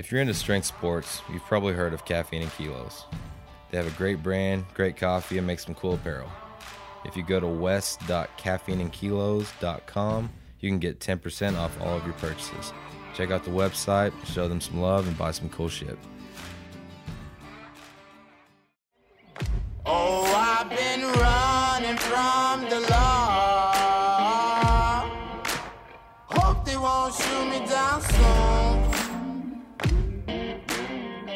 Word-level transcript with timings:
If 0.00 0.10
you're 0.10 0.20
into 0.22 0.32
strength 0.32 0.64
sports, 0.64 1.20
you've 1.30 1.44
probably 1.44 1.74
heard 1.74 1.92
of 1.92 2.06
Caffeine 2.06 2.40
and 2.40 2.50
Kilos. 2.54 3.04
They 3.70 3.76
have 3.76 3.86
a 3.86 3.90
great 3.98 4.22
brand, 4.22 4.64
great 4.72 4.96
coffee, 4.96 5.36
and 5.36 5.46
make 5.46 5.60
some 5.60 5.74
cool 5.74 5.92
apparel. 5.92 6.32
If 7.04 7.18
you 7.18 7.22
go 7.22 7.38
to 7.38 7.46
west.caffeineandkilos.com, 7.46 10.30
you 10.60 10.70
can 10.70 10.78
get 10.78 11.00
10% 11.00 11.58
off 11.58 11.78
all 11.82 11.98
of 11.98 12.06
your 12.06 12.14
purchases. 12.14 12.72
Check 13.14 13.30
out 13.30 13.44
the 13.44 13.50
website, 13.50 14.14
show 14.24 14.48
them 14.48 14.62
some 14.62 14.80
love, 14.80 15.06
and 15.06 15.18
buy 15.18 15.32
some 15.32 15.50
cool 15.50 15.68
shit. 15.68 15.98
Oh, 19.84 20.24
I've 20.34 20.70
been 20.70 21.02
running 21.02 21.98
from 21.98 22.62
the 22.70 22.80
law. 22.88 23.29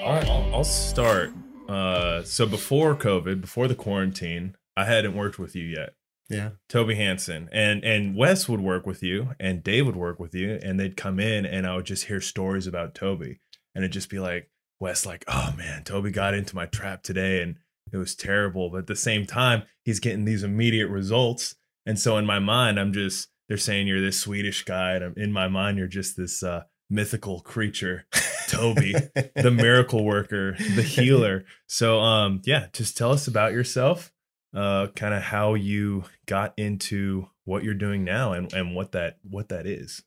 I'll, 0.05 0.31
I'll, 0.31 0.55
I'll 0.57 0.65
start. 0.65 1.33
Uh, 1.67 2.23
so 2.25 2.45
before 2.47 2.95
COVID, 2.95 3.41
before 3.41 3.69
the 3.69 3.75
quarantine, 3.75 4.55
I 4.77 4.85
hadn't 4.85 5.17
worked 5.17 5.39
with 5.39 5.57
you 5.57 5.65
yet. 5.65 5.95
Yeah. 6.29 6.51
Toby 6.69 6.95
Hansen 6.95 7.49
and 7.53 7.85
and 7.85 8.17
Wes 8.17 8.49
would 8.49 8.61
work 8.61 8.87
with 8.87 9.03
you 9.03 9.31
and 9.39 9.63
Dave 9.63 9.87
would 9.87 9.97
work 9.97 10.19
with 10.19 10.35
you 10.35 10.59
and 10.63 10.81
they'd 10.81 10.97
come 10.97 11.21
in 11.21 11.45
and 11.45 11.67
I 11.67 11.77
would 11.77 11.85
just 11.85 12.07
hear 12.07 12.21
stories 12.21 12.67
about 12.67 12.95
Toby 12.95 13.41
and 13.75 13.85
it'd 13.85 13.93
just 13.93 14.09
be 14.09 14.19
like 14.19 14.51
Wes 14.81 15.05
like 15.05 15.25
oh 15.29 15.53
man 15.57 15.85
Toby 15.85 16.11
got 16.11 16.33
into 16.33 16.57
my 16.57 16.65
trap 16.65 17.03
today 17.03 17.43
and 17.43 17.57
it 17.93 17.99
was 17.99 18.15
terrible 18.15 18.71
but 18.71 18.79
at 18.79 18.87
the 18.87 18.97
same 18.97 19.27
time 19.27 19.65
he's 19.85 20.01
getting 20.01 20.25
these 20.25 20.43
immediate 20.43 20.89
results 20.89 21.57
and 21.85 21.99
so 21.99 22.17
in 22.17 22.25
my 22.25 22.39
mind 22.39 22.81
I'm 22.81 22.95
just 22.95 23.29
they're 23.49 23.59
saying 23.59 23.87
you're 23.87 24.01
this 24.01 24.21
Swedish 24.21 24.65
guy 24.65 24.95
and 24.95 25.05
I'm, 25.05 25.15
in 25.19 25.31
my 25.31 25.49
mind 25.49 25.77
you're 25.77 25.87
just 25.89 26.17
this 26.17 26.43
uh, 26.43 26.63
mythical 26.89 27.41
creature 27.41 28.07
Toby 28.55 28.95
the 29.35 29.51
miracle 29.55 30.05
worker 30.05 30.57
the 30.75 30.83
healer 30.83 31.45
so 31.67 32.01
um 32.01 32.41
yeah 32.45 32.67
just 32.73 32.97
tell 32.97 33.13
us 33.13 33.27
about 33.27 33.53
yourself 33.53 34.13
uh, 34.55 34.87
kind 34.95 35.15
of 35.15 35.23
how 35.23 35.55
you 35.55 36.05
got 36.27 36.55
into 36.57 37.29
what 37.45 37.65
you're 37.65 37.75
doing 37.75 38.05
now 38.05 38.33
and, 38.33 38.53
and 38.53 38.75
what 38.75 38.93
that 38.93 39.19
what 39.29 39.49
that 39.49 39.67
is. 39.67 40.03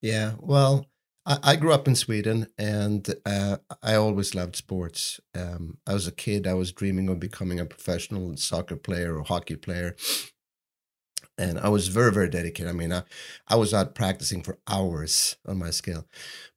Yeah. 0.00 0.34
Well, 0.38 0.86
I, 1.26 1.38
I 1.42 1.56
grew 1.56 1.72
up 1.72 1.88
in 1.88 1.94
Sweden 1.94 2.46
and 2.56 3.14
uh, 3.26 3.58
I 3.82 3.96
always 3.96 4.34
loved 4.34 4.56
sports. 4.56 5.20
Um, 5.34 5.78
I 5.86 5.92
was 5.92 6.06
a 6.06 6.12
kid, 6.12 6.46
I 6.46 6.54
was 6.54 6.72
dreaming 6.72 7.08
of 7.08 7.20
becoming 7.20 7.60
a 7.60 7.66
professional 7.66 8.36
soccer 8.36 8.76
player 8.76 9.18
or 9.18 9.24
hockey 9.24 9.56
player. 9.56 9.96
And 11.40 11.58
I 11.58 11.68
was 11.68 11.88
very, 11.88 12.12
very 12.12 12.28
dedicated. 12.28 12.68
I 12.68 12.74
mean, 12.74 12.92
I, 12.92 13.02
I 13.48 13.56
was 13.56 13.72
out 13.72 13.94
practicing 13.94 14.42
for 14.42 14.58
hours 14.68 15.36
on 15.46 15.58
my 15.58 15.70
skill. 15.70 16.04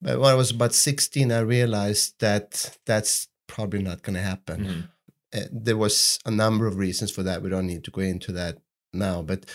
But 0.02 0.20
when 0.20 0.30
I 0.30 0.36
was 0.36 0.52
about 0.52 0.74
16, 0.74 1.32
I 1.32 1.40
realized 1.40 2.16
that 2.20 2.78
that's 2.86 3.28
probably 3.48 3.82
not 3.82 4.04
going 4.04 4.16
to 4.16 4.22
happen. 4.22 4.66
Mhm. 4.66 4.90
Uh, 5.36 5.48
there 5.52 5.78
was 5.78 6.20
a 6.26 6.32
number 6.32 6.68
of 6.68 6.78
reasons 6.78 7.12
for 7.12 7.24
that. 7.24 7.42
We 7.42 7.50
don't 7.50 7.68
need 7.68 7.84
to 7.86 7.92
go 7.92 8.02
into 8.02 8.32
that 8.34 8.58
now, 8.94 9.22
but 9.22 9.46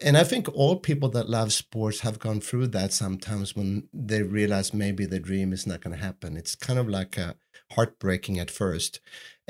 and 0.00 0.16
I 0.16 0.24
think 0.24 0.48
all 0.54 0.76
people 0.76 1.08
that 1.10 1.28
love 1.28 1.52
sports 1.52 2.00
have 2.00 2.18
gone 2.18 2.40
through 2.40 2.68
that 2.68 2.92
sometimes 2.92 3.56
when 3.56 3.88
they 3.92 4.22
realize 4.22 4.72
maybe 4.74 5.06
the 5.06 5.18
dream 5.20 5.52
is 5.52 5.66
not 5.66 5.80
going 5.80 5.96
to 5.96 6.02
happen. 6.04 6.36
It's 6.36 6.54
kind 6.54 6.78
of 6.78 6.88
like 6.88 7.16
a 7.16 7.36
heartbreaking 7.72 8.38
at 8.38 8.50
first. 8.50 9.00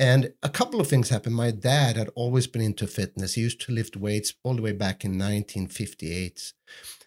And 0.01 0.33
a 0.43 0.49
couple 0.49 0.81
of 0.81 0.89
things 0.89 1.11
happened. 1.11 1.37
My 1.37 1.51
dad 1.51 1.97
had 1.99 2.09
always 2.15 2.47
been 2.47 2.63
into 2.63 2.87
fitness. 2.87 3.35
He 3.35 3.43
used 3.43 3.61
to 3.61 3.73
lift 3.73 3.99
weights 3.99 4.33
all 4.43 4.55
the 4.55 4.63
way 4.63 4.73
back 4.73 5.05
in 5.05 5.13
1958. 5.13 6.55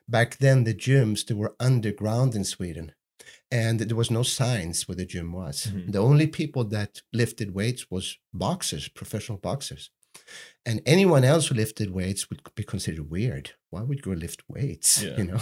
Back 0.08 0.38
then, 0.38 0.64
the 0.64 0.76
gyms 0.76 1.26
they 1.26 1.34
were 1.34 1.56
underground 1.60 2.36
in 2.36 2.44
Sweden, 2.44 2.94
and 3.50 3.80
there 3.80 3.98
was 3.98 4.12
no 4.12 4.22
signs 4.22 4.88
where 4.88 4.96
the 4.96 5.08
gym 5.08 5.32
was. 5.32 5.68
Mhm. 5.68 5.92
The 5.92 5.98
only 6.10 6.28
people 6.28 6.66
that 6.66 7.02
lifted 7.12 7.56
weights 7.56 7.90
was 7.90 8.18
boxers, 8.32 8.88
professional 8.90 9.40
boxers. 9.40 9.90
And 10.66 10.82
anyone 10.86 11.26
else 11.26 11.48
who 11.48 11.56
lifted 11.56 11.94
weights 11.94 12.30
would 12.30 12.40
be 12.56 12.64
considered 12.64 13.12
weird. 13.12 13.52
Why 13.70 13.82
would 13.82 13.98
you 13.98 14.04
go 14.04 14.12
lift 14.12 14.44
weights? 14.48 15.04
Yeah. 15.04 15.18
You 15.18 15.24
know, 15.26 15.40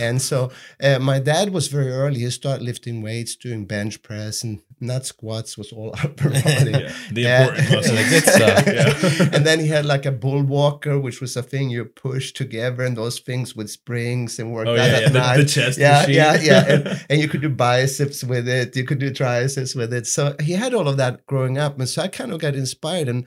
and 0.00 0.22
so 0.22 0.50
uh, 0.82 0.98
my 0.98 1.18
dad 1.18 1.50
was 1.52 1.68
very 1.68 1.90
early. 1.90 2.20
He 2.20 2.30
started 2.30 2.64
lifting 2.64 3.02
weights, 3.02 3.36
doing 3.36 3.66
bench 3.66 4.00
press, 4.02 4.42
and 4.42 4.62
not 4.80 5.04
squats 5.04 5.58
was 5.58 5.72
all 5.72 5.94
upper 6.02 6.30
body. 6.46 6.70
Yeah, 6.70 6.92
the 7.12 7.26
important 7.26 7.70
muscles. 7.70 7.98
The 7.98 8.06
good 8.08 8.24
stuff. 8.24 8.66
Yeah. 8.66 9.36
and 9.36 9.44
then 9.44 9.60
he 9.60 9.66
had 9.66 9.84
like 9.84 10.06
a 10.06 10.12
Bullworker, 10.12 11.02
which 11.02 11.20
was 11.20 11.36
a 11.36 11.42
thing 11.42 11.68
you 11.68 11.84
push 11.84 12.32
together, 12.32 12.82
and 12.84 12.96
those 12.96 13.18
things 13.18 13.54
with 13.54 13.68
springs 13.68 14.38
and 14.38 14.52
worked 14.54 14.68
Oh 14.68 14.72
out 14.72 14.78
yeah, 14.78 14.84
at 14.96 15.02
yeah. 15.02 15.08
The, 15.10 15.18
night. 15.18 15.36
the 15.38 15.44
chest 15.44 15.78
yeah, 15.78 15.98
machine. 16.00 16.14
yeah, 16.14 16.40
yeah. 16.40 16.64
And, 16.72 17.06
and 17.10 17.20
you 17.20 17.28
could 17.28 17.42
do 17.42 17.50
biceps 17.50 18.24
with 18.24 18.48
it. 18.48 18.74
You 18.74 18.84
could 18.84 19.00
do 19.00 19.12
triceps 19.12 19.74
with 19.74 19.92
it. 19.92 20.06
So 20.06 20.34
he 20.40 20.52
had 20.52 20.72
all 20.72 20.88
of 20.88 20.96
that 20.96 21.26
growing 21.26 21.58
up, 21.58 21.78
and 21.78 21.86
so 21.88 22.00
I 22.02 22.08
kind 22.08 22.32
of 22.32 22.40
got 22.40 22.54
inspired. 22.54 23.08
And 23.08 23.26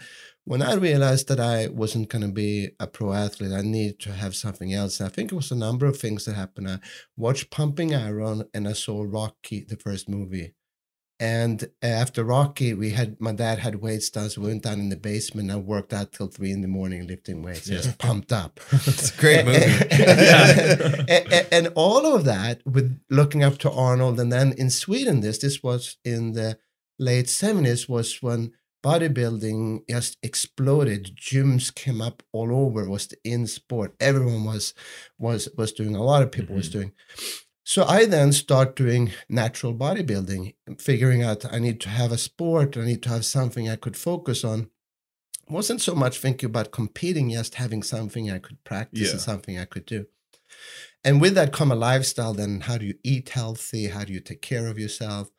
when 0.50 0.62
I 0.64 0.74
realized 0.74 1.28
that 1.28 1.40
I 1.40 1.68
wasn't 1.68 2.10
going 2.10 2.24
to 2.24 2.34
be 2.46 2.70
a 2.80 2.88
pro 2.88 3.14
athlete, 3.14 3.52
I 3.54 3.62
needed 3.62 4.00
to 4.06 4.12
have 4.14 4.36
something 4.36 4.74
else. 4.74 5.00
And 5.00 5.08
I 5.08 5.12
think 5.14 5.32
it 5.32 5.36
was 5.36 5.52
a 5.52 5.56
number 5.68 5.86
of 5.86 5.98
things 6.00 6.26
that 6.26 6.34
happened. 6.36 6.68
I 6.70 6.80
watched 7.16 7.52
Pumping 7.52 7.94
Iron, 7.94 8.46
and 8.54 8.68
I 8.68 8.74
saw 8.74 9.04
Rocky, 9.08 9.64
the 9.70 9.78
first 9.78 10.10
movie. 10.10 10.54
And 11.20 11.70
after 11.84 12.24
Rocky, 12.24 12.74
we 12.74 12.90
had 12.92 13.18
my 13.20 13.34
dad 13.34 13.60
had 13.60 13.76
weights 13.76 14.10
done, 14.10 14.30
so 14.30 14.42
we 14.42 14.48
went 14.48 14.64
down 14.64 14.80
in 14.80 14.90
the 14.90 14.96
basement. 14.96 15.52
and 15.52 15.60
I 15.60 15.62
worked 15.62 15.94
out 15.94 16.14
till 16.14 16.28
three 16.30 16.52
in 16.52 16.62
the 16.62 16.68
morning 16.80 17.06
lifting 17.06 17.44
weights, 17.44 17.68
Yeah. 17.70 17.78
just 17.82 17.98
pumped 18.00 18.32
up. 18.32 18.60
It's 18.72 19.16
a 19.16 19.22
great 19.22 19.46
movie. 19.46 19.60
and, 19.92 21.34
and- 21.34 21.48
and 21.52 21.68
all 21.76 22.16
of 22.16 22.24
that 22.26 22.62
with 22.66 23.00
looking 23.10 23.44
up 23.44 23.58
to 23.60 23.70
Arnold, 23.72 24.20
and 24.20 24.32
then 24.32 24.54
in 24.54 24.70
Sweden, 24.72 25.20
this 25.20 25.38
this 25.40 25.62
was 25.62 25.98
in 26.04 26.32
the 26.34 26.58
late 26.98 27.30
seventies, 27.30 27.88
was 27.90 28.18
when 28.22 28.54
bodybuilding 28.84 29.82
just 29.90 30.18
exploded. 30.24 31.16
Gyms 31.16 31.74
came 31.74 32.02
up 32.02 32.24
all 32.32 32.54
over. 32.54 32.84
It 32.84 32.90
was 32.90 33.08
the 33.08 33.18
in 33.24 33.48
sport. 33.48 33.96
Everyone 34.00 34.44
was 34.46 34.74
was 35.18 35.50
was 35.58 35.72
doing. 35.72 35.96
A 35.96 36.04
lot 36.04 36.24
of 36.24 36.32
people 36.32 36.56
was 36.56 36.70
Mhm. 36.70 36.74
doing. 36.74 36.92
So 37.64 37.84
I 37.84 38.06
then 38.06 38.32
start 38.34 38.76
doing 38.76 39.12
natural 39.30 39.76
bodybuilding, 39.76 40.56
figuring 40.80 41.22
out 41.24 41.46
I 41.54 41.60
need 41.60 41.80
to 41.82 41.90
have 41.90 42.12
a 42.12 42.18
sport. 42.18 42.78
I 42.78 42.86
need 42.86 43.04
to 43.04 43.10
have 43.10 43.26
something 43.26 43.70
I 43.70 43.76
could 43.76 43.96
focus 43.98 44.44
on 44.44 44.70
wasn't 45.48 45.82
so 45.82 45.96
much 45.96 46.20
thinking 46.20 46.46
about 46.48 46.72
competing, 46.72 47.32
just 47.32 47.56
having 47.56 47.82
something 47.82 48.30
I 48.30 48.38
could 48.40 48.64
practice 48.64 49.02
Yeah. 49.08 49.12
and 49.14 49.22
something 49.22 49.58
I 49.58 49.66
could 49.66 49.86
do. 49.88 50.06
And 51.04 51.20
with 51.22 51.34
that 51.36 51.54
come 51.54 51.72
a 51.72 51.76
lifestyle, 51.76 52.34
then 52.36 52.62
how 52.62 52.78
do 52.78 52.86
you 52.86 52.96
eat 53.04 53.30
healthy? 53.30 53.88
How 53.88 54.04
do 54.04 54.14
you 54.14 54.20
take 54.20 54.42
care 54.44 54.68
of 54.68 54.78
yourself? 54.78 55.30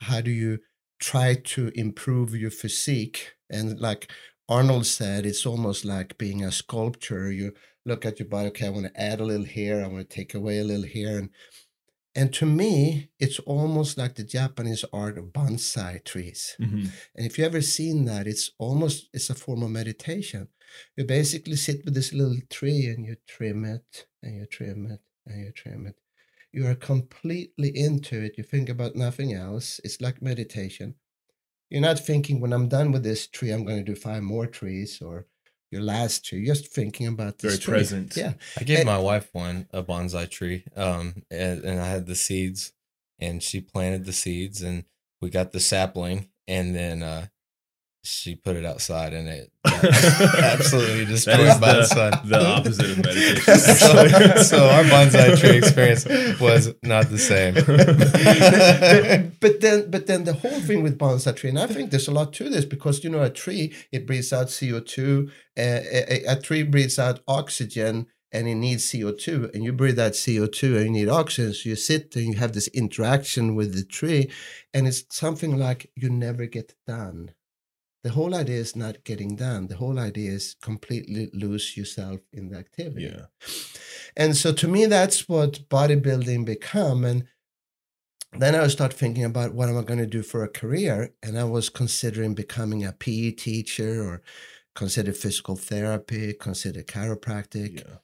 How 0.00 0.20
do 0.22 0.30
you 0.30 0.60
try 1.00 1.34
to 1.34 1.70
improve 1.74 2.34
your 2.34 2.50
physique? 2.50 3.32
And 3.50 3.80
like 3.80 4.10
Arnold 4.48 4.86
said, 4.86 5.26
it's 5.26 5.46
almost 5.46 5.84
like 5.84 6.18
being 6.18 6.44
a 6.44 6.52
sculptor. 6.52 7.30
You 7.32 7.52
look 7.86 8.04
at 8.04 8.18
your 8.18 8.28
body, 8.28 8.48
okay, 8.48 8.66
I 8.66 8.70
want 8.70 8.86
to 8.86 9.00
add 9.00 9.20
a 9.20 9.24
little 9.24 9.46
here, 9.46 9.82
I 9.82 9.88
want 9.88 10.08
to 10.08 10.16
take 10.16 10.34
away 10.34 10.58
a 10.58 10.64
little 10.64 10.84
here. 10.84 11.18
And 11.18 11.30
and 12.14 12.32
to 12.34 12.46
me, 12.46 13.10
it's 13.20 13.38
almost 13.40 13.96
like 13.96 14.16
the 14.16 14.24
Japanese 14.24 14.84
art 14.92 15.16
of 15.16 15.26
bonsai 15.26 16.04
trees. 16.04 16.56
Mhm. 16.60 16.90
And 17.14 17.26
if 17.26 17.38
you 17.38 17.44
ever 17.44 17.62
seen 17.62 18.04
that, 18.06 18.26
it's 18.26 18.50
almost 18.58 19.08
it's 19.12 19.30
a 19.30 19.34
form 19.34 19.62
of 19.62 19.70
meditation. 19.70 20.48
You 20.96 21.04
basically 21.04 21.56
sit 21.56 21.84
with 21.84 21.94
this 21.94 22.12
little 22.12 22.40
tree 22.48 22.86
and 22.86 23.04
you 23.06 23.16
trim 23.26 23.64
it 23.64 24.06
and 24.22 24.36
you 24.38 24.46
trim 24.46 24.86
it 24.86 25.00
and 25.26 25.44
you 25.44 25.52
trim 25.52 25.86
it. 25.86 25.96
You 26.52 26.66
are 26.66 26.74
completely 26.74 27.68
into 27.76 28.20
it. 28.22 28.34
You 28.36 28.44
think 28.44 28.68
about 28.68 28.96
nothing 28.96 29.32
else. 29.34 29.80
It's 29.84 30.00
like 30.00 30.20
meditation. 30.20 30.94
You're 31.70 31.80
not 31.80 31.98
thinking 32.00 32.40
when 32.40 32.52
I'm 32.52 32.68
done 32.68 32.90
with 32.90 33.04
this 33.04 33.28
tree, 33.28 33.50
I'm 33.52 33.64
going 33.64 33.78
to 33.84 33.84
do 33.84 33.94
five 33.94 34.22
more 34.24 34.46
trees 34.46 35.00
or 35.00 35.26
your 35.70 35.82
last 35.82 36.24
tree. 36.24 36.40
You're 36.40 36.54
just 36.56 36.72
thinking 36.72 37.06
about 37.06 37.38
this 37.38 37.52
Very 37.52 37.58
tree. 37.62 37.72
present. 37.74 38.16
Yeah. 38.16 38.32
I 38.58 38.64
gave 38.64 38.78
And- 38.78 38.86
my 38.86 38.98
wife 38.98 39.28
one, 39.32 39.68
a 39.72 39.82
bonsai 39.82 40.28
tree, 40.28 40.64
um, 40.74 41.22
and, 41.30 41.62
and 41.64 41.80
I 41.80 41.86
had 41.88 42.06
the 42.06 42.16
seeds, 42.16 42.72
and 43.20 43.40
she 43.40 43.60
planted 43.60 44.04
the 44.04 44.12
seeds, 44.12 44.62
and 44.62 44.84
we 45.20 45.30
got 45.30 45.52
the 45.52 45.60
sapling, 45.60 46.28
and 46.48 46.74
then 46.74 47.04
uh, 47.04 47.26
she 48.02 48.34
put 48.34 48.56
it 48.56 48.64
outside, 48.64 49.12
and 49.12 49.28
it 49.28 49.52
absolutely 49.64 51.04
That 51.04 51.10
destroyed 51.10 51.40
is 51.40 51.58
by 51.58 51.72
the, 51.74 51.80
the, 51.80 51.84
sun. 51.86 52.12
the 52.24 52.46
opposite 52.46 52.90
of 52.90 52.96
meditation. 53.04 53.58
so, 53.58 54.42
so 54.42 54.68
our 54.70 54.84
bonsai 54.84 55.38
tree 55.38 55.58
experience 55.58 56.06
was 56.40 56.72
not 56.82 57.10
the 57.10 57.18
same. 57.18 57.54
but, 57.54 59.40
but 59.40 59.60
then 59.60 59.90
but 59.90 60.06
then 60.06 60.24
the 60.24 60.32
whole 60.32 60.60
thing 60.60 60.82
with 60.82 60.98
bonsai 60.98 61.34
tree 61.36 61.50
and 61.50 61.58
i 61.58 61.66
think 61.66 61.90
there's 61.90 62.08
a 62.08 62.12
lot 62.12 62.32
to 62.32 62.48
this 62.48 62.64
because 62.64 63.04
you 63.04 63.10
know 63.10 63.22
a 63.22 63.30
tree 63.30 63.74
it 63.92 64.06
breathes 64.06 64.32
out 64.32 64.46
co2 64.46 65.28
uh, 65.28 65.30
a, 65.58 66.24
a 66.26 66.40
tree 66.40 66.62
breathes 66.62 66.98
out 66.98 67.20
oxygen 67.28 68.06
and 68.32 68.48
it 68.48 68.54
needs 68.54 68.84
co2 68.90 69.52
and 69.54 69.62
you 69.64 69.72
breathe 69.72 69.98
out 69.98 70.12
co2 70.12 70.76
and 70.76 70.86
you 70.86 70.90
need 70.92 71.08
oxygen 71.08 71.52
so 71.52 71.68
you 71.68 71.76
sit 71.76 72.14
and 72.16 72.26
you 72.32 72.38
have 72.38 72.52
this 72.52 72.68
interaction 72.68 73.54
with 73.54 73.74
the 73.74 73.84
tree 73.84 74.30
and 74.72 74.86
it's 74.86 75.04
something 75.10 75.58
like 75.58 75.90
you 75.96 76.08
never 76.08 76.46
get 76.46 76.74
done 76.86 77.32
the 78.02 78.10
whole 78.10 78.34
idea 78.34 78.58
is 78.58 78.74
not 78.74 79.04
getting 79.04 79.36
done 79.36 79.66
the 79.66 79.76
whole 79.76 79.98
idea 79.98 80.30
is 80.30 80.56
completely 80.62 81.30
lose 81.32 81.76
yourself 81.76 82.20
in 82.32 82.48
the 82.48 82.56
activity 82.56 83.12
yeah. 83.12 83.26
and 84.16 84.36
so 84.36 84.52
to 84.52 84.68
me, 84.68 84.86
that's 84.86 85.28
what 85.28 85.68
bodybuilding 85.68 86.44
become. 86.44 87.04
And 87.04 87.24
then 88.32 88.54
I 88.54 88.60
would 88.60 88.70
start 88.70 88.92
thinking 88.92 89.24
about 89.24 89.54
what 89.54 89.68
am 89.68 89.78
I 89.78 89.82
going 89.82 89.98
to 89.98 90.06
do 90.06 90.22
for 90.22 90.44
a 90.44 90.48
career, 90.48 91.14
and 91.22 91.38
I 91.38 91.44
was 91.44 91.68
considering 91.68 92.34
becoming 92.34 92.84
a 92.84 92.92
PE 92.92 93.32
teacher 93.32 94.02
or 94.02 94.22
consider 94.74 95.12
physical 95.12 95.56
therapy, 95.56 96.34
consider 96.34 96.82
chiropractic. 96.82 97.80
Yeah. 97.80 97.96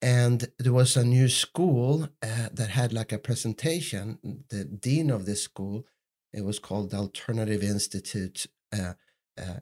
And 0.00 0.48
there 0.58 0.72
was 0.72 0.96
a 0.96 1.04
new 1.04 1.28
school 1.28 2.08
uh, 2.22 2.48
that 2.52 2.68
had 2.70 2.92
like 2.92 3.10
a 3.10 3.18
presentation. 3.18 4.18
The 4.50 4.64
dean 4.64 5.10
of 5.10 5.24
this 5.24 5.42
school, 5.42 5.86
it 6.32 6.44
was 6.44 6.58
called 6.58 6.90
the 6.90 6.98
Alternative 6.98 7.62
Institute, 7.62 8.46
uh, 8.72 8.92
uh, 9.38 9.60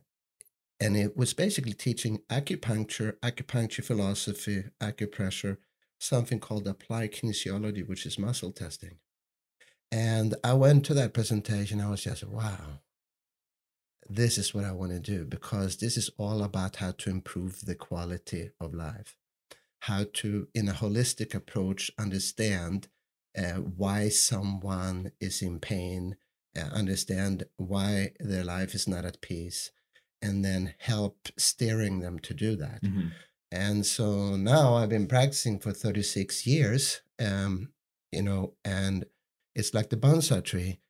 and 0.80 0.96
it 0.96 1.16
was 1.16 1.32
basically 1.32 1.74
teaching 1.74 2.22
acupuncture, 2.28 3.14
acupuncture 3.20 3.84
philosophy, 3.84 4.64
acupressure, 4.80 5.58
something 6.00 6.40
called 6.40 6.66
applied 6.66 7.12
kinesiology, 7.12 7.86
which 7.86 8.04
is 8.04 8.18
muscle 8.18 8.50
testing. 8.50 8.96
And 9.92 10.34
I 10.42 10.54
went 10.54 10.84
to 10.86 10.94
that 10.94 11.14
presentation. 11.14 11.80
I 11.80 11.90
was 11.90 12.02
just, 12.02 12.24
wow, 12.24 12.80
this 14.08 14.38
is 14.38 14.52
what 14.52 14.64
I 14.64 14.72
want 14.72 14.92
to 14.92 14.98
do 14.98 15.24
because 15.24 15.76
this 15.76 15.96
is 15.96 16.10
all 16.18 16.42
about 16.42 16.76
how 16.76 16.92
to 16.92 17.10
improve 17.10 17.64
the 17.64 17.74
quality 17.74 18.50
of 18.60 18.74
life, 18.74 19.16
how 19.80 20.06
to, 20.14 20.48
in 20.54 20.68
a 20.68 20.72
holistic 20.72 21.34
approach, 21.34 21.90
understand 21.98 22.88
uh, 23.38 23.60
why 23.60 24.08
someone 24.08 25.12
is 25.20 25.42
in 25.42 25.60
pain, 25.60 26.16
understand 26.56 27.44
why 27.56 28.12
their 28.20 28.44
life 28.44 28.74
is 28.74 28.86
not 28.88 29.04
at 29.04 29.20
peace, 29.20 29.70
and 30.20 30.44
then 30.44 30.74
help 30.78 31.28
steering 31.36 32.00
them 32.00 32.18
to 32.20 32.34
do 32.34 32.56
that. 32.56 32.82
Mhm. 32.82 33.12
And 33.50 33.84
so 33.84 34.36
now 34.36 34.74
I've 34.74 34.88
been 34.88 35.06
practicing 35.06 35.58
for 35.58 35.72
36 35.72 36.46
years, 36.46 37.02
um, 37.18 37.72
you 38.10 38.22
know, 38.22 38.56
and 38.64 39.04
it's 39.54 39.74
like 39.74 39.90
the 39.90 39.96
bonsai 39.96 40.42
tree. 40.44 40.80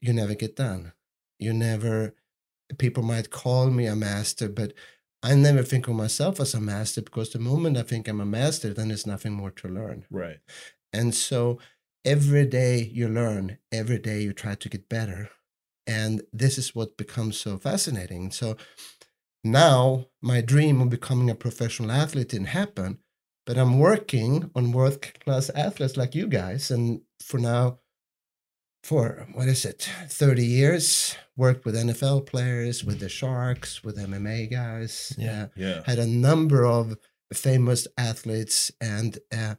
You 0.00 0.12
never 0.12 0.34
get 0.34 0.56
done. 0.56 0.92
You 1.38 1.52
never, 1.52 2.14
people 2.78 3.02
might 3.02 3.30
call 3.30 3.70
me 3.70 3.86
a 3.86 3.96
master, 3.96 4.48
but 4.48 4.74
I 5.22 5.34
never 5.34 5.62
think 5.62 5.88
of 5.88 5.94
myself 5.94 6.40
as 6.40 6.54
a 6.54 6.60
master 6.60 7.02
because 7.02 7.30
the 7.30 7.38
moment 7.38 7.76
I 7.76 7.82
think 7.82 8.08
I'm 8.08 8.20
a 8.20 8.26
master, 8.26 8.74
then 8.74 8.88
there's 8.88 9.06
nothing 9.06 9.32
more 9.32 9.50
to 9.52 9.68
learn. 9.68 10.06
Right. 10.10 10.40
And 10.92 11.14
so 11.14 11.58
every 12.04 12.46
day 12.46 12.82
you 12.92 13.08
learn, 13.08 13.58
every 13.72 13.98
day 13.98 14.20
you 14.22 14.32
try 14.32 14.54
to 14.54 14.68
get 14.68 14.88
better. 14.88 15.30
And 15.86 16.22
this 16.32 16.58
is 16.58 16.74
what 16.74 16.96
becomes 16.96 17.36
so 17.38 17.58
fascinating. 17.58 18.30
So 18.30 18.56
now 19.42 20.06
my 20.22 20.40
dream 20.40 20.80
of 20.80 20.90
becoming 20.90 21.30
a 21.30 21.34
professional 21.34 21.90
athlete 21.92 22.30
didn't 22.30 22.48
happen, 22.48 22.98
but 23.46 23.58
I'm 23.58 23.78
working 23.78 24.50
on 24.54 24.72
world 24.72 25.02
class 25.20 25.50
athletes 25.50 25.96
like 25.96 26.14
you 26.14 26.26
guys. 26.26 26.70
And 26.70 27.02
for 27.20 27.38
now, 27.38 27.80
for 28.82 29.26
what 29.32 29.48
is 29.48 29.64
it, 29.64 29.88
30 30.08 30.44
years, 30.44 31.16
worked 31.36 31.64
with 31.64 31.74
NFL 31.74 32.26
players, 32.26 32.84
with 32.84 33.00
the 33.00 33.08
Sharks, 33.08 33.82
with 33.82 33.96
MMA 33.96 34.50
guys. 34.50 35.14
Yeah. 35.18 35.44
uh, 35.44 35.48
Yeah. 35.56 35.82
had 35.86 35.98
a 35.98 36.06
number 36.06 36.64
of 36.64 36.96
famous 37.32 37.86
athletes 37.98 38.70
and 38.80 39.18
uh, 39.36 39.54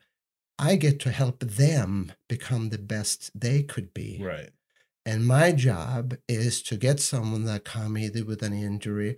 i 0.59 0.75
get 0.75 0.99
to 1.01 1.11
help 1.11 1.39
them 1.39 2.11
become 2.29 2.69
the 2.69 2.77
best 2.77 3.29
they 3.39 3.63
could 3.63 3.93
be 3.93 4.19
Right. 4.21 4.49
and 5.05 5.25
my 5.25 5.51
job 5.51 6.15
is 6.27 6.61
to 6.63 6.77
get 6.77 6.99
someone 6.99 7.43
that 7.45 7.65
come 7.65 7.97
either 7.97 8.23
with 8.25 8.41
an 8.41 8.53
injury 8.53 9.17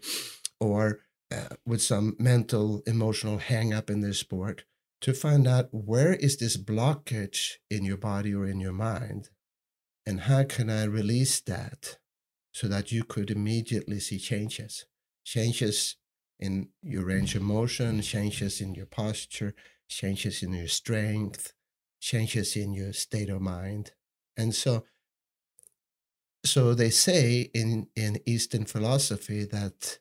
or 0.60 1.02
uh, 1.32 1.56
with 1.66 1.82
some 1.82 2.16
mental 2.20 2.82
emotional 2.88 3.38
hang 3.38 3.74
up 3.74 3.90
in 3.90 4.02
their 4.02 4.14
sport 4.14 4.64
to 5.02 5.14
find 5.14 5.48
out 5.48 5.68
where 5.72 6.14
is 6.14 6.38
this 6.38 6.58
blockage 6.58 7.56
in 7.70 7.84
your 7.86 7.98
body 7.98 8.34
or 8.34 8.46
in 8.48 8.60
your 8.60 8.74
mind 8.74 9.30
and 10.06 10.22
how 10.22 10.44
can 10.44 10.70
i 10.70 10.84
release 10.84 11.40
that 11.42 11.98
so 12.54 12.68
that 12.68 12.92
you 12.92 13.04
could 13.04 13.30
immediately 13.30 14.00
see 14.00 14.18
changes 14.18 14.86
changes 15.26 15.98
in 16.40 16.70
your 16.82 17.06
range 17.06 17.36
of 17.36 17.42
motion 17.42 18.02
changes 18.02 18.62
in 18.62 18.74
your 18.74 18.86
posture 18.86 19.54
changes 19.90 20.44
in 20.44 20.54
your 20.54 20.68
strength 20.68 21.54
changes 22.00 22.56
in 22.56 22.74
your 22.74 22.94
state 22.94 23.30
of 23.30 23.42
mind 23.42 23.94
and 24.38 24.54
so 24.56 24.86
so 26.46 26.74
they 26.74 26.90
say 26.90 27.50
in 27.54 27.88
in 27.96 28.20
eastern 28.26 28.66
philosophy 28.66 29.44
that 29.46 30.00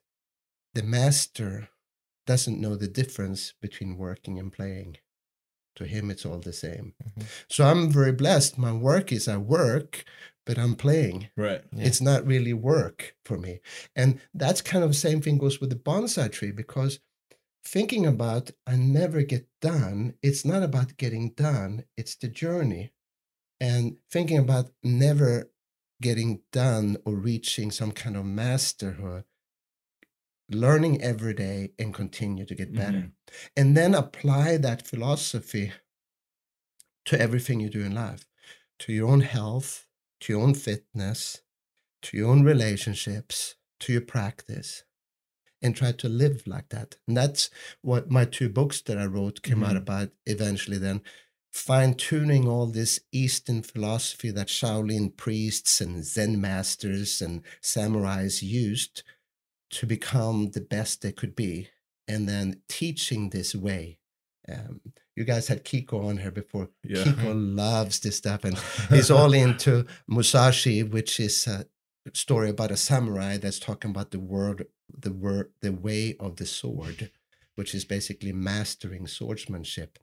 the 0.75 0.83
master 0.83 1.69
doesn't 2.27 2.61
know 2.61 2.77
the 2.77 2.89
difference 2.89 3.55
between 3.61 3.97
working 3.97 4.39
and 4.39 4.53
playing 4.53 4.97
to 5.77 5.87
him 5.87 6.11
it's 6.11 6.27
all 6.27 6.39
the 6.41 6.53
same 6.53 6.95
Mhm. 7.05 7.27
so 7.51 7.65
i'm 7.67 7.91
very 7.93 8.13
blessed 8.13 8.59
my 8.59 8.73
work 8.73 9.13
is 9.13 9.29
i 9.29 9.37
work 9.37 10.05
but 10.47 10.59
i'm 10.59 10.75
playing 10.77 11.31
Right. 11.37 11.65
Yeah. 11.73 11.85
it's 11.87 12.01
not 12.01 12.27
really 12.27 12.55
work 12.55 13.17
for 13.25 13.39
me 13.39 13.61
and 13.97 14.21
that's 14.35 14.63
kind 14.63 14.85
of 14.85 14.91
the 14.91 14.97
same 15.09 15.21
thing 15.23 15.39
goes 15.39 15.61
with 15.61 15.71
the 15.71 15.77
bonsai 15.77 16.31
tree 16.33 16.53
because 16.53 17.01
thinking 17.67 18.07
about 18.07 18.51
i 18.67 18.77
never 18.77 19.23
get 19.23 19.47
done 19.61 20.15
it's 20.23 20.45
not 20.45 20.63
about 20.63 20.97
getting 20.97 21.31
done 21.31 21.85
it's 21.97 22.17
the 22.17 22.29
journey. 22.29 22.93
And 23.61 23.97
thinking 24.11 24.39
about 24.39 24.71
never 24.83 25.51
getting 26.03 26.43
done 26.53 26.99
or 27.07 27.15
reaching 27.15 27.71
some 27.71 27.93
kind 27.93 28.17
of 28.17 28.27
masterhood 28.27 29.25
learning 30.51 31.03
every 31.03 31.35
day 31.35 31.71
and 31.79 31.93
continue 31.93 32.45
to 32.45 32.55
get 32.55 32.75
better. 32.75 32.99
Mm-hmm. 32.99 33.51
And 33.57 33.77
then 33.77 33.95
apply 33.95 34.59
that 34.59 34.87
philosophy 34.87 35.73
to 37.07 37.21
everything 37.21 37.61
you 37.61 37.71
do 37.71 37.83
in 37.83 37.95
life 37.95 38.27
to 38.81 38.93
your 38.93 39.09
own 39.09 39.23
health 39.23 39.87
to 40.21 40.33
your 40.33 40.43
own 40.43 40.55
fitness 40.55 41.41
to 42.03 42.17
your 42.17 42.31
own 42.31 42.43
relationships 42.43 43.55
to 43.81 43.93
your 43.93 44.03
practice 44.03 44.85
and 45.63 45.75
try 45.77 45.93
to 45.93 46.09
live 46.09 46.47
like 46.47 46.69
that 46.69 46.97
and 47.09 47.17
that's 47.17 47.49
what 47.83 48.11
my 48.11 48.25
two 48.25 48.49
books 48.49 48.81
that 48.83 48.99
i 48.99 49.05
wrote 49.07 49.43
came 49.43 49.63
out 49.65 49.75
Mhm. 49.75 49.79
about 49.79 50.11
eventually 50.27 50.79
then 50.79 51.01
fine 51.53 51.95
tuning 51.95 52.47
all 52.47 52.67
this 52.67 53.01
eastern 53.13 53.63
philosophy 53.63 54.31
that 54.31 54.49
shaolin 54.49 55.17
priests 55.17 55.81
and 55.81 56.05
zen 56.05 56.41
masters 56.41 57.23
and 57.23 57.43
samurais 57.63 58.43
used 58.43 59.03
to 59.71 59.87
become 59.87 60.51
the 60.51 60.61
best 60.61 61.01
they 61.03 61.13
could 61.13 61.35
be 61.35 61.69
and 62.07 62.29
then 62.29 62.61
teaching 62.69 63.31
this 63.31 63.55
way 63.55 63.99
um, 64.49 64.81
you 65.17 65.25
guys 65.25 65.49
had 65.49 65.65
kiko 65.65 66.05
on 66.09 66.19
here 66.19 66.31
before 66.31 66.69
Yeah. 66.85 67.03
kiko 67.05 67.33
loves 67.57 68.01
this 68.01 68.17
stuff 68.19 68.45
and 68.45 68.57
he's 68.91 69.11
all 69.11 69.33
into 69.33 69.87
musashi 70.07 70.83
which 70.83 71.19
is 71.19 71.47
a 71.47 71.67
story 72.13 72.51
about 72.51 72.71
a 72.71 72.77
samurai 72.77 73.37
that's 73.37 73.59
talking 73.59 73.91
about 73.91 74.11
the 74.11 74.21
word 74.21 74.67
the 74.89 75.13
word 75.13 75.51
the 75.61 75.73
way 75.73 76.17
of 76.21 76.37
the 76.37 76.47
sword 76.47 77.11
which 77.55 77.75
is 77.75 77.87
basically 77.87 78.33
mastering 78.33 79.07
swordsmanship. 79.07 79.99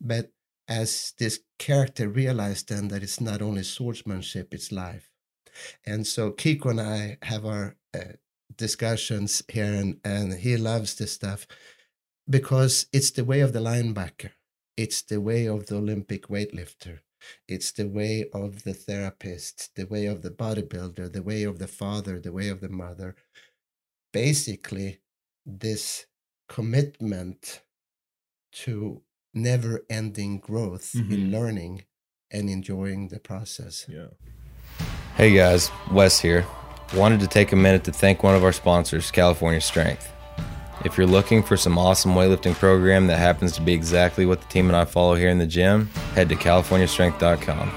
But 0.00 0.32
as 0.66 1.14
this 1.18 1.40
character 1.58 2.08
realized 2.08 2.68
then 2.68 2.88
that 2.88 3.02
it's 3.02 3.20
not 3.20 3.40
only 3.40 3.62
swordsmanship 3.62 4.52
it's 4.52 4.72
life. 4.72 5.10
And 5.86 6.06
so 6.06 6.30
kiko 6.30 6.70
and 6.70 6.80
i 6.80 7.18
have 7.22 7.44
our 7.44 7.76
uh, 7.94 8.14
discussions 8.56 9.42
here 9.48 9.72
and, 9.72 10.00
and 10.04 10.34
he 10.34 10.56
loves 10.56 10.94
this 10.96 11.12
stuff 11.12 11.46
because 12.28 12.86
it's 12.92 13.10
the 13.12 13.24
way 13.24 13.40
of 13.40 13.52
the 13.52 13.60
linebacker. 13.60 14.30
It's 14.76 15.02
the 15.02 15.20
way 15.20 15.46
of 15.46 15.66
the 15.66 15.76
olympic 15.76 16.28
weightlifter 16.28 17.00
it's 17.46 17.72
the 17.72 17.88
way 17.88 18.24
of 18.32 18.62
the 18.64 18.74
therapist 18.74 19.74
the 19.76 19.84
way 19.86 20.06
of 20.06 20.22
the 20.22 20.30
bodybuilder 20.30 21.12
the 21.12 21.22
way 21.22 21.42
of 21.42 21.58
the 21.58 21.66
father 21.68 22.18
the 22.20 22.32
way 22.32 22.48
of 22.48 22.60
the 22.60 22.68
mother 22.68 23.14
basically 24.12 25.00
this 25.44 26.06
commitment 26.48 27.60
to 28.52 29.02
never 29.34 29.84
ending 29.90 30.38
growth 30.38 30.94
in 30.94 31.02
Mhm. 31.08 31.32
learning 31.32 31.84
and 32.30 32.48
enjoying 32.50 33.08
the 33.08 33.20
process 33.20 33.86
Yeah. 33.88 34.08
Hey 35.16 35.34
guys, 35.34 35.70
Wes 35.90 36.20
here. 36.20 36.46
Wanted 36.94 37.20
to 37.20 37.26
take 37.26 37.52
a 37.52 37.56
minute 37.56 37.84
to 37.84 37.92
thank 37.92 38.22
one 38.22 38.34
of 38.36 38.44
our 38.44 38.52
sponsors, 38.52 39.10
California 39.10 39.60
Strength. 39.60 40.08
If 40.84 40.96
you're 40.96 41.08
looking 41.08 41.42
for 41.42 41.56
some 41.56 41.76
awesome 41.76 42.12
weightlifting 42.14 42.54
program 42.54 43.08
that 43.08 43.18
happens 43.18 43.52
to 43.52 43.60
be 43.60 43.72
exactly 43.72 44.26
what 44.26 44.40
the 44.40 44.46
team 44.46 44.68
and 44.68 44.76
I 44.76 44.84
follow 44.84 45.16
here 45.16 45.28
in 45.28 45.38
the 45.38 45.46
gym, 45.46 45.86
head 46.14 46.28
to 46.28 46.36
californiastrength.com. 46.36 47.70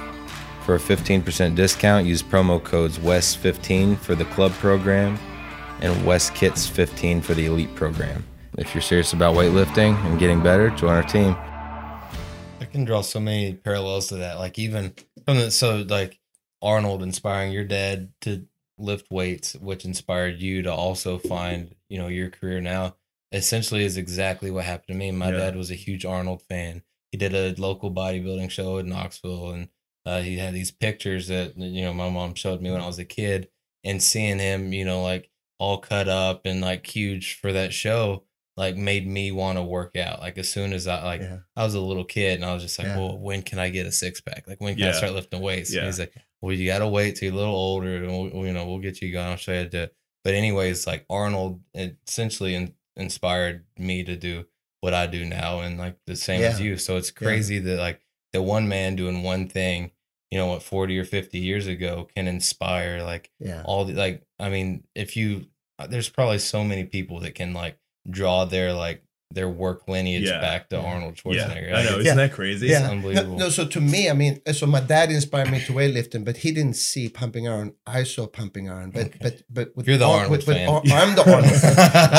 For 0.65 0.75
a 0.75 0.79
15% 0.79 1.55
discount, 1.55 2.05
use 2.05 2.21
promo 2.21 2.63
codes 2.63 2.99
WEST15 2.99 3.97
for 3.97 4.13
the 4.13 4.25
club 4.25 4.51
program 4.53 5.17
and 5.81 5.95
WESTKITS15 6.05 7.23
for 7.23 7.33
the 7.33 7.47
elite 7.47 7.73
program. 7.73 8.23
If 8.57 8.75
you're 8.75 8.83
serious 8.83 9.13
about 9.13 9.35
weightlifting 9.35 9.95
and 10.05 10.19
getting 10.19 10.43
better, 10.43 10.69
join 10.69 10.91
our 10.91 11.03
team. 11.03 11.35
I 12.59 12.65
can 12.71 12.85
draw 12.85 13.01
so 13.01 13.19
many 13.19 13.55
parallels 13.55 14.07
to 14.07 14.17
that. 14.17 14.37
Like 14.37 14.59
even 14.59 14.93
from 15.25 15.37
the 15.37 15.49
so 15.49 15.83
like 15.89 16.19
Arnold 16.61 17.01
inspiring 17.01 17.51
your 17.51 17.63
dad 17.63 18.09
to 18.21 18.45
lift 18.77 19.09
weights, 19.09 19.55
which 19.55 19.85
inspired 19.85 20.39
you 20.39 20.61
to 20.61 20.71
also 20.71 21.17
find, 21.17 21.73
you 21.91 21.97
know, 21.99 22.07
your 22.07 22.29
career 22.29 22.61
now. 22.61 22.95
Essentially 23.33 23.85
is 23.85 23.95
exactly 23.97 24.51
what 24.51 24.65
happened 24.65 24.87
to 24.89 24.93
me. 24.95 25.11
My 25.11 25.31
Yeah. 25.31 25.37
dad 25.37 25.55
was 25.55 25.71
a 25.71 25.75
huge 25.75 26.03
Arnold 26.05 26.41
fan. 26.41 26.83
He 27.11 27.17
did 27.17 27.33
a 27.33 27.53
local 27.61 27.91
bodybuilding 27.91 28.49
show 28.51 28.77
in 28.77 28.89
Knoxville 28.89 29.51
and 29.51 29.69
uh, 30.05 30.21
he 30.21 30.37
had 30.37 30.53
these 30.53 30.71
pictures 30.71 31.27
that 31.27 31.55
you 31.57 31.81
know 31.83 31.93
my 31.93 32.09
mom 32.09 32.33
showed 32.33 32.61
me 32.61 32.71
when 32.71 32.81
I 32.81 32.87
was 32.87 32.97
a 32.99 33.05
kid, 33.05 33.49
and 33.83 34.01
seeing 34.01 34.39
him, 34.39 34.73
you 34.73 34.83
know, 34.83 35.03
like 35.03 35.29
all 35.59 35.77
cut 35.77 36.07
up 36.09 36.41
and 36.45 36.59
like 36.59 36.87
huge 36.87 37.35
for 37.39 37.53
that 37.53 37.71
show, 37.71 38.23
like 38.57 38.75
made 38.75 39.05
me 39.07 39.31
want 39.31 39.57
to 39.59 39.63
work 39.63 39.95
out. 39.95 40.19
Like 40.19 40.37
as 40.39 40.49
soon 40.49 40.73
as 40.73 40.87
I 40.87 41.03
like 41.03 41.21
Yeah. 41.21 41.37
I 41.55 41.63
was 41.63 41.75
a 41.75 41.79
little 41.79 42.03
kid 42.03 42.35
and 42.35 42.45
I 42.45 42.53
was 42.53 42.63
just 42.63 42.79
like, 42.79 42.87
Yeah. 42.87 42.97
well, 42.97 43.17
when 43.19 43.43
can 43.43 43.59
I 43.59 43.69
get 43.69 43.85
a 43.85 43.91
six 43.91 44.19
pack? 44.21 44.47
Like 44.47 44.59
when 44.59 44.75
can 44.75 44.87
I 44.87 44.91
start 44.97 45.13
lifting 45.13 45.39
weights? 45.41 45.71
And 45.73 45.85
he's 45.85 45.99
like, 45.99 46.13
well, 46.41 46.51
you 46.53 46.65
gotta 46.65 46.87
wait 46.87 47.15
till 47.17 47.27
you're 47.27 47.35
a 47.35 47.37
little 47.37 47.55
older, 47.55 47.97
and 47.97 48.07
we'll, 48.07 48.45
you 48.47 48.53
know 48.53 48.65
we'll 48.65 48.79
get 48.79 49.01
you 49.03 49.11
going. 49.11 49.27
I'll 49.27 49.35
show 49.37 49.53
you 49.53 49.63
how 49.65 49.69
to. 49.69 49.91
But 50.23 50.33
anyways, 50.33 50.85
like 50.87 51.05
Arnold 51.09 51.61
essentially 51.73 52.55
in, 52.55 52.73
inspired 52.95 53.65
me 53.77 54.03
to 54.03 54.15
do 54.15 54.45
what 54.81 54.93
I 54.93 55.07
do 55.07 55.25
now, 55.25 55.59
and 55.59 55.77
like 55.77 55.97
the 56.07 56.15
same 56.15 56.41
as 56.43 56.59
you. 56.61 56.77
So 56.77 56.97
it's 56.97 57.11
crazy 57.11 57.59
that 57.59 57.77
like 57.79 58.01
the 58.33 58.41
one 58.41 58.67
man 58.67 58.95
doing 58.95 59.23
one 59.23 59.47
thing, 59.47 59.91
you 60.29 60.37
know, 60.37 60.47
what 60.47 60.63
forty 60.63 60.97
or 60.97 61.05
fifty 61.05 61.39
years 61.39 61.67
ago 61.67 62.07
can 62.15 62.27
inspire 62.27 63.01
like 63.03 63.31
Yeah. 63.39 63.63
all 63.65 63.85
the 63.85 63.93
like. 63.93 64.23
I 64.39 64.49
mean, 64.49 64.83
if 64.95 65.15
you 65.15 65.47
uh, 65.79 65.87
there's 65.87 66.09
probably 66.09 66.39
so 66.39 66.63
many 66.63 66.83
people 66.83 67.19
that 67.21 67.35
can 67.35 67.53
like 67.53 67.77
draw 68.09 68.45
their 68.45 68.73
like 68.73 69.03
their 69.33 69.49
work 69.49 69.87
lineage 69.87 70.27
Yeah. 70.29 70.39
back 70.41 70.69
to 70.69 70.75
Yeah. 70.77 70.81
Arnold 70.83 71.19
Yeah, 71.25 71.31
Schwarzenegger. 71.47 71.73
I 71.73 71.83
know. 71.83 71.89
Isn't 71.99 72.05
Yeah. 72.05 72.15
that 72.15 72.33
crazy? 72.33 72.67
Yeah. 72.67 72.79
No, 72.83 72.91
unbelievable. 72.91 73.37
no, 73.37 73.49
so 73.49 73.65
to 73.65 73.81
me, 73.81 74.09
I 74.09 74.13
mean, 74.13 74.41
so 74.53 74.65
my 74.67 74.79
dad 74.81 75.11
inspired 75.11 75.51
me 75.51 75.59
to 75.65 75.73
weightlifting, 75.73 76.23
but 76.25 76.37
he 76.37 76.51
didn't 76.51 76.75
see 76.75 77.09
pumping 77.09 77.47
iron. 77.47 77.73
I 77.85 78.03
saw 78.03 78.27
pumping 78.27 78.69
iron, 78.69 78.91
but 78.91 79.05
Okay. 79.07 79.17
but 79.21 79.35
but 79.49 79.75
with 79.75 79.87
You're 79.87 79.97
the 79.97 80.05
Ar- 80.05 80.13
Arnold 80.25 80.31
with- 80.31 80.47
with 80.47 80.57
fan. 80.57 80.67
Ar- 80.69 80.81
I'm 80.93 81.15
the 81.15 81.23
Arnold. 81.29 81.51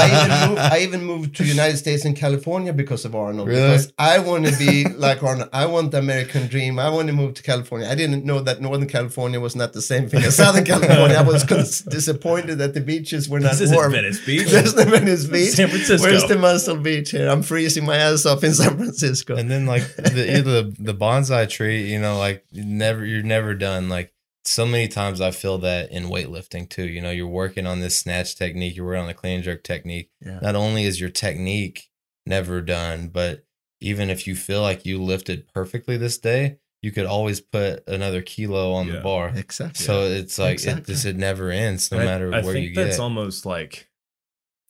I 0.05 0.07
even 0.25 0.49
moved. 0.51 0.61
I 0.75 0.79
even 0.81 1.05
moved 1.05 1.37
to 1.37 1.45
United 1.45 1.77
States 1.79 2.05
and 2.05 2.17
California 2.17 2.73
because 2.73 3.05
of 3.05 3.15
Arnold. 3.15 3.49
Really? 3.49 3.61
Because 3.63 3.93
I 3.99 4.19
want 4.19 4.47
to 4.47 4.57
be 4.57 4.85
like 5.07 5.23
Arnold. 5.23 5.49
I 5.53 5.67
want 5.67 5.91
the 5.93 5.99
American 5.99 6.47
dream. 6.49 6.79
I 6.79 6.89
want 6.91 7.07
to 7.09 7.13
move 7.13 7.35
to 7.35 7.43
California. 7.43 7.89
I 7.89 7.95
didn't 7.95 8.25
know 8.25 8.41
that 8.41 8.61
Northern 8.61 8.89
California 8.89 9.41
was 9.41 9.55
not 9.57 9.73
the 9.73 9.83
same 9.83 10.09
thing 10.09 10.23
as 10.25 10.37
Southern 10.37 10.65
California. 10.65 11.17
I 11.17 11.23
was 11.23 11.45
cons- 11.45 11.81
disappointed 11.83 12.57
that 12.59 12.75
the 12.75 12.81
beaches 12.81 13.29
were 13.29 13.41
not 13.41 13.53
This 13.53 13.63
isn't 13.63 13.77
warm. 13.77 13.93
Venice 13.93 14.21
Beach. 14.27 14.49
There's 14.49 14.75
no 14.77 14.85
Venice 14.85 15.25
Beach. 15.27 15.51
San 15.51 15.69
Francisco. 15.69 16.07
Where's 16.09 16.25
the 16.27 16.39
Muscle 16.39 16.77
Beach 16.77 17.02
here? 17.11 17.29
I'm 17.29 17.43
freezing 17.43 17.85
my 17.85 17.97
ass 17.97 18.25
off 18.27 18.45
in 18.45 18.55
San 18.55 18.77
Francisco. 18.77 19.37
and 19.37 19.51
then 19.51 19.67
like 19.67 19.83
the 19.97 20.43
the 20.45 20.75
the 20.79 20.95
bonsai 20.95 21.49
tree, 21.49 21.91
you 21.93 22.01
know, 22.01 22.19
like 22.19 22.45
you 22.51 22.65
never 22.65 23.05
you're 23.05 23.23
never 23.23 23.55
done. 23.55 23.89
Like 23.89 24.13
so 24.45 24.67
many 24.67 24.89
times 24.89 25.21
I 25.21 25.31
feel 25.31 25.59
that 25.59 25.91
in 25.93 26.05
weightlifting 26.05 26.69
too. 26.69 26.87
You 26.89 27.01
know, 27.01 27.11
you're 27.11 27.27
working 27.29 27.67
on 27.67 27.81
this 27.81 27.99
snatch 27.99 28.37
technique, 28.37 28.77
you're 28.77 28.87
working 28.87 29.03
on 29.03 29.07
the 29.09 29.15
clean 29.15 29.37
and 29.37 29.45
jerk 29.45 29.63
technique. 29.63 30.11
Yeah. 30.25 30.41
Not 30.41 30.57
only 30.57 30.85
is 30.85 31.01
your 31.01 31.11
technique 31.11 31.91
never 32.27 32.61
done, 32.61 33.09
but 33.09 33.45
even 33.81 34.11
if 34.11 34.27
you 34.27 34.35
feel 34.37 34.63
like 34.63 34.85
you 34.87 35.03
lifted 35.03 35.47
perfectly 35.53 35.97
this 35.97 36.19
day, 36.19 36.59
you 36.83 36.91
could 36.93 37.07
always 37.07 37.41
put 37.41 37.83
another 37.89 38.23
kilo 38.23 38.73
on 38.73 38.87
Yeah. 38.89 38.95
the 38.95 39.01
bar. 39.01 39.33
Exactly. 39.35 39.85
So 39.85 40.03
it's 40.03 40.39
like 40.39 40.65
it 40.65 40.87
just 40.87 41.05
it 41.05 41.17
never 41.17 41.51
ends, 41.51 41.91
no 41.93 41.99
And 41.99 42.09
I- 42.09 42.13
matter 42.13 42.35
I, 42.35 42.41
where 42.43 42.53
think 42.55 42.69
you 42.71 42.75
that's 42.75 42.97
get. 42.97 43.03
almost 43.03 43.47
like 43.47 43.89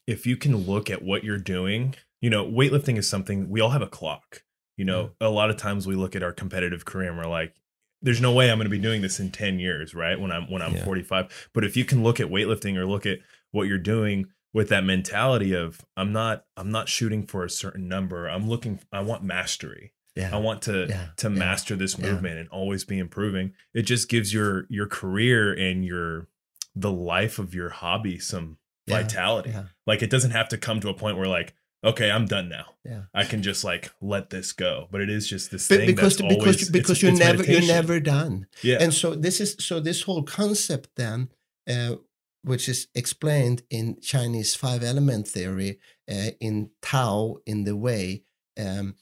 if 0.07 0.27
you 0.27 0.37
can 0.37 0.57
look 0.57 0.91
at 0.91 1.01
what 1.03 1.25
you're 1.25 1.39
doing, 1.39 1.95
you 2.23 2.31
know, 2.31 2.47
weightlifting 2.47 2.97
is 2.97 3.07
something 3.07 3.51
we 3.51 3.61
all 3.61 3.71
have 3.71 3.83
a 3.83 3.87
clock. 3.87 4.45
You 4.79 4.87
know, 4.87 5.05
mm. 5.05 5.11
a 5.21 5.29
lot 5.29 5.51
of 5.51 5.59
times 5.59 5.87
we 5.87 5.97
look 5.97 6.17
at 6.17 6.23
our 6.23 6.33
competitive 6.33 6.87
career 6.87 7.11
and 7.11 7.19
we're 7.19 7.27
like, 7.27 7.55
there's 8.01 8.23
no 8.23 8.33
way 8.33 8.51
I'm 8.51 8.57
going 8.57 8.65
to 8.65 8.71
be 8.71 8.79
doing 8.79 9.03
this 9.03 9.21
in 9.21 9.31
10 9.31 9.59
years, 9.59 9.95
right? 9.95 10.19
When 10.19 10.33
I'm 10.33 10.51
when 10.51 10.63
I'm 10.63 10.75
Yeah. 10.75 10.85
45. 10.85 11.51
But 11.53 11.65
if 11.65 11.77
you 11.77 11.85
can 11.85 12.03
look 12.03 12.19
at 12.21 12.29
weightlifting 12.29 12.77
or 12.77 12.87
look 12.87 13.05
at 13.05 13.19
what 13.51 13.69
you're 13.69 13.79
doing 13.79 14.29
with 14.55 14.71
that 14.71 14.85
mentality 14.85 15.53
of 15.55 15.85
I'm 15.97 16.13
not 16.13 16.45
I'm 16.57 16.71
not 16.71 16.89
shooting 16.89 17.27
for 17.27 17.45
a 17.45 17.51
certain 17.51 17.87
number. 17.87 18.29
I'm 18.29 18.49
looking 18.49 18.81
I 18.91 19.01
want 19.03 19.23
mastery. 19.23 19.93
yeah. 20.17 20.31
I 20.33 20.39
want 20.39 20.63
to 20.63 20.87
Yeah, 20.89 21.09
to 21.19 21.29
yeah, 21.29 21.35
master 21.39 21.77
this 21.77 21.99
movement 21.99 22.39
and 22.39 22.49
always 22.49 22.85
be 22.85 22.99
improving. 22.99 23.53
It 23.75 23.83
just 23.83 24.09
gives 24.09 24.33
your 24.33 24.67
your 24.69 24.87
career 24.87 25.53
and 25.53 25.85
your 25.85 26.29
the 26.75 26.91
life 26.93 27.39
of 27.39 27.55
your 27.55 27.69
hobby 27.69 28.19
some 28.19 28.59
vitality. 28.89 29.55
Like 29.87 30.03
it 30.03 30.11
doesn't 30.11 30.33
have 30.33 30.49
to 30.49 30.59
come 30.59 30.81
to 30.81 30.89
a 30.89 30.95
point 30.95 31.17
where 31.17 31.29
like, 31.29 31.55
okay, 31.85 32.11
I'm 32.11 32.27
done 32.27 32.49
now. 32.49 32.67
Yeah. 32.85 33.03
I 33.15 33.25
can 33.25 33.43
just 33.43 33.65
like 33.65 33.93
let 34.01 34.31
this 34.31 34.53
go. 34.53 34.89
But 34.91 35.01
it 35.01 35.11
is 35.11 35.29
just 35.29 35.51
this 35.51 35.69
But 35.69 35.79
thing 35.79 35.87
because 35.87 36.17
that's 36.17 36.29
because 36.29 36.39
always, 36.39 36.71
because 36.71 36.91
it's, 36.91 37.03
you're 37.03 37.13
it's 37.13 37.21
never 37.21 37.45
you're 37.45 37.63
never 37.63 38.01
done. 38.01 38.47
yeah 38.63 38.79
And 38.81 38.93
so 38.93 39.15
this 39.15 39.41
is 39.41 39.57
so 39.59 39.81
this 39.81 40.03
whole 40.03 40.23
concept 40.23 40.91
then, 40.97 41.29
uh, 41.69 41.97
which 42.43 42.69
is 42.69 42.89
explained 42.95 43.63
in 43.71 44.01
Chinese 44.01 44.55
five 44.55 44.83
element 44.83 45.29
theory, 45.29 45.79
uh, 46.11 46.31
in 46.41 46.71
Tao, 46.81 47.39
in 47.47 47.65
the 47.65 47.77
Way, 47.77 48.25
um, 48.59 48.97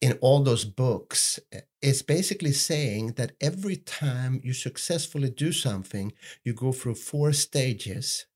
in 0.00 0.18
all 0.20 0.42
those 0.42 0.64
books, 0.64 1.38
uh, 1.54 1.60
it's 1.80 2.02
basically 2.02 2.52
saying 2.52 3.12
that 3.12 3.32
every 3.40 3.76
time 3.76 4.40
you 4.44 4.52
successfully 4.52 5.30
do 5.30 5.52
something, 5.52 6.12
you 6.44 6.52
go 6.52 6.72
through 6.72 6.96
four 6.96 7.32
stages, 7.32 8.26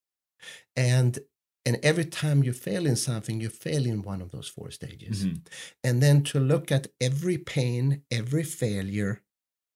and 0.75 1.19
and 1.67 1.77
every 1.83 2.05
time 2.23 2.45
you 2.45 2.53
fail 2.53 2.87
in 2.87 2.97
something, 2.97 3.41
you 3.41 3.51
fail 3.51 3.85
in 3.87 4.03
one 4.03 4.23
of 4.23 4.31
those 4.31 4.49
four 4.49 4.71
stages. 4.71 5.25
Mhm. 5.25 5.41
and 5.87 6.03
then 6.05 6.23
to 6.31 6.39
look 6.41 6.71
at 6.73 6.87
every 7.09 7.39
pain 7.39 7.85
every 8.11 8.45
failure 8.45 9.15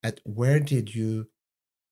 at 0.07 0.19
where 0.23 0.59
did 0.59 0.95
you 0.95 1.11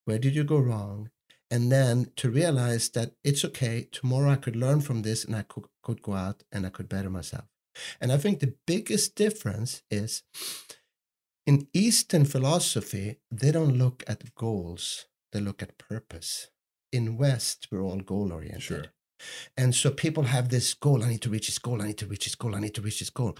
where 0.05 0.19
did 0.25 0.33
you 0.35 0.43
go 0.43 0.57
wrong? 0.69 1.11
And 1.51 1.71
then 1.71 2.11
to 2.21 2.29
realize 2.41 2.85
that 2.95 3.09
it's 3.23 3.43
okay 3.49 3.87
tomorrow 3.91 4.29
i 4.31 4.35
could 4.43 4.55
learn 4.55 4.81
from 4.81 5.01
this 5.03 5.19
and 5.25 5.35
i 5.35 5.43
could, 5.51 5.65
could 5.85 6.01
go 6.01 6.13
out 6.13 6.43
and 6.51 6.65
i 6.65 6.69
could 6.69 6.89
better 6.89 7.09
myself. 7.09 7.47
And 8.01 8.11
i 8.11 8.17
think 8.17 8.39
the 8.39 8.55
biggest 8.73 9.15
difference 9.15 9.71
is 10.01 10.23
in 11.45 11.67
eastern 11.73 12.25
philosophy 12.25 13.07
they 13.31 13.51
don't 13.51 13.77
look 13.77 14.03
at 14.07 14.33
goals 14.35 15.05
they 15.31 15.39
look 15.41 15.61
at 15.61 15.77
purpose. 15.77 16.49
In 16.91 17.17
west 17.17 17.67
we're 17.71 17.83
all 17.89 18.01
goal 18.13 18.31
oriented 18.33 18.61
Sure. 18.63 18.85
And 19.57 19.73
so 19.73 19.91
people 19.91 20.23
have 20.23 20.49
this 20.49 20.73
goal 20.73 21.03
I 21.03 21.09
need 21.09 21.21
to 21.21 21.29
reach 21.29 21.47
this 21.47 21.59
goal, 21.59 21.81
I 21.81 21.87
need 21.87 21.97
to 21.99 22.07
reach 22.07 22.25
this 22.25 22.35
goal, 22.35 22.55
I 22.55 22.59
need 22.59 22.75
to 22.75 22.81
reach 22.81 22.99
this 22.99 23.09
goal. 23.09 23.37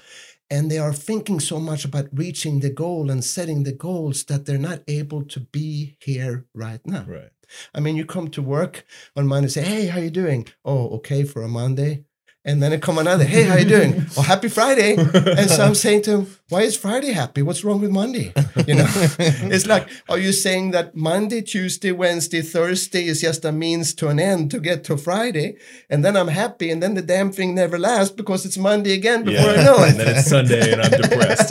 And 0.50 0.70
they 0.72 0.80
are 0.80 0.94
thinking 0.94 1.40
so 1.40 1.60
much 1.60 1.86
about 1.86 2.08
reaching 2.12 2.60
the 2.60 2.72
goal 2.72 3.12
and 3.12 3.24
setting 3.24 3.64
the 3.64 3.74
goals 3.74 4.24
that 4.26 4.46
they're 4.46 4.58
not 4.58 4.82
able 4.88 5.24
to 5.26 5.40
be 5.40 5.98
here 6.00 6.46
right 6.54 6.82
now. 6.86 7.06
Right. 7.08 7.30
I 7.74 7.80
mean, 7.80 7.96
you 7.96 8.06
come 8.06 8.30
to 8.30 8.42
work 8.42 8.86
on 9.16 9.28
Monday 9.28 9.46
and 9.46 9.52
say, 9.52 9.64
Hey, 9.64 9.88
how 9.88 10.00
you 10.00 10.10
doing? 10.10 10.48
Oh, 10.64 10.90
okay 10.98 11.24
for 11.24 11.42
a 11.44 11.48
Monday. 11.48 12.06
And 12.50 12.64
then 12.64 12.74
it 12.74 12.82
come 12.82 12.98
another, 12.98 13.26
Hey, 13.26 13.44
how 13.44 13.58
you 13.58 13.70
doing? 13.78 13.92
oh, 14.18 14.24
happy 14.24 14.50
Friday. 14.50 14.96
And 15.40 15.48
so 15.56 15.64
I'm 15.68 15.76
saying 15.76 16.02
to 16.04 16.12
him, 16.16 16.28
Why 16.54 16.62
is 16.70 16.76
Friday 16.76 17.12
happy? 17.12 17.42
What's 17.44 17.64
wrong 17.64 17.80
with 17.80 17.92
Monday? 17.92 18.34
You 18.70 18.74
know, 18.80 18.88
it's 19.56 19.68
like, 19.68 19.88
are 20.10 20.18
you 20.18 20.32
saying 20.34 20.72
that 20.72 20.96
Monday, 20.96 21.42
Tuesday, 21.44 21.92
Wednesday, 21.92 22.42
Thursday 22.42 23.04
is 23.06 23.22
just 23.22 23.46
a 23.46 23.52
means 23.52 23.94
to 24.00 24.08
an 24.08 24.20
end 24.20 24.50
to 24.50 24.60
get 24.60 24.84
to 24.86 24.98
Friday? 24.98 25.58
And 25.92 26.04
then 26.04 26.18
I'm 26.18 26.30
happy, 26.44 26.72
and 26.72 26.82
then 26.82 26.96
the 26.96 27.04
damn 27.04 27.32
thing 27.32 27.54
never 27.54 27.78
lasts 27.78 28.14
because 28.22 28.48
it's 28.48 28.58
Monday 28.58 28.94
again 28.94 29.24
before 29.26 29.52
I 29.52 29.64
know 29.68 29.78
it. 29.84 29.90
and 29.92 30.00
then 30.00 30.16
it's 30.18 30.28
Sunday 30.36 30.72
and 30.74 30.82
I'm 30.82 30.96
depressed. 31.04 31.50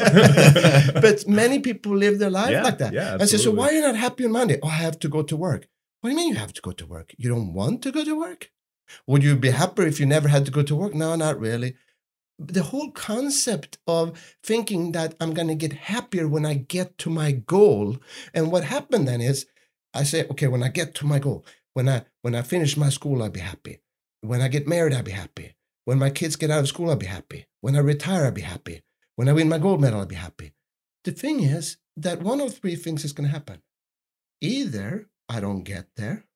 but 1.05 1.29
many 1.29 1.61
people 1.61 1.93
live 1.97 2.19
their 2.19 2.31
life 2.41 2.51
Yeah, 2.51 2.63
like 2.65 2.79
that. 2.79 2.93
yeah, 2.93 3.19
I 3.21 3.25
say, 3.27 3.37
so 3.37 3.53
why 3.53 3.69
are 3.69 3.73
you 3.73 3.83
not 3.83 3.95
happy 3.97 4.25
on 4.25 4.33
Monday? 4.33 4.59
Oh, 4.65 4.69
I 4.69 4.81
have 4.89 4.99
to 4.99 5.09
go 5.09 5.23
to 5.23 5.37
work. 5.37 5.69
What 6.01 6.11
do 6.11 6.15
you 6.15 6.17
mean 6.17 6.29
you 6.35 6.41
have 6.41 6.53
to 6.55 6.61
go 6.69 6.73
to 6.73 6.87
work? 6.87 7.15
You 7.17 7.29
don't 7.29 7.53
want 7.55 7.83
to 7.85 7.93
go 7.93 8.05
to 8.05 8.19
work? 8.19 8.51
Would 9.07 9.23
you 9.23 9.37
be 9.37 9.51
happier 9.51 9.87
if 9.87 10.01
you 10.01 10.07
never 10.07 10.29
had 10.29 10.45
to 10.47 10.51
go 10.51 10.63
to 10.63 10.77
work? 10.77 10.95
No, 10.95 11.15
not 11.17 11.39
really. 11.39 11.75
The 12.39 12.63
whole 12.63 12.91
concept 12.93 13.79
of 13.87 14.37
thinking 14.43 14.93
that 14.93 15.15
I'm 15.21 15.35
going 15.35 15.49
to 15.49 15.55
get 15.55 15.73
happier 15.73 16.29
when 16.29 16.47
I 16.47 16.55
get 16.55 16.97
to 16.99 17.11
my 17.11 17.33
goal. 17.33 17.99
And 18.33 18.53
what 18.53 18.65
happened 18.65 19.09
then 19.09 19.21
is 19.21 19.47
I 19.93 20.05
say, 20.05 20.27
okay, 20.31 20.47
when 20.47 20.63
I 20.63 20.69
get 20.69 20.95
to 20.97 21.07
my 21.07 21.19
goal, 21.19 21.45
when 21.75 21.89
I 21.89 22.05
when 22.23 22.35
I 22.35 22.43
finish 22.43 22.77
my 22.77 22.91
school, 22.91 23.23
I'll 23.23 23.31
be 23.31 23.41
happy. 23.41 23.81
When 24.21 24.41
I 24.41 24.49
get 24.49 24.69
married, 24.69 24.95
I'll 24.95 25.03
be 25.03 25.13
happy. 25.13 25.55
When 25.85 25.99
my 25.99 26.11
kids 26.11 26.37
get 26.37 26.51
out 26.51 26.61
of 26.61 26.69
school, 26.69 26.91
I'll 26.91 26.97
be 26.97 27.07
happy. 27.07 27.47
When 27.61 27.75
I 27.75 27.81
retire, 27.81 28.27
I'll 28.27 28.33
be 28.33 28.43
happy. 28.43 28.83
When 29.17 29.29
I 29.29 29.33
win 29.33 29.49
my 29.49 29.59
gold 29.59 29.81
medal, 29.81 30.01
I'll 30.01 30.07
be 30.07 30.15
happy. 30.15 30.53
The 31.05 31.13
thing 31.13 31.43
is 31.43 31.79
that 31.97 32.23
one 32.23 32.41
of 32.41 32.55
three 32.55 32.77
things 32.77 33.05
is 33.05 33.13
going 33.13 33.29
to 33.29 33.33
happen. 33.33 33.63
Either 34.41 35.09
I 35.29 35.41
don't 35.41 35.65
get 35.65 35.87
there, 35.97 36.27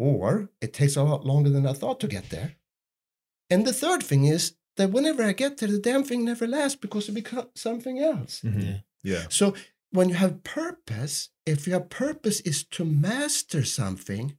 or 0.00 0.48
it 0.62 0.72
takes 0.72 0.96
a 0.96 1.02
lot 1.02 1.26
longer 1.26 1.50
than 1.50 1.66
I 1.66 1.74
thought 1.74 2.00
to 2.00 2.08
get 2.08 2.30
there. 2.30 2.56
And 3.50 3.66
the 3.66 3.72
third 3.72 4.02
thing 4.02 4.24
is 4.24 4.54
that 4.76 4.90
whenever 4.92 5.22
I 5.22 5.32
get 5.32 5.58
there, 5.58 5.68
the 5.68 5.78
damn 5.78 6.04
thing 6.04 6.24
never 6.24 6.46
lasts 6.46 6.78
because 6.80 7.08
it 7.08 7.12
becomes 7.12 7.48
something 7.54 7.98
else. 7.98 8.40
Mhm. 8.40 8.62
Yeah. 8.62 8.78
Yeah. 9.02 9.26
So 9.28 9.54
when 9.90 10.08
you 10.08 10.14
have 10.14 10.42
purpose, 10.42 11.30
if 11.44 11.66
your 11.66 11.80
purpose 11.80 12.40
is 12.40 12.64
to 12.76 12.84
master 12.84 13.62
something, 13.64 14.38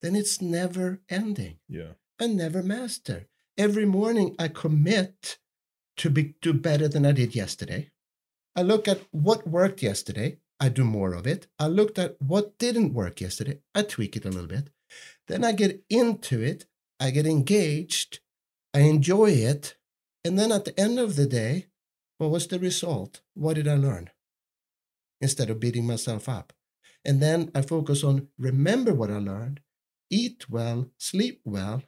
then 0.00 0.16
it's 0.16 0.40
never 0.40 1.00
ending 1.08 1.58
Yeah. 1.68 1.94
and 2.18 2.36
never 2.36 2.62
master. 2.62 3.28
Every 3.58 3.86
morning 3.86 4.34
I 4.38 4.48
commit 4.48 5.38
to 5.98 6.08
be 6.10 6.34
do 6.40 6.52
better 6.54 6.88
than 6.88 7.04
I 7.04 7.12
did 7.12 7.34
yesterday. 7.34 7.90
I 8.56 8.62
look 8.62 8.88
at 8.88 9.00
what 9.12 9.46
worked 9.46 9.82
yesterday, 9.82 10.38
I 10.60 10.68
do 10.70 10.84
more 10.84 11.12
of 11.14 11.26
it. 11.26 11.46
I 11.58 11.66
looked 11.66 11.98
at 11.98 12.20
what 12.22 12.56
didn't 12.58 12.94
work 12.94 13.20
yesterday, 13.20 13.60
I 13.74 13.82
tweak 13.82 14.16
it 14.16 14.24
a 14.24 14.30
little 14.30 14.48
bit. 14.48 14.70
Then 15.28 15.44
I 15.44 15.52
get 15.52 15.82
into 15.88 16.42
it, 16.42 16.66
I 17.00 17.10
get 17.10 17.26
engaged, 17.26 18.20
I 18.72 18.80
enjoy 18.80 19.30
it, 19.30 19.76
and 20.24 20.38
then 20.38 20.52
at 20.52 20.64
the 20.64 20.78
end 20.78 20.98
of 20.98 21.16
the 21.16 21.26
day, 21.26 21.66
what 22.18 22.30
was 22.30 22.46
the 22.46 22.58
result? 22.58 23.20
What 23.34 23.54
did 23.54 23.68
I 23.68 23.74
learn? 23.74 24.10
instead 25.24 25.48
of 25.48 25.58
beating 25.58 25.86
myself 25.86 26.28
up. 26.28 26.52
And 27.04 27.20
then 27.20 27.50
I 27.54 27.62
focus 27.62 28.04
on 28.04 28.28
remember 28.38 28.92
what 28.94 29.10
I 29.10 29.18
learned, 29.18 29.60
eat 30.10 30.50
well, 30.50 30.90
sleep 30.98 31.40
well, 31.44 31.82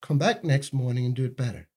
come 0.00 0.18
back 0.18 0.44
next 0.44 0.72
morning 0.72 1.04
and 1.04 1.14
do 1.14 1.24
it 1.24 1.36
better. 1.36 1.68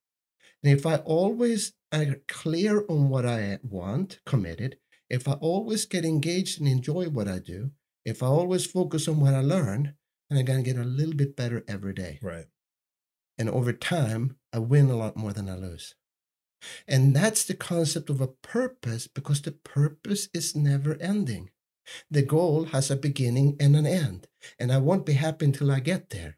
And 0.64 0.72
if 0.72 0.86
I 0.86 0.98
always 0.98 1.74
are 1.92 2.18
clear 2.28 2.86
on 2.88 3.10
what 3.10 3.26
I 3.26 3.60
want, 3.64 4.20
committed, 4.26 4.78
if 5.10 5.28
I 5.28 5.34
always 5.34 5.86
get 5.86 6.06
engaged 6.06 6.60
and 6.60 6.70
enjoy 6.70 7.10
what 7.10 7.28
I 7.28 7.40
do, 7.40 7.72
if 8.06 8.22
I 8.24 8.28
always 8.28 8.66
focus 8.66 9.08
on 9.08 9.20
what 9.20 9.34
I 9.34 9.42
learn, 9.42 9.96
then 10.38 10.40
I'm 10.40 10.46
going 10.46 10.64
to 10.64 10.70
get 10.74 10.80
a 10.80 10.88
little 10.88 11.16
bit 11.16 11.36
better 11.36 11.64
every 11.68 11.94
day. 11.94 12.20
Right. 12.22 12.46
And 13.38 13.50
over 13.50 13.74
time, 13.74 14.38
I 14.54 14.60
win 14.60 14.90
a 14.90 14.96
lot 14.98 15.18
more 15.18 15.34
than 15.34 15.50
I 15.50 15.56
lose. 15.56 15.96
And 16.88 17.16
that's 17.16 17.44
the 17.46 17.56
concept 17.56 18.10
of 18.10 18.22
a 18.22 18.28
purpose 18.28 19.08
because 19.08 19.42
the 19.42 19.52
purpose 19.52 20.30
is 20.34 20.56
never 20.56 20.96
ending. 21.02 21.50
The 22.10 22.22
goal 22.22 22.66
has 22.66 22.92
a 22.92 22.96
beginning 22.96 23.58
and 23.60 23.76
an 23.76 23.88
end. 23.88 24.28
And 24.60 24.72
I 24.72 24.78
won't 24.78 25.06
be 25.06 25.14
happy 25.14 25.46
until 25.46 25.72
I 25.72 25.80
get 25.80 26.12
there. 26.12 26.38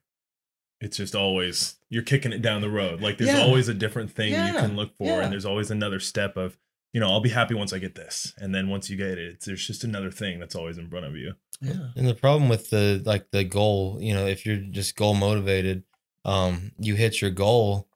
It's 0.80 0.98
just 0.98 1.16
always 1.16 1.76
you're 1.90 2.04
kicking 2.04 2.32
it 2.34 2.42
down 2.42 2.62
the 2.62 2.70
road. 2.70 3.02
Like 3.02 3.18
there's 3.18 3.30
Yeah. 3.32 3.42
always 3.44 3.68
a 3.68 3.74
different 3.74 4.12
thing 4.12 4.30
you 4.32 4.54
can 4.60 4.76
look 4.76 4.96
for, 4.98 5.08
Yeah. 5.08 5.24
and 5.24 5.32
there's 5.32 5.46
always 5.46 5.70
another 5.72 6.00
step 6.00 6.36
of, 6.38 6.58
you 6.94 7.00
know, 7.00 7.08
I'll 7.10 7.22
be 7.22 7.30
happy 7.30 7.54
once 7.54 7.72
I 7.74 7.80
get 7.80 7.96
this, 7.96 8.34
and 8.38 8.54
then 8.54 8.68
once 8.70 8.90
you 8.90 8.98
get 8.98 9.18
it, 9.18 9.34
it's, 9.34 9.46
there's 9.46 9.66
just 9.66 9.84
another 9.84 10.12
thing 10.12 10.40
that's 10.40 10.56
always 10.56 10.78
in 10.78 10.90
front 10.90 11.06
of 11.06 11.16
you. 11.16 11.34
Yeah. 11.62 11.90
And 11.96 12.08
the 12.08 12.16
problem 12.16 12.50
with 12.50 12.70
the 12.70 13.02
like 13.06 13.32
the 13.32 13.44
goal, 13.44 13.98
you 14.02 14.14
know, 14.14 14.26
if 14.26 14.46
you're 14.46 14.58
just 14.58 14.96
goal 14.96 15.14
motivated, 15.14 15.84
um, 16.26 16.72
you 16.78 16.96
hit 16.96 17.22
your 17.22 17.32
goal, 17.32 17.88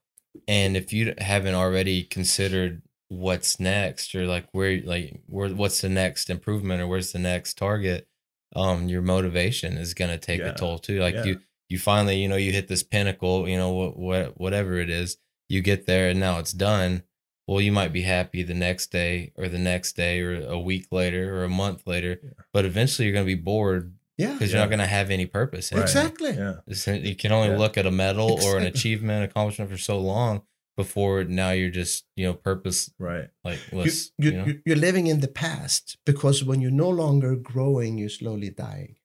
and 0.47 0.77
if 0.77 0.93
you 0.93 1.13
haven't 1.17 1.55
already 1.55 2.03
considered 2.03 2.81
what's 3.09 3.59
next 3.59 4.13
or 4.15 4.25
like 4.27 4.47
where 4.51 4.81
like 4.81 5.21
where 5.27 5.49
what's 5.49 5.81
the 5.81 5.89
next 5.89 6.29
improvement 6.29 6.81
or 6.81 6.87
where's 6.87 7.11
the 7.11 7.19
next 7.19 7.57
target, 7.57 8.07
um, 8.55 8.87
your 8.89 9.01
motivation 9.01 9.77
is 9.77 9.93
gonna 9.93 10.17
take 10.17 10.41
Yeah. 10.41 10.49
a 10.51 10.55
toll 10.55 10.79
too. 10.79 10.99
Like 10.99 11.15
Yeah. 11.15 11.23
you 11.25 11.41
you 11.69 11.79
finally 11.79 12.17
you 12.21 12.27
know 12.29 12.35
you 12.37 12.51
hit 12.53 12.67
this 12.67 12.83
pinnacle, 12.83 13.47
you 13.49 13.57
know 13.57 13.71
what 13.71 13.97
what 13.97 14.39
whatever 14.39 14.77
it 14.79 14.89
is, 14.89 15.17
you 15.49 15.61
get 15.61 15.85
there 15.85 16.09
and 16.09 16.19
now 16.19 16.39
it's 16.39 16.53
done. 16.53 17.03
Well, 17.47 17.61
you 17.61 17.71
might 17.71 17.93
be 17.93 18.01
happy 18.01 18.43
the 18.43 18.53
next 18.53 18.91
day 18.91 19.31
or 19.37 19.47
the 19.47 19.57
next 19.57 19.95
day 19.95 20.19
or 20.21 20.45
a 20.47 20.59
week 20.59 20.87
later 20.91 21.35
or 21.37 21.43
a 21.45 21.49
month 21.49 21.87
later, 21.87 22.19
Yeah. 22.23 22.29
but 22.53 22.65
eventually 22.65 23.05
you're 23.07 23.13
going 23.13 23.25
to 23.25 23.35
be 23.35 23.41
bored 23.41 23.93
Yeah. 24.17 24.33
because 24.33 24.51
Yeah. 24.51 24.57
you're 24.57 24.65
not 24.65 24.69
going 24.69 24.79
to 24.79 24.85
have 24.99 25.09
any 25.11 25.25
purpose. 25.25 25.71
Right. 25.71 25.81
Exactly. 25.81 26.31
Yeah. 26.31 26.55
Uh, 26.69 26.91
you 26.91 27.15
can 27.15 27.31
only 27.31 27.49
Yeah. 27.49 27.57
look 27.57 27.77
at 27.77 27.85
a 27.85 27.91
medal 27.91 28.39
or 28.43 28.57
an 28.57 28.65
achievement, 28.65 29.23
accomplishment 29.23 29.71
for 29.71 29.77
so 29.77 29.97
long 29.99 30.41
before 30.75 31.23
now 31.23 31.51
you're 31.51 31.71
just 31.71 32.05
you 32.15 32.25
know 32.25 32.33
purpose 32.35 32.91
Right. 32.99 33.29
like 33.43 33.59
You, 33.71 33.77
less. 33.79 34.11
you, 34.17 34.31
You, 34.31 34.37
know? 34.37 34.45
you- 34.45 34.61
you're 34.65 34.75
living 34.75 35.07
in 35.07 35.21
the 35.21 35.27
past 35.27 35.97
because 36.05 36.43
when 36.43 36.59
you're 36.61 36.69
no 36.85 36.89
longer 36.89 37.35
growing, 37.35 37.97
you're 37.97 38.09
slowly 38.09 38.49
dying. 38.51 38.95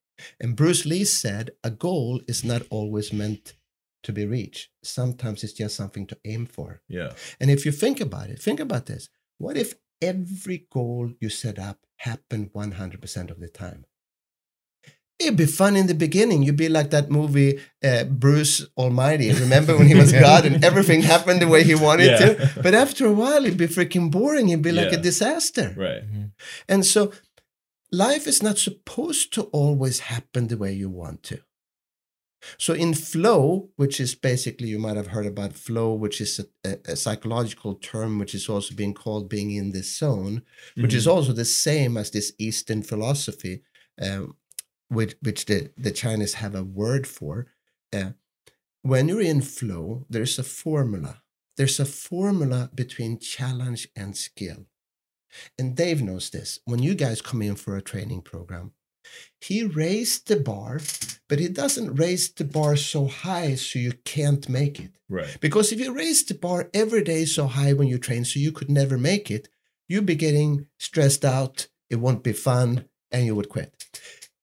And 0.40 0.54
Bruce 0.56 0.84
Lee 0.84 1.04
said 1.04 1.50
a 1.64 1.70
goal 1.70 2.20
is 2.28 2.44
not 2.44 2.62
always 2.70 3.12
meant 3.12 3.54
to 4.02 4.12
be 4.12 4.26
reached. 4.26 4.70
Sometimes 4.82 5.42
it's 5.44 5.52
just 5.52 5.76
something 5.76 6.06
to 6.08 6.18
aim 6.24 6.46
for. 6.46 6.82
Yeah. 6.88 7.12
And 7.40 7.50
if 7.50 7.64
you 7.66 7.72
think 7.72 8.00
about 8.00 8.28
it, 8.30 8.40
think 8.42 8.60
about 8.60 8.86
this. 8.86 9.08
What 9.38 9.56
if 9.56 9.74
every 10.00 10.66
goal 10.72 11.12
you 11.20 11.28
set 11.28 11.58
up 11.58 11.78
happened 11.98 12.50
100% 12.52 13.30
of 13.30 13.40
the 13.40 13.48
time? 13.48 13.84
It'd 15.18 15.36
be 15.36 15.46
fun 15.46 15.76
in 15.76 15.86
the 15.86 15.94
beginning. 15.94 16.42
You'd 16.42 16.56
be 16.56 16.68
like 16.68 16.90
that 16.90 17.08
movie, 17.10 17.60
uh, 17.84 18.04
Bruce 18.04 18.66
Almighty. 18.76 19.32
Remember 19.32 19.76
when 19.76 19.86
he 19.86 19.94
was 19.94 20.10
God 20.28 20.44
and 20.46 20.64
everything 20.64 21.02
happened 21.02 21.40
the 21.40 21.46
way 21.46 21.62
he 21.62 21.76
wanted 21.76 22.06
Yeah. 22.06 22.18
to? 22.18 22.50
But 22.62 22.74
after 22.74 23.06
a 23.06 23.12
while, 23.12 23.44
it'd 23.44 23.56
be 23.56 23.68
freaking 23.68 24.10
boring. 24.10 24.48
It'd 24.48 24.62
be 24.64 24.72
like 24.72 24.90
Yeah. 24.90 24.98
a 24.98 25.02
disaster. 25.02 25.74
Right. 25.76 26.02
Mhm. 26.02 26.32
And 26.68 26.84
so 26.84 27.12
life 27.92 28.26
is 28.26 28.42
not 28.42 28.58
supposed 28.58 29.32
to 29.34 29.42
always 29.52 30.00
happen 30.00 30.48
the 30.48 30.56
way 30.56 30.72
you 30.72 30.90
want 30.90 31.22
to. 31.24 31.38
So 32.58 32.74
in 32.74 32.94
flow, 32.94 33.70
which 33.76 34.00
is 34.00 34.14
basically, 34.14 34.68
you 34.68 34.78
might 34.78 34.96
have 34.96 35.08
heard 35.08 35.26
about 35.26 35.52
flow, 35.54 35.94
which 35.94 36.20
is 36.20 36.40
a, 36.64 36.78
a, 36.86 36.96
psychological 36.96 37.74
term, 37.76 38.18
which 38.18 38.34
is 38.34 38.48
also 38.48 38.74
being 38.74 38.94
called 38.94 39.28
being 39.28 39.50
in 39.52 39.72
the 39.72 39.82
zone, 39.82 40.42
which 40.76 40.94
is 40.94 41.06
Mhm. 41.06 41.12
also 41.12 41.32
the 41.32 41.44
same 41.44 41.96
as 41.96 42.10
this 42.10 42.32
Eastern 42.38 42.82
philosophy, 42.82 43.62
um, 44.00 44.36
which, 44.88 45.14
which 45.22 45.46
the, 45.46 45.70
the 45.76 45.92
Chinese 45.92 46.34
have 46.34 46.54
a 46.54 46.64
word 46.64 47.06
for. 47.06 47.46
Uh, 47.92 48.12
when 48.82 49.08
you're 49.08 49.20
in 49.20 49.40
flow, 49.40 50.06
there's 50.10 50.38
a 50.38 50.42
formula. 50.42 51.22
There's 51.56 51.78
a 51.78 51.84
formula 51.84 52.70
between 52.74 53.18
challenge 53.18 53.88
and 53.94 54.16
skill. 54.16 54.66
And 55.58 55.76
Dave 55.76 56.02
knows 56.02 56.30
this. 56.30 56.58
When 56.64 56.82
you 56.82 56.94
guys 56.94 57.22
come 57.22 57.42
in 57.42 57.56
for 57.56 57.76
a 57.76 57.82
training 57.82 58.22
program, 58.22 58.72
he 59.40 59.64
raised 59.64 60.28
the 60.28 60.36
bar, 60.36 60.80
but 61.28 61.38
he 61.38 61.48
doesn't 61.48 61.96
raise 61.96 62.32
the 62.32 62.44
bar 62.44 62.76
so 62.76 63.06
high 63.06 63.54
so 63.54 63.78
you 63.78 63.92
can't 64.04 64.48
make 64.48 64.78
it. 64.80 64.92
right. 65.08 65.36
Because 65.40 65.72
if 65.72 65.80
you 65.80 65.92
raise 65.94 66.24
the 66.24 66.34
bar 66.34 66.70
every 66.72 67.02
day 67.02 67.24
so 67.24 67.46
high 67.46 67.72
when 67.72 67.88
you 67.88 67.98
train 67.98 68.24
so 68.24 68.38
you 68.40 68.52
could 68.52 68.70
never 68.70 68.96
make 68.98 69.30
it, 69.30 69.48
you'd 69.88 70.06
be 70.06 70.14
getting 70.14 70.66
stressed 70.78 71.24
out, 71.24 71.68
it 71.90 71.96
won't 71.96 72.22
be 72.22 72.32
fun, 72.32 72.84
and 73.10 73.26
you 73.26 73.34
would 73.36 73.48
quit. 73.48 73.74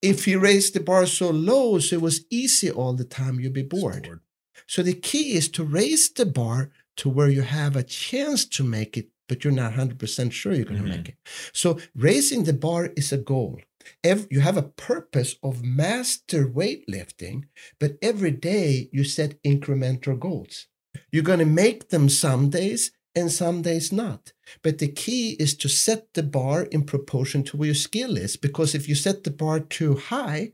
If 0.02 0.28
you 0.28 0.40
raise 0.40 0.72
the 0.72 0.80
bar 0.80 1.06
so 1.06 1.30
low 1.30 1.80
so 1.80 1.96
it 1.98 2.02
was 2.02 2.26
easy 2.30 2.70
all 2.72 2.94
the 2.94 3.04
time, 3.06 3.40
you'd 3.40 3.54
be 3.54 3.64
bored. 3.64 4.04
Bored. 4.04 4.20
So 4.68 4.84
the 4.84 4.94
key 4.94 5.34
is 5.34 5.50
to 5.50 5.64
raise 5.64 6.10
the 6.12 6.26
bar 6.26 6.72
to 6.98 7.10
where 7.10 7.30
you 7.30 7.42
have 7.42 7.76
a 7.76 7.84
chance 7.84 8.46
to 8.46 8.64
make 8.64 8.98
it, 8.98 9.10
but 9.28 9.44
you're 9.44 9.54
not 9.54 9.74
100% 9.74 10.32
sure 10.34 10.54
you're 10.54 10.66
going 10.66 10.82
to 10.84 10.88
Mhm. 10.88 10.98
make 10.98 11.10
it. 11.10 11.16
So 11.54 11.80
raising 11.96 12.44
the 12.44 12.54
bar 12.54 12.92
is 12.96 13.12
a 13.12 13.18
goal. 13.18 13.60
Ev- 14.04 14.28
you 14.30 14.42
have 14.42 14.58
a 14.58 14.64
purpose 14.64 15.36
of 15.44 15.64
master 15.64 16.48
weightlifting, 16.48 17.44
but 17.80 17.98
every 18.02 18.32
day 18.32 18.90
you 18.92 19.04
set 19.04 19.42
incremental 19.44 20.20
goals. 20.20 20.68
You're 21.12 21.24
going 21.24 21.40
to 21.40 21.46
make 21.46 21.90
them 21.90 22.10
some 22.10 22.50
days 22.50 22.92
and 23.16 23.32
some 23.32 23.62
days 23.62 23.92
not. 23.92 24.34
But 24.64 24.78
the 24.80 24.88
key 24.88 25.32
is 25.40 25.56
to 25.58 25.70
set 25.70 26.14
the 26.14 26.24
bar 26.24 26.64
in 26.64 26.84
proportion 26.84 27.44
to 27.46 27.58
where 27.58 27.68
your 27.68 27.76
skill 27.76 28.18
is, 28.18 28.38
because 28.38 28.76
if 28.76 28.88
you 28.90 28.96
set 28.96 29.24
the 29.24 29.32
bar 29.32 29.60
too 29.60 29.96
high, 29.96 30.54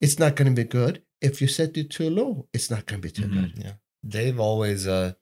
it's 0.00 0.18
not 0.18 0.36
going 0.36 0.54
to 0.54 0.62
be 0.62 0.68
good. 0.68 1.02
If 1.20 1.40
you 1.42 1.48
set 1.48 1.76
it 1.76 1.90
too 1.90 2.08
low, 2.10 2.48
it's 2.52 2.70
not 2.70 2.86
going 2.86 3.02
to 3.02 3.08
be 3.08 3.12
too 3.12 3.28
Mhm. 3.28 3.32
good. 3.32 3.52
Yeah. 3.64 3.72
Dave 4.06 4.40
always, 4.40 4.86
uh, 4.86 5.12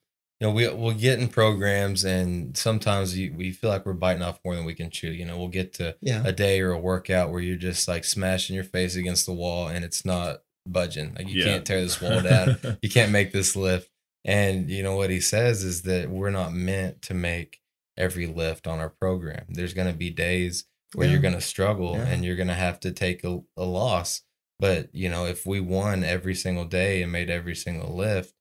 you 0.41 0.47
know, 0.47 0.53
we 0.53 0.69
we'll 0.69 0.95
get 0.95 1.19
in 1.19 1.29
programs 1.29 2.05
and 2.05 2.57
sometimes 2.57 3.19
you, 3.19 3.35
we 3.37 3.51
feel 3.51 3.71
like 3.71 3.85
we're 3.85 3.93
biting 3.93 4.23
off 4.23 4.39
more 4.45 4.55
than 4.55 4.65
we 4.65 4.75
can 4.75 4.89
chew. 4.91 5.11
You 5.11 5.25
know, 5.25 5.37
we'll 5.37 5.49
get 5.49 5.73
to 5.75 5.97
Yeah. 6.01 6.23
a 6.25 6.33
day 6.33 6.61
or 6.61 6.71
a 6.71 6.79
workout 6.79 7.31
where 7.31 7.41
you're 7.41 7.57
just 7.57 7.89
like 7.89 8.05
smashing 8.05 8.55
your 8.55 8.65
face 8.65 8.95
against 8.97 9.27
the 9.27 9.33
wall 9.33 9.67
and 9.69 9.85
it's 9.85 10.05
not 10.05 10.43
budging. 10.67 11.15
Like 11.15 11.29
you 11.29 11.41
Yeah. 11.41 11.45
can't 11.55 11.67
tear 11.67 11.81
this 11.81 12.01
wall 12.03 12.21
down. 12.23 12.59
you 12.83 12.89
can't 12.89 13.11
make 13.13 13.33
this 13.33 13.57
lift. 13.57 13.91
And 14.25 14.69
you 14.71 14.83
know 14.83 14.97
what 14.97 15.11
he 15.11 15.21
says 15.21 15.65
is 15.65 15.83
that 15.83 16.11
we're 16.11 16.31
not 16.31 16.53
meant 16.53 17.03
to 17.03 17.15
make 17.15 17.61
every 17.97 18.27
lift 18.27 18.67
on 18.69 18.79
our 18.79 18.91
program. 18.91 19.47
There's 19.49 19.75
going 19.75 19.89
to 19.91 19.97
be 19.99 20.11
days 20.11 20.67
where 20.95 21.07
Yeah. 21.07 21.15
you're 21.15 21.23
going 21.23 21.35
to 21.35 21.41
struggle 21.41 21.95
Yeah. 21.97 22.07
and 22.07 22.25
you're 22.25 22.37
going 22.37 22.49
to 22.49 22.55
have 22.55 22.79
to 22.81 22.93
take 22.93 23.25
a, 23.25 23.41
a 23.57 23.65
loss. 23.65 24.23
But 24.61 24.95
you 24.95 25.09
know, 25.09 25.25
if 25.27 25.47
we 25.47 25.59
won 25.61 26.05
every 26.05 26.35
single 26.35 26.65
day 26.65 27.03
and 27.03 27.11
made 27.11 27.29
every 27.31 27.57
single 27.57 27.97
lift, 27.97 28.35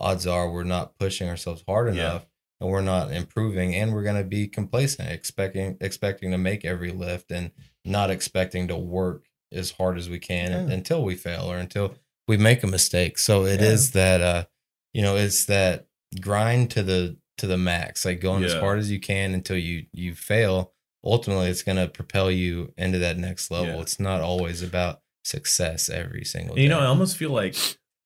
odds 0.00 0.26
are 0.26 0.50
we're 0.50 0.64
not 0.64 0.98
pushing 0.98 1.28
ourselves 1.28 1.62
hard 1.68 1.94
Yeah. 1.94 2.00
enough 2.02 2.26
and 2.60 2.70
we're 2.70 2.80
not 2.82 3.10
improving 3.12 3.74
and 3.74 3.92
we're 3.94 4.02
going 4.02 4.16
to 4.16 4.24
be 4.24 4.46
complacent 4.48 5.10
expecting 5.10 5.76
expecting 5.80 6.30
to 6.32 6.38
make 6.38 6.64
every 6.64 6.90
lift 6.90 7.30
and 7.30 7.50
not 7.84 8.10
expecting 8.10 8.68
to 8.68 8.76
work 8.76 9.26
as 9.52 9.72
hard 9.72 9.96
as 9.98 10.08
we 10.08 10.18
can 10.18 10.50
Yeah. 10.50 10.74
until 10.74 11.04
we 11.04 11.14
fail 11.14 11.50
or 11.50 11.58
until 11.58 11.94
we 12.26 12.36
make 12.36 12.62
a 12.62 12.66
mistake 12.66 13.18
so 13.18 13.44
it 13.44 13.60
is 13.60 13.94
Yeah. 13.94 14.18
that 14.18 14.20
uh 14.20 14.44
you 14.92 15.02
know 15.02 15.16
it's 15.16 15.44
that 15.46 15.86
grind 16.20 16.70
to 16.72 16.82
the 16.82 17.16
to 17.38 17.46
the 17.46 17.58
max 17.58 18.04
like 18.04 18.20
going 18.20 18.44
as 18.44 18.54
hard 18.54 18.78
as 18.78 18.90
you 18.90 19.00
can 19.00 19.34
until 19.34 19.56
you 19.58 19.86
you 19.92 20.14
fail 20.14 20.72
ultimately 21.04 21.48
it's 21.48 21.62
going 21.62 21.76
to 21.76 21.88
propel 21.88 22.30
you 22.30 22.72
into 22.78 22.98
that 22.98 23.18
next 23.18 23.50
level 23.50 23.74
Yeah. 23.74 23.80
it's 23.82 23.98
not 24.00 24.20
always 24.22 24.62
about 24.62 25.02
success 25.24 25.88
every 25.88 26.24
single 26.24 26.54
And, 26.54 26.62
you 26.62 26.68
know, 26.68 26.78
I 26.80 26.86
almost 26.86 27.16
feel 27.16 27.30
like 27.30 27.56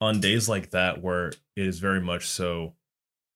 on 0.00 0.20
days 0.20 0.48
like 0.48 0.70
that 0.70 1.02
where 1.02 1.32
it 1.58 1.66
is 1.66 1.78
very 1.80 2.00
much 2.00 2.26
so, 2.28 2.74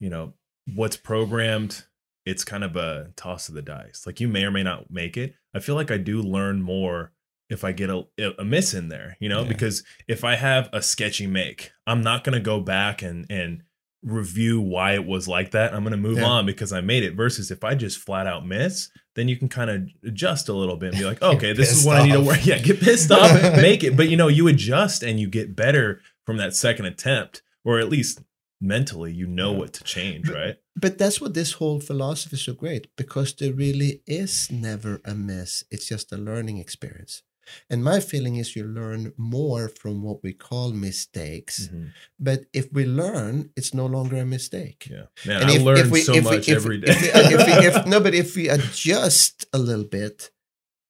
you 0.01 0.09
know, 0.11 0.35
what's 0.75 0.97
programmed, 0.97 1.85
it's 2.25 2.45
kind 2.45 2.63
of 2.63 2.77
a 2.77 3.11
toss 3.17 3.49
of 3.49 3.55
the 3.55 3.63
dice. 3.63 4.05
Like 4.07 4.21
you 4.21 4.29
may 4.29 4.45
or 4.45 4.51
may 4.51 4.63
not 4.63 4.91
make 4.91 5.17
it. 5.17 5.35
I 5.55 5.59
feel 5.59 5.75
like 5.75 5.91
I 5.91 5.99
do 5.99 6.23
learn 6.23 6.63
more 6.63 7.13
if 7.51 7.65
I 7.65 7.73
get 7.73 7.91
a, 7.91 8.05
a 8.39 8.45
miss 8.45 8.73
in 8.75 8.89
there, 8.89 9.17
you 9.21 9.29
know, 9.29 9.43
Yeah. 9.43 9.49
because 9.49 9.83
if 10.09 10.25
I 10.25 10.37
have 10.37 10.71
a 10.73 10.81
sketchy 10.81 11.27
make, 11.27 11.73
I'm 11.87 12.01
not 12.03 12.23
going 12.25 12.35
to 12.35 12.41
go 12.41 12.61
back 12.61 13.03
and, 13.03 13.27
and, 13.29 13.63
review 14.05 14.61
why 14.61 14.95
it 14.95 15.07
was 15.07 15.29
like 15.29 15.53
that 15.53 15.73
i'm 15.73 15.85
going 15.85 15.93
to 15.93 15.97
move 15.97 16.19
Yeah. 16.19 16.25
on 16.25 16.45
because 16.45 16.73
i 16.73 16.81
made 16.81 17.05
it 17.05 17.15
versus 17.15 17.53
if 17.53 17.63
i 17.63 17.77
just 17.77 17.99
flat 17.99 18.27
out 18.27 18.45
miss 18.45 18.91
then 19.15 19.29
you 19.29 19.37
can 19.37 19.49
kind 19.49 19.71
of 19.71 19.89
adjust 20.05 20.49
a 20.49 20.53
little 20.53 20.77
bit 20.77 20.89
and 20.89 20.99
be 20.99 21.05
like 21.05 21.23
okay 21.35 21.53
this 21.53 21.71
is 21.71 21.87
what 21.87 21.99
i 21.99 22.03
need 22.03 22.15
to 22.15 22.21
work 22.21 22.41
yeah 22.45 22.59
get 22.59 22.81
pissed 22.81 23.13
off 23.13 23.31
make 23.59 23.85
it 23.85 23.97
but 23.97 24.09
you 24.09 24.17
know 24.17 24.27
you 24.27 24.49
adjust 24.49 25.05
and 25.05 25.21
you 25.21 25.29
get 25.29 25.55
better 25.55 26.01
from 26.27 26.37
that 26.39 26.53
second 26.53 26.87
attempt 26.87 27.43
or 27.65 27.79
at 27.79 27.89
least 27.89 28.21
mentally 28.61 29.13
you 29.13 29.27
know 29.27 29.53
what 29.53 29.73
to 29.75 29.85
change, 29.85 30.29
right? 30.29 30.57
But 30.77 30.97
that's 30.99 31.21
what 31.21 31.35
this 31.35 31.53
whole 31.53 31.81
philosophy 31.81 32.37
is 32.37 32.45
so 32.45 32.55
great 32.55 32.87
because 32.97 33.35
there 33.35 33.53
really 33.53 34.03
is 34.07 34.49
never 34.51 35.01
a 35.05 35.15
miss. 35.15 35.65
It's 35.71 35.87
just 35.89 36.13
a 36.13 36.17
learning 36.17 36.59
experience. 36.59 37.23
And 37.69 37.83
my 37.83 37.99
feeling 37.99 38.37
is 38.37 38.55
you 38.55 38.63
learn 38.65 39.13
more 39.19 39.69
from 39.69 40.01
what 40.05 40.23
we 40.23 40.33
call 40.33 40.73
mistakes. 40.73 41.69
Mhm. 41.69 41.91
But 42.21 42.45
if 42.53 42.73
we 42.73 42.85
learn, 42.87 43.51
it's 43.57 43.75
no 43.75 43.87
longer 43.87 44.19
a 44.19 44.25
mistake. 44.25 44.87
Yeah, 44.89 45.07
man, 45.27 45.43
And 45.43 45.51
I 45.51 45.57
if- 45.57 45.63
learn 45.63 45.79
if 45.79 45.91
we- 45.91 46.03
so 46.03 46.15
if 46.15 46.25
we- 46.25 46.31
much 46.37 46.49
if- 46.49 46.57
every 46.57 46.79
day. 46.79 46.95
We, 47.29 47.37
we- 47.37 47.67
if- 47.67 47.87
no, 47.93 47.99
but 48.01 48.15
if 48.15 48.37
we 48.37 48.49
adjust 48.49 49.47
a 49.53 49.59
little 49.59 49.85
bit 49.85 50.31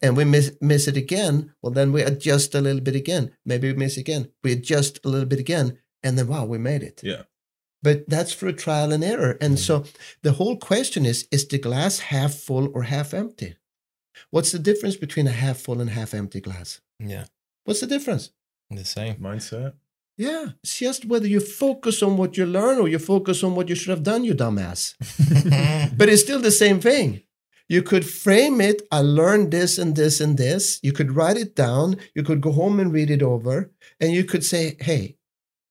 and 0.02 0.14
we 0.14 0.24
miss, 0.24 0.52
miss 0.60 0.86
it 0.88 0.96
again, 0.96 1.54
well, 1.62 1.72
then 1.72 1.90
we 1.90 2.02
adjust 2.02 2.54
a 2.54 2.60
little 2.60 2.82
bit 2.82 2.96
again. 2.96 3.30
Maybe 3.46 3.72
we 3.72 3.78
miss 3.78 3.96
again. 3.96 4.28
We 4.44 4.52
adjust 4.52 5.00
a 5.04 5.08
little 5.08 5.26
bit 5.28 5.40
again. 5.40 5.78
And 6.02 6.18
then, 6.18 6.26
wow, 6.28 6.44
we 6.44 6.58
made 6.58 6.82
it. 6.82 7.00
yeah, 7.02 7.22
But 7.82 8.08
that's 8.08 8.32
through 8.34 8.52
trial 8.54 8.92
and 8.92 9.02
error. 9.04 9.36
And 9.40 9.54
Mhm. 9.56 9.58
so 9.66 9.84
the 10.22 10.32
whole 10.32 10.56
question 10.56 11.04
is 11.06 11.26
is 11.30 11.46
the 11.46 11.58
glass 11.58 11.98
half 12.12 12.34
full 12.34 12.70
or 12.74 12.82
half 12.84 13.12
empty? 13.14 13.56
What's 14.30 14.52
the 14.52 14.58
difference 14.58 14.96
between 14.96 15.26
a 15.26 15.32
half 15.32 15.58
full 15.58 15.80
and 15.80 15.90
half 15.90 16.14
empty 16.14 16.40
glass? 16.40 16.80
Yeah. 16.98 17.24
What's 17.64 17.80
the 17.80 17.86
difference? 17.86 18.30
The 18.70 18.84
same. 18.84 19.16
mindset. 19.16 19.72
Yeah, 20.18 20.50
it's 20.62 20.78
just 20.78 21.04
whether 21.06 21.26
you 21.26 21.40
focus 21.40 22.02
on 22.02 22.16
what 22.16 22.36
you 22.36 22.46
learn 22.46 22.78
or 22.78 22.86
you 22.88 22.98
focus 22.98 23.42
on 23.42 23.54
what 23.56 23.68
you 23.68 23.74
should 23.74 23.90
have 23.90 24.02
done, 24.02 24.24
you 24.24 24.34
dumbass. 24.34 24.94
but 25.98 26.08
it's 26.08 26.22
still 26.22 26.40
the 26.40 26.50
same 26.50 26.80
thing. 26.80 27.22
You 27.68 27.82
could 27.82 28.04
frame 28.06 28.60
it, 28.60 28.82
I 28.90 29.00
learned 29.00 29.50
this 29.50 29.78
and 29.78 29.96
this 29.96 30.20
and 30.20 30.36
this. 30.36 30.78
You 30.82 30.92
could 30.92 31.12
write 31.16 31.38
it 31.38 31.54
down. 31.56 31.96
You 32.14 32.22
could 32.22 32.40
go 32.42 32.52
home 32.52 32.78
and 32.80 32.92
read 32.92 33.10
it 33.10 33.22
over. 33.22 33.70
And 34.00 34.12
you 34.12 34.24
could 34.24 34.44
say, 34.44 34.76
hey, 34.80 35.16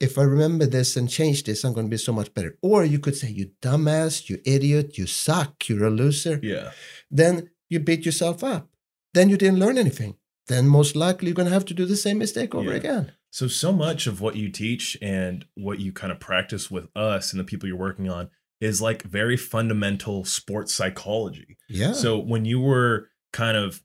if 0.01 0.17
I 0.17 0.23
remember 0.23 0.65
this 0.65 0.97
and 0.97 1.09
change 1.09 1.43
this, 1.43 1.63
I'm 1.63 1.73
going 1.73 1.85
to 1.87 1.89
be 1.91 1.97
so 1.97 2.11
much 2.13 2.33
better. 2.33 2.57
Or 2.61 2.83
you 2.83 2.99
could 2.99 3.15
say, 3.15 3.29
you 3.29 3.51
dumbass, 3.61 4.29
you 4.29 4.39
idiot, 4.45 4.97
you 4.97 5.05
suck, 5.07 5.67
you're 5.69 5.85
a 5.85 5.89
loser. 5.91 6.39
Yeah, 6.41 6.71
Then 7.09 7.49
you 7.69 7.79
beat 7.79 8.05
yourself 8.05 8.43
up. 8.43 8.69
Then 9.13 9.29
you 9.29 9.37
didn't 9.37 9.59
learn 9.59 9.77
anything. 9.77 10.15
Then 10.47 10.67
most 10.67 10.95
likely 10.95 11.27
you're 11.27 11.35
going 11.35 11.47
to 11.47 11.53
have 11.53 11.65
to 11.65 11.73
do 11.73 11.85
the 11.85 11.95
same 11.95 12.17
mistake 12.17 12.53
over 12.55 12.71
Yeah. 12.71 12.77
again. 12.77 13.11
So, 13.29 13.47
so 13.47 13.71
much 13.71 14.07
of 14.07 14.19
what 14.19 14.35
you 14.35 14.49
teach 14.49 14.97
and 15.01 15.45
what 15.55 15.79
you 15.79 15.93
kind 15.93 16.11
of 16.11 16.19
practice 16.19 16.69
with 16.69 16.87
us 16.95 17.31
and 17.31 17.39
the 17.39 17.45
people 17.45 17.67
you're 17.69 17.77
working 17.77 18.09
on 18.09 18.29
is 18.59 18.81
like 18.81 19.03
very 19.03 19.37
fundamental 19.37 20.25
sports 20.25 20.73
psychology. 20.73 21.57
Yeah. 21.69 21.93
So, 21.93 22.19
when 22.19 22.43
you 22.45 22.59
were 22.59 23.07
kind 23.31 23.55
of 23.55 23.81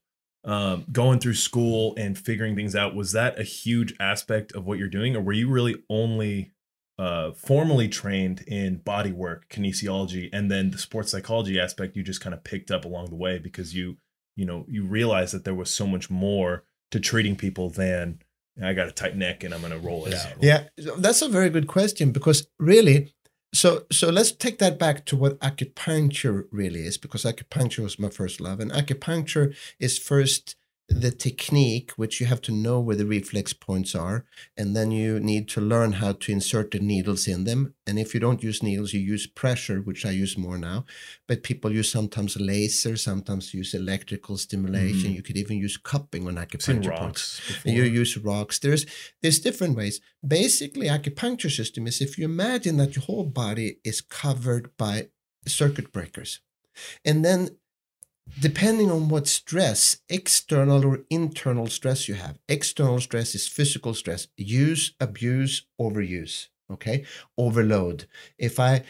um, 0.47 0.85
going 0.91 1.19
through 1.19 1.35
school 1.35 1.95
and 1.99 2.17
figuring 2.17 2.55
things 2.55 2.75
out, 2.75 2.95
was 2.95 3.13
that 3.13 3.39
a 3.39 3.43
huge 3.43 3.95
aspect 4.01 4.53
of 4.53 4.65
what 4.65 4.79
you're 4.79 4.89
doing, 4.89 5.17
or 5.17 5.21
were 5.21 5.33
you 5.33 5.49
really 5.51 5.83
only 5.91 6.53
uh, 6.99 7.33
formally 7.33 7.89
trained 7.89 8.43
in 8.47 8.77
body 8.77 9.13
work, 9.13 9.49
kinesiology, 9.51 10.31
and 10.33 10.51
then 10.51 10.71
the 10.71 10.79
sports 10.79 11.11
psychology 11.11 11.61
aspect 11.61 11.97
you 11.97 12.03
just 12.03 12.21
kind 12.21 12.33
of 12.33 12.45
picked 12.45 12.71
up 12.71 12.85
along 12.85 13.07
the 13.07 13.17
way 13.17 13.39
because 13.39 13.75
you, 13.75 13.97
you 14.37 14.47
know, 14.47 14.65
you 14.69 14.87
realized 14.87 15.35
that 15.35 15.45
there 15.45 15.55
was 15.55 15.71
so 15.71 15.87
much 15.87 16.09
more 16.09 16.65
to 16.93 17.01
treating 17.01 17.37
people 17.37 17.69
than 17.69 18.21
I 18.63 18.73
got 18.73 18.89
a 18.89 18.93
tight 18.93 19.17
neck 19.17 19.45
and 19.45 19.53
I'm 19.53 19.61
going 19.61 19.73
to 19.73 19.79
roll 19.79 20.07
it 20.07 20.15
out. 20.15 20.43
Yeah, 20.43 20.65
that's 20.99 21.21
a 21.21 21.29
very 21.29 21.51
good 21.51 21.67
question 21.67 22.13
because 22.13 22.47
really, 22.59 23.15
so 23.57 23.85
so 23.91 24.11
let's 24.11 24.33
take 24.33 24.59
that 24.59 24.79
back 24.79 25.07
to 25.07 25.17
what 25.17 25.39
acupuncture 25.41 26.45
really 26.51 26.81
is 26.81 26.99
because 26.99 27.25
acupuncture 27.25 27.83
was 27.83 27.99
my 27.99 28.11
first 28.11 28.41
love, 28.41 28.61
and 28.61 28.71
acupuncture 28.71 29.57
is 29.81 29.99
first 29.99 30.57
the 30.89 31.11
technique 31.11 31.91
which 31.97 32.21
you 32.21 32.27
have 32.27 32.41
to 32.41 32.53
know 32.53 32.79
where 32.79 32.95
the 32.95 33.05
reflex 33.05 33.53
points 33.53 33.93
are 33.95 34.25
and 34.57 34.77
then 34.77 34.93
you 34.93 35.19
need 35.19 35.49
to 35.49 35.61
learn 35.61 35.93
how 35.95 36.13
to 36.13 36.31
insert 36.31 36.71
the 36.71 36.79
needles 36.79 37.27
in 37.27 37.43
them 37.43 37.75
and 37.89 37.99
if 37.99 38.15
you 38.15 38.21
don't 38.21 38.43
use 38.43 38.63
needles 38.63 38.93
you 38.93 39.01
use 39.01 39.27
pressure 39.27 39.81
which 39.81 40.07
i 40.07 40.11
use 40.11 40.39
more 40.39 40.57
now 40.57 40.85
but 41.27 41.43
people 41.43 41.73
use 41.73 41.91
sometimes 41.91 42.39
laser 42.39 42.97
sometimes 42.97 43.53
use 43.53 43.75
electrical 43.75 44.37
stimulation 44.39 45.11
Mhm. 45.11 45.17
you 45.17 45.23
could 45.23 45.37
even 45.37 45.59
use 45.59 45.77
cupping 45.77 46.29
on 46.29 46.37
acupuncture 46.37 46.85
points 47.01 47.41
you 47.65 47.83
use 47.83 48.17
rocks. 48.17 48.59
There's 48.61 48.87
there's 49.23 49.41
different 49.41 49.77
ways. 49.77 50.01
Basically, 50.27 50.87
acupuncture 50.87 51.51
system 51.51 51.87
is 51.89 52.01
if 52.01 52.17
you 52.17 52.25
imagine 52.25 52.77
that 52.77 52.95
your 52.95 53.05
whole 53.05 53.25
body 53.25 53.79
is 53.85 54.01
covered 54.01 54.77
by 54.77 55.09
circuit 55.47 55.93
breakers, 55.93 56.41
and 57.05 57.25
then 57.25 57.51
depending 58.41 58.91
on 58.91 59.09
what 59.09 59.27
stress, 59.27 59.99
external 60.09 60.85
or 60.85 61.05
internal 61.11 61.67
stress 61.67 62.09
you 62.09 62.15
have. 62.15 62.39
External 62.49 63.01
stress 63.01 63.35
is 63.35 63.49
physical 63.49 63.95
stress, 63.95 64.29
use, 64.37 64.95
abuse, 65.01 65.67
overuse. 65.81 66.49
Okay, 66.71 67.05
overload. 67.39 68.07
If 68.39 68.59
I 68.59 68.83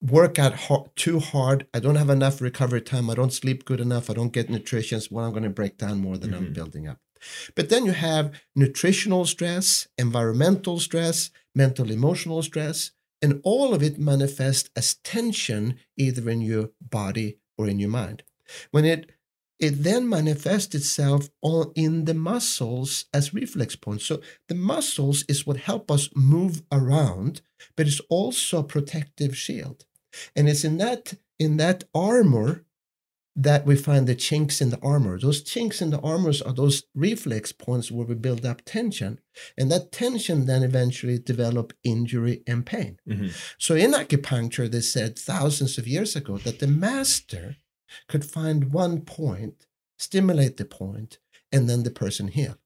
work 0.00 0.38
out 0.38 0.54
ho- 0.54 0.92
too 0.94 1.18
hard, 1.18 1.66
I 1.74 1.80
don't 1.80 1.96
have 1.96 2.10
enough 2.10 2.40
recovery 2.40 2.80
time, 2.82 3.10
I 3.10 3.14
don't 3.14 3.32
sleep 3.32 3.64
good 3.64 3.80
enough, 3.80 4.08
I 4.08 4.14
don't 4.14 4.32
get 4.32 4.48
nutrition, 4.48 5.00
well, 5.10 5.24
I'm 5.24 5.32
going 5.32 5.42
to 5.42 5.50
break 5.50 5.76
down 5.76 5.98
more 5.98 6.18
than 6.18 6.32
I'm 6.34 6.48
Mhm. 6.48 6.54
building 6.54 6.86
up. 6.86 7.00
But 7.56 7.68
then 7.68 7.84
you 7.84 7.92
have 7.92 8.32
nutritional 8.54 9.24
stress, 9.24 9.88
environmental 9.98 10.78
stress, 10.78 11.30
mental 11.54 11.90
emotional 11.90 12.42
stress, 12.42 12.92
and 13.20 13.40
all 13.42 13.74
of 13.74 13.82
it 13.82 13.98
manifests 13.98 14.70
as 14.76 14.94
tension 15.02 15.78
either 15.96 16.28
in 16.30 16.42
your 16.42 16.70
body 16.80 17.38
or 17.58 17.66
in 17.68 17.80
your 17.80 17.88
mind. 17.90 18.22
When 18.70 18.84
it 18.84 19.10
it 19.58 19.82
then 19.82 20.06
manifests 20.06 20.74
itself 20.74 21.30
all 21.40 21.72
in 21.74 22.04
the 22.04 22.14
muscles 22.14 23.06
as 23.14 23.32
reflex 23.32 23.74
points. 23.74 24.04
So 24.04 24.20
the 24.48 24.54
muscles 24.54 25.24
is 25.28 25.46
what 25.46 25.56
help 25.56 25.90
us 25.90 26.10
move 26.14 26.62
around, 26.70 27.40
but 27.74 27.86
it's 27.86 28.00
also 28.10 28.58
a 28.58 28.64
protective 28.64 29.34
shield. 29.36 29.86
And 30.34 30.48
it's 30.48 30.64
in 30.64 30.76
that 30.78 31.14
in 31.38 31.56
that 31.56 31.84
armor 31.94 32.64
that 33.38 33.66
we 33.66 33.76
find 33.76 34.06
the 34.06 34.14
chinks 34.14 34.62
in 34.62 34.70
the 34.70 34.80
armor. 34.80 35.18
Those 35.18 35.42
chinks 35.42 35.82
in 35.82 35.90
the 35.90 36.00
armors 36.00 36.40
are 36.40 36.54
those 36.54 36.84
reflex 36.94 37.52
points 37.52 37.90
where 37.90 38.06
we 38.06 38.14
build 38.14 38.46
up 38.46 38.62
tension. 38.64 39.20
And 39.58 39.70
that 39.70 39.92
tension 39.92 40.46
then 40.46 40.62
eventually 40.62 41.18
develop 41.18 41.74
injury 41.84 42.42
and 42.46 42.64
pain. 42.64 42.98
Mhm. 43.06 43.34
So 43.58 43.74
in 43.74 43.92
acupuncture, 43.92 44.70
they 44.70 44.80
said 44.80 45.18
thousands 45.18 45.76
of 45.76 45.86
years 45.86 46.16
ago 46.16 46.38
that 46.38 46.60
the 46.60 46.66
master 46.66 47.56
could 48.08 48.24
find 48.24 48.72
one 48.72 49.00
point, 49.00 49.66
stimulate 49.98 50.56
the 50.56 50.64
point, 50.64 51.18
and 51.52 51.68
then 51.68 51.82
the 51.82 51.90
person 51.90 52.28
heal. 52.28 52.58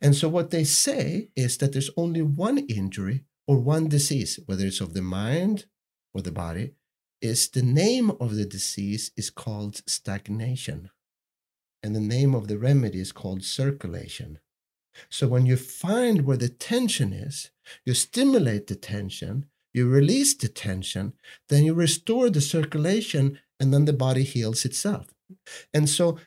And 0.00 0.14
so 0.14 0.28
what 0.28 0.50
they 0.50 0.64
say 0.64 1.30
is 1.34 1.58
that 1.58 1.72
there's 1.72 1.90
only 1.96 2.22
one 2.22 2.58
injury 2.58 3.24
or 3.46 3.58
one 3.58 3.88
disease, 3.88 4.38
whether 4.46 4.66
it's 4.66 4.80
of 4.80 4.94
the 4.94 5.02
mind 5.02 5.66
or 6.12 6.22
the 6.22 6.32
body, 6.32 6.72
is 7.20 7.48
the 7.48 7.62
name 7.62 8.10
of 8.20 8.36
the 8.36 8.44
disease 8.44 9.10
is 9.16 9.30
called 9.30 9.82
stagnation. 9.86 10.90
And 11.82 11.94
the 11.94 12.00
name 12.00 12.34
of 12.34 12.48
the 12.48 12.58
remedy 12.58 13.00
is 13.00 13.12
called 13.12 13.44
circulation. 13.44 14.38
So 15.10 15.26
when 15.26 15.44
you 15.44 15.56
find 15.56 16.24
where 16.24 16.36
the 16.36 16.48
tension 16.48 17.12
is, 17.12 17.50
you 17.84 17.94
stimulate 17.94 18.68
the 18.68 18.76
tension, 18.76 19.46
you 19.72 19.88
release 19.88 20.34
the 20.34 20.48
tension, 20.48 21.14
then 21.48 21.64
you 21.64 21.74
restore 21.74 22.30
the 22.30 22.40
circulation, 22.40 23.40
and 23.60 23.72
then 23.72 23.84
the 23.84 23.92
body 23.92 24.22
heals 24.24 24.64
itself. 24.64 25.06
And 25.72 25.88
so 25.88 26.18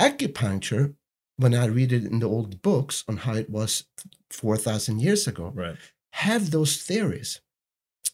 acupuncture, 0.00 0.94
when 1.36 1.54
I 1.54 1.66
read 1.66 1.92
it 1.92 2.04
in 2.04 2.18
the 2.20 2.28
old 2.28 2.62
books 2.62 3.04
on 3.08 3.18
how 3.18 3.34
it 3.34 3.50
was 3.50 3.84
4,000 4.30 5.00
years 5.00 5.26
ago, 5.26 5.52
Right. 5.54 5.76
have 6.12 6.50
those 6.50 6.76
theories. 6.76 7.40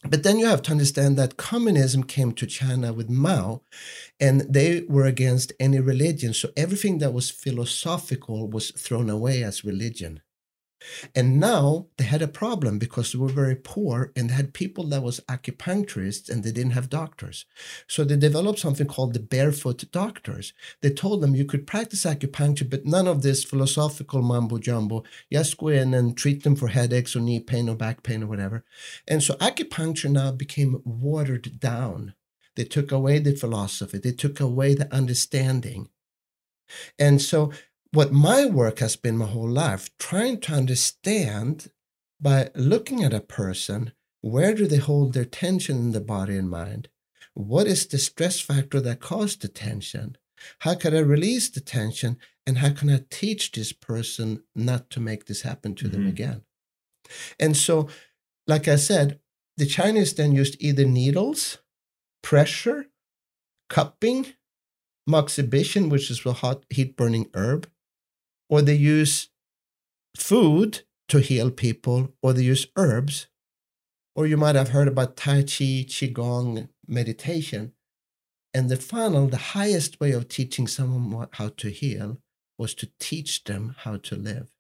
But 0.04 0.22
then 0.22 0.38
you 0.38 0.46
have 0.46 0.62
to 0.62 0.70
understand 0.70 1.16
that 1.18 1.36
communism 1.36 2.04
came 2.04 2.32
to 2.34 2.46
China 2.46 2.92
with 2.92 3.10
Mao, 3.10 3.62
and 4.20 4.42
they 4.42 4.82
were 4.82 5.06
against 5.06 5.52
any 5.58 5.80
religion. 5.80 6.32
So 6.34 6.50
everything 6.56 6.98
that 6.98 7.12
was 7.12 7.30
philosophical 7.30 8.48
was 8.48 8.70
thrown 8.70 9.10
away 9.10 9.42
as 9.42 9.64
religion. 9.64 10.20
And 11.14 11.40
now 11.40 11.86
they 11.96 12.04
had 12.04 12.22
a 12.22 12.28
problem 12.28 12.78
because 12.78 13.12
they 13.12 13.18
were 13.18 13.28
very 13.28 13.56
poor 13.56 14.12
and 14.14 14.30
they 14.30 14.34
had 14.34 14.54
people 14.54 14.84
that 14.88 15.02
was 15.02 15.20
acupuncturists 15.28 16.28
and 16.28 16.42
they 16.42 16.52
didn't 16.52 16.72
have 16.72 16.88
doctors. 16.88 17.46
So 17.86 18.04
they 18.04 18.16
developed 18.16 18.60
something 18.60 18.86
called 18.86 19.14
the 19.14 19.20
barefoot 19.20 19.84
doctors. 19.90 20.52
They 20.80 20.90
told 20.90 21.20
them 21.20 21.34
you 21.34 21.44
could 21.44 21.66
practice 21.66 22.04
acupuncture, 22.04 22.68
but 22.68 22.86
none 22.86 23.08
of 23.08 23.22
this 23.22 23.44
philosophical 23.44 24.22
mumbo 24.22 24.58
jumbo. 24.58 25.02
Just 25.32 25.58
go 25.58 25.68
in 25.68 25.94
and 25.94 26.16
treat 26.16 26.44
them 26.44 26.56
for 26.56 26.68
headaches 26.68 27.16
or 27.16 27.20
knee 27.20 27.40
pain 27.40 27.68
or 27.68 27.76
back 27.76 28.02
pain 28.02 28.22
or 28.22 28.26
whatever. 28.26 28.64
And 29.06 29.22
so 29.22 29.34
acupuncture 29.34 30.10
now 30.10 30.32
became 30.32 30.80
watered 30.84 31.58
down. 31.58 32.14
They 32.56 32.64
took 32.64 32.90
away 32.90 33.18
the 33.20 33.36
philosophy, 33.36 33.98
they 33.98 34.12
took 34.12 34.40
away 34.40 34.74
the 34.74 34.92
understanding. 34.92 35.90
And 36.98 37.22
so, 37.22 37.52
what 37.92 38.12
my 38.12 38.44
work 38.46 38.80
has 38.80 38.96
been 38.96 39.16
my 39.16 39.26
whole 39.26 39.48
life, 39.48 39.90
trying 39.98 40.40
to 40.40 40.52
understand 40.52 41.70
by 42.20 42.50
looking 42.54 43.02
at 43.02 43.14
a 43.14 43.20
person, 43.20 43.92
where 44.20 44.54
do 44.54 44.66
they 44.66 44.76
hold 44.76 45.14
their 45.14 45.24
tension 45.24 45.76
in 45.78 45.92
the 45.92 46.00
body 46.00 46.36
and 46.36 46.50
mind? 46.50 46.88
What 47.34 47.66
is 47.66 47.86
the 47.86 47.98
stress 47.98 48.40
factor 48.40 48.80
that 48.80 49.00
caused 49.00 49.42
the 49.42 49.48
tension? 49.48 50.16
How 50.60 50.74
can 50.74 50.94
I 50.94 51.00
release 51.00 51.48
the 51.48 51.60
tension? 51.60 52.18
And 52.46 52.58
how 52.58 52.70
can 52.70 52.90
I 52.90 53.04
teach 53.10 53.52
this 53.52 53.72
person 53.72 54.42
not 54.54 54.90
to 54.90 55.00
make 55.00 55.26
this 55.26 55.42
happen 55.42 55.74
to 55.76 55.88
them 55.88 56.04
Mhm. 56.04 56.08
again? 56.08 56.44
And 57.38 57.56
so, 57.56 57.88
like 58.46 58.68
I 58.68 58.76
said, 58.76 59.20
the 59.56 59.66
Chinese 59.66 60.14
then 60.14 60.32
used 60.32 60.56
either 60.60 60.84
needles, 60.84 61.58
pressure, 62.22 62.86
cupping, 63.68 64.34
moxibustion, 65.08 65.90
which 65.90 66.10
is 66.10 66.24
a 66.26 66.32
hot 66.32 66.64
heat 66.70 66.96
burning 66.96 67.30
herb, 67.34 67.70
or 68.48 68.62
they 68.62 68.74
use 68.74 69.28
food 70.16 70.82
to 71.08 71.20
heal 71.20 71.50
people, 71.50 72.14
or 72.22 72.32
they 72.32 72.42
use 72.42 72.66
herbs, 72.76 73.28
or 74.14 74.26
you 74.26 74.36
might 74.36 74.56
have 74.56 74.70
heard 74.70 74.88
about 74.88 75.16
Tai 75.16 75.42
Chi, 75.42 75.84
Qigong, 75.86 76.68
meditation. 76.86 77.72
And 78.52 78.68
the 78.68 78.76
final, 78.76 79.26
the 79.26 79.36
highest 79.36 80.00
way 80.00 80.12
of 80.12 80.28
teaching 80.28 80.66
someone 80.66 81.28
how 81.32 81.50
to 81.50 81.70
heal 81.70 82.18
was 82.58 82.74
to 82.74 82.90
teach 82.98 83.44
them 83.44 83.76
how 83.78 83.98
to 83.98 84.16
live. 84.16 84.50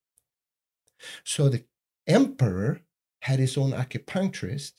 So 1.24 1.48
the 1.48 1.64
emperor 2.06 2.82
had 3.22 3.38
his 3.38 3.56
own 3.56 3.72
acupuncturist. 3.72 4.72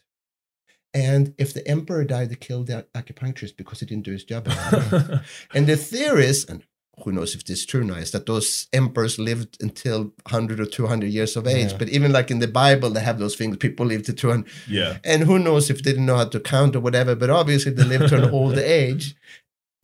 And 0.93 1.35
if 1.37 1.53
the 1.53 1.67
emperor 1.67 2.03
died, 2.03 2.29
they 2.29 2.35
killed 2.35 2.67
the 2.67 2.87
acupuncturist 2.95 3.57
because 3.57 3.79
he 3.79 3.85
didn't 3.85 4.05
do 4.05 4.11
his 4.11 4.23
job. 4.23 4.47
and 5.53 5.67
the 5.67 5.77
theory 5.77 6.25
is, 6.25 6.45
and 6.45 6.63
who 7.03 7.11
knows 7.11 7.35
if 7.35 7.45
this 7.45 7.59
is 7.59 7.65
true 7.65 7.83
now, 7.83 7.95
is 7.95 8.11
that 8.11 8.25
those 8.25 8.67
emperors 8.73 9.19
lived 9.19 9.57
until 9.61 10.13
100 10.29 10.59
or 10.59 10.65
200 10.65 11.07
years 11.07 11.35
of 11.35 11.47
age. 11.47 11.71
Yeah. 11.71 11.77
But 11.77 11.89
even 11.89 12.11
like 12.11 12.31
in 12.31 12.39
the 12.39 12.47
Bible, 12.47 12.89
they 12.89 13.01
have 13.01 13.19
those 13.19 13.35
things. 13.35 13.57
People 13.57 13.85
live 13.85 14.03
to 14.03 14.13
200. 14.13 14.45
yeah. 14.67 14.97
And 15.03 15.23
who 15.23 15.39
knows 15.39 15.69
if 15.69 15.83
they 15.83 15.91
didn't 15.91 16.05
know 16.05 16.17
how 16.17 16.25
to 16.25 16.39
count 16.39 16.75
or 16.75 16.79
whatever, 16.79 17.15
but 17.15 17.29
obviously 17.29 17.71
they 17.71 17.83
lived 17.83 18.09
to 18.09 18.23
an 18.23 18.29
old 18.33 18.57
age, 18.57 19.15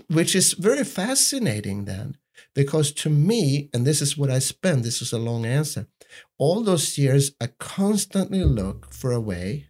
which 0.07 0.35
is 0.35 0.53
very 0.53 0.83
fascinating 0.83 1.85
then. 1.85 2.17
Because 2.53 2.91
to 2.93 3.09
me, 3.09 3.69
and 3.73 3.85
this 3.85 4.01
is 4.01 4.17
what 4.17 4.31
I 4.31 4.39
spend, 4.39 4.83
this 4.83 5.01
is 5.01 5.11
a 5.11 5.17
long 5.17 5.45
answer. 5.45 5.87
All 6.37 6.63
those 6.63 6.97
years, 6.97 7.31
I 7.41 7.47
constantly 7.59 8.43
look 8.43 8.93
for 8.93 9.11
a 9.11 9.19
way 9.19 9.67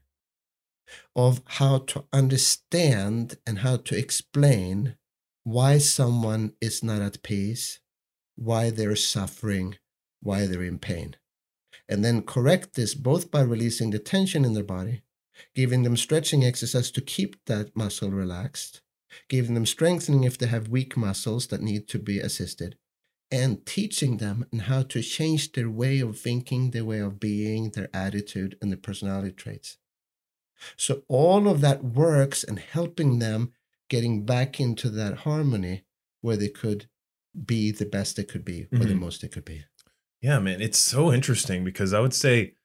of 1.15 1.41
how 1.45 1.79
to 1.79 2.05
understand 2.11 3.37
and 3.47 3.59
how 3.59 3.77
to 3.77 3.97
explain 3.97 4.97
why 5.45 5.77
someone 5.77 6.51
is 6.59 6.83
not 6.83 7.03
at 7.03 7.21
peace, 7.21 7.79
why 8.35 8.71
they're 8.71 8.95
suffering, 8.95 9.77
why 10.19 10.47
they're 10.47 10.63
in 10.63 10.79
pain. 10.79 11.15
And 11.87 12.03
then 12.03 12.23
correct 12.23 12.73
this 12.73 12.95
both 12.95 13.29
by 13.29 13.41
releasing 13.41 13.91
the 13.91 13.99
tension 13.99 14.43
in 14.43 14.53
their 14.53 14.63
body, 14.63 15.03
giving 15.53 15.83
them 15.83 15.95
stretching 15.95 16.43
exercise 16.43 16.89
to 16.91 16.99
keep 16.99 17.45
that 17.45 17.77
muscle 17.77 18.09
relaxed, 18.09 18.81
giving 19.29 19.53
them 19.53 19.67
strengthening 19.67 20.23
if 20.23 20.35
they 20.35 20.47
have 20.47 20.69
weak 20.69 20.97
muscles 20.97 21.45
that 21.47 21.61
need 21.61 21.87
to 21.89 21.99
be 21.99 22.19
assisted, 22.19 22.75
and 23.29 23.67
teaching 23.67 24.17
them 24.17 24.47
on 24.51 24.59
how 24.61 24.81
to 24.81 25.03
change 25.03 25.51
their 25.51 25.69
way 25.69 25.99
of 25.99 26.17
thinking, 26.17 26.71
their 26.71 26.85
way 26.85 26.99
of 26.99 27.19
being, 27.19 27.69
their 27.69 27.89
attitude, 27.93 28.57
and 28.63 28.71
their 28.71 28.77
personality 28.77 29.31
traits. 29.31 29.77
So 30.75 31.03
all 31.07 31.47
of 31.47 31.61
that 31.61 31.83
works 31.83 32.43
and 32.43 32.57
helping 32.57 33.19
them 33.19 33.51
getting 33.89 34.25
back 34.25 34.59
into 34.59 34.89
that 34.89 35.19
harmony 35.19 35.85
where 36.21 36.37
they 36.37 36.49
could 36.49 36.87
be 37.45 37.71
the 37.71 37.85
best 37.85 38.15
they 38.15 38.23
could 38.23 38.45
be 38.45 38.67
or 38.71 38.79
the 38.79 38.93
Mhm. 38.93 38.99
most 38.99 39.21
they 39.21 39.27
could 39.27 39.45
be. 39.45 39.63
Yeah, 40.21 40.39
man, 40.39 40.61
it's 40.61 40.79
so 40.79 41.11
interesting 41.13 41.63
because 41.63 41.93
I 41.93 41.99
would 41.99 42.13
say 42.13 42.55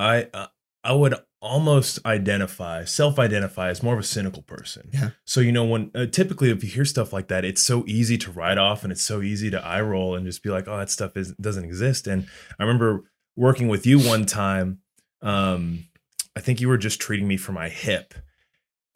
I 0.00 0.28
uh, 0.34 0.46
I 0.84 0.92
would 0.92 1.14
almost 1.40 2.04
identify, 2.06 2.84
self-identify 2.84 3.68
as 3.68 3.82
more 3.82 3.94
of 3.94 4.00
a 4.00 4.04
cynical 4.04 4.42
person. 4.42 4.90
Yeah. 4.92 5.10
So 5.24 5.40
you 5.40 5.52
know 5.52 5.64
when 5.64 5.90
uh, 5.94 6.06
typically 6.06 6.50
if 6.50 6.64
you 6.64 6.70
hear 6.70 6.84
stuff 6.84 7.12
like 7.12 7.28
that, 7.28 7.44
it's 7.44 7.62
so 7.62 7.84
easy 7.86 8.16
to 8.18 8.32
write 8.32 8.58
off 8.58 8.82
and 8.82 8.92
it's 8.92 9.02
so 9.02 9.20
easy 9.22 9.50
to 9.50 9.64
eye 9.64 9.80
roll 9.82 10.14
and 10.16 10.24
just 10.26 10.42
be 10.42 10.50
like, 10.50 10.66
"Oh, 10.66 10.78
that 10.78 10.90
stuff 10.90 11.16
is 11.16 11.32
doesn't 11.40 11.64
exist." 11.64 12.06
And 12.06 12.26
I 12.58 12.64
remember 12.64 13.04
working 13.36 13.68
with 13.68 13.86
you 13.86 14.00
one 14.00 14.24
time 14.26 14.78
um 15.22 15.84
I 16.36 16.40
think 16.40 16.60
you 16.60 16.68
were 16.68 16.78
just 16.78 17.00
treating 17.00 17.28
me 17.28 17.36
for 17.36 17.52
my 17.52 17.68
hip. 17.68 18.14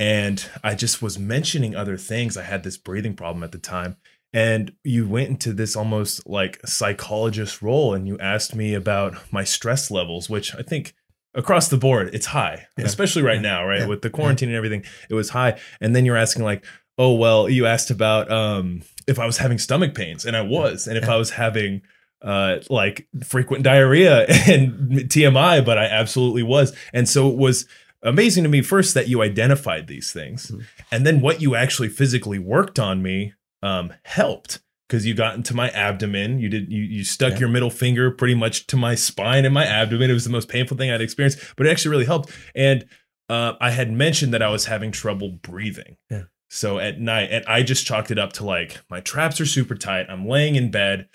And 0.03 0.45
I 0.65 0.75
just 0.75 1.01
was 1.01 1.19
mentioning 1.19 1.77
other 1.77 1.97
things. 1.97 2.37
I 2.37 2.43
had 2.43 2.63
this 2.65 2.77
breathing 2.77 3.15
problem 3.15 3.43
at 3.45 3.53
the 3.53 3.59
time 3.59 3.97
and 4.35 4.73
you 4.83 5.07
went 5.07 5.29
into 5.29 5.53
this 5.53 5.77
almost 5.77 6.27
like 6.27 6.59
psychologist 6.67 7.63
role 7.63 7.95
and 7.95 8.07
you 8.09 8.19
asked 8.19 8.55
me 8.55 8.75
about 8.75 9.15
my 9.31 9.45
stress 9.45 9.91
levels 9.91 10.31
which 10.31 10.55
i 10.55 10.63
think 10.63 10.95
across 11.35 11.69
the 11.69 11.77
board 11.77 12.09
it's 12.15 12.27
high 12.27 12.67
Yeah. 12.79 12.87
especially 12.87 13.23
right 13.23 13.41
now 13.43 13.67
right 13.67 13.81
Yeah. 13.81 13.87
with 13.87 14.01
the 14.03 14.11
quarantine 14.11 14.49
and 14.49 14.57
everything 14.57 14.85
it 15.11 15.15
was 15.15 15.29
high 15.31 15.61
and 15.83 15.95
then 15.95 16.05
you're 16.07 16.17
asking 16.17 16.45
like 16.45 16.65
oh 16.99 17.13
well 17.13 17.49
you 17.49 17.67
asked 17.67 17.91
about 17.91 18.31
um 18.33 18.83
if 19.07 19.19
i 19.19 19.27
was 19.27 19.37
having 19.39 19.59
stomach 19.59 19.95
pains 19.95 20.25
and 20.25 20.35
i 20.37 20.43
was 20.43 20.87
and 20.87 20.97
if 20.97 21.05
Yeah. 21.05 21.15
i 21.15 21.17
was 21.19 21.31
having 21.33 21.83
uh 22.23 22.59
like 22.71 23.07
frequent 23.25 23.65
diarrhea 23.65 24.25
and 24.49 24.71
tmi 25.11 25.63
but 25.65 25.77
i 25.77 25.85
absolutely 25.85 26.43
was 26.43 26.75
and 26.95 27.07
so 27.09 27.31
it 27.31 27.37
was 27.37 27.67
amazing 28.03 28.43
to 28.45 28.49
me 28.49 28.63
first 28.63 28.95
that 28.95 29.09
you 29.09 29.23
identified 29.23 29.87
these 29.87 30.13
things 30.13 30.51
Mhm. 30.51 30.65
and 30.91 31.07
then 31.07 31.21
what 31.21 31.41
you 31.41 31.55
actually 31.55 31.89
physically 31.89 32.39
worked 32.39 32.79
on 32.79 33.03
me 33.03 33.35
um, 33.63 33.93
helped 34.05 34.61
because 34.89 35.07
you 35.07 35.15
got 35.15 35.37
into 35.37 35.55
my 35.55 35.71
abdomen. 35.71 36.39
You 36.41 36.49
did 36.49 36.71
you 36.71 36.83
you 36.83 37.05
stuck 37.05 37.35
Yeah. 37.35 37.41
your 37.41 37.49
middle 37.49 37.71
finger 37.71 38.11
pretty 38.11 38.35
much 38.35 38.67
to 38.67 38.77
my 38.77 38.95
spine 38.95 39.45
and 39.45 39.55
my 39.55 39.65
abdomen. 39.65 40.11
It 40.11 40.15
was 40.15 40.25
the 40.25 40.31
most 40.31 40.49
painful 40.49 40.77
thing 40.77 40.91
I'd 40.91 41.01
experienced, 41.01 41.39
but 41.57 41.67
it 41.67 41.71
actually 41.71 41.93
really 41.93 42.05
helped. 42.05 42.31
And 42.55 42.85
uh, 43.31 43.55
I 43.61 43.71
had 43.71 43.91
mentioned 43.93 44.35
that 44.35 44.43
I 44.43 44.49
was 44.51 44.67
having 44.67 44.91
trouble 44.93 45.31
breathing. 45.31 45.97
Yeah. 46.11 46.25
So 46.51 46.79
at 46.79 47.01
night, 47.01 47.31
and 47.33 47.43
I 47.47 47.63
just 47.63 47.87
chalked 47.87 48.11
it 48.11 48.19
up 48.19 48.35
to 48.35 48.45
like 48.45 48.81
my 48.91 49.01
traps 49.01 49.41
are 49.41 49.47
super 49.47 49.75
tight. 49.75 50.07
I'm 50.11 50.29
laying 50.29 50.57
in 50.57 50.71
bed, 50.71 51.09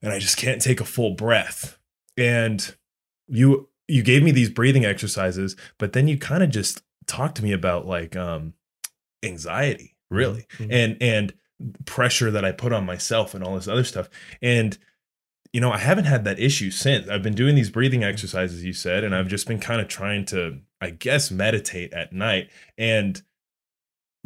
and 0.00 0.10
I 0.12 0.18
just 0.18 0.38
can't 0.38 0.62
take 0.62 0.80
a 0.80 0.84
full 0.86 1.14
breath. 1.14 1.76
And 2.16 2.74
you 3.26 3.68
you 3.88 4.02
gave 4.02 4.22
me 4.22 4.30
these 4.30 4.50
breathing 4.50 4.84
exercises, 4.84 5.56
but 5.78 5.92
then 5.94 6.06
you 6.08 6.18
kind 6.18 6.42
of 6.42 6.50
just 6.50 6.82
talked 7.06 7.36
to 7.36 7.42
me 7.42 7.52
about 7.52 7.86
like 7.86 8.14
um 8.16 8.52
anxiety, 9.24 9.96
really 10.10 10.46
Mhm. 10.58 10.68
and 10.70 10.96
and 11.02 11.34
pressure 11.86 12.30
that 12.30 12.44
I 12.44 12.52
put 12.52 12.72
on 12.72 12.84
myself 12.86 13.34
and 13.34 13.42
all 13.42 13.54
this 13.56 13.66
other 13.68 13.84
stuff. 13.84 14.08
And 14.40 14.78
you 15.52 15.60
know, 15.62 15.72
I 15.72 15.78
haven't 15.78 16.04
had 16.04 16.24
that 16.24 16.38
issue 16.38 16.70
since. 16.70 17.08
I've 17.08 17.22
been 17.22 17.34
doing 17.34 17.54
these 17.54 17.70
breathing 17.70 18.04
exercises 18.04 18.62
you 18.64 18.74
said 18.74 19.02
and 19.02 19.14
I've 19.14 19.28
just 19.28 19.48
been 19.48 19.58
kind 19.58 19.80
of 19.80 19.88
trying 19.88 20.24
to 20.26 20.60
I 20.80 20.90
guess 20.90 21.30
meditate 21.30 21.92
at 21.92 22.12
night 22.12 22.50
and 22.76 23.22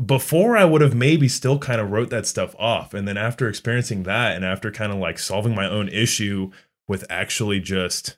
before 0.05 0.57
I 0.57 0.65
would 0.65 0.81
have 0.81 0.95
maybe 0.95 1.29
still 1.29 1.59
kind 1.59 1.81
of 1.81 1.91
wrote 1.91 2.11
that 2.11 2.27
stuff 2.27 2.55
off 2.59 2.93
and 2.95 3.07
then 3.07 3.17
after 3.17 3.49
experiencing 3.49 4.03
that 4.05 4.35
and 4.35 4.45
after 4.45 4.71
kind 4.71 4.91
of 4.93 4.99
like 4.99 5.19
solving 5.19 5.55
my 5.55 5.69
own 5.69 5.89
issue 5.89 6.51
with 6.89 7.05
actually 7.09 7.61
just 7.61 8.17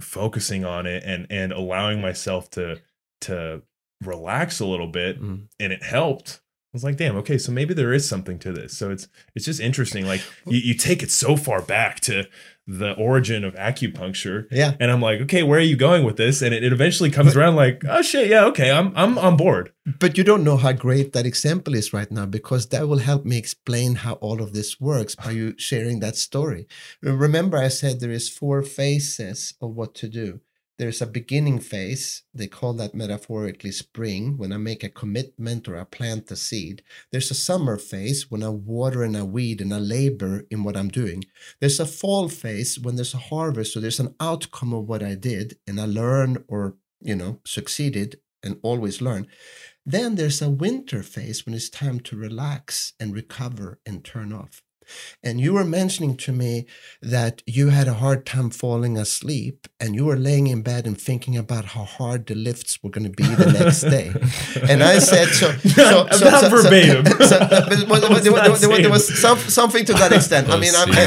focusing 0.00 0.64
on 0.64 0.86
it 0.86 1.02
and 1.04 1.26
and 1.30 1.52
allowing 1.52 2.00
myself 2.00 2.50
to 2.50 2.80
to 3.22 3.62
relax 4.04 4.60
a 4.60 4.66
little 4.66 4.86
bit 4.88 5.20
Mm. 5.20 5.48
and 5.58 5.72
it 5.72 5.82
helped. 5.82 6.40
I 6.40 6.70
was 6.74 6.84
like, 6.84 6.96
damn, 6.96 7.16
okay, 7.16 7.38
so 7.38 7.50
maybe 7.50 7.72
there 7.74 7.92
is 7.94 8.06
something 8.08 8.38
to 8.40 8.52
this. 8.52 8.76
So 8.76 8.90
it's 8.90 9.08
it's 9.34 9.44
just 9.46 9.60
interesting. 9.60 10.06
Like 10.06 10.22
you, 10.46 10.58
you 10.58 10.74
take 10.74 11.02
it 11.02 11.10
so 11.10 11.36
far 11.36 11.62
back 11.62 12.00
to 12.00 12.24
the 12.68 12.92
origin 12.92 13.44
of 13.44 13.54
acupuncture. 13.54 14.46
Yeah. 14.50 14.74
And 14.78 14.90
I'm 14.90 15.00
like, 15.00 15.22
okay, 15.22 15.42
where 15.42 15.58
are 15.58 15.62
you 15.62 15.76
going 15.76 16.04
with 16.04 16.18
this? 16.18 16.42
And 16.42 16.54
it, 16.54 16.62
it 16.62 16.72
eventually 16.72 17.10
comes 17.10 17.34
around 17.34 17.56
like, 17.56 17.82
oh 17.88 18.02
shit, 18.02 18.28
yeah, 18.28 18.44
okay, 18.44 18.70
I'm 18.70 18.92
I'm 18.94 19.16
on 19.18 19.38
board. 19.38 19.72
But 19.98 20.18
you 20.18 20.24
don't 20.24 20.44
know 20.44 20.58
how 20.58 20.72
great 20.72 21.14
that 21.14 21.24
example 21.24 21.74
is 21.74 21.94
right 21.94 22.10
now 22.10 22.26
because 22.26 22.66
that 22.68 22.86
will 22.86 22.98
help 22.98 23.24
me 23.24 23.38
explain 23.38 23.94
how 23.94 24.14
all 24.14 24.42
of 24.42 24.52
this 24.52 24.78
works 24.78 25.14
by 25.14 25.30
you 25.30 25.54
sharing 25.56 26.00
that 26.00 26.16
story. 26.16 26.68
Remember, 27.02 27.56
I 27.56 27.68
said 27.68 28.00
there 28.00 28.10
is 28.10 28.28
four 28.28 28.62
phases 28.62 29.54
of 29.62 29.74
what 29.74 29.94
to 29.96 30.08
do. 30.08 30.40
There's 30.78 31.02
a 31.02 31.06
beginning 31.06 31.58
phase. 31.58 32.22
They 32.32 32.46
call 32.46 32.72
that 32.74 32.94
metaphorically 32.94 33.72
spring, 33.72 34.38
when 34.38 34.52
I 34.52 34.58
make 34.58 34.84
a 34.84 34.88
commitment 34.88 35.66
or 35.66 35.76
I 35.76 35.82
plant 35.82 36.30
a 36.30 36.36
seed. 36.36 36.82
There's 37.10 37.32
a 37.32 37.34
summer 37.34 37.78
phase 37.78 38.30
when 38.30 38.44
I 38.44 38.50
water 38.50 39.02
and 39.02 39.16
I 39.16 39.24
weed 39.24 39.60
and 39.60 39.74
I 39.74 39.78
labor 39.78 40.44
in 40.52 40.62
what 40.62 40.76
I'm 40.76 40.88
doing. 40.88 41.24
There's 41.60 41.80
a 41.80 41.86
fall 41.86 42.28
phase 42.28 42.78
when 42.78 42.94
there's 42.94 43.14
a 43.14 43.18
harvest, 43.18 43.72
so 43.72 43.80
there's 43.80 43.98
an 43.98 44.14
outcome 44.20 44.72
of 44.72 44.88
what 44.88 45.02
I 45.02 45.16
did 45.16 45.58
and 45.66 45.80
I 45.80 45.86
learn 45.86 46.44
or, 46.46 46.76
you 47.00 47.16
know, 47.16 47.40
succeeded 47.44 48.20
and 48.44 48.60
always 48.62 49.02
learn. 49.02 49.26
Then 49.84 50.14
there's 50.14 50.40
a 50.40 50.48
winter 50.48 51.02
phase 51.02 51.44
when 51.44 51.56
it's 51.56 51.68
time 51.68 51.98
to 52.00 52.16
relax 52.16 52.92
and 53.00 53.12
recover 53.12 53.80
and 53.84 54.04
turn 54.04 54.32
off. 54.32 54.62
And 55.22 55.40
you 55.40 55.52
were 55.54 55.64
mentioning 55.64 56.16
to 56.18 56.32
me 56.32 56.66
that 57.02 57.42
you 57.46 57.68
had 57.68 57.88
a 57.88 57.94
hard 57.94 58.24
time 58.26 58.50
falling 58.50 58.96
asleep 58.96 59.66
and 59.80 59.94
you 59.94 60.04
were 60.04 60.16
laying 60.16 60.46
in 60.46 60.62
bed 60.62 60.86
and 60.86 61.00
thinking 61.00 61.36
about 61.36 61.64
how 61.66 61.84
hard 61.84 62.26
the 62.26 62.34
lifts 62.34 62.82
were 62.82 62.90
going 62.90 63.04
to 63.04 63.10
be 63.10 63.24
the 63.24 63.52
next 63.52 63.82
day. 63.82 64.12
And 64.70 64.82
I 64.82 64.98
said, 64.98 65.28
so, 65.28 65.52
so, 65.52 65.82
Not- 66.04 66.14
so, 66.14 66.24
not 66.30 66.40
so- 66.40 66.48
so- 66.48 66.62
verbatim. 66.62 67.06
so- 67.30 67.38
but 67.88 68.00
there 68.00 68.10
was- 68.10 68.22
there 68.24 68.32
was- 68.32 68.60
there 68.60 68.70
was- 68.70 68.80
there 68.82 68.90
was 68.90 69.20
some, 69.20 69.38
something 69.38 69.84
to 69.84 69.92
that 69.94 70.12
extent. 70.12 70.48
I 70.48 70.56
mean, 70.64 70.72
I'm, 70.76 70.92
see. 70.92 70.98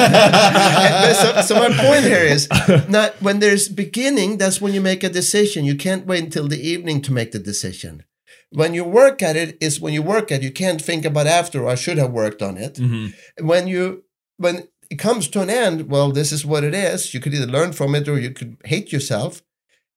And 0.00 1.16
so, 1.16 1.40
so 1.42 1.54
my 1.68 1.70
point 1.76 2.04
here 2.04 2.22
is 2.22 2.48
not 2.88 3.14
when 3.22 3.38
there's 3.40 3.68
beginning, 3.68 4.38
that's 4.38 4.60
when 4.60 4.72
you 4.74 4.80
make 4.80 5.02
a 5.04 5.08
decision. 5.08 5.64
You 5.64 5.76
can't 5.76 6.06
wait 6.06 6.22
until 6.24 6.48
the 6.48 6.60
evening 6.60 7.00
to 7.02 7.12
make 7.12 7.32
the 7.32 7.38
decision. 7.38 8.04
When 8.52 8.74
you 8.74 8.84
work 8.84 9.22
at 9.22 9.36
it 9.36 9.56
is 9.60 9.80
when 9.80 9.94
you 9.94 10.02
work 10.02 10.32
at 10.32 10.40
it. 10.40 10.44
You 10.44 10.50
can't 10.52 10.82
think 10.82 11.04
about 11.04 11.26
after, 11.26 11.66
I 11.66 11.76
should 11.76 11.98
have 11.98 12.10
worked 12.10 12.42
on 12.42 12.56
it. 12.56 12.74
Mhm. 12.74 13.14
When 13.40 13.68
you 13.68 14.04
when 14.38 14.68
it 14.90 14.98
comes 14.98 15.28
to 15.28 15.40
an 15.40 15.50
end, 15.50 15.88
well, 15.88 16.10
this 16.10 16.32
is 16.32 16.44
what 16.46 16.64
it 16.64 16.74
is. 16.74 17.14
You 17.14 17.20
could 17.20 17.34
either 17.34 17.46
learn 17.46 17.72
from 17.72 17.94
it 17.94 18.08
or 18.08 18.18
you 18.18 18.30
could 18.30 18.56
hate 18.64 18.90
yourself. 18.92 19.42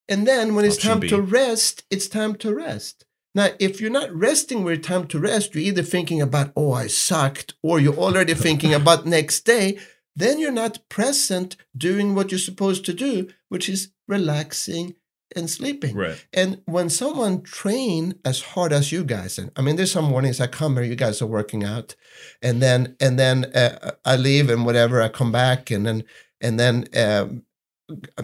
And 0.09 0.27
then 0.27 0.53
when 0.53 0.65
it's 0.65 0.75
Option 0.75 0.89
time 0.91 0.99
B. 0.99 1.07
to 1.09 1.21
rest, 1.21 1.83
it's 1.89 2.07
time 2.07 2.35
to 2.35 2.53
rest. 2.53 3.05
Now, 3.33 3.47
if 3.57 3.81
you're 3.81 3.89
not 3.89 4.13
resting 4.13 4.63
where 4.63 4.73
it's 4.75 4.85
time 4.87 5.07
to 5.07 5.17
rest, 5.19 5.55
you're 5.55 5.63
either 5.63 5.81
thinking 5.81 6.21
about, 6.21 6.51
oh, 6.55 6.73
I 6.73 6.85
sucked, 6.87 7.55
or 7.63 7.79
you're 7.79 7.95
already 7.97 8.35
thinking 8.35 8.73
about 8.81 9.07
next 9.07 9.45
day, 9.45 9.79
then 10.15 10.37
you're 10.39 10.51
not 10.51 10.87
present 10.89 11.55
doing 11.75 12.13
what 12.13 12.29
you're 12.31 12.37
supposed 12.37 12.85
to 12.85 12.93
do, 12.93 13.29
which 13.49 13.67
is 13.67 13.89
relaxing 14.07 14.93
and 15.35 15.49
sleeping. 15.49 15.95
Right. 15.95 16.25
And 16.33 16.61
when 16.65 16.89
someone 16.89 17.41
train 17.41 18.15
as 18.25 18.41
hard 18.41 18.73
as 18.73 18.91
you 18.91 19.03
guys, 19.03 19.37
and 19.37 19.51
I 19.55 19.61
mean, 19.61 19.75
there's 19.75 19.91
some 19.91 20.05
mornings 20.05 20.39
I 20.39 20.47
come 20.47 20.75
here, 20.75 20.83
you 20.83 20.95
guys 20.95 21.21
are 21.21 21.27
working 21.27 21.63
out, 21.63 21.95
and 22.41 22.61
then 22.61 22.95
and 22.99 23.19
then 23.19 23.45
uh, 23.55 23.91
I 24.05 24.15
leave 24.15 24.49
and 24.49 24.65
whatever, 24.65 25.01
I 25.01 25.09
come 25.09 25.31
back, 25.31 25.71
and 25.71 25.85
then 25.85 26.03
and 26.41 26.59
then 26.59 26.85
um, 26.95 27.43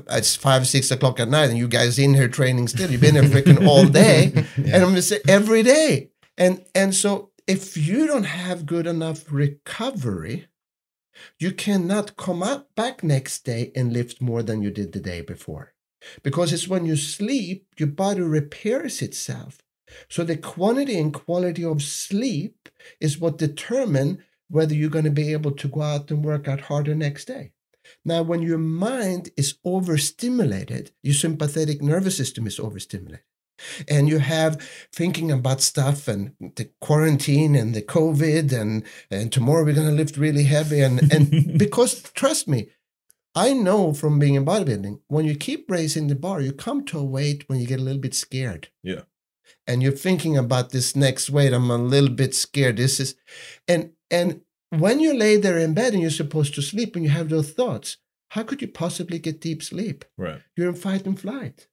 it's 0.10 0.36
five 0.36 0.68
six 0.68 0.92
o'clock 0.92 1.20
at 1.20 1.30
night, 1.30 1.50
and 1.50 1.58
you 1.58 1.68
guys 1.68 2.00
in 2.00 2.14
here 2.14 2.28
training 2.28 2.68
still. 2.68 2.90
You've 2.90 3.02
been 3.02 3.16
here 3.16 3.24
freaking 3.24 3.68
all 3.68 3.86
day, 3.86 4.32
and 4.56 4.84
I'm 4.84 4.96
just 4.96 5.10
saying 5.10 5.22
every 5.28 5.64
day, 5.64 6.12
and 6.38 6.66
and 6.76 6.94
so 6.94 7.32
if 7.48 7.78
you 7.78 8.08
don't 8.08 8.26
have 8.26 8.66
good 8.66 8.88
enough 8.88 9.32
recovery. 9.32 10.48
You 11.38 11.52
cannot 11.52 12.16
come 12.16 12.42
up 12.42 12.74
back 12.76 13.04
next 13.04 13.44
day 13.44 13.74
and 13.76 13.92
lift 13.92 14.22
more 14.22 14.42
than 14.42 14.62
you 14.62 14.72
did 14.72 14.94
the 14.94 15.02
day 15.02 15.20
before 15.20 15.74
because 16.24 16.54
it's 16.54 16.68
when 16.68 16.86
you 16.86 16.96
sleep 16.96 17.68
your 17.78 17.90
body 17.90 18.22
repairs 18.22 19.02
itself. 19.02 19.60
So 20.08 20.24
the 20.24 20.38
quantity 20.38 20.98
and 21.00 21.14
quality 21.14 21.66
of 21.66 21.82
sleep 21.82 22.70
is 23.00 23.20
what 23.20 23.38
determine 23.38 24.24
whether 24.50 24.74
you're 24.74 24.90
going 24.90 25.06
to 25.06 25.12
be 25.12 25.32
able 25.32 25.52
to 25.52 25.68
go 25.68 25.82
out 25.82 26.12
and 26.12 26.24
work 26.24 26.48
out 26.48 26.62
harder 26.62 26.96
next 26.96 27.26
day. 27.26 27.52
Now 28.06 28.22
when 28.22 28.42
your 28.42 28.58
mind 28.60 29.30
is 29.36 29.56
overstimulated 29.66 30.92
your 31.02 31.16
sympathetic 31.16 31.82
nervous 31.82 32.18
system 32.18 32.46
is 32.46 32.60
overstimulated 32.60 33.24
and 33.88 34.08
you 34.08 34.20
have 34.20 34.62
thinking 34.94 35.32
about 35.32 35.62
stuff 35.62 36.08
and 36.08 36.34
the 36.56 36.70
quarantine 36.80 37.56
and 37.56 37.74
the 37.74 37.82
covid 37.82 38.54
and 38.54 38.84
and 39.12 39.32
tomorrow 39.32 39.64
we're 39.64 39.74
going 39.74 39.88
to 39.88 39.94
lift 39.94 40.18
really 40.18 40.44
heavy 40.44 40.82
and 40.82 41.12
and 41.12 41.58
because 41.58 42.04
trust 42.14 42.48
me 42.48 42.70
I 43.36 43.54
know 43.54 43.94
from 43.94 44.20
being 44.20 44.36
in 44.36 44.46
bodybuilding, 44.46 45.02
when 45.08 45.26
you 45.26 45.36
keep 45.36 45.70
raising 45.70 46.08
the 46.08 46.16
bar, 46.16 46.42
you 46.42 46.52
come 46.52 46.84
to 46.86 47.00
a 47.00 47.04
weight 47.04 47.48
when 47.48 47.60
you 47.60 47.68
get 47.68 47.80
a 47.80 47.84
little 47.84 48.02
bit 48.02 48.16
scared. 48.16 48.70
Yeah. 48.84 49.02
And 49.68 49.84
you're 49.84 49.92
thinking 49.92 50.38
about 50.38 50.72
this 50.72 50.96
next 50.96 51.30
weight. 51.30 51.54
I'm 51.54 51.70
a 51.70 51.78
little 51.78 52.10
bit 52.10 52.34
scared. 52.36 52.78
This 52.78 53.00
is, 53.00 53.16
and 53.68 53.92
and 54.10 54.42
when 54.70 55.00
you 55.00 55.14
lay 55.14 55.38
there 55.38 55.58
in 55.58 55.74
bed 55.74 55.94
and 55.94 56.02
you're 56.02 56.12
supposed 56.12 56.56
to 56.56 56.62
sleep 56.62 56.96
and 56.96 57.06
you 57.06 57.12
have 57.12 57.30
those 57.30 57.52
thoughts, 57.52 57.98
how 58.30 58.44
could 58.44 58.62
you 58.62 58.68
possibly 58.68 59.20
get 59.20 59.42
deep 59.42 59.64
sleep? 59.64 60.06
Right. 60.18 60.42
You're 60.56 60.70
in 60.70 60.76
fight 60.76 61.06
and 61.06 61.20
flight. 61.20 61.68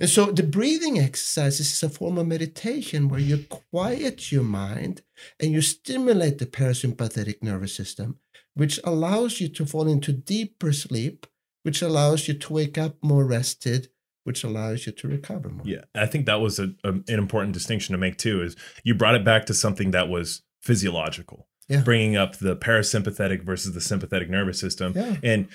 And 0.00 0.10
so 0.10 0.26
the 0.26 0.42
breathing 0.42 0.98
exercises 0.98 1.72
is 1.72 1.82
a 1.82 1.88
form 1.88 2.18
of 2.18 2.26
meditation 2.26 3.08
where 3.08 3.20
you 3.20 3.46
quiet 3.48 4.30
your 4.30 4.42
mind 4.42 5.02
and 5.38 5.52
you 5.52 5.62
stimulate 5.62 6.38
the 6.38 6.46
parasympathetic 6.46 7.42
nervous 7.42 7.74
system, 7.74 8.18
which 8.54 8.78
allows 8.84 9.40
you 9.40 9.48
to 9.48 9.64
fall 9.66 9.86
into 9.88 10.12
deeper 10.12 10.72
sleep, 10.72 11.26
which 11.62 11.82
allows 11.82 12.28
you 12.28 12.34
to 12.34 12.52
wake 12.52 12.76
up 12.78 12.96
more 13.02 13.24
rested, 13.24 13.88
which 14.24 14.44
allows 14.44 14.86
you 14.86 14.92
to 14.92 15.08
recover 15.08 15.48
more. 15.48 15.66
Yeah, 15.66 15.84
I 15.94 16.06
think 16.06 16.26
that 16.26 16.40
was 16.40 16.58
a, 16.58 16.72
a, 16.84 16.90
an 16.90 17.04
important 17.08 17.52
distinction 17.54 17.92
to 17.92 17.98
make 17.98 18.16
too. 18.18 18.42
Is 18.42 18.56
you 18.84 18.94
brought 18.94 19.14
it 19.14 19.24
back 19.24 19.46
to 19.46 19.54
something 19.54 19.90
that 19.92 20.08
was 20.08 20.42
physiological, 20.62 21.48
Yeah. 21.68 21.80
bringing 21.82 22.16
up 22.16 22.36
the 22.38 22.56
parasympathetic 22.56 23.42
versus 23.44 23.72
the 23.74 23.80
sympathetic 23.80 24.28
nervous 24.28 24.58
system, 24.60 24.92
Yeah. 24.94 25.16
and 25.22 25.48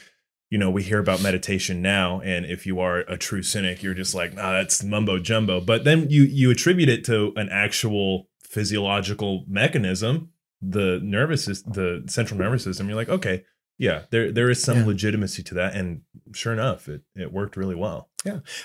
you 0.49 0.58
know 0.58 0.69
we 0.69 0.84
hear 0.84 0.99
about 0.99 1.21
meditation 1.21 1.81
now, 1.81 2.21
and 2.21 2.45
if 2.45 2.65
you 2.65 2.79
are 2.79 2.99
a 2.99 3.17
true 3.17 3.41
cynic, 3.43 3.84
you're 3.84 3.93
just 3.93 4.15
like, 4.15 4.34
nah, 4.34 4.51
that's 4.53 4.84
mumbo 4.84 5.19
jumbo. 5.19 5.60
But 5.62 5.84
then 5.84 6.10
you 6.10 6.23
you 6.23 6.49
attribute 6.51 6.89
it 6.89 7.03
to 7.05 7.34
an 7.36 7.49
actual 7.51 8.29
physiological 8.43 9.43
mechanism, 9.47 10.29
the 10.69 10.99
nervous 11.04 11.43
system, 11.45 11.73
the 11.73 12.04
central 12.08 12.39
nervous 12.39 12.63
system. 12.63 12.88
You're 12.88 12.95
like, 12.95 13.10
okay, 13.10 13.43
yeah, 13.78 14.04
there 14.10 14.32
there 14.32 14.49
is 14.49 14.62
some 14.63 14.80
Yeah. 14.80 14.86
legitimacy 14.86 15.43
to 15.43 15.54
that, 15.56 15.75
and 15.75 16.01
sure 16.34 16.54
enough, 16.54 16.88
it 16.88 17.01
it 17.15 17.32
worked 17.32 17.58
really 17.58 17.75
well. 17.75 18.10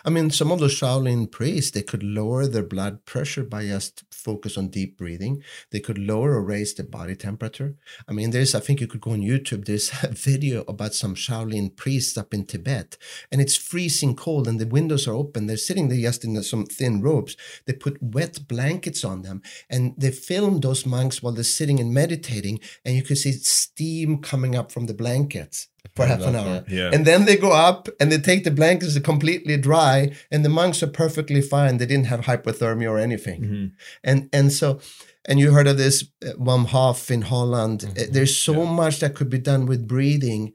I 0.05 0.11
mean, 0.11 0.31
some 0.31 0.51
of 0.51 0.61
those 0.61 0.79
Shaolin 0.79 1.31
priests, 1.31 1.70
they 1.70 1.83
could 1.83 2.03
lower 2.03 2.46
their 2.46 2.62
blood 2.62 3.05
pressure 3.05 3.44
by 3.44 3.66
just 3.66 4.05
focus 4.11 4.57
on 4.57 4.68
deep 4.68 4.96
breathing. 4.96 5.42
They 5.70 5.81
could 5.81 5.99
lower 5.99 6.33
or 6.33 6.42
raise 6.42 6.75
the 6.75 6.85
body 6.85 7.14
temperature. 7.14 7.77
I 8.09 8.12
mean, 8.12 8.31
there's, 8.31 8.55
I 8.55 8.61
think 8.61 8.81
you 8.81 8.87
could 8.87 9.01
go 9.01 9.11
on 9.11 9.20
YouTube, 9.20 9.66
there's 9.66 9.90
a 10.03 10.09
video 10.09 10.62
about 10.62 10.94
some 10.94 11.14
Shaolin 11.14 11.77
priests 11.77 12.16
up 12.16 12.33
in 12.33 12.46
Tibet, 12.46 12.96
and 13.31 13.40
it's 13.40 13.57
freezing 13.57 14.16
cold, 14.16 14.49
and 14.49 14.59
the 14.59 14.66
windows 14.66 15.07
are 15.07 15.14
open. 15.14 15.46
They're 15.46 15.57
sitting 15.57 15.88
there 15.88 16.01
just 16.01 16.25
in 16.25 16.42
some 16.42 16.66
thin 16.66 17.03
robes. 17.03 17.37
They 17.66 17.75
put 17.75 18.03
wet 18.03 18.49
blankets 18.49 19.05
on 19.05 19.23
them, 19.23 19.42
and 19.68 19.94
they 19.99 20.11
film 20.11 20.61
those 20.61 20.87
monks 20.87 21.23
while 21.23 21.33
they're 21.33 21.44
sitting 21.44 21.81
and 21.81 21.92
meditating, 21.92 22.61
and 22.85 22.96
you 22.96 23.03
can 23.03 23.16
see 23.16 23.33
steam 23.33 24.23
coming 24.23 24.55
up 24.55 24.73
from 24.73 24.87
the 24.87 24.94
blankets 24.94 25.68
for 25.97 26.07
half 26.07 26.21
an 26.23 26.37
hour. 26.37 26.64
Yeah, 26.69 26.90
And 26.93 27.07
then 27.07 27.25
they 27.25 27.37
go 27.37 27.53
up 27.53 27.88
and 27.99 28.11
they 28.12 28.19
take 28.19 28.45
the 28.45 28.51
blankets 28.51 28.99
completely 29.01 29.57
dry, 29.57 30.12
and 30.31 30.45
the 30.45 30.49
monks 30.49 30.83
are 30.83 30.87
perfectly 30.87 31.40
fine. 31.40 31.79
They 31.79 31.87
didn't 31.87 32.07
have 32.07 32.21
hypothermia 32.23 32.90
or 32.90 32.99
anything. 32.99 33.40
Mhm. 33.43 33.73
And 34.05 34.29
and 34.33 34.53
so, 34.53 34.81
and 35.25 35.38
you 35.38 35.53
heard 35.53 35.66
of 35.66 35.77
this 35.77 36.05
uh, 36.25 36.33
Wim 36.38 36.66
Hof 36.66 37.11
in 37.11 37.23
Holland. 37.23 37.85
Uh, 37.85 37.88
Mhm. 37.93 38.12
There's 38.12 38.37
so 38.37 38.53
Yeah. 38.64 38.71
much 38.73 39.01
that 39.01 39.14
could 39.14 39.31
be 39.31 39.38
done 39.38 39.66
with 39.66 39.87
breathing, 39.87 40.53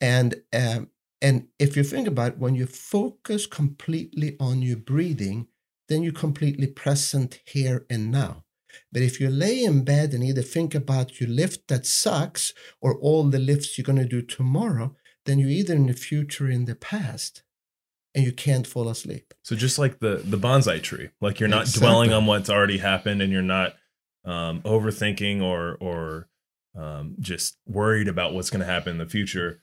and 0.00 0.30
um, 0.52 0.88
and 1.20 1.48
if 1.58 1.76
you 1.76 1.84
think 1.84 2.06
about 2.08 2.32
it, 2.32 2.38
when 2.38 2.54
you 2.54 2.66
focus 2.66 3.46
completely 3.46 4.36
on 4.38 4.62
your 4.62 4.76
breathing, 4.76 5.48
then 5.88 6.02
you're 6.02 6.12
completely 6.12 6.66
present 6.66 7.40
here 7.44 7.84
and 7.90 8.10
now. 8.10 8.44
But 8.92 9.02
if 9.02 9.20
you 9.20 9.28
lay 9.30 9.62
in 9.64 9.84
bed 9.84 10.12
and 10.12 10.22
either 10.24 10.42
think 10.42 10.74
about 10.74 11.20
your 11.20 11.28
lift 11.28 11.68
that 11.68 11.86
sucks 11.86 12.52
or 12.80 12.98
all 12.98 13.24
the 13.24 13.38
lifts 13.38 13.76
you're 13.76 13.84
going 13.84 13.98
to 13.98 14.04
do 14.04 14.22
tomorrow, 14.22 14.94
then 15.26 15.38
you're 15.38 15.50
either 15.50 15.74
in 15.74 15.86
the 15.86 15.92
future 15.92 16.46
or 16.46 16.50
in 16.50 16.64
the 16.64 16.74
past 16.74 17.42
and 18.14 18.24
you 18.24 18.32
can't 18.32 18.66
fall 18.66 18.88
asleep. 18.88 19.34
So 19.42 19.54
just 19.54 19.78
like 19.78 20.00
the 20.00 20.22
the 20.24 20.38
bonsai 20.38 20.82
tree, 20.82 21.10
like 21.20 21.40
you're 21.40 21.48
not 21.48 21.62
Exactly. 21.62 21.86
dwelling 21.86 22.12
on 22.12 22.26
what's 22.26 22.50
already 22.50 22.78
happened, 22.78 23.22
and 23.22 23.32
you're 23.32 23.42
not 23.42 23.74
um, 24.24 24.62
overthinking 24.62 25.42
or 25.42 25.76
or 25.80 26.28
um, 26.76 27.16
just 27.20 27.58
worried 27.66 28.08
about 28.08 28.34
what's 28.34 28.50
going 28.50 28.60
to 28.60 28.66
happen 28.66 28.92
in 28.92 28.98
the 28.98 29.06
future. 29.06 29.62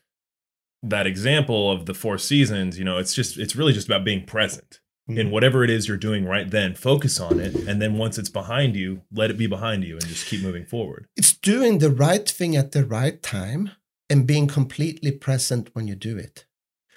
That 0.83 1.07
example 1.07 1.71
of 1.71 1.85
the 1.87 1.93
four 1.95 2.17
seasons, 2.17 2.77
you 2.77 2.85
know, 2.85 2.97
it's 2.97 3.13
just 3.15 3.37
it's 3.37 3.55
really 3.55 3.73
just 3.73 3.87
about 3.87 4.03
being 4.05 4.25
present 4.25 4.79
in 5.07 5.31
whatever 5.31 5.63
it 5.63 5.69
is 5.69 5.87
you're 5.87 5.97
doing 5.97 6.25
right 6.25 6.49
then. 6.49 6.73
Focus 6.73 7.19
on 7.19 7.39
it, 7.39 7.55
and 7.55 7.81
then 7.81 7.97
once 7.97 8.17
it's 8.17 8.29
behind 8.29 8.75
you, 8.75 9.01
let 9.11 9.29
it 9.29 9.37
be 9.37 9.47
behind 9.47 9.83
you, 9.83 9.93
and 9.93 10.05
just 10.07 10.27
keep 10.27 10.41
moving 10.41 10.65
forward. 10.65 11.07
It's 11.15 11.33
doing 11.33 11.77
the 11.77 11.91
right 11.91 12.27
thing 12.27 12.55
at 12.55 12.71
the 12.71 12.85
right 12.85 13.21
time 13.21 13.71
and 14.09 14.27
being 14.27 14.47
completely 14.47 15.11
present 15.11 15.69
when 15.73 15.87
you 15.87 15.95
do 15.95 16.17
it. 16.17 16.45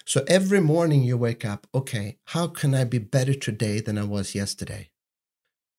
So 0.05 0.23
every 0.27 0.59
morning 0.59 1.03
you 1.03 1.17
wake 1.17 1.45
up, 1.45 1.67
okay, 1.73 2.17
how 2.25 2.47
can 2.47 2.73
I 2.73 2.83
be 2.83 2.97
better 2.97 3.35
today 3.35 3.79
than 3.79 3.97
I 3.97 4.03
was 4.03 4.33
yesterday? 4.33 4.89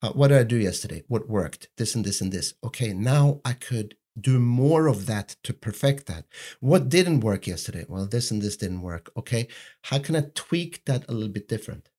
Uh, 0.03 0.11
what 0.13 0.29
did 0.29 0.39
I 0.39 0.45
do 0.45 0.57
yesterday? 0.57 1.03
What 1.09 1.29
worked? 1.29 1.69
This 1.77 1.95
and 1.95 2.05
this 2.05 2.21
and 2.21 2.33
this. 2.33 2.55
Okay, 2.65 2.93
now 2.93 3.41
I 3.45 3.53
could 3.53 3.97
do 4.19 4.39
more 4.39 4.87
of 4.87 5.07
that 5.07 5.37
to 5.45 5.53
perfect 5.53 6.07
that. 6.07 6.27
What 6.61 6.89
didn't 6.89 7.21
work 7.21 7.47
yesterday? 7.47 7.85
Well, 7.89 8.07
this 8.07 8.31
and 8.31 8.41
this 8.41 8.57
didn't 8.57 8.83
work. 8.83 9.11
Okay, 9.17 9.49
how 9.83 9.99
can 9.99 10.17
I 10.17 10.27
tweak 10.35 10.85
that 10.87 11.05
a 11.09 11.13
little 11.13 11.29
bit 11.29 11.49
different? 11.49 11.90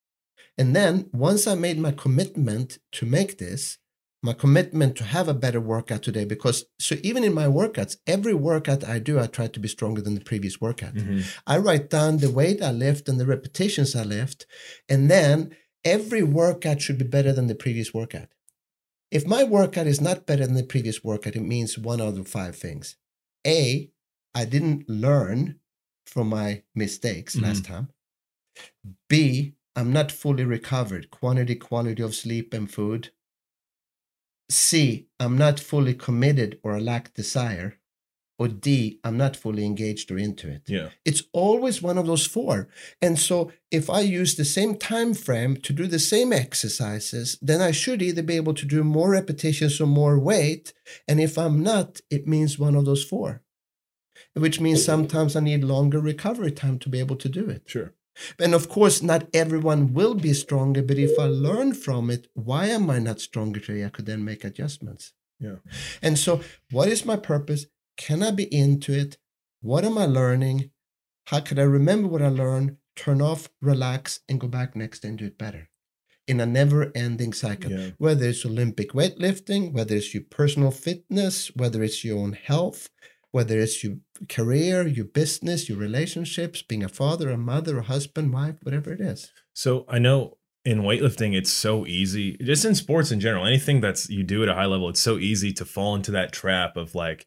And 0.57 0.75
then 0.75 1.09
once 1.13 1.47
I 1.47 1.55
made 1.55 1.79
my 1.79 1.91
commitment 1.91 2.79
to 2.93 3.05
make 3.05 3.37
this, 3.37 3.77
my 4.23 4.33
commitment 4.33 4.95
to 4.97 5.03
have 5.03 5.27
a 5.27 5.33
better 5.33 5.59
workout 5.59 6.03
today, 6.03 6.25
because 6.25 6.65
so 6.79 6.95
even 7.01 7.23
in 7.23 7.33
my 7.33 7.45
workouts, 7.45 7.97
every 8.05 8.35
workout 8.35 8.87
I 8.87 8.99
do, 8.99 9.19
I 9.19 9.25
try 9.25 9.47
to 9.47 9.59
be 9.59 9.67
stronger 9.67 10.01
than 10.01 10.13
the 10.13 10.21
previous 10.21 10.61
workout. 10.61 10.93
Mm-hmm. 10.93 11.21
I 11.47 11.57
write 11.57 11.89
down 11.89 12.17
the 12.17 12.29
weight 12.29 12.61
I 12.61 12.71
lift 12.71 13.09
and 13.09 13.19
the 13.19 13.25
repetitions 13.25 13.95
I 13.95 14.03
lift, 14.03 14.45
and 14.87 15.09
then 15.09 15.55
every 15.83 16.21
workout 16.21 16.81
should 16.81 16.99
be 16.99 17.05
better 17.05 17.33
than 17.33 17.47
the 17.47 17.55
previous 17.55 17.93
workout. 17.93 18.27
If 19.09 19.25
my 19.25 19.43
workout 19.43 19.87
is 19.87 19.99
not 19.99 20.27
better 20.27 20.45
than 20.45 20.55
the 20.55 20.63
previous 20.63 21.03
workout, 21.03 21.35
it 21.35 21.41
means 21.41 21.77
one 21.77 21.99
out 21.99 22.17
of 22.17 22.27
five 22.27 22.55
things. 22.55 22.97
A, 23.45 23.89
I 24.35 24.45
didn't 24.45 24.87
learn 24.87 25.59
from 26.05 26.29
my 26.29 26.61
mistakes 26.75 27.35
last 27.35 27.63
mm-hmm. 27.63 27.73
time. 27.73 27.89
B, 29.09 29.55
I'm 29.75 29.93
not 29.93 30.11
fully 30.11 30.43
recovered, 30.43 31.11
quantity, 31.11 31.55
quality 31.55 32.03
of 32.03 32.15
sleep 32.15 32.53
and 32.53 32.69
food. 32.69 33.11
C, 34.49 35.07
I'm 35.19 35.37
not 35.37 35.59
fully 35.59 35.93
committed 35.93 36.59
or 36.63 36.75
I 36.75 36.79
lack 36.79 37.13
desire. 37.13 37.77
Or 38.37 38.47
D, 38.47 38.99
I'm 39.03 39.17
not 39.17 39.35
fully 39.35 39.63
engaged 39.65 40.09
or 40.09 40.17
into 40.17 40.49
it. 40.49 40.63
Yeah, 40.67 40.89
It's 41.05 41.21
always 41.31 41.83
one 41.83 41.99
of 41.99 42.07
those 42.07 42.25
four. 42.25 42.69
And 42.99 43.19
so 43.19 43.51
if 43.69 43.87
I 43.87 43.99
use 43.99 44.33
the 44.33 44.45
same 44.45 44.75
time 44.75 45.13
frame 45.13 45.57
to 45.57 45.71
do 45.71 45.85
the 45.85 45.99
same 45.99 46.33
exercises, 46.33 47.37
then 47.39 47.61
I 47.61 47.69
should 47.69 48.01
either 48.01 48.23
be 48.23 48.35
able 48.37 48.55
to 48.55 48.65
do 48.65 48.83
more 48.83 49.11
repetitions 49.11 49.79
or 49.79 49.85
more 49.85 50.17
weight. 50.17 50.73
And 51.07 51.21
if 51.21 51.37
I'm 51.37 51.61
not, 51.61 52.01
it 52.09 52.27
means 52.27 52.57
one 52.57 52.75
of 52.75 52.85
those 52.85 53.03
four. 53.03 53.43
Which 54.33 54.59
means 54.59 54.83
sometimes 54.83 55.35
I 55.35 55.41
need 55.41 55.63
longer 55.63 55.99
recovery 55.99 56.51
time 56.51 56.79
to 56.79 56.89
be 56.89 56.99
able 56.99 57.17
to 57.17 57.29
do 57.29 57.47
it. 57.47 57.63
sure. 57.67 57.93
And 58.39 58.53
of 58.53 58.69
course, 58.69 59.01
not 59.01 59.27
everyone 59.33 59.93
will 59.93 60.15
be 60.15 60.33
stronger, 60.33 60.81
but 60.83 60.97
if 60.97 61.17
I 61.19 61.25
learn 61.25 61.73
from 61.73 62.09
it, 62.09 62.27
why 62.33 62.67
am 62.67 62.89
I 62.89 62.99
not 62.99 63.19
stronger 63.21 63.59
today? 63.59 63.85
I 63.85 63.89
could 63.89 64.05
then 64.05 64.23
make 64.23 64.43
adjustments. 64.43 65.13
Yeah. 65.39 65.55
And 66.01 66.19
so, 66.19 66.41
what 66.71 66.87
is 66.87 67.05
my 67.05 67.15
purpose? 67.15 67.65
Can 67.97 68.21
I 68.21 68.31
be 68.31 68.43
into 68.53 68.93
it? 68.93 69.17
What 69.61 69.85
am 69.85 69.97
I 69.97 70.05
learning? 70.05 70.71
How 71.25 71.39
can 71.39 71.57
I 71.59 71.63
remember 71.63 72.07
what 72.07 72.21
I 72.21 72.27
learned, 72.29 72.77
turn 72.95 73.21
off, 73.21 73.49
relax, 73.61 74.19
and 74.27 74.39
go 74.39 74.47
back 74.47 74.75
next 74.75 74.99
day 75.01 75.09
and 75.09 75.17
do 75.17 75.25
it 75.25 75.37
better? 75.37 75.69
In 76.27 76.39
a 76.39 76.45
never 76.45 76.91
ending 76.95 77.33
cycle, 77.33 77.71
Yeah. 77.71 77.89
whether 77.97 78.27
it's 78.29 78.45
Olympic 78.45 78.91
weightlifting, 78.91 79.71
whether 79.73 79.95
it's 79.95 80.13
your 80.13 80.23
personal 80.23 80.71
fitness, 80.71 81.47
whether 81.55 81.81
it's 81.83 82.03
your 82.03 82.19
own 82.19 82.33
health, 82.33 82.89
whether 83.31 83.57
it's 83.59 83.83
your 83.83 83.95
career, 84.29 84.85
your 84.87 85.05
business, 85.05 85.69
your 85.69 85.77
relationships, 85.77 86.61
being 86.61 86.83
a 86.83 86.89
father, 86.89 87.29
a 87.29 87.37
mother, 87.37 87.79
a 87.79 87.83
husband, 87.83 88.33
wife, 88.33 88.55
whatever 88.63 88.91
it 88.91 89.01
is. 89.01 89.31
So 89.53 89.85
I 89.87 89.99
know 89.99 90.37
in 90.65 90.81
weightlifting, 90.81 91.35
it's 91.35 91.49
so 91.49 91.85
easy, 91.87 92.37
just 92.37 92.65
in 92.65 92.75
sports 92.75 93.11
in 93.11 93.19
general, 93.19 93.45
anything 93.45 93.81
that's 93.81 94.09
you 94.09 94.23
do 94.23 94.43
at 94.43 94.49
a 94.49 94.53
high 94.53 94.65
level, 94.65 94.89
it's 94.89 95.01
so 95.01 95.17
easy 95.17 95.51
to 95.53 95.65
fall 95.65 95.95
into 95.95 96.11
that 96.11 96.31
trap 96.31 96.77
of 96.77 96.93
like 96.93 97.25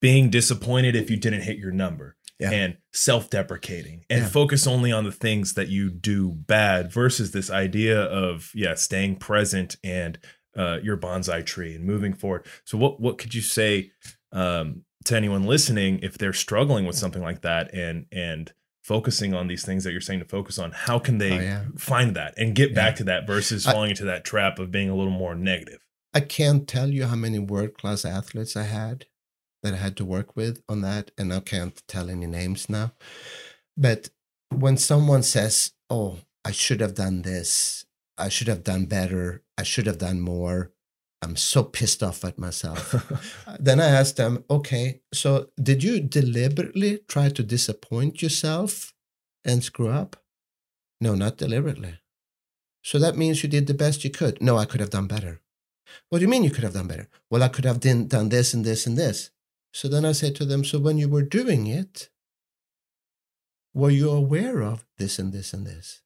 being 0.00 0.30
disappointed 0.30 0.96
if 0.96 1.10
you 1.10 1.16
didn't 1.16 1.42
hit 1.42 1.58
your 1.58 1.70
number 1.70 2.16
Yeah. 2.40 2.50
and 2.50 2.76
self 2.92 3.30
deprecating 3.30 4.04
and 4.10 4.22
Yeah. 4.22 4.28
focus 4.28 4.66
only 4.66 4.90
on 4.90 5.04
the 5.04 5.12
things 5.12 5.54
that 5.54 5.68
you 5.68 5.90
do 5.90 6.30
bad 6.32 6.92
versus 6.92 7.30
this 7.32 7.50
idea 7.50 8.00
of, 8.00 8.50
yeah, 8.54 8.74
staying 8.74 9.16
present 9.16 9.76
and 9.84 10.18
uh, 10.56 10.78
your 10.82 10.96
bonsai 10.96 11.44
tree 11.44 11.74
and 11.74 11.84
moving 11.84 12.14
forward. 12.14 12.46
So, 12.64 12.78
what, 12.78 12.98
what 13.00 13.18
could 13.18 13.34
you 13.34 13.42
say 13.42 13.90
um, 14.32 14.82
to 15.06 15.16
anyone 15.16 15.44
listening 15.44 16.00
if 16.02 16.18
they're 16.18 16.32
struggling 16.32 16.84
with 16.86 16.96
something 16.96 17.22
like 17.22 17.42
that 17.42 17.72
and, 17.74 18.06
and, 18.12 18.52
focusing 18.84 19.34
on 19.34 19.48
these 19.48 19.64
things 19.64 19.82
that 19.82 19.90
you're 19.90 20.00
saying 20.00 20.20
to 20.20 20.24
focus 20.24 20.60
on 20.60 20.70
how 20.70 20.96
can 20.96 21.18
they 21.18 21.32
Oh, 21.32 21.40
yeah. 21.40 21.64
find 21.76 22.14
that 22.14 22.34
and 22.36 22.54
get 22.54 22.72
back 22.72 22.92
Yeah. 22.92 22.98
to 22.98 23.04
that 23.04 23.26
versus 23.26 23.66
I- 23.66 23.72
falling 23.72 23.90
into 23.90 24.04
that 24.04 24.24
trap 24.24 24.60
of 24.60 24.70
being 24.70 24.88
a 24.88 24.94
little 24.94 25.10
more 25.12 25.34
negative. 25.34 25.80
I 26.14 26.20
can't 26.20 26.68
tell 26.68 26.88
you 26.90 27.06
how 27.06 27.16
many 27.16 27.40
world 27.40 27.74
class 27.76 28.04
athletes 28.04 28.54
I 28.54 28.62
had 28.62 29.06
that 29.64 29.74
I 29.74 29.78
had 29.78 29.96
to 29.96 30.04
work 30.04 30.36
with 30.36 30.62
on 30.68 30.82
that, 30.82 31.10
and 31.18 31.34
I 31.34 31.40
can't 31.40 31.82
tell 31.88 32.08
any 32.08 32.28
names 32.28 32.68
now. 32.70 32.92
But 33.76 34.10
when 34.50 34.76
someone 34.76 35.24
says, 35.24 35.72
Oh, 35.90 36.18
I 36.44 36.52
should 36.52 36.80
have 36.80 36.94
done 36.94 37.22
this, 37.22 37.86
I 38.16 38.28
should 38.28 38.46
have 38.46 38.62
done 38.62 38.86
better, 38.86 39.42
I 39.58 39.64
should 39.64 39.86
have 39.86 39.98
done 39.98 40.20
more, 40.20 40.70
I'm 41.22 41.36
so 41.36 41.62
pissed 41.62 42.02
off 42.02 42.24
at 42.24 42.38
myself. 42.38 42.94
then 43.60 43.80
I 43.80 43.86
asked 43.86 44.16
them, 44.16 44.44
Okay, 44.50 45.00
so 45.12 45.48
did 45.60 45.82
you 45.82 46.00
deliberately 46.00 47.00
try 47.08 47.30
to 47.30 47.42
disappoint 47.42 48.22
yourself 48.22 48.92
and 49.44 49.64
screw 49.64 49.88
up? 49.88 50.16
No, 51.00 51.14
not 51.14 51.36
deliberately. 51.36 51.98
So 52.82 52.98
that 52.98 53.16
means 53.16 53.42
you 53.42 53.48
did 53.48 53.66
the 53.66 53.74
best 53.74 54.04
you 54.04 54.10
could. 54.10 54.40
No, 54.40 54.56
I 54.56 54.64
could 54.64 54.80
have 54.80 54.90
done 54.90 55.06
better. 55.06 55.40
What 56.08 56.18
do 56.18 56.22
you 56.22 56.28
mean 56.28 56.44
you 56.44 56.50
could 56.50 56.64
have 56.64 56.74
done 56.74 56.86
better? 56.86 57.08
Well, 57.30 57.42
I 57.42 57.48
could 57.48 57.64
have 57.64 57.80
done, 57.80 58.06
done 58.06 58.28
this 58.28 58.54
and 58.54 58.64
this 58.64 58.86
and 58.86 58.96
this. 58.96 59.30
So 59.72 59.88
then 59.88 60.04
I 60.04 60.12
said 60.12 60.34
to 60.36 60.44
them, 60.44 60.64
So 60.64 60.78
when 60.78 60.98
you 60.98 61.08
were 61.08 61.22
doing 61.22 61.66
it, 61.66 62.10
were 63.74 63.90
you 63.90 64.10
aware 64.10 64.62
of 64.62 64.86
this 64.98 65.18
and 65.18 65.32
this 65.32 65.52
and 65.52 65.66
this? 65.66 66.02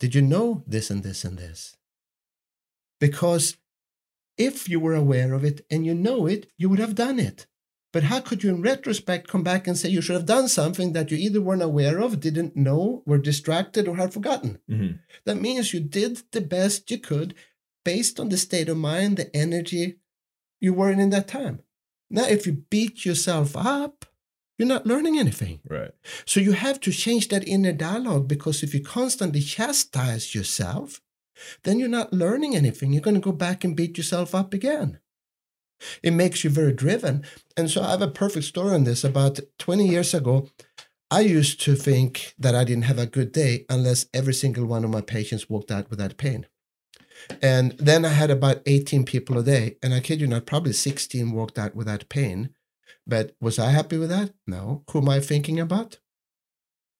Did 0.00 0.14
you 0.14 0.22
know 0.22 0.64
this 0.66 0.90
and 0.90 1.02
this 1.02 1.24
and 1.24 1.38
this? 1.38 1.76
Because 3.00 3.56
if 4.36 4.68
you 4.68 4.80
were 4.80 4.94
aware 4.94 5.32
of 5.32 5.44
it 5.44 5.64
and 5.70 5.86
you 5.86 5.94
know 5.94 6.26
it, 6.26 6.50
you 6.56 6.68
would 6.68 6.78
have 6.78 6.94
done 6.94 7.18
it. 7.18 7.46
But 7.92 8.04
how 8.04 8.18
could 8.20 8.42
you, 8.42 8.50
in 8.50 8.60
retrospect, 8.60 9.28
come 9.28 9.44
back 9.44 9.68
and 9.68 9.78
say 9.78 9.88
you 9.88 10.00
should 10.00 10.16
have 10.16 10.26
done 10.26 10.48
something 10.48 10.94
that 10.94 11.12
you 11.12 11.16
either 11.16 11.40
weren't 11.40 11.62
aware 11.62 12.00
of, 12.00 12.18
didn't 12.18 12.56
know, 12.56 13.04
were 13.06 13.18
distracted, 13.18 13.86
or 13.86 13.96
had 13.96 14.12
forgotten? 14.12 14.58
Mhm. 14.68 14.98
That 15.24 15.40
means 15.40 15.72
you 15.72 15.78
did 15.78 16.22
the 16.32 16.40
best 16.40 16.90
you 16.90 16.98
could 16.98 17.34
based 17.84 18.18
on 18.18 18.30
the 18.30 18.36
state 18.36 18.68
of 18.68 18.76
mind, 18.78 19.16
the 19.18 19.36
energy 19.36 20.00
you 20.60 20.74
were 20.74 20.90
in 20.90 20.98
in 20.98 21.10
that 21.10 21.28
time. 21.28 21.60
Now, 22.10 22.26
if 22.26 22.46
you 22.46 22.64
beat 22.68 23.04
yourself 23.04 23.56
up, 23.56 24.06
you're 24.58 24.68
not 24.68 24.86
learning 24.86 25.18
anything. 25.18 25.60
Right. 25.68 25.92
So 26.26 26.40
you 26.40 26.52
have 26.52 26.80
to 26.80 26.90
change 26.92 27.28
that 27.28 27.46
inner 27.46 27.72
dialogue 27.72 28.26
because 28.26 28.62
if 28.62 28.74
you 28.74 28.80
constantly 28.82 29.40
chastise 29.40 30.34
yourself, 30.34 31.00
then 31.64 31.78
you're 31.78 31.88
not 31.88 32.12
learning 32.12 32.54
anything. 32.56 32.92
You're 32.92 33.02
going 33.02 33.14
to 33.14 33.20
go 33.20 33.32
back 33.32 33.64
and 33.64 33.76
beat 33.76 33.96
yourself 33.96 34.34
up 34.34 34.54
again. 34.54 34.98
It 36.02 36.12
makes 36.12 36.44
you 36.44 36.50
very 36.50 36.72
driven. 36.72 37.24
And 37.56 37.70
so 37.70 37.82
I 37.82 37.90
have 37.90 38.02
a 38.02 38.08
perfect 38.08 38.46
story 38.46 38.74
on 38.74 38.84
this. 38.84 39.04
About 39.04 39.40
20 39.58 39.86
years 39.86 40.14
ago, 40.14 40.48
I 41.10 41.20
used 41.20 41.60
to 41.62 41.74
think 41.74 42.34
that 42.38 42.54
I 42.54 42.64
didn't 42.64 42.84
have 42.84 42.98
a 42.98 43.06
good 43.06 43.32
day 43.32 43.66
unless 43.68 44.06
every 44.14 44.34
single 44.34 44.66
one 44.66 44.84
of 44.84 44.90
my 44.90 45.00
patients 45.00 45.50
walked 45.50 45.70
out 45.70 45.90
without 45.90 46.16
pain. 46.16 46.46
And 47.42 47.72
then 47.72 48.04
I 48.04 48.08
had 48.08 48.30
about 48.30 48.62
18 48.66 49.04
people 49.04 49.38
a 49.38 49.42
day. 49.42 49.76
And 49.82 49.94
I 49.94 50.00
kid 50.00 50.20
you 50.20 50.26
not, 50.26 50.46
probably 50.46 50.72
16 50.72 51.32
walked 51.32 51.58
out 51.58 51.74
without 51.74 52.08
pain. 52.08 52.50
But 53.06 53.36
was 53.40 53.58
I 53.58 53.70
happy 53.70 53.98
with 53.98 54.08
that? 54.10 54.32
No. 54.46 54.82
Who 54.90 55.00
am 55.00 55.08
I 55.08 55.20
thinking 55.20 55.60
about? 55.60 55.98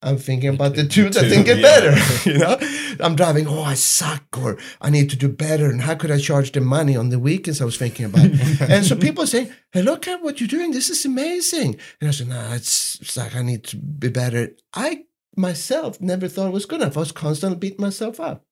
I'm 0.05 0.17
thinking 0.17 0.49
about 0.49 0.75
the 0.75 0.85
two 0.85 1.09
that 1.09 1.23
didn't 1.23 1.45
get 1.45 1.57
yeah. 1.57 1.63
better. 1.63 1.95
You 2.29 2.37
know, 2.37 2.57
I'm 2.99 3.15
driving. 3.15 3.47
Oh, 3.47 3.63
I 3.63 3.73
suck, 3.73 4.25
or 4.37 4.57
I 4.79 4.91
need 4.91 5.09
to 5.09 5.15
do 5.15 5.27
better. 5.27 5.69
And 5.69 5.81
how 5.81 5.95
could 5.95 6.11
I 6.11 6.19
charge 6.19 6.51
them 6.51 6.65
money 6.65 6.95
on 6.95 7.09
the 7.09 7.17
weekends? 7.17 7.59
I 7.59 7.65
was 7.65 7.77
thinking 7.77 8.05
about. 8.05 8.25
and 8.69 8.85
so 8.85 8.95
people 8.95 9.25
say, 9.25 9.51
"Hey, 9.71 9.81
look 9.81 10.07
at 10.07 10.21
what 10.21 10.39
you're 10.39 10.47
doing. 10.47 10.71
This 10.71 10.91
is 10.91 11.05
amazing." 11.05 11.77
And 11.99 12.09
I 12.09 12.11
said, 12.11 12.27
"No, 12.27 12.51
it's, 12.53 12.99
it's 13.01 13.17
like 13.17 13.35
I 13.35 13.41
need 13.41 13.63
to 13.65 13.77
be 13.77 14.09
better." 14.09 14.51
I 14.73 15.05
myself 15.35 15.99
never 15.99 16.27
thought 16.27 16.47
it 16.47 16.53
was 16.53 16.67
good 16.67 16.81
enough. 16.81 16.97
I 16.97 17.01
was 17.01 17.11
constantly 17.11 17.57
beating 17.57 17.81
myself 17.81 18.19
up. 18.19 18.45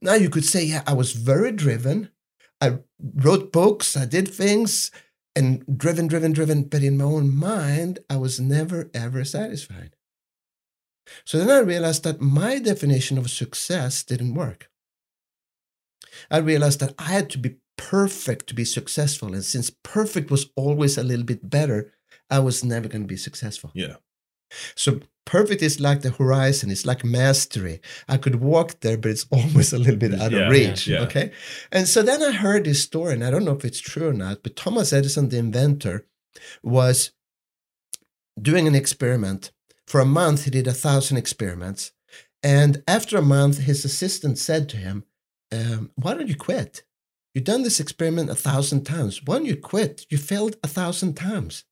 Now 0.00 0.14
you 0.14 0.30
could 0.30 0.46
say, 0.46 0.64
"Yeah, 0.64 0.82
I 0.86 0.94
was 0.94 1.12
very 1.12 1.52
driven. 1.52 2.08
I 2.62 2.78
wrote 2.98 3.52
books. 3.52 3.94
I 3.96 4.06
did 4.06 4.28
things." 4.28 4.90
And 5.36 5.64
driven, 5.76 6.06
driven, 6.06 6.32
driven, 6.32 6.62
but 6.62 6.84
in 6.84 6.96
my 6.96 7.04
own 7.04 7.34
mind, 7.34 7.98
I 8.08 8.16
was 8.16 8.38
never 8.38 8.88
ever 8.94 9.24
satisfied. 9.24 9.96
So 11.24 11.38
then 11.38 11.50
I 11.50 11.58
realized 11.58 12.02
that 12.04 12.20
my 12.20 12.58
definition 12.58 13.18
of 13.18 13.30
success 13.30 14.02
didn't 14.02 14.34
work. 14.34 14.70
I 16.30 16.38
realized 16.38 16.80
that 16.80 16.94
I 16.98 17.04
had 17.04 17.30
to 17.30 17.38
be 17.38 17.56
perfect 17.76 18.46
to 18.48 18.54
be 18.54 18.64
successful. 18.64 19.34
And 19.34 19.44
since 19.44 19.70
perfect 19.82 20.30
was 20.30 20.46
always 20.56 20.96
a 20.96 21.02
little 21.02 21.24
bit 21.24 21.48
better, 21.50 21.92
I 22.30 22.38
was 22.38 22.64
never 22.64 22.88
going 22.88 23.02
to 23.02 23.08
be 23.08 23.16
successful. 23.16 23.70
Yeah. 23.74 23.96
So 24.76 25.00
perfect 25.24 25.62
is 25.62 25.80
like 25.80 26.02
the 26.02 26.10
horizon, 26.10 26.70
it's 26.70 26.86
like 26.86 27.04
mastery. 27.04 27.80
I 28.08 28.16
could 28.16 28.36
walk 28.36 28.80
there, 28.80 28.96
but 28.96 29.10
it's 29.10 29.26
always 29.30 29.72
a 29.72 29.78
little 29.78 29.96
bit 29.96 30.14
out 30.14 30.30
Yeah, 30.32 30.46
of 30.46 30.50
reach. 30.50 30.86
yeah. 30.86 31.00
Okay. 31.02 31.32
And 31.72 31.88
so 31.88 32.02
then 32.02 32.22
I 32.22 32.30
heard 32.32 32.64
this 32.64 32.82
story, 32.82 33.14
and 33.14 33.24
I 33.24 33.30
don't 33.30 33.44
know 33.44 33.56
if 33.56 33.64
it's 33.64 33.80
true 33.80 34.08
or 34.08 34.12
not, 34.12 34.42
but 34.42 34.54
Thomas 34.56 34.92
Edison, 34.92 35.28
the 35.28 35.38
inventor, 35.38 36.06
was 36.62 37.12
doing 38.40 38.66
an 38.68 38.74
experiment. 38.74 39.50
For 39.86 40.00
a 40.00 40.06
month, 40.06 40.44
he 40.44 40.50
did 40.50 40.66
a 40.66 40.72
thousand 40.72 41.16
experiments. 41.16 41.92
And 42.42 42.82
after 42.86 43.16
a 43.16 43.22
month, 43.22 43.58
his 43.58 43.84
assistant 43.84 44.38
said 44.38 44.68
to 44.70 44.76
him, 44.76 45.04
um, 45.52 45.90
Why 45.96 46.14
don't 46.14 46.28
you 46.28 46.36
quit? 46.36 46.82
You've 47.34 47.44
done 47.44 47.62
this 47.62 47.80
experiment 47.80 48.30
a 48.30 48.34
thousand 48.34 48.84
times. 48.84 49.22
Why 49.24 49.36
don't 49.36 49.46
you 49.46 49.56
quit? 49.56 50.06
You 50.08 50.18
failed 50.18 50.56
a 50.62 50.68
thousand 50.68 51.14
times. 51.14 51.64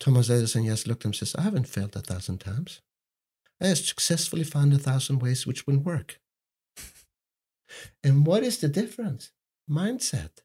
Thomas 0.00 0.30
Edison 0.30 0.64
just 0.64 0.86
looked 0.86 1.02
at 1.02 1.06
him 1.06 1.08
and 1.10 1.16
says, 1.16 1.34
I 1.36 1.42
haven't 1.42 1.68
failed 1.68 1.94
a 1.94 2.00
thousand 2.00 2.38
times. 2.38 2.80
I 3.60 3.68
have 3.68 3.78
successfully 3.78 4.44
found 4.44 4.72
a 4.72 4.78
thousand 4.78 5.20
ways 5.20 5.46
which 5.46 5.66
wouldn't 5.66 5.86
work. 5.86 6.20
And 8.04 8.24
what 8.24 8.44
is 8.44 8.58
the 8.58 8.68
difference? 8.68 9.32
Mindset. 9.68 10.42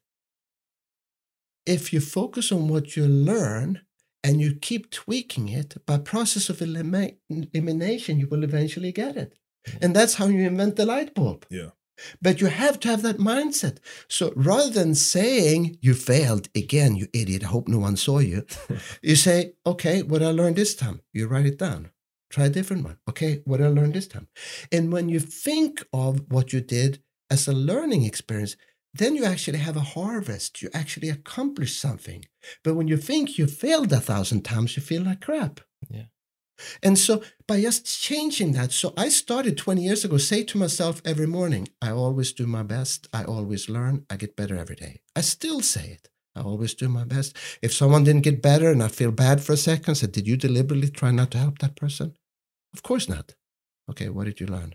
If 1.64 1.92
you 1.92 2.00
focus 2.00 2.50
on 2.50 2.66
what 2.66 2.96
you 2.96 3.06
learn 3.06 3.82
and 4.22 4.40
you 4.40 4.54
keep 4.54 4.90
tweaking 4.90 5.48
it, 5.48 5.76
by 5.86 5.98
process 5.98 6.48
of 6.50 6.58
elimi- 6.58 7.16
elimination, 7.28 8.18
you 8.18 8.26
will 8.26 8.44
eventually 8.44 8.92
get 8.92 9.16
it. 9.16 9.34
Mm-hmm. 9.66 9.78
And 9.82 9.96
that's 9.96 10.14
how 10.14 10.26
you 10.26 10.46
invent 10.46 10.76
the 10.76 10.86
light 10.86 11.14
bulb. 11.14 11.46
Yeah. 11.50 11.70
But 12.22 12.40
you 12.40 12.46
have 12.46 12.80
to 12.80 12.88
have 12.88 13.02
that 13.02 13.18
mindset. 13.18 13.78
So 14.08 14.32
rather 14.34 14.70
than 14.70 14.94
saying 14.94 15.78
you 15.80 15.94
failed 15.94 16.48
again, 16.54 16.96
you 16.96 17.08
idiot, 17.12 17.44
I 17.44 17.48
hope 17.48 17.68
no 17.68 17.78
one 17.78 17.96
saw 17.96 18.18
you, 18.18 18.46
you 19.02 19.16
say, 19.16 19.52
okay, 19.66 20.02
what 20.02 20.22
I 20.22 20.30
learned 20.30 20.56
this 20.56 20.74
time, 20.74 21.02
you 21.12 21.26
write 21.26 21.46
it 21.46 21.58
down. 21.58 21.90
Try 22.30 22.46
a 22.46 22.50
different 22.50 22.84
one. 22.84 22.96
Okay, 23.08 23.42
what 23.44 23.60
I 23.60 23.66
learned 23.66 23.94
this 23.94 24.06
time. 24.06 24.28
And 24.70 24.92
when 24.92 25.08
you 25.08 25.20
think 25.20 25.84
of 25.92 26.30
what 26.30 26.52
you 26.52 26.60
did 26.60 27.02
as 27.28 27.48
a 27.48 27.52
learning 27.52 28.04
experience, 28.04 28.56
then 28.92 29.14
you 29.14 29.24
actually 29.24 29.58
have 29.58 29.76
a 29.76 29.80
harvest. 29.80 30.62
You 30.62 30.70
actually 30.74 31.08
accomplish 31.08 31.78
something. 31.78 32.24
But 32.64 32.74
when 32.74 32.88
you 32.88 32.96
think 32.96 33.38
you 33.38 33.46
failed 33.46 33.92
a 33.92 34.00
thousand 34.00 34.42
times, 34.42 34.76
you 34.76 34.82
feel 34.82 35.02
like 35.02 35.20
crap. 35.20 35.60
Yeah. 35.88 36.04
And 36.82 36.98
so 36.98 37.22
by 37.46 37.60
just 37.60 37.86
changing 37.86 38.52
that, 38.52 38.72
so 38.72 38.92
I 38.96 39.08
started 39.08 39.56
20 39.56 39.82
years 39.82 40.04
ago, 40.04 40.18
say 40.18 40.44
to 40.44 40.58
myself 40.58 41.00
every 41.04 41.26
morning, 41.26 41.68
I 41.80 41.90
always 41.90 42.32
do 42.32 42.46
my 42.46 42.62
best. 42.62 43.08
I 43.12 43.24
always 43.24 43.68
learn. 43.68 44.04
I 44.10 44.16
get 44.16 44.36
better 44.36 44.56
every 44.56 44.76
day. 44.76 45.00
I 45.16 45.22
still 45.22 45.60
say 45.60 45.86
it. 45.92 46.08
I 46.36 46.42
always 46.42 46.74
do 46.74 46.88
my 46.88 47.04
best. 47.04 47.36
If 47.62 47.72
someone 47.72 48.04
didn't 48.04 48.22
get 48.22 48.42
better 48.42 48.70
and 48.70 48.82
I 48.82 48.88
feel 48.88 49.10
bad 49.10 49.40
for 49.40 49.52
a 49.52 49.56
second, 49.56 49.90
I 49.90 49.94
said, 49.94 50.12
did 50.12 50.28
you 50.28 50.36
deliberately 50.36 50.88
try 50.88 51.10
not 51.10 51.30
to 51.32 51.38
help 51.38 51.58
that 51.58 51.76
person? 51.76 52.14
Of 52.72 52.82
course 52.82 53.08
not. 53.08 53.34
Okay, 53.90 54.08
what 54.08 54.24
did 54.24 54.38
you 54.40 54.46
learn? 54.46 54.74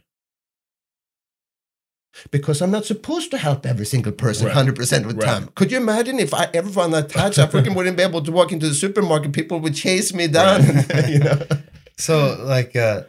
Because 2.32 2.62
I'm 2.62 2.72
not 2.72 2.86
supposed 2.86 3.32
to 3.32 3.38
help 3.38 3.66
every 3.66 3.86
single 3.86 4.12
person 4.12 4.48
Right. 4.48 4.56
100% 4.56 5.06
of 5.06 5.10
the 5.10 5.16
Right. 5.16 5.26
time. 5.26 5.50
Could 5.56 5.72
you 5.72 5.78
imagine 5.78 6.20
if 6.20 6.34
I 6.34 6.50
everyone 6.54 6.94
I 6.94 7.02
touch, 7.02 7.38
I 7.38 7.46
freaking 7.48 7.76
wouldn't 7.76 7.98
be 7.98 8.04
able 8.04 8.22
to 8.22 8.32
walk 8.32 8.52
into 8.52 8.68
the 8.68 8.74
supermarket, 8.76 9.34
people 9.34 9.60
would 9.60 9.76
chase 9.76 10.14
me 10.14 10.28
down. 10.28 10.64
you 11.08 11.20
know? 11.20 11.40
So 11.98 12.42
like 12.44 12.76
uh 12.76 13.04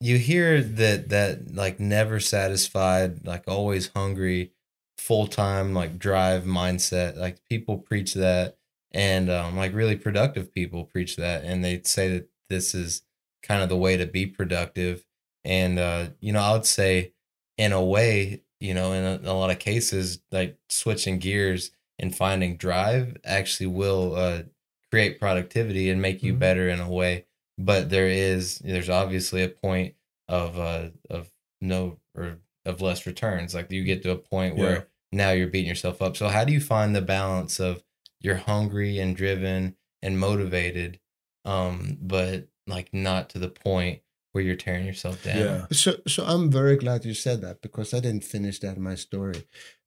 you 0.00 0.18
hear 0.18 0.60
that 0.60 1.10
that 1.10 1.54
like 1.54 1.78
never 1.78 2.18
satisfied, 2.20 3.24
like 3.24 3.44
always 3.46 3.90
hungry, 3.94 4.52
full 4.98 5.26
time 5.28 5.74
like 5.74 5.98
drive 5.98 6.42
mindset. 6.44 7.16
Like 7.16 7.38
people 7.48 7.78
preach 7.78 8.14
that 8.14 8.56
and 8.90 9.30
um 9.30 9.56
like 9.56 9.72
really 9.72 9.96
productive 9.96 10.52
people 10.52 10.84
preach 10.84 11.16
that 11.16 11.44
and 11.44 11.64
they 11.64 11.80
say 11.84 12.08
that 12.08 12.28
this 12.50 12.74
is 12.74 13.02
kind 13.42 13.62
of 13.62 13.68
the 13.68 13.76
way 13.76 13.96
to 13.96 14.06
be 14.06 14.26
productive. 14.26 15.04
And 15.44 15.78
uh 15.78 16.06
you 16.20 16.32
know, 16.32 16.40
I 16.42 16.52
would 16.52 16.66
say 16.66 17.12
in 17.58 17.72
a 17.72 17.84
way, 17.84 18.42
you 18.60 18.74
know, 18.74 18.92
in 18.92 19.04
a, 19.04 19.14
in 19.16 19.26
a 19.26 19.34
lot 19.34 19.50
of 19.50 19.58
cases 19.58 20.20
like 20.30 20.58
switching 20.68 21.18
gears 21.18 21.70
and 21.98 22.14
finding 22.14 22.56
drive 22.56 23.16
actually 23.24 23.66
will 23.66 24.14
uh 24.16 24.42
create 24.90 25.18
productivity 25.20 25.88
and 25.90 26.02
make 26.02 26.22
you 26.22 26.34
Mhm. 26.34 26.38
better 26.38 26.68
in 26.68 26.80
a 26.80 26.90
way 26.90 27.26
but 27.58 27.90
there 27.90 28.08
is 28.08 28.58
there's 28.58 28.88
obviously 28.90 29.42
a 29.42 29.48
point 29.48 29.94
of 30.28 30.58
uh 30.58 30.88
of 31.10 31.30
no 31.60 31.98
or 32.16 32.38
of 32.64 32.80
less 32.80 33.06
returns 33.06 33.54
like 33.54 33.70
you 33.70 33.84
get 33.84 34.02
to 34.02 34.10
a 34.10 34.16
point 34.16 34.56
where 34.56 34.72
Yeah. 34.74 34.82
now 35.12 35.30
you're 35.30 35.48
beating 35.48 35.68
yourself 35.68 36.00
up 36.02 36.16
so 36.16 36.28
how 36.28 36.44
do 36.44 36.52
you 36.52 36.60
find 36.60 36.94
the 36.96 37.02
balance 37.02 37.60
of 37.60 37.82
you're 38.20 38.36
hungry 38.36 38.98
and 38.98 39.16
driven 39.16 39.76
and 40.02 40.18
motivated 40.18 40.98
um 41.44 41.98
but 42.00 42.48
like 42.66 42.92
not 42.92 43.28
to 43.30 43.38
the 43.38 43.48
point 43.50 44.02
where 44.32 44.44
you're 44.44 44.56
tearing 44.56 44.86
yourself 44.86 45.22
down 45.22 45.38
Yeah. 45.38 45.66
So, 45.70 45.96
so 46.06 46.24
I'm 46.24 46.50
very 46.50 46.76
glad 46.76 47.04
you 47.04 47.14
said 47.14 47.40
that 47.42 47.62
because 47.62 47.94
I 47.94 48.00
didn't 48.00 48.24
finish 48.24 48.58
that 48.60 48.76
in 48.76 48.82
my 48.82 48.94
story. 48.94 49.44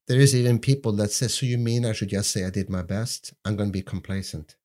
There 0.08 0.20
is 0.20 0.34
even 0.34 0.60
people 0.60 0.92
that 0.92 1.10
say, 1.10 1.28
"So 1.28 1.46
you 1.46 1.58
mean 1.58 1.84
I 1.84 1.92
should 1.92 2.10
just 2.10 2.30
say 2.30 2.44
I 2.44 2.50
did 2.50 2.70
my 2.70 2.82
best? 2.82 3.34
I'm 3.44 3.56
going 3.56 3.70
to 3.70 3.72
be 3.72 3.82
complacent." 3.82 4.56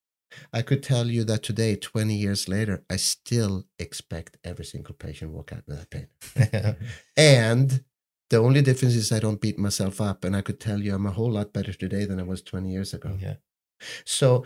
I 0.53 0.61
could 0.61 0.81
tell 0.83 1.07
you 1.07 1.23
that 1.25 1.43
today, 1.43 1.75
20 1.75 2.15
years 2.15 2.47
later, 2.47 2.83
I 2.89 2.95
still 2.95 3.65
expect 3.79 4.37
every 4.43 4.65
single 4.65 4.95
patient 4.95 5.31
walk 5.31 5.51
out 5.51 5.63
with 5.67 5.77
that 5.77 5.89
pain. 5.89 6.75
And 7.17 7.83
the 8.29 8.37
only 8.37 8.61
difference 8.61 8.95
is 8.95 9.11
I 9.11 9.19
don't 9.19 9.41
beat 9.41 9.59
myself 9.59 9.99
up. 9.99 10.23
And 10.23 10.35
I 10.35 10.41
could 10.41 10.59
tell 10.59 10.79
you 10.79 10.95
I'm 10.95 11.05
a 11.05 11.11
whole 11.11 11.31
lot 11.31 11.53
better 11.53 11.73
today 11.73 12.05
than 12.05 12.19
I 12.19 12.23
was 12.23 12.41
20 12.41 12.71
years 12.71 12.93
ago. 12.93 13.17
yeah 13.19 13.35
So 14.05 14.45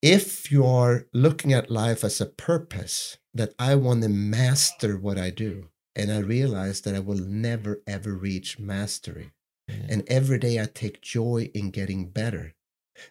if 0.00 0.50
you're 0.50 1.06
looking 1.12 1.52
at 1.52 1.70
life 1.70 2.04
as 2.04 2.20
a 2.20 2.26
purpose, 2.26 3.18
that 3.34 3.54
I 3.58 3.74
want 3.76 4.02
to 4.02 4.08
master 4.08 4.96
what 4.98 5.18
I 5.18 5.30
do, 5.30 5.68
and 5.96 6.10
I 6.12 6.18
realize 6.18 6.80
that 6.82 6.94
I 6.94 7.00
will 7.00 7.18
never 7.18 7.82
ever 7.86 8.14
reach 8.14 8.58
mastery, 8.58 9.32
Yeah. 9.68 9.86
and 9.88 10.04
every 10.08 10.38
day 10.38 10.60
I 10.60 10.66
take 10.66 11.00
joy 11.00 11.50
in 11.54 11.70
getting 11.70 12.10
better, 12.10 12.54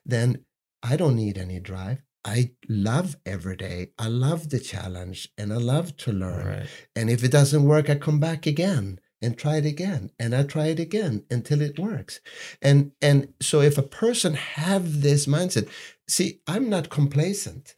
then 0.05 0.45
I 0.83 0.95
don't 0.95 1.15
need 1.15 1.37
any 1.37 1.59
drive. 1.59 1.99
I 2.23 2.51
love 2.69 3.17
every 3.25 3.55
day. 3.55 3.91
I 3.97 4.07
love 4.07 4.49
the 4.49 4.59
challenge 4.59 5.29
and 5.39 5.51
I 5.51 5.57
love 5.57 5.97
to 5.97 6.11
learn. 6.11 6.45
right 6.45 6.67
And 6.95 7.09
if 7.09 7.23
it 7.23 7.31
doesn't 7.31 7.63
work, 7.63 7.89
I 7.89 7.95
come 7.95 8.19
back 8.19 8.45
again 8.45 8.99
and 9.23 9.35
try 9.37 9.57
it 9.57 9.65
again 9.65 10.11
and 10.19 10.35
I 10.35 10.43
try 10.43 10.67
it 10.67 10.79
again 10.79 11.25
until 11.31 11.61
it 11.61 11.79
works. 11.79 12.19
And 12.61 12.91
and 13.01 13.33
so 13.41 13.61
if 13.61 13.77
a 13.77 13.83
person 13.83 14.35
have 14.35 15.01
this 15.01 15.25
mindset, 15.25 15.67
see, 16.07 16.41
I'm 16.45 16.69
not 16.69 16.89
complacent. 16.91 17.73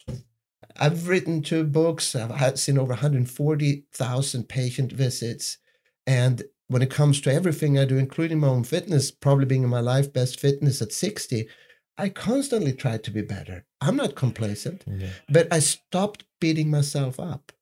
I've 0.78 1.08
written 1.08 1.42
two 1.42 1.64
books. 1.64 2.14
I've 2.14 2.30
had, 2.30 2.58
seen 2.58 2.78
over 2.78 2.92
140,000 2.92 4.48
patient 4.48 4.92
visits. 4.92 5.58
And 6.06 6.42
when 6.68 6.82
it 6.82 6.90
comes 6.90 7.20
to 7.22 7.32
everything 7.32 7.78
I 7.78 7.84
do, 7.84 7.96
including 7.96 8.40
my 8.40 8.48
own 8.48 8.64
fitness, 8.64 9.10
probably 9.10 9.46
being 9.46 9.62
in 9.62 9.68
my 9.68 9.80
life 9.80 10.12
best 10.12 10.40
fitness 10.40 10.82
at 10.82 10.92
60, 10.92 11.48
I 11.96 12.08
constantly 12.08 12.72
try 12.72 12.98
to 12.98 13.10
be 13.10 13.22
better. 13.22 13.64
I'm 13.80 13.96
not 13.96 14.16
complacent 14.16 14.84
yeah 14.86 15.10
but 15.28 15.46
I 15.52 15.60
stopped 15.60 16.24
beating 16.40 16.70
myself 16.70 17.20
up 17.20 17.52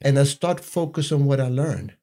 and 0.00 0.18
I 0.18 0.24
start 0.24 0.60
focus 0.60 1.12
on 1.12 1.26
what 1.26 1.40
I 1.40 1.48
learned. 1.48 1.96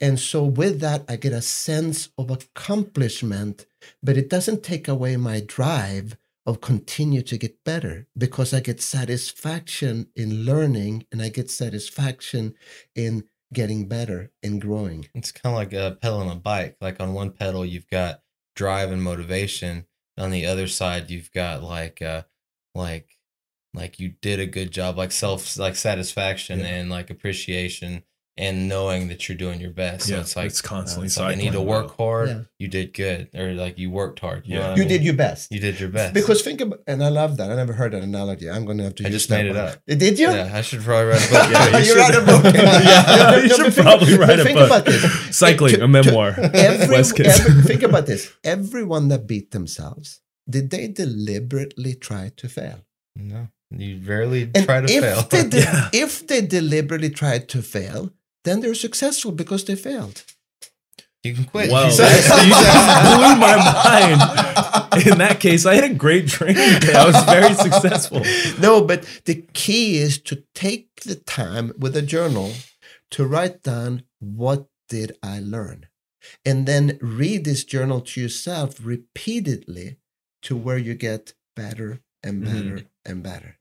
And 0.00 0.18
so 0.18 0.42
with 0.44 0.80
that, 0.80 1.04
I 1.08 1.14
get 1.14 1.32
a 1.32 1.40
sense 1.40 2.08
of 2.18 2.30
accomplishment, 2.30 3.66
but 4.02 4.16
it 4.16 4.28
doesn't 4.28 4.64
take 4.64 4.88
away 4.88 5.16
my 5.16 5.40
drive 5.40 6.16
of 6.48 6.60
continue 6.60 7.22
to 7.22 7.38
get 7.38 7.62
better 7.64 8.08
because 8.16 8.54
I 8.54 8.60
get 8.60 8.80
satisfaction 8.80 10.08
in 10.16 10.44
learning 10.44 11.06
and 11.12 11.22
I 11.22 11.28
get 11.28 11.50
satisfaction 11.50 12.54
in 12.96 13.24
getting 13.52 13.86
better 13.88 14.32
and 14.42 14.60
growing. 14.60 15.08
It's 15.14 15.30
kind 15.32 15.54
of 15.54 15.58
like 15.58 15.72
a 15.74 15.96
pedal 16.00 16.20
on 16.20 16.28
a 16.28 16.40
bike. 16.40 16.76
Like 16.80 17.00
on 17.00 17.12
one 17.14 17.32
pedal, 17.32 17.64
you've 17.66 17.88
got 17.88 18.22
drive 18.56 18.90
and 18.90 19.02
motivation. 19.02 19.86
On 20.18 20.30
the 20.30 20.46
other 20.46 20.66
side, 20.66 21.10
you've 21.10 21.30
got 21.32 21.62
like, 21.62 22.02
uh, 22.02 22.22
like, 22.74 23.18
like 23.74 24.00
you 24.00 24.14
did 24.20 24.40
a 24.40 24.46
good 24.46 24.70
job, 24.70 24.96
like 24.96 25.12
self, 25.12 25.58
like 25.58 25.76
satisfaction 25.76 26.60
Yeah. 26.60 26.66
and 26.66 26.90
like 26.90 27.10
appreciation 27.10 28.04
and 28.38 28.68
knowing 28.68 29.08
that 29.08 29.28
you're 29.28 29.36
doing 29.36 29.60
your 29.60 29.72
best. 29.72 30.06
So 30.06 30.14
yeah, 30.14 30.20
it's 30.20 30.36
like, 30.36 30.46
it's 30.46 30.62
constantly 30.62 31.06
uh, 31.06 31.08
it's 31.08 31.18
like 31.18 31.32
I 31.32 31.34
need 31.34 31.46
to 31.52 31.58
cycling. 31.58 31.66
work 31.66 31.96
hard. 31.96 32.28
Yeah. 32.28 32.40
You 32.58 32.68
did 32.68 32.94
good, 32.94 33.28
or 33.34 33.52
like 33.52 33.78
you 33.78 33.90
worked 33.90 34.20
hard. 34.20 34.46
You, 34.46 34.54
Yeah. 34.54 34.58
know 34.60 34.62
what 34.62 34.70
I 34.70 34.74
You 34.76 34.80
mean? 34.82 34.88
did 34.88 35.02
your 35.04 35.14
best. 35.14 35.52
You 35.52 35.60
did 35.60 35.78
your 35.80 35.88
best. 35.90 36.14
Because 36.14 36.40
think 36.42 36.60
about, 36.60 36.80
and 36.86 37.02
I 37.04 37.08
love 37.08 37.36
that. 37.38 37.50
I 37.50 37.56
never 37.56 37.72
heard 37.74 37.92
that 37.92 38.02
analogy. 38.02 38.48
I'm 38.48 38.64
going 38.64 38.78
to 38.78 38.84
have 38.84 38.94
to 38.96 39.04
I 39.04 39.08
use 39.08 39.16
just 39.16 39.28
that 39.28 39.42
made 39.42 39.46
it 39.50 39.56
one. 39.56 39.64
up. 39.66 39.82
Did 39.86 40.18
you? 40.18 40.30
yeah, 40.30 40.50
I 40.54 40.60
should 40.62 40.80
probably 40.82 41.10
write 41.10 41.22
a 41.26 41.30
book. 41.30 41.42
Yeah, 41.52 41.68
you 41.68 41.76
it. 41.76 41.78
you 41.78 41.84
should. 41.84 41.96
write 41.98 42.14
a 42.14 42.20
book. 42.30 42.54
Yeah, 42.54 43.36
you 43.42 43.48
should 43.56 43.74
probably 43.74 44.16
write 44.18 44.38
a 44.40 44.44
think 44.44 44.58
book. 44.58 44.66
about 44.70 44.84
this. 44.86 45.36
Cycling, 45.36 45.74
To- 45.74 45.84
a 45.84 45.88
memoir. 45.88 46.34
Every, 46.38 46.96
every- 46.96 47.62
think 47.62 47.82
about 47.82 48.06
this. 48.06 48.32
Everyone 48.44 49.08
that 49.08 49.26
beat 49.26 49.50
themselves, 49.50 50.20
did 50.48 50.70
they 50.70 50.86
deliberately 50.88 51.94
try 51.94 52.30
to 52.36 52.48
fail? 52.48 52.84
No, 53.16 53.48
you 53.70 54.00
rarely 54.06 54.50
And 54.54 54.64
try 54.64 54.80
to 54.80 54.86
if 54.92 55.02
fail. 55.02 55.22
They 55.30 55.48
de- 55.48 55.58
Yeah. 55.58 55.88
If 55.92 56.26
they 56.26 56.40
deliberately 56.40 57.10
tried 57.10 57.48
to 57.50 57.62
fail, 57.62 58.12
then 58.48 58.60
they're 58.60 58.74
successful 58.74 59.32
because 59.32 59.64
they 59.64 59.76
failed. 59.76 60.24
you 61.24 61.34
can 61.34 61.44
quit. 61.44 61.70
Wow, 61.70 61.84
You 61.90 61.90
said- 61.92 62.22
just 62.24 62.88
blew 63.04 63.36
my 63.46 63.56
mind. 63.84 65.06
In 65.06 65.18
that 65.18 65.38
case, 65.40 65.66
I 65.66 65.74
had 65.74 65.84
a 65.90 65.94
great 65.94 66.26
training 66.28 66.80
day. 66.80 66.94
I 66.94 67.04
was 67.06 67.22
very 67.24 67.54
successful. 67.54 68.22
No, 68.60 68.82
but 68.82 69.04
the 69.26 69.44
key 69.52 69.98
is 69.98 70.18
to 70.22 70.42
take 70.54 70.88
the 71.02 71.14
time 71.14 71.72
with 71.78 71.96
a 71.96 72.02
journal 72.02 72.52
to 73.12 73.26
write 73.26 73.62
down 73.62 74.02
what 74.20 74.66
did 74.88 75.12
I 75.22 75.38
learn? 75.40 75.86
And 76.44 76.66
then 76.66 76.98
read 77.00 77.44
this 77.44 77.62
journal 77.64 78.00
to 78.00 78.20
yourself 78.20 78.80
repeatedly 78.82 79.98
to 80.42 80.56
where 80.56 80.78
you 80.78 80.94
get 80.94 81.34
better 81.54 82.00
and 82.22 82.42
Mhm. 82.42 82.46
better 82.46 82.84
and 83.04 83.22
better. 83.22 83.57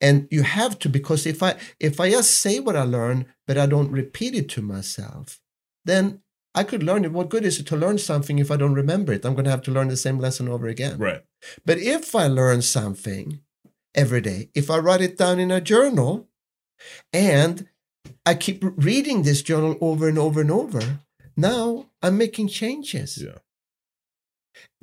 And 0.00 0.28
you 0.30 0.42
have 0.42 0.78
to 0.80 0.88
because 0.88 1.26
if 1.26 1.42
I 1.42 1.56
if 1.80 2.00
I 2.00 2.10
just 2.10 2.32
say 2.32 2.60
what 2.60 2.76
I 2.76 2.82
learned 2.84 3.26
but 3.46 3.58
I 3.58 3.66
don't 3.66 3.90
repeat 3.90 4.34
it 4.34 4.48
to 4.50 4.62
myself, 4.62 5.40
then 5.84 6.20
I 6.54 6.62
could 6.62 6.82
learn 6.82 7.04
it. 7.04 7.12
What 7.12 7.30
good 7.30 7.44
is 7.44 7.58
it 7.58 7.66
to 7.66 7.76
learn 7.76 7.98
something 7.98 8.38
if 8.38 8.50
I 8.50 8.56
don't 8.56 8.74
remember 8.74 9.12
it? 9.12 9.24
I'm 9.24 9.34
going 9.34 9.44
to 9.44 9.50
have 9.50 9.62
to 9.62 9.72
learn 9.72 9.88
the 9.88 9.96
same 9.96 10.18
lesson 10.18 10.48
over 10.48 10.68
again. 10.68 10.98
Right. 10.98 11.22
But 11.66 11.78
if 11.78 12.14
I 12.14 12.28
learn 12.28 12.62
something 12.62 13.40
every 13.94 14.20
day, 14.20 14.50
if 14.54 14.70
I 14.70 14.78
write 14.78 15.00
it 15.00 15.18
down 15.18 15.40
in 15.40 15.50
a 15.50 15.60
journal 15.60 16.28
and 17.12 17.68
I 18.24 18.34
keep 18.34 18.62
reading 18.62 19.22
this 19.22 19.42
journal 19.42 19.76
over 19.80 20.08
and 20.08 20.18
over 20.18 20.40
and 20.40 20.50
over, 20.50 21.00
now 21.36 21.86
I'm 22.02 22.16
making 22.16 22.48
changes. 22.48 23.20
Yeah. 23.22 23.38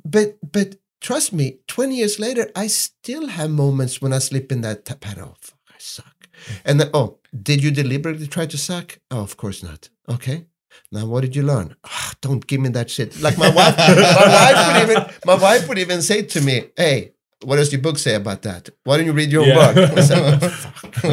But 0.04 0.38
but 0.52 0.76
trust 1.02 1.32
me, 1.32 1.58
20 1.68 1.96
years 1.96 2.18
later, 2.18 2.50
I 2.56 2.68
still 2.68 3.26
have 3.28 3.50
moments 3.50 4.00
when 4.00 4.12
I 4.12 4.18
slip 4.20 4.50
in 4.52 4.60
that 4.62 4.84
t- 4.86 4.94
pattern. 4.94 5.24
Oh, 5.28 5.36
fuck, 5.40 5.58
I 5.70 5.78
suck. 5.78 6.28
And 6.64 6.80
then, 6.80 6.90
oh, 6.94 7.18
did 7.48 7.62
you 7.62 7.70
deliberately 7.70 8.26
try 8.26 8.46
to 8.46 8.56
suck? 8.58 8.98
Oh, 9.10 9.20
of 9.20 9.36
course 9.36 9.62
not. 9.62 9.88
Okay. 10.08 10.46
Now, 10.90 11.04
what 11.06 11.20
did 11.20 11.36
you 11.36 11.42
learn? 11.42 11.76
Ah, 11.84 12.12
don't 12.22 12.46
give 12.46 12.60
me 12.60 12.70
that 12.70 12.88
shit. 12.90 13.20
Like 13.20 13.36
my 13.36 13.50
wife, 13.50 13.76
my 13.78 14.28
wife 14.38 14.58
would 14.66 14.82
even, 14.90 15.14
my 15.26 15.34
wife 15.34 15.68
would 15.68 15.78
even 15.78 16.00
say 16.02 16.22
to 16.22 16.40
me, 16.40 16.56
"Hey, 16.76 17.12
what 17.44 17.56
does 17.56 17.70
your 17.72 17.82
book 17.82 17.98
say 17.98 18.14
about 18.14 18.40
that? 18.42 18.70
Why 18.84 18.96
don't 18.96 19.04
you 19.06 19.12
read 19.12 19.30
your 19.30 19.42
own 19.42 19.48
Yeah. 19.48 19.72
book?" 19.74 19.98
I, 19.98 20.00
said, 20.00 20.42
"Oh, 20.42 20.48
fuck." 20.48 21.04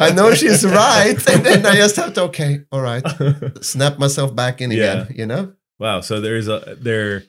I 0.00 0.10
know 0.16 0.32
she's 0.34 0.64
right, 0.64 1.16
and 1.30 1.44
then 1.44 1.66
I 1.66 1.76
just 1.76 1.96
have 1.96 2.14
to, 2.14 2.22
okay, 2.32 2.60
all 2.72 2.80
right, 2.80 3.04
snap 3.60 3.98
myself 3.98 4.34
back 4.34 4.60
in 4.62 4.72
again. 4.72 5.12
You 5.14 5.26
know? 5.26 5.52
wow. 5.78 6.00
So 6.00 6.20
there's 6.20 6.48
a 6.48 6.76
there. 6.80 7.24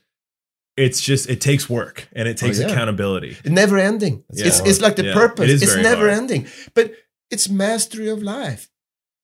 It's 0.77 1.01
just 1.01 1.27
it 1.29 1.41
takes 1.41 1.67
work 1.69 2.07
and 2.13 2.27
it 2.27 2.37
takes 2.37 2.59
Oh, 2.59 2.67
yeah. 2.67 2.71
accountability. 2.71 3.35
never 3.45 3.77
ending. 3.77 4.23
Yeah. 4.31 4.47
It's 4.47 4.59
it's 4.61 4.79
like 4.79 4.95
the 4.95 5.05
Yeah. 5.05 5.13
purpose. 5.13 5.45
It 5.49 5.49
is 5.55 5.63
it's 5.63 5.75
never 5.75 6.07
hard. 6.07 6.11
ending. 6.21 6.47
But 6.75 6.93
it's 7.31 7.49
mastery 7.49 8.07
of 8.09 8.21
life. 8.21 8.69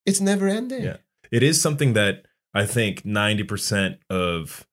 It's 0.06 0.20
never 0.20 0.48
ending. 0.48 0.84
Yeah. 0.84 0.98
It 1.32 1.44
is 1.44 1.62
something 1.62 1.94
that 1.94 2.26
I 2.54 2.66
think 2.66 3.06
ninety 3.06 3.44
percent 3.44 4.00
of 4.10 4.68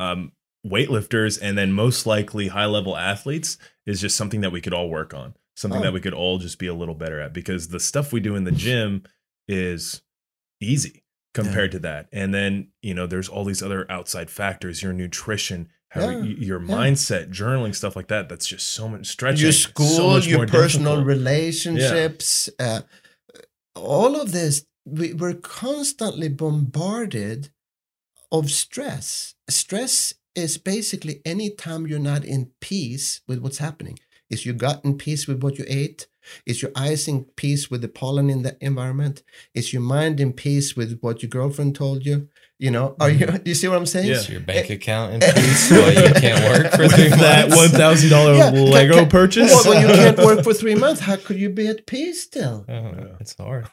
um, 0.00 0.32
weightlifters 0.66 1.38
and 1.40 1.56
then 1.58 1.72
most 1.72 2.06
likely 2.06 2.48
high 2.48 2.66
level 2.66 2.96
athletes 2.96 3.58
is 3.86 4.00
just 4.00 4.16
something 4.16 4.40
that 4.40 4.52
we 4.52 4.60
could 4.60 4.72
all 4.72 4.88
work 4.88 5.12
on. 5.14 5.34
Something 5.54 5.80
Oh. 5.80 5.84
that 5.84 5.92
we 5.92 6.00
could 6.00 6.14
all 6.14 6.38
just 6.38 6.58
be 6.58 6.66
a 6.66 6.74
little 6.74 6.94
better 6.94 7.20
at 7.20 7.32
because 7.34 7.68
the 7.68 7.78
stuff 7.80 8.12
we 8.12 8.20
do 8.20 8.34
in 8.34 8.44
the 8.44 8.52
gym 8.52 9.02
is 9.48 10.00
easy 10.60 11.04
compared 11.34 11.72
to 11.72 11.78
that. 11.80 12.08
And 12.12 12.32
then, 12.32 12.68
you 12.82 12.94
know, 12.94 13.06
there's 13.06 13.28
all 13.28 13.44
these 13.44 13.62
other 13.62 13.90
outside 13.90 14.30
factors, 14.30 14.82
your 14.82 14.92
nutrition, 14.92 15.68
how 15.92 16.08
Yeah, 16.08 16.22
your 16.22 16.62
yeah. 16.62 16.74
mindset, 16.74 17.30
journaling, 17.30 17.74
stuff 17.74 17.94
like 17.96 18.08
that. 18.08 18.28
That's 18.28 18.46
just 18.46 18.68
so 18.70 18.88
much 18.88 19.06
stretching. 19.06 19.42
your 19.42 19.52
school, 19.52 20.14
much 20.14 20.26
your 20.26 20.46
personal 20.46 20.96
difficult. 20.96 21.06
relationships, 21.06 22.48
uh, 22.58 22.80
all 23.76 24.18
of 24.20 24.32
this, 24.32 24.64
we, 24.86 25.12
we're 25.12 25.34
constantly 25.34 26.28
bombarded 26.28 27.50
of 28.30 28.50
stress. 28.50 29.34
Stress 29.50 30.14
is 30.34 30.56
basically 30.56 31.20
any 31.26 31.50
time 31.50 31.86
you're 31.86 31.98
not 31.98 32.24
in 32.24 32.50
peace 32.60 33.20
with 33.28 33.40
what's 33.40 33.58
happening. 33.58 33.98
Is 34.30 34.46
your 34.46 34.54
gut 34.54 34.80
in 34.82 34.96
peace 34.96 35.26
with 35.28 35.42
what 35.42 35.58
you 35.58 35.66
ate? 35.68 36.06
Is 36.46 36.62
your 36.62 36.70
eyes 36.74 37.06
in 37.06 37.24
peace 37.36 37.70
with 37.70 37.82
the 37.82 37.88
pollen 37.88 38.30
in 38.30 38.42
the 38.42 38.56
environment? 38.64 39.22
Is 39.54 39.72
your 39.74 39.82
mind 39.82 40.20
in 40.20 40.32
peace 40.32 40.74
with 40.74 41.00
what 41.00 41.22
your 41.22 41.28
girlfriend 41.28 41.74
told 41.74 42.06
you? 42.06 42.28
You 42.62 42.70
know, 42.70 42.94
are 43.00 43.10
you? 43.10 43.26
Do 43.26 43.42
you 43.50 43.56
see 43.56 43.66
what 43.66 43.76
I'm 43.76 43.86
saying? 43.86 44.06
Yeah. 44.06 44.14
Is 44.22 44.28
your 44.28 44.40
bank 44.40 44.70
account 44.70 45.14
in 45.14 45.20
peace 45.34 45.68
while 45.72 45.92
you 45.92 46.14
can't 46.14 46.40
work 46.52 46.70
for 46.72 46.86
three 46.94 47.04
With 47.10 47.18
that 47.18 47.48
months? 47.48 47.56
one 47.56 47.68
thousand 47.70 48.10
dollar 48.10 48.34
Yeah, 48.34 48.50
Lego 48.50 48.94
can- 48.94 49.02
can- 49.02 49.10
purchase. 49.10 49.50
Well, 49.50 49.64
when 49.74 49.80
you 49.88 49.92
can't 49.92 50.18
work 50.18 50.44
for 50.44 50.54
three 50.54 50.76
months, 50.76 51.00
how 51.00 51.16
could 51.16 51.38
you 51.44 51.50
be 51.50 51.66
at 51.66 51.86
peace 51.86 52.22
still? 52.22 52.64
Oh, 52.68 53.16
it's 53.18 53.34
hard. 53.36 53.68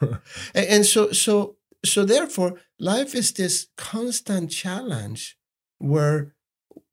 And, 0.56 0.66
and 0.76 0.86
so, 0.88 1.12
so, 1.12 1.58
so, 1.86 2.04
therefore, 2.04 2.52
life 2.80 3.14
is 3.14 3.32
this 3.34 3.68
constant 3.78 4.50
challenge 4.50 5.38
where, 5.78 6.34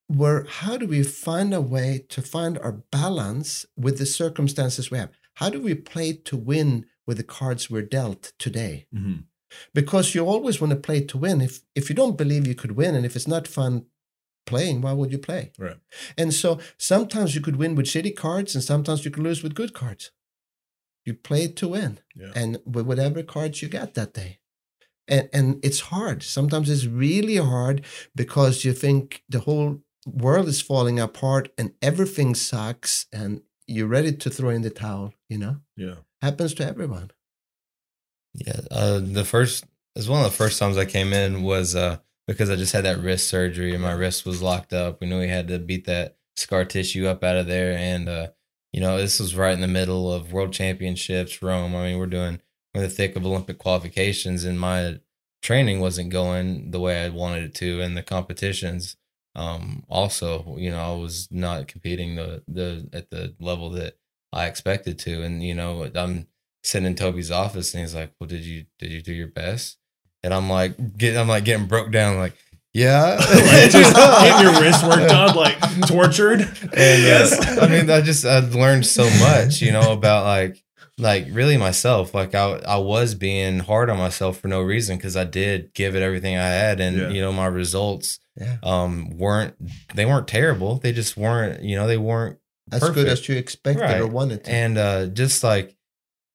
where 0.06 0.44
how 0.60 0.76
do 0.76 0.86
we 0.86 1.02
find 1.02 1.54
a 1.54 1.62
way 1.62 2.04
to 2.10 2.20
find 2.20 2.58
our 2.58 2.72
balance 2.92 3.64
with 3.74 3.96
the 3.96 4.06
circumstances 4.06 4.90
we 4.90 4.98
have? 4.98 5.10
How 5.40 5.48
do 5.48 5.60
we 5.62 5.74
play 5.74 6.12
to 6.28 6.36
win 6.36 6.84
with 7.06 7.16
the 7.16 7.24
cards 7.38 7.70
we're 7.70 7.80
dealt 7.98 8.32
today? 8.38 8.86
Mhm. 8.94 9.24
Because 9.74 10.14
you 10.14 10.24
always 10.26 10.60
want 10.60 10.70
to 10.72 10.76
play 10.78 11.00
to 11.04 11.18
win. 11.18 11.40
If 11.40 11.60
if 11.74 11.88
you 11.88 11.94
don't 11.96 12.16
believe 12.18 12.46
you 12.46 12.54
could 12.54 12.72
win, 12.72 12.94
and 12.94 13.04
if 13.06 13.16
it's 13.16 13.28
not 13.28 13.48
fun 13.48 13.86
playing, 14.46 14.80
why 14.80 14.92
would 14.92 15.10
you 15.12 15.18
play? 15.18 15.52
Right. 15.58 15.78
And 16.16 16.32
so 16.32 16.60
sometimes 16.78 17.34
you 17.34 17.40
could 17.40 17.56
win 17.56 17.74
with 17.74 17.86
shitty 17.86 18.14
cards, 18.16 18.54
and 18.54 18.62
sometimes 18.64 19.04
you 19.04 19.10
could 19.10 19.22
lose 19.24 19.42
with 19.42 19.54
good 19.54 19.72
cards. 19.74 20.12
You 21.04 21.14
play 21.14 21.48
to 21.48 21.68
win 21.68 21.98
Yeah. 22.14 22.32
and 22.34 22.58
with 22.64 22.86
whatever 22.86 23.22
cards 23.22 23.62
you 23.62 23.68
got 23.68 23.94
that 23.94 24.12
day. 24.14 24.38
And 25.08 25.28
and 25.32 25.64
it's 25.64 25.80
hard. 25.92 26.22
Sometimes 26.22 26.68
it's 26.68 26.86
really 26.86 27.36
hard 27.36 27.84
because 28.14 28.64
you 28.64 28.72
think 28.72 29.22
the 29.28 29.40
whole 29.40 29.82
world 30.04 30.48
is 30.48 30.60
falling 30.62 30.98
apart 31.00 31.48
and 31.58 31.72
everything 31.82 32.34
sucks 32.34 33.06
and 33.12 33.42
you're 33.68 33.88
ready 33.88 34.12
to 34.12 34.30
throw 34.30 34.50
in 34.50 34.62
the 34.62 34.70
towel, 34.70 35.12
you 35.28 35.38
know? 35.38 35.56
yeah. 35.76 35.96
Happens 36.22 36.54
to 36.54 36.64
everyone. 36.66 37.10
Yeah, 38.36 38.60
uh, 38.70 39.00
the 39.02 39.24
first 39.24 39.64
it 39.64 40.00
was 40.00 40.08
one 40.08 40.24
of 40.24 40.30
the 40.30 40.36
first 40.36 40.58
times 40.58 40.76
I 40.76 40.84
came 40.84 41.12
in 41.12 41.42
was 41.42 41.74
uh, 41.74 41.98
because 42.26 42.50
I 42.50 42.56
just 42.56 42.72
had 42.72 42.84
that 42.84 42.98
wrist 43.00 43.28
surgery 43.28 43.72
and 43.72 43.82
my 43.82 43.92
wrist 43.92 44.26
was 44.26 44.42
locked 44.42 44.72
up. 44.72 45.00
We 45.00 45.06
knew 45.06 45.18
we 45.18 45.28
had 45.28 45.48
to 45.48 45.58
beat 45.58 45.86
that 45.86 46.16
scar 46.36 46.64
tissue 46.66 47.06
up 47.06 47.24
out 47.24 47.36
of 47.36 47.46
there, 47.46 47.76
and 47.76 48.08
uh, 48.08 48.28
you 48.72 48.80
know 48.80 48.98
this 48.98 49.20
was 49.20 49.34
right 49.36 49.54
in 49.54 49.60
the 49.62 49.68
middle 49.68 50.12
of 50.12 50.32
World 50.32 50.52
Championships, 50.52 51.42
Rome. 51.42 51.74
I 51.74 51.84
mean, 51.84 51.98
we're 51.98 52.06
doing 52.06 52.40
we're 52.74 52.82
in 52.82 52.88
the 52.88 52.94
thick 52.94 53.16
of 53.16 53.24
Olympic 53.24 53.58
qualifications, 53.58 54.44
and 54.44 54.60
my 54.60 55.00
training 55.42 55.80
wasn't 55.80 56.10
going 56.10 56.70
the 56.72 56.80
way 56.80 57.04
I 57.04 57.08
wanted 57.08 57.44
it 57.44 57.54
to, 57.56 57.80
and 57.80 57.96
the 57.96 58.02
competitions. 58.02 58.96
Um, 59.34 59.84
also, 59.88 60.56
you 60.58 60.70
know, 60.70 60.80
I 60.80 60.96
was 60.96 61.28
not 61.30 61.68
competing 61.68 62.16
the 62.16 62.42
the 62.48 62.88
at 62.92 63.10
the 63.10 63.34
level 63.40 63.70
that 63.70 63.96
I 64.32 64.46
expected 64.46 64.98
to, 65.00 65.22
and 65.22 65.42
you 65.42 65.54
know, 65.54 65.90
I'm 65.94 66.26
sitting 66.66 66.86
in 66.86 66.94
Toby's 66.94 67.30
office 67.30 67.72
and 67.74 67.80
he's 67.82 67.94
like, 67.94 68.12
"Well, 68.20 68.28
did 68.28 68.42
you 68.44 68.66
did 68.78 68.90
you 68.92 69.02
do 69.02 69.12
your 69.12 69.28
best?" 69.28 69.78
And 70.22 70.34
I'm 70.34 70.50
like, 70.50 70.96
get, 70.98 71.16
I'm 71.16 71.28
like 71.28 71.44
getting 71.44 71.66
broke 71.66 71.92
down, 71.92 72.18
like, 72.18 72.34
yeah, 72.74 73.16
Like, 73.20 73.70
just 73.70 73.94
getting 73.94 74.42
your 74.52 74.60
wrist 74.60 74.84
worked 74.84 75.12
on, 75.12 75.34
like 75.36 75.58
tortured. 75.88 76.40
And 76.76 77.06
uh, 77.32 77.62
I 77.62 77.68
mean, 77.68 77.88
I 77.90 78.00
just 78.00 78.24
I 78.26 78.40
learned 78.40 78.84
so 78.86 79.04
much, 79.20 79.62
you 79.62 79.70
know, 79.72 79.92
about 79.92 80.24
like 80.24 80.62
like 80.98 81.26
really 81.30 81.56
myself. 81.56 82.12
Like 82.14 82.34
I 82.34 82.54
I 82.66 82.78
was 82.78 83.14
being 83.14 83.60
hard 83.60 83.88
on 83.90 83.98
myself 83.98 84.38
for 84.40 84.48
no 84.48 84.60
reason 84.62 84.96
because 84.96 85.16
I 85.16 85.24
did 85.24 85.72
give 85.74 85.94
it 85.94 86.02
everything 86.02 86.36
I 86.36 86.48
had, 86.48 86.80
and 86.80 86.96
Yeah. 86.96 87.08
you 87.10 87.20
know 87.20 87.32
my 87.32 87.46
results 87.46 88.18
Yeah. 88.36 88.56
um 88.62 89.10
weren't 89.16 89.54
they 89.94 90.06
weren't 90.06 90.26
terrible. 90.26 90.78
They 90.78 90.92
just 90.92 91.16
weren't 91.16 91.62
you 91.62 91.76
know 91.76 91.86
they 91.86 91.98
weren't 91.98 92.38
As 92.72 92.88
good 92.90 93.06
as 93.08 93.28
you 93.28 93.36
expected 93.36 94.00
or 94.00 94.06
wanted 94.08 94.44
to. 94.44 94.50
and 94.50 94.76
uh 94.78 95.06
just 95.06 95.44
like 95.44 95.75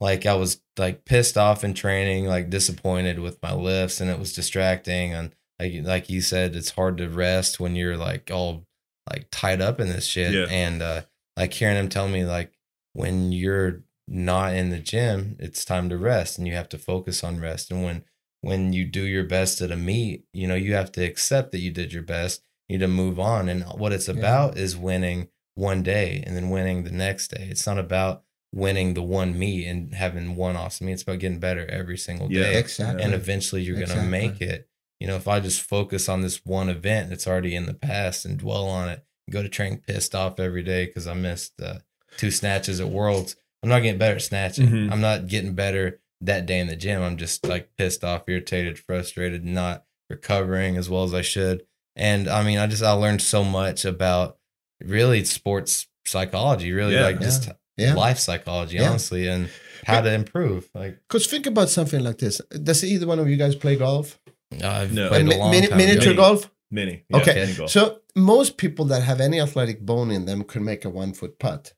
like 0.01 0.25
i 0.25 0.33
was 0.33 0.61
like 0.77 1.05
pissed 1.05 1.37
off 1.37 1.63
in 1.63 1.73
training 1.73 2.25
like 2.25 2.49
disappointed 2.49 3.19
with 3.19 3.41
my 3.41 3.53
lifts 3.53 4.01
and 4.01 4.09
it 4.09 4.19
was 4.19 4.33
distracting 4.33 5.13
and 5.13 5.33
like 5.59 5.73
like 5.83 6.09
you 6.09 6.19
said 6.19 6.55
it's 6.55 6.71
hard 6.71 6.97
to 6.97 7.07
rest 7.07 7.59
when 7.59 7.75
you're 7.75 7.95
like 7.97 8.29
all 8.33 8.65
like 9.09 9.27
tied 9.31 9.61
up 9.61 9.79
in 9.79 9.87
this 9.87 10.05
shit 10.05 10.33
Yeah. 10.33 10.47
and 10.49 10.81
uh 10.81 11.01
like 11.37 11.53
hearing 11.53 11.77
him 11.77 11.87
tell 11.89 12.07
me 12.09 12.25
like 12.25 12.51
when 12.93 13.31
you're 13.31 13.83
not 14.07 14.53
in 14.53 14.71
the 14.71 14.79
gym 14.79 15.35
it's 15.39 15.63
time 15.63 15.87
to 15.89 15.97
rest 15.97 16.37
and 16.37 16.47
you 16.47 16.53
have 16.55 16.67
to 16.69 16.77
focus 16.77 17.23
on 17.23 17.39
rest 17.39 17.71
and 17.71 17.83
when 17.83 18.03
when 18.41 18.73
you 18.73 18.83
do 18.85 19.03
your 19.05 19.23
best 19.23 19.61
at 19.61 19.71
a 19.71 19.77
meet 19.77 20.25
you 20.33 20.47
know 20.47 20.55
you 20.55 20.73
have 20.73 20.91
to 20.91 21.03
accept 21.03 21.51
that 21.51 21.59
you 21.59 21.71
did 21.71 21.93
your 21.93 22.03
best 22.03 22.43
you 22.67 22.77
need 22.77 22.83
to 22.83 22.87
move 22.87 23.19
on 23.19 23.47
and 23.47 23.63
what 23.77 23.93
it's 23.93 24.07
Yeah. 24.07 24.15
about 24.15 24.57
is 24.57 24.75
winning 24.75 25.29
one 25.55 25.83
day 25.83 26.23
and 26.25 26.35
then 26.35 26.49
winning 26.49 26.83
the 26.83 26.91
next 26.91 27.29
day 27.29 27.47
it's 27.51 27.67
not 27.67 27.77
about 27.77 28.23
winning 28.53 28.93
the 28.93 29.01
one 29.01 29.37
meet 29.37 29.65
and 29.65 29.93
having 29.93 30.35
one 30.35 30.57
awesome 30.57 30.87
meet 30.87 30.93
it's 30.93 31.03
about 31.03 31.19
getting 31.19 31.39
better 31.39 31.65
every 31.69 31.97
single 31.97 32.27
day. 32.27 32.35
Yeah. 32.53 32.57
exactly. 32.59 33.03
and 33.03 33.13
eventually 33.13 33.61
you're 33.61 33.77
Exactly. 33.79 33.95
gonna 33.97 34.09
make 34.11 34.41
it. 34.41 34.67
You 34.99 35.07
know, 35.07 35.15
if 35.15 35.27
I 35.27 35.39
just 35.39 35.61
focus 35.61 36.07
on 36.09 36.21
this 36.21 36.45
one 36.45 36.69
event 36.69 37.09
that's 37.09 37.25
already 37.27 37.55
in 37.55 37.65
the 37.65 37.73
past 37.73 38.25
and 38.25 38.37
dwell 38.37 38.67
on 38.67 38.89
it, 38.89 39.03
go 39.31 39.41
to 39.41 39.49
train 39.49 39.77
pissed 39.77 40.13
off 40.13 40.39
every 40.39 40.63
day 40.63 40.85
because 40.85 41.07
I 41.07 41.13
missed 41.13 41.53
uh, 41.61 41.79
two 42.17 42.29
snatches 42.29 42.79
at 42.79 42.89
Worlds, 42.89 43.35
I'm 43.63 43.69
not 43.69 43.79
getting 43.81 43.97
better 43.97 44.15
at 44.17 44.21
snatching. 44.21 44.67
Mhm. 44.67 44.91
I'm 44.91 45.01
not 45.01 45.27
getting 45.27 45.53
better 45.55 46.01
that 46.19 46.45
day 46.45 46.59
in 46.59 46.67
the 46.67 46.75
gym. 46.75 47.01
I'm 47.01 47.17
just 47.17 47.47
like 47.47 47.69
pissed 47.77 48.03
off, 48.03 48.23
irritated, 48.27 48.77
frustrated, 48.77 49.43
not 49.45 49.85
recovering 50.09 50.77
as 50.77 50.89
well 50.89 51.03
as 51.03 51.13
I 51.13 51.21
should. 51.21 51.63
And 51.95 52.27
I 52.27 52.43
mean, 52.43 52.57
I 52.59 52.67
just 52.67 52.83
I 52.83 52.91
learned 52.91 53.21
so 53.21 53.43
much 53.43 53.85
about 53.85 54.37
really 54.83 55.23
sports 55.23 55.87
psychology, 56.05 56.71
really 56.73 56.93
Yeah. 56.95 57.03
like 57.03 57.21
just 57.21 57.49
yeah. 57.81 57.93
life 57.93 58.19
psychology, 58.19 58.77
Yeah. 58.77 58.89
honestly, 58.89 59.27
and 59.27 59.49
how 59.85 60.01
to 60.01 60.13
improve. 60.13 60.69
Like 60.73 60.99
Because 61.07 61.27
think 61.27 61.45
about 61.47 61.69
something 61.69 62.03
like 62.03 62.17
this. 62.19 62.39
Does 62.63 62.83
either 62.83 63.07
one 63.07 63.19
of 63.19 63.27
you 63.29 63.35
guys 63.37 63.55
play 63.55 63.75
golf? 63.75 64.19
I've 64.63 64.93
No. 64.93 65.09
played 65.09 65.27
a 65.27 65.37
long 65.37 65.51
mini- 65.51 65.67
time 65.67 65.77
miniature 65.77 66.13
ago. 66.13 66.21
golf? 66.21 66.51
Mini. 66.69 67.03
Okay, 67.13 67.33
mini 67.35 67.53
golf. 67.53 67.71
So 67.71 67.99
most 68.15 68.57
people 68.57 68.85
that 68.85 69.03
have 69.03 69.19
any 69.21 69.39
athletic 69.41 69.81
bone 69.85 70.11
in 70.11 70.25
them 70.25 70.43
could 70.43 70.61
make 70.61 70.85
a 70.85 70.89
one 70.89 71.13
foot 71.13 71.39
putt. 71.39 71.73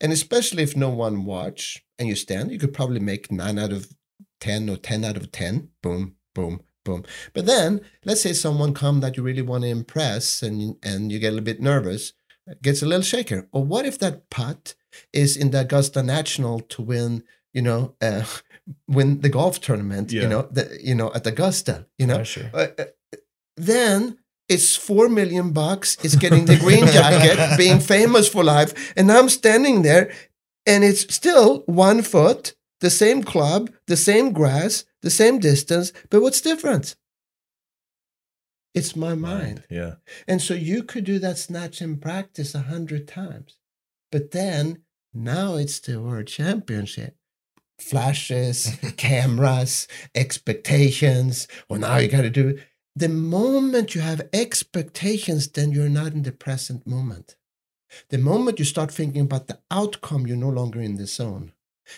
And 0.00 0.12
especially 0.12 0.62
if 0.62 0.76
no 0.76 0.88
one 0.88 1.24
watch 1.24 1.84
and 1.98 2.08
you 2.08 2.16
stand, 2.16 2.50
you 2.50 2.58
could 2.58 2.72
probably 2.74 3.00
make 3.00 3.30
nine 3.30 3.58
out 3.58 3.72
of 3.72 3.88
10 4.40 4.68
or 4.68 4.76
10 4.76 5.04
out 5.04 5.16
of 5.16 5.30
10. 5.32 5.68
Boom, 5.82 6.16
boom, 6.34 6.60
boom. 6.84 7.04
But 7.32 7.46
then 7.46 7.80
let's 8.04 8.22
say 8.22 8.32
someone 8.32 8.74
come 8.74 9.00
that 9.00 9.16
you 9.16 9.22
really 9.22 9.42
want 9.42 9.62
to 9.64 9.68
impress 9.70 10.42
and, 10.42 10.76
and 10.82 11.12
you 11.12 11.18
get 11.18 11.28
a 11.28 11.36
little 11.36 11.44
bit 11.44 11.60
nervous, 11.60 12.12
gets 12.62 12.82
a 12.82 12.86
little 12.86 13.02
shaker. 13.02 13.48
Or 13.52 13.62
what 13.64 13.86
if 13.86 13.98
that 14.00 14.30
putt 14.30 14.74
is 15.12 15.36
in 15.36 15.50
the 15.50 15.60
Augusta 15.60 16.02
National 16.02 16.60
to 16.60 16.82
win, 16.82 17.22
you 17.52 17.62
know, 17.62 17.94
uh, 18.00 18.24
win 18.86 19.20
the 19.20 19.28
golf 19.28 19.60
tournament, 19.60 20.12
Yeah. 20.12 20.22
you 20.22 20.28
know, 20.28 20.42
the, 20.50 20.78
you 20.82 20.94
know, 20.94 21.12
at 21.14 21.26
Augusta, 21.26 21.86
you 21.98 22.06
know? 22.06 22.20
Oh, 22.20 22.24
sure. 22.24 22.50
Uh, 22.52 22.68
uh, 22.78 22.84
then 23.56 24.18
it's 24.48 24.76
four 24.76 25.08
million 25.08 25.52
bucks. 25.52 25.96
It's 26.02 26.16
getting 26.16 26.46
the 26.46 26.56
green 26.56 26.86
jacket, 26.98 27.56
being 27.58 27.80
famous 27.80 28.28
for 28.28 28.42
life, 28.44 28.92
and 28.96 29.10
I'm 29.12 29.28
standing 29.28 29.82
there, 29.82 30.10
and 30.66 30.84
it's 30.84 31.12
still 31.14 31.60
one 31.66 32.02
foot, 32.02 32.54
the 32.80 32.90
same 32.90 33.22
club, 33.22 33.70
the 33.86 33.96
same 33.96 34.32
grass, 34.32 34.84
the 35.02 35.10
same 35.10 35.38
distance. 35.38 35.92
But 36.10 36.22
what's 36.22 36.40
different? 36.40 36.96
It's 38.74 38.94
my 38.94 39.14
mind. 39.14 39.64
Yeah. 39.70 39.94
And 40.26 40.40
so 40.40 40.54
you 40.54 40.82
could 40.82 41.04
do 41.04 41.18
that 41.18 41.38
snatch 41.38 41.82
in 41.82 41.98
practice 41.98 42.54
a 42.54 42.60
hundred 42.60 43.08
times. 43.08 43.57
But 44.10 44.30
then 44.30 44.82
now 45.14 45.56
it's 45.56 45.80
the 45.80 46.00
world 46.00 46.26
championship. 46.26 47.16
Flashes, 47.78 48.76
cameras, 48.96 49.86
expectations. 50.14 51.46
Well, 51.68 51.80
now 51.80 51.98
you 51.98 52.08
got 52.08 52.22
to 52.22 52.30
do 52.30 52.48
it. 52.48 52.58
The 52.96 53.08
moment 53.08 53.94
you 53.94 54.00
have 54.00 54.28
expectations, 54.32 55.46
then 55.48 55.70
you're 55.70 55.88
not 55.88 56.12
in 56.12 56.24
the 56.24 56.32
present 56.32 56.86
moment. 56.86 57.36
The 58.10 58.18
moment 58.18 58.58
you 58.58 58.64
start 58.64 58.90
thinking 58.90 59.22
about 59.22 59.46
the 59.46 59.60
outcome, 59.70 60.26
you're 60.26 60.36
no 60.36 60.48
longer 60.48 60.80
in 60.80 60.96
the 60.96 61.06
zone. 61.06 61.52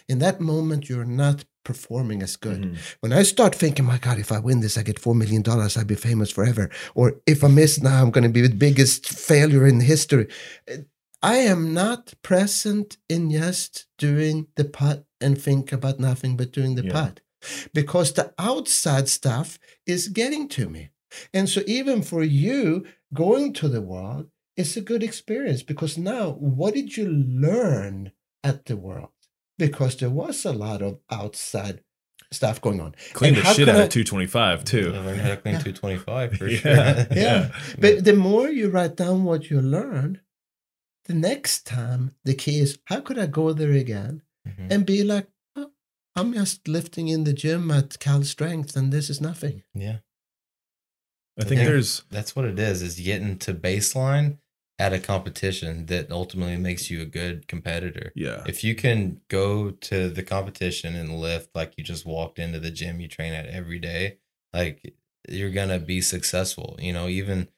In 0.08 0.18
that 0.18 0.40
moment, 0.40 0.88
you're 0.88 1.04
not 1.04 1.44
performing 1.64 2.22
as 2.22 2.36
good. 2.36 2.62
Mhm. 2.62 2.76
When 3.00 3.12
I 3.12 3.22
start 3.22 3.54
thinking, 3.54 3.84
my 3.84 3.98
God, 3.98 4.18
if 4.18 4.30
I 4.30 4.38
win 4.38 4.60
this, 4.60 4.78
I 4.78 4.82
get 4.82 5.00
$4 5.00 5.16
million, 5.16 5.42
I'd 5.48 5.86
be 5.86 5.94
famous 5.94 6.30
forever. 6.30 6.70
Or 6.94 7.20
if 7.26 7.42
I 7.42 7.48
miss 7.48 7.80
now, 7.82 8.02
I'm 8.02 8.10
going 8.10 8.24
to 8.24 8.30
be 8.30 8.40
the 8.40 8.54
biggest 8.54 9.08
failure 9.08 9.66
in 9.66 9.80
history. 9.80 10.28
I 11.22 11.36
am 11.38 11.74
not 11.74 12.14
present 12.22 12.96
in 13.08 13.30
just 13.30 13.86
doing 13.98 14.46
the 14.56 14.64
putt 14.64 15.04
and 15.20 15.40
think 15.40 15.72
about 15.72 16.00
nothing 16.00 16.36
but 16.36 16.52
doing 16.52 16.74
the 16.76 16.84
Yeah. 16.84 16.92
putt. 16.92 17.20
because 17.72 18.12
the 18.12 18.34
outside 18.38 19.08
stuff 19.08 19.58
is 19.86 20.08
getting 20.08 20.46
to 20.48 20.68
me. 20.68 20.90
And 21.32 21.48
so, 21.48 21.62
even 21.66 22.02
for 22.02 22.22
you 22.22 22.84
going 23.14 23.54
to 23.54 23.68
the 23.68 23.80
world, 23.80 24.26
it's 24.58 24.76
a 24.76 24.82
good 24.82 25.02
experience 25.02 25.62
because 25.62 25.96
now, 25.96 26.32
what 26.32 26.74
did 26.74 26.98
you 26.98 27.08
learn 27.08 28.12
at 28.44 28.66
the 28.66 28.76
world? 28.76 29.08
Because 29.58 29.96
there 29.96 30.10
was 30.10 30.44
a 30.44 30.52
lot 30.52 30.82
of 30.82 30.98
outside 31.10 31.80
stuff 32.30 32.60
going 32.60 32.78
on. 32.80 32.94
Clean 33.14 33.34
the 33.34 33.42
shit 33.42 33.68
out 33.70 33.76
I- 33.76 33.84
of 33.84 33.88
225 33.88 34.64
too. 34.64 34.92
I 34.94 34.98
learned 34.98 35.20
how 35.22 35.28
to 35.30 35.36
clean 35.38 35.54
Yeah. 35.54 35.62
225 35.62 36.36
for 36.36 36.46
Yeah. 36.48 36.58
sure. 36.58 36.72
Yeah. 36.72 37.06
Yeah. 37.16 37.50
But 37.78 38.04
the 38.04 38.12
more 38.14 38.48
you 38.50 38.68
write 38.68 38.96
down 38.96 39.24
what 39.24 39.48
you 39.50 39.62
learned, 39.62 40.20
the 41.10 41.16
next 41.16 41.66
time 41.66 42.14
the 42.24 42.34
key 42.34 42.58
is 42.60 42.78
how 42.84 43.00
could 43.00 43.18
I 43.18 43.26
go 43.26 43.52
there 43.52 43.72
again 43.72 44.22
Mhm. 44.48 44.66
and 44.72 44.86
be 44.86 45.02
like, 45.02 45.26
oh, 45.56 45.72
I'm 46.16 46.32
just 46.32 46.68
lifting 46.68 47.08
in 47.08 47.24
the 47.24 47.32
gym 47.32 47.70
at 47.70 47.98
Cal 47.98 48.22
Strength 48.22 48.76
and 48.76 48.92
this 48.92 49.10
is 49.10 49.20
nothing. 49.20 49.62
Yeah. 49.74 49.98
I 51.38 51.44
think 51.44 51.58
Yeah. 51.60 51.66
there's 51.70 52.02
That's 52.10 52.36
what 52.36 52.44
it 52.44 52.58
is, 52.58 52.80
is 52.82 52.98
getting 53.00 53.38
to 53.38 53.52
baseline 53.54 54.38
at 54.78 54.92
a 54.92 54.98
competition 55.00 55.86
that 55.86 56.10
ultimately 56.10 56.56
makes 56.56 56.90
you 56.90 57.02
a 57.02 57.06
good 57.20 57.48
competitor. 57.48 58.12
yeah. 58.14 58.44
If 58.46 58.62
you 58.64 58.74
can 58.74 59.20
go 59.28 59.70
to 59.72 60.08
the 60.08 60.22
competition 60.22 60.94
and 60.94 61.18
lift 61.20 61.48
like 61.54 61.74
you 61.76 61.84
just 61.84 62.06
walked 62.06 62.38
into 62.38 62.60
the 62.60 62.70
gym 62.70 63.00
you 63.00 63.08
train 63.08 63.32
at 63.32 63.46
every 63.46 63.78
day, 63.78 64.18
like 64.54 64.94
you're 65.28 65.50
gonna 65.50 65.78
be 65.78 66.00
successful. 66.00 66.78
You 66.80 66.92
know, 66.94 67.08
even 67.08 67.48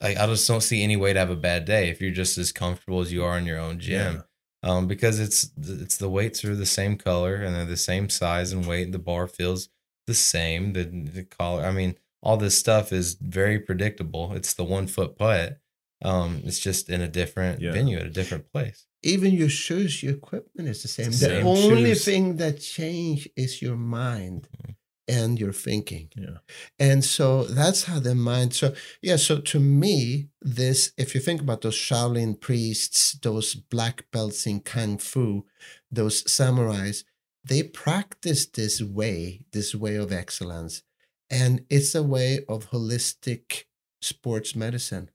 like 0.00 0.16
I 0.16 0.26
just 0.26 0.46
don't 0.48 0.62
see 0.62 0.82
any 0.82 0.96
way 0.96 1.12
to 1.12 1.18
have 1.18 1.30
a 1.30 1.36
bad 1.36 1.64
day 1.64 1.88
if 1.90 2.00
you're 2.00 2.10
just 2.10 2.38
as 2.38 2.52
comfortable 2.52 3.00
as 3.00 3.12
you 3.12 3.24
are 3.24 3.36
in 3.38 3.46
your 3.46 3.58
own 3.58 3.78
gym. 3.80 4.22
Um, 4.62 4.86
because 4.88 5.20
it's 5.20 5.50
it's 5.56 5.96
the 5.98 6.08
weights 6.08 6.44
are 6.44 6.56
the 6.56 6.66
same 6.66 6.96
color 6.96 7.36
and 7.36 7.54
they're 7.54 7.64
the 7.64 7.76
same 7.76 8.08
size 8.08 8.52
and 8.52 8.66
weight. 8.66 8.90
The 8.92 8.98
bar 8.98 9.28
feels 9.28 9.68
the 10.06 10.14
same. 10.14 10.72
The 10.72 10.84
the 10.84 11.24
collar. 11.24 11.64
I 11.64 11.70
mean, 11.72 11.94
all 12.22 12.36
this 12.36 12.58
stuff 12.58 12.92
is 12.92 13.14
very 13.14 13.60
predictable. 13.60 14.32
It's 14.34 14.54
the 14.54 14.64
one 14.64 14.88
foot 14.88 15.16
putt. 15.16 15.60
Um, 16.04 16.42
it's 16.44 16.58
just 16.58 16.88
in 16.90 17.00
a 17.00 17.08
different 17.08 17.60
Yeah. 17.60 17.72
venue 17.72 17.98
at 17.98 18.06
a 18.06 18.10
different 18.10 18.50
place. 18.52 18.86
Even 19.04 19.32
your 19.32 19.48
shoes, 19.48 20.02
your 20.02 20.14
equipment 20.14 20.68
is 20.68 20.82
the 20.82 20.88
same. 20.88 21.08
It's 21.08 21.20
The, 21.20 21.28
the 21.28 21.34
same 21.36 21.46
only 21.46 21.90
shoes. 21.94 22.04
thing 22.04 22.36
that 22.36 22.60
change 22.60 23.28
is 23.36 23.62
your 23.62 23.76
mind 23.76 24.48
Mhm. 24.66 24.74
And 25.08 25.38
your 25.38 25.52
thinking. 25.52 26.10
Yeah. 26.16 26.38
And 26.78 27.04
so 27.04 27.44
that's 27.44 27.84
how 27.84 27.98
the 27.98 28.14
mind. 28.14 28.54
So 28.54 28.74
yeah. 29.02 29.16
So 29.16 29.40
to 29.40 29.58
me, 29.58 30.28
this, 30.42 30.92
if 30.96 31.14
you 31.14 31.20
think 31.20 31.40
about 31.40 31.62
those 31.62 31.76
Shaolin 31.76 32.40
priests, 32.40 33.12
those 33.22 33.54
black 33.54 34.04
belts 34.12 34.46
in 34.46 34.60
kung 34.60 34.98
fu, 34.98 35.46
those 35.90 36.22
samurais, 36.24 37.04
they 37.44 37.62
practice 37.62 38.46
this 38.46 38.82
way, 38.82 39.40
this 39.52 39.74
way 39.74 39.96
of 39.96 40.12
excellence, 40.12 40.82
and 41.30 41.64
it's 41.70 41.94
a 41.94 42.02
way 42.02 42.44
of 42.48 42.70
holistic 42.70 43.64
sports 44.02 44.54
medicine. 44.54 45.10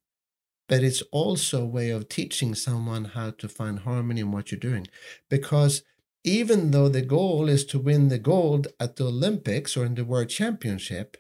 But 0.70 0.84
it's 0.84 1.04
also 1.12 1.64
a 1.64 1.68
way 1.68 1.90
of 1.90 2.10
teaching 2.10 2.56
someone 2.56 3.06
how 3.06 3.32
to 3.32 3.50
find 3.50 3.80
harmony 3.80 4.22
in 4.22 4.32
what 4.32 4.52
you're 4.52 4.60
doing, 4.60 4.88
because 5.30 5.84
even 6.24 6.72
though 6.72 6.90
the 6.90 7.02
goal 7.02 7.50
is 7.50 7.66
to 7.66 7.80
win 7.80 8.10
the 8.10 8.20
gold 8.20 8.68
at 8.80 8.96
the 8.96 9.06
Olympics 9.08 9.76
or 9.76 9.86
in 9.86 9.96
the 9.96 10.06
World 10.06 10.30
Championship, 10.30 11.18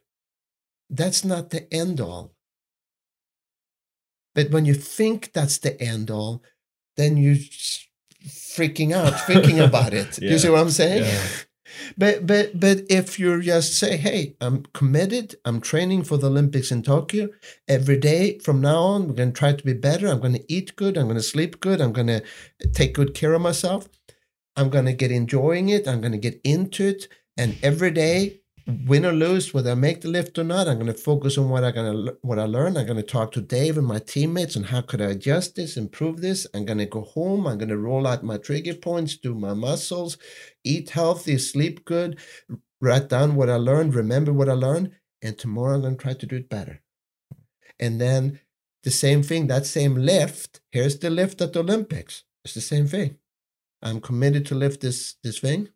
that's 0.89 1.23
not 1.25 1.49
the 1.49 1.71
end 1.73 1.99
all. 1.99 2.33
But 4.35 4.49
when 4.51 4.65
you 4.65 4.73
think 4.73 5.31
that's 5.33 5.57
the 5.59 5.79
end 5.81 6.09
all, 6.09 6.41
then 6.97 7.17
you 7.17 7.33
s- 7.33 7.87
freaking 8.27 8.93
out 8.93 9.19
thinking 9.27 9.59
about 9.59 9.93
it. 9.93 10.19
Yeah. 10.21 10.31
You 10.31 10.39
see 10.39 10.49
what 10.49 10.61
I'm 10.61 10.69
saying? 10.69 11.03
Yeah. 11.03 11.27
But 11.97 12.27
but 12.27 12.59
but 12.59 12.83
if 12.87 13.17
you 13.19 13.41
just 13.41 13.73
say, 13.79 13.97
"Hey, 13.97 14.35
I'm 14.39 14.63
committed. 14.73 15.35
I'm 15.43 15.59
training 15.59 16.03
for 16.03 16.17
the 16.17 16.27
Olympics 16.29 16.71
in 16.71 16.83
Tokyo 16.83 17.29
every 17.67 17.97
day 17.97 18.37
from 18.39 18.61
now 18.61 18.77
on. 18.77 19.07
We're 19.07 19.15
going 19.15 19.33
to 19.33 19.39
try 19.39 19.53
to 19.53 19.63
be 19.63 19.73
better. 19.73 20.07
I'm 20.07 20.19
going 20.19 20.33
to 20.35 20.53
eat 20.53 20.75
good. 20.75 20.97
I'm 20.97 21.05
going 21.05 21.17
to 21.17 21.23
sleep 21.23 21.59
good. 21.59 21.81
I'm 21.81 21.91
going 21.91 22.07
to 22.07 22.21
take 22.73 22.93
good 22.93 23.15
care 23.15 23.33
of 23.33 23.41
myself. 23.41 23.89
I'm 24.55 24.69
going 24.69 24.85
to 24.85 24.93
get 24.93 25.11
enjoying 25.11 25.69
it. 25.69 25.87
I'm 25.87 26.01
going 26.01 26.11
to 26.11 26.17
get 26.17 26.39
into 26.43 26.87
it. 26.87 27.07
And 27.37 27.57
every 27.63 27.91
day, 27.91 28.41
win 28.67 29.05
or 29.05 29.11
lose, 29.11 29.53
whether 29.53 29.71
I 29.71 29.75
make 29.75 30.01
the 30.01 30.07
lift 30.07 30.37
or 30.37 30.43
not, 30.43 30.67
I'm 30.67 30.75
going 30.75 30.87
to 30.87 30.93
focus 30.93 31.37
on 31.37 31.49
what 31.49 31.63
I 31.63 31.71
going 31.71 32.05
to 32.05 32.17
what 32.21 32.39
I 32.39 32.45
learn. 32.45 32.77
I'm 32.77 32.85
going 32.85 32.97
to 32.97 33.03
talk 33.03 33.31
to 33.33 33.41
Dave 33.41 33.77
and 33.77 33.87
my 33.87 33.99
teammates 33.99 34.55
on 34.55 34.63
how 34.63 34.81
could 34.81 35.01
I 35.01 35.11
adjust 35.11 35.55
this, 35.55 35.75
improve 35.75 36.21
this. 36.21 36.47
I'm 36.53 36.65
going 36.65 36.77
to 36.77 36.85
go 36.85 37.01
home. 37.01 37.47
I'm 37.47 37.57
going 37.57 37.69
to 37.69 37.77
roll 37.77 38.07
out 38.07 38.23
my 38.23 38.37
trigger 38.37 38.75
points, 38.75 39.17
do 39.17 39.33
my 39.33 39.53
muscles, 39.53 40.17
eat 40.63 40.91
healthy, 40.91 41.37
sleep 41.37 41.85
good, 41.85 42.19
write 42.79 43.09
down 43.09 43.35
what 43.35 43.49
I 43.49 43.55
learned, 43.55 43.95
remember 43.95 44.31
what 44.31 44.49
I 44.49 44.53
learned, 44.53 44.91
and 45.21 45.37
tomorrow 45.37 45.75
I'm 45.75 45.81
going 45.81 45.97
to 45.97 46.01
try 46.01 46.13
to 46.13 46.25
do 46.25 46.35
it 46.37 46.49
better. 46.49 46.81
And 47.79 47.99
then 47.99 48.39
the 48.83 48.91
same 48.91 49.23
thing, 49.23 49.47
that 49.47 49.65
same 49.65 49.95
lift. 49.95 50.61
Here's 50.71 50.99
the 50.99 51.09
lift 51.09 51.41
at 51.41 51.53
the 51.53 51.61
Olympics. 51.61 52.23
It's 52.45 52.53
the 52.53 52.61
same 52.61 52.87
thing. 52.87 53.17
I'm 53.83 53.99
committed 54.01 54.45
to 54.47 54.55
lift 54.55 54.81
this 54.81 55.15
this 55.23 55.39
thing. 55.39 55.69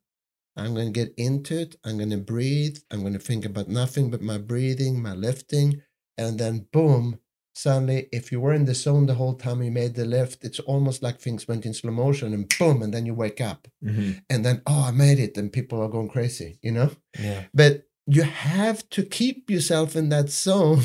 I'm 0.56 0.74
going 0.74 0.92
to 0.92 1.00
get 1.06 1.14
into 1.18 1.60
it. 1.60 1.76
I'm 1.86 1.98
going 1.98 2.10
to 2.10 2.18
breathe. 2.18 2.78
I'm 2.90 3.02
going 3.02 3.14
to 3.14 3.20
think 3.20 3.46
about 3.46 3.68
nothing 3.68 4.10
but 4.10 4.22
my 4.22 4.40
breathing, 4.40 5.02
my 5.02 5.14
lifting, 5.14 5.82
and 6.18 6.40
then 6.40 6.66
boom. 6.74 7.20
Suddenly, 7.54 8.08
if 8.12 8.32
you 8.32 8.40
were 8.40 8.54
in 8.54 8.66
the 8.66 8.74
zone 8.76 9.08
the 9.08 9.16
whole 9.16 9.34
time 9.36 9.62
you 9.64 9.72
made 9.72 9.96
the 9.96 10.06
lift, 10.06 10.44
it's 10.44 10.60
almost 10.60 11.02
like 11.04 11.20
things 11.20 11.48
went 11.48 11.66
in 11.66 11.74
slow 11.74 11.92
motion 11.92 12.34
and 12.34 12.48
boom, 12.58 12.82
and 12.84 12.94
then 12.94 13.06
you 13.06 13.14
wake 13.16 13.42
up 13.42 13.68
Mhm. 13.84 14.22
and 14.30 14.44
then 14.46 14.62
oh 14.68 14.86
i 14.88 14.92
made 14.92 15.20
it 15.20 15.38
and 15.38 15.52
people 15.54 15.80
are 15.82 15.90
going 15.90 16.10
crazy 16.10 16.60
you 16.62 16.72
know 16.72 16.90
Yeah. 17.20 17.46
but 17.54 17.74
you 18.16 18.24
have 18.24 18.88
to 18.96 19.04
keep 19.04 19.50
yourself 19.50 19.96
in 19.96 20.10
that 20.10 20.30
zone 20.30 20.84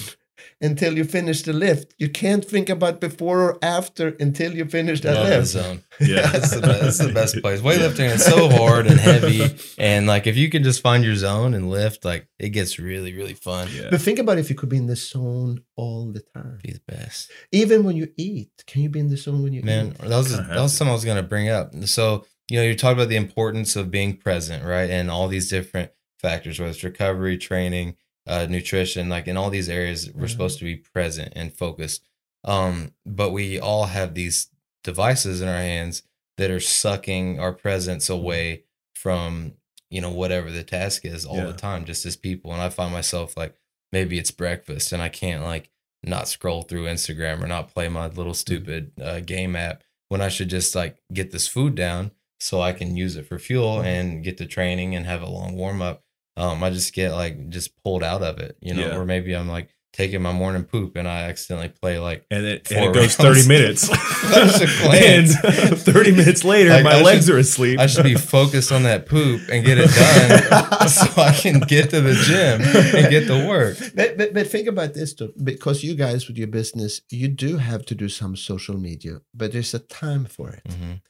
until 0.60 0.96
you 0.96 1.04
finish 1.04 1.42
the 1.42 1.52
lift 1.52 1.94
you 1.98 2.08
can't 2.08 2.44
think 2.44 2.68
about 2.68 3.00
before 3.00 3.40
or 3.40 3.58
after 3.62 4.08
until 4.20 4.54
you 4.54 4.64
finish 4.64 5.00
that 5.00 5.14
Love 5.14 5.28
lift 5.28 5.46
zone. 5.48 5.82
Yeah. 6.00 6.26
That's 6.30 6.54
the 6.54 6.60
best, 6.60 6.80
that's 6.82 6.98
the 6.98 7.12
best 7.12 7.36
place. 7.42 7.60
Weightlifting 7.66 8.10
is 8.10 8.24
so 8.24 8.48
hard 8.48 8.86
and 8.86 8.98
heavy, 8.98 9.56
and 9.78 10.06
like 10.06 10.26
if 10.26 10.36
you 10.36 10.48
can 10.50 10.62
just 10.64 10.80
find 10.80 11.04
your 11.04 11.14
zone 11.14 11.54
and 11.54 11.70
lift, 11.70 12.04
like 12.04 12.28
it 12.38 12.50
gets 12.50 12.78
really, 12.78 13.14
really 13.14 13.34
fun. 13.34 13.68
Yeah. 13.72 13.88
but 13.90 14.00
think 14.00 14.18
about 14.18 14.38
if 14.38 14.50
you 14.50 14.56
could 14.56 14.68
be 14.68 14.78
in 14.78 14.86
the 14.86 14.96
zone 14.96 15.62
all 15.76 16.10
the 16.10 16.20
time 16.34 16.58
Be 16.62 16.72
the 16.72 16.80
best, 16.86 17.30
even 17.52 17.84
when 17.84 17.96
you 17.96 18.08
eat 18.16 18.50
can 18.66 18.82
you 18.82 18.88
be 18.88 19.00
in 19.00 19.08
the 19.08 19.16
zone 19.16 19.42
when 19.42 19.52
you 19.52 19.62
man. 19.62 19.88
eat 19.88 19.98
That 19.98 20.16
was 20.16 20.36
that 20.36 20.48
was 20.56 20.72
something 20.76 20.90
I 20.90 20.94
was 20.94 21.04
gonna 21.04 21.22
bring 21.22 21.48
up. 21.48 21.72
So 21.84 22.24
you 22.48 22.58
know, 22.58 22.64
you're 22.64 22.74
talking 22.74 22.98
about 22.98 23.08
the 23.08 23.16
importance 23.16 23.76
of 23.76 23.90
being 23.90 24.16
present, 24.16 24.64
right, 24.64 24.90
and 24.90 25.10
all 25.10 25.28
these 25.28 25.48
different 25.48 25.90
factors, 26.20 26.58
whether 26.58 26.70
it's 26.70 26.84
recovery, 26.84 27.38
training, 27.38 27.96
uh, 28.26 28.46
nutrition, 28.48 29.08
like 29.08 29.26
in 29.26 29.36
all 29.36 29.50
these 29.50 29.68
areas, 29.68 30.10
we're 30.12 30.26
Mhm. 30.26 30.30
supposed 30.30 30.58
to 30.60 30.64
be 30.64 30.76
present 30.76 31.32
and 31.34 31.52
focused. 31.52 32.04
Um, 32.44 32.94
but 33.06 33.30
we 33.30 33.58
all 33.58 33.86
have 33.86 34.14
these 34.14 34.48
devices 34.84 35.40
in 35.40 35.48
our 35.48 35.56
hands 35.58 36.02
that 36.38 36.50
are 36.50 36.60
sucking 36.60 37.38
our 37.38 37.52
presence 37.52 38.08
away 38.10 38.64
from 38.94 39.54
you 39.90 40.00
know 40.00 40.10
whatever 40.10 40.50
the 40.50 40.62
task 40.64 41.04
is 41.04 41.24
all 41.26 41.36
Yeah. 41.36 41.46
the 41.46 41.52
time, 41.52 41.84
just 41.84 42.06
as 42.06 42.16
people. 42.16 42.52
And 42.52 42.62
I 42.62 42.70
find 42.70 42.92
myself 42.92 43.36
like 43.36 43.54
maybe 43.92 44.18
it's 44.18 44.30
breakfast 44.30 44.90
and 44.92 45.02
I 45.02 45.08
can't 45.10 45.42
like 45.44 45.68
not 46.02 46.28
scroll 46.28 46.62
through 46.62 46.86
Instagram 46.86 47.42
or 47.42 47.46
not 47.46 47.72
play 47.74 47.88
my 47.88 48.06
little 48.06 48.32
stupid 48.34 48.92
uh, 49.00 49.20
game 49.20 49.54
app 49.54 49.84
when 50.08 50.20
I 50.22 50.28
should 50.28 50.48
just 50.48 50.74
like 50.74 50.96
get 51.12 51.30
this 51.30 51.46
food 51.46 51.74
down 51.74 52.10
so 52.40 52.60
I 52.62 52.72
can 52.72 52.96
use 52.96 53.16
it 53.16 53.26
for 53.26 53.38
fuel 53.38 53.80
and 53.82 54.24
get 54.24 54.38
to 54.38 54.46
training 54.46 54.94
and 54.96 55.04
have 55.06 55.20
a 55.22 55.28
long 55.28 55.54
warm 55.56 55.82
up. 55.82 56.02
Um, 56.36 56.62
I 56.64 56.70
just 56.70 56.94
get 56.94 57.12
like 57.12 57.48
just 57.50 57.70
pulled 57.82 58.02
out 58.02 58.22
of 58.22 58.38
it, 58.38 58.56
you 58.60 58.74
know, 58.74 58.86
Yeah. 58.88 58.96
or 58.96 59.04
maybe 59.04 59.34
I'm 59.34 59.48
like 59.48 59.68
taking 59.92 60.22
my 60.22 60.32
morning 60.32 60.64
poop 60.64 60.96
and 60.96 61.06
I 61.06 61.24
accidentally 61.24 61.68
play 61.68 61.98
like 61.98 62.24
and 62.30 62.46
it, 62.46 62.66
Four 62.66 62.78
and 62.78 62.86
it 62.86 62.94
goes 62.94 63.14
30 63.16 63.46
minutes. 63.48 63.90
And 64.32 65.28
30 65.78 66.12
minutes 66.12 66.44
later, 66.44 66.70
Like, 66.70 66.84
my 66.84 66.98
I 66.98 67.02
legs 67.02 67.26
should- 67.26 67.34
are 67.34 67.38
asleep. 67.38 67.78
I 67.78 67.86
should 67.86 68.04
be 68.04 68.14
focused 68.14 68.72
on 68.72 68.84
that 68.84 69.04
poop 69.06 69.42
and 69.50 69.64
get 69.64 69.76
it 69.78 69.90
done 69.90 70.88
so 70.88 71.20
I 71.20 71.32
can 71.34 71.60
get 71.60 71.90
to 71.90 72.00
the 72.00 72.14
gym 72.14 72.62
and 72.96 73.10
get 73.10 73.26
to 73.26 73.46
work. 73.46 73.76
But, 73.94 74.16
but, 74.16 74.32
but 74.32 74.46
think 74.46 74.66
about 74.68 74.94
this 74.94 75.12
too, 75.14 75.32
because 75.42 75.82
you 75.84 75.94
guys 75.94 76.26
with 76.26 76.38
your 76.38 76.48
business, 76.48 77.02
you 77.10 77.28
do 77.28 77.58
have 77.58 77.84
to 77.86 77.94
do 77.94 78.08
some 78.08 78.36
social 78.36 78.78
media, 78.78 79.20
but 79.34 79.52
there's 79.52 79.74
a 79.74 79.78
time 79.80 80.24
for 80.24 80.50
it. 80.50 80.62
Mhm. 80.70 81.00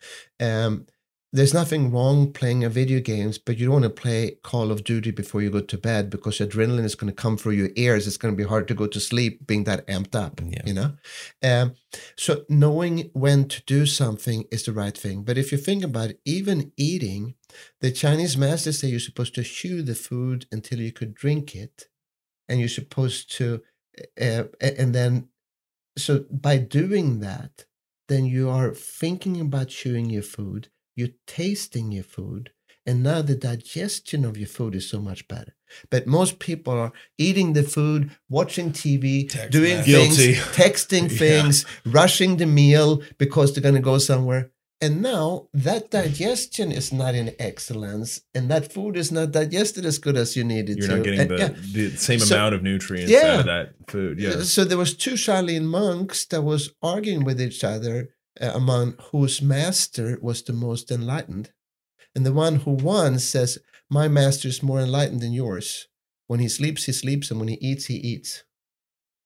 Um, 0.40 0.86
there's 1.34 1.54
nothing 1.54 1.90
wrong 1.90 2.30
playing 2.32 2.62
a 2.62 2.68
video 2.68 3.00
games, 3.00 3.38
but 3.38 3.56
you 3.56 3.66
don't 3.66 3.80
want 3.80 3.84
to 3.84 4.02
play 4.02 4.36
Call 4.42 4.70
of 4.70 4.84
Duty 4.84 5.10
before 5.10 5.40
you 5.40 5.48
go 5.50 5.60
to 5.60 5.78
bed 5.78 6.10
because 6.10 6.38
adrenaline 6.38 6.84
is 6.84 6.94
going 6.94 7.10
to 7.10 7.22
come 7.22 7.38
through 7.38 7.52
your 7.52 7.70
ears. 7.76 8.06
It's 8.06 8.18
going 8.18 8.34
to 8.34 8.42
be 8.42 8.46
hard 8.46 8.68
to 8.68 8.74
go 8.74 8.86
to 8.86 9.00
sleep 9.00 9.46
being 9.46 9.64
that 9.64 9.86
amped 9.86 10.14
up, 10.14 10.40
Yeah. 10.44 10.60
you 10.66 10.74
know? 10.74 10.92
Um, 11.42 11.74
so 12.16 12.44
knowing 12.50 13.10
when 13.14 13.48
to 13.48 13.62
do 13.64 13.86
something 13.86 14.44
is 14.52 14.64
the 14.64 14.72
right 14.72 14.96
thing. 14.96 15.22
But 15.22 15.38
if 15.38 15.52
you 15.52 15.58
think 15.58 15.82
about 15.82 16.10
it, 16.10 16.20
even 16.26 16.72
eating, 16.76 17.34
the 17.80 17.90
Chinese 17.92 18.36
masters 18.36 18.80
say 18.80 18.88
you're 18.88 19.00
supposed 19.00 19.34
to 19.36 19.42
chew 19.42 19.80
the 19.80 19.94
food 19.94 20.46
until 20.52 20.80
you 20.80 20.92
could 20.92 21.14
drink 21.14 21.54
it. 21.54 21.88
And 22.48 22.60
you're 22.60 22.68
supposed 22.68 23.32
to, 23.38 23.62
uh, 24.20 24.44
and 24.60 24.94
then, 24.94 25.28
so 25.96 26.26
by 26.30 26.58
doing 26.58 27.20
that, 27.20 27.64
then 28.08 28.26
you 28.26 28.50
are 28.50 28.74
thinking 28.74 29.40
about 29.40 29.68
chewing 29.68 30.10
your 30.10 30.22
food, 30.22 30.68
you're 30.96 31.08
tasting 31.26 31.92
your 31.92 32.04
food, 32.04 32.50
and 32.84 33.02
now 33.02 33.22
the 33.22 33.36
digestion 33.36 34.24
of 34.24 34.36
your 34.36 34.48
food 34.48 34.74
is 34.74 34.88
so 34.88 35.00
much 35.00 35.28
better. 35.28 35.54
But 35.90 36.06
most 36.06 36.38
people 36.38 36.74
are 36.74 36.92
eating 37.16 37.52
the 37.54 37.62
food, 37.62 38.10
watching 38.28 38.72
TV, 38.72 39.28
Text 39.28 39.50
doing 39.52 39.76
message. 39.78 39.94
things, 39.94 40.16
Guilty. 40.16 40.34
texting 40.62 41.10
Yeah. 41.10 41.18
things, 41.18 41.64
rushing 41.86 42.36
the 42.36 42.46
meal 42.46 43.02
because 43.18 43.52
they're 43.54 43.62
going 43.62 43.76
to 43.76 43.80
go 43.80 43.98
somewhere. 43.98 44.50
And 44.80 45.00
now 45.00 45.46
that 45.54 45.92
digestion 45.92 46.72
is 46.72 46.92
not 46.92 47.14
in 47.14 47.36
excellence, 47.38 48.20
and 48.34 48.50
that 48.50 48.72
food 48.72 48.96
is 48.96 49.12
not 49.12 49.30
digested 49.30 49.86
as 49.86 49.98
good 49.98 50.16
as 50.16 50.36
you 50.36 50.42
need 50.42 50.68
it 50.68 50.78
You're 50.78 50.88
to. 50.88 50.96
not 50.96 51.04
getting 51.04 51.20
And, 51.20 51.30
the, 51.30 51.36
yeah, 51.38 51.48
the 51.90 51.96
same 51.96 52.18
So- 52.18 52.34
amount 52.34 52.56
of 52.56 52.62
nutrients 52.64 53.08
Yeah. 53.10 53.34
out 53.34 53.40
of 53.40 53.46
that 53.46 53.74
food. 53.86 54.18
Yeah. 54.18 54.42
So 54.42 54.64
there 54.64 54.76
was 54.78 54.94
two 54.94 55.12
Shaolin 55.14 55.62
monks 55.66 56.24
that 56.26 56.42
was 56.42 56.70
arguing 56.82 57.22
with 57.22 57.40
each 57.40 57.62
other 57.62 58.08
Uh, 58.40 58.52
among 58.54 58.94
whose 59.10 59.42
master 59.42 60.18
was 60.22 60.42
the 60.42 60.52
most 60.52 60.90
enlightened. 60.90 61.50
And 62.14 62.24
the 62.24 62.32
one 62.32 62.56
who 62.56 62.72
won 62.72 63.18
says, 63.18 63.58
"My 63.90 64.08
master 64.08 64.48
is 64.48 64.62
more 64.62 64.80
enlightened 64.80 65.20
than 65.20 65.32
yours. 65.32 65.88
When 66.26 66.40
he 66.40 66.48
sleeps, 66.48 66.84
he 66.84 66.92
sleeps, 66.92 67.30
and 67.30 67.38
when 67.38 67.48
he 67.48 67.58
eats, 67.60 67.86
he 67.86 67.96
eats." 67.96 68.44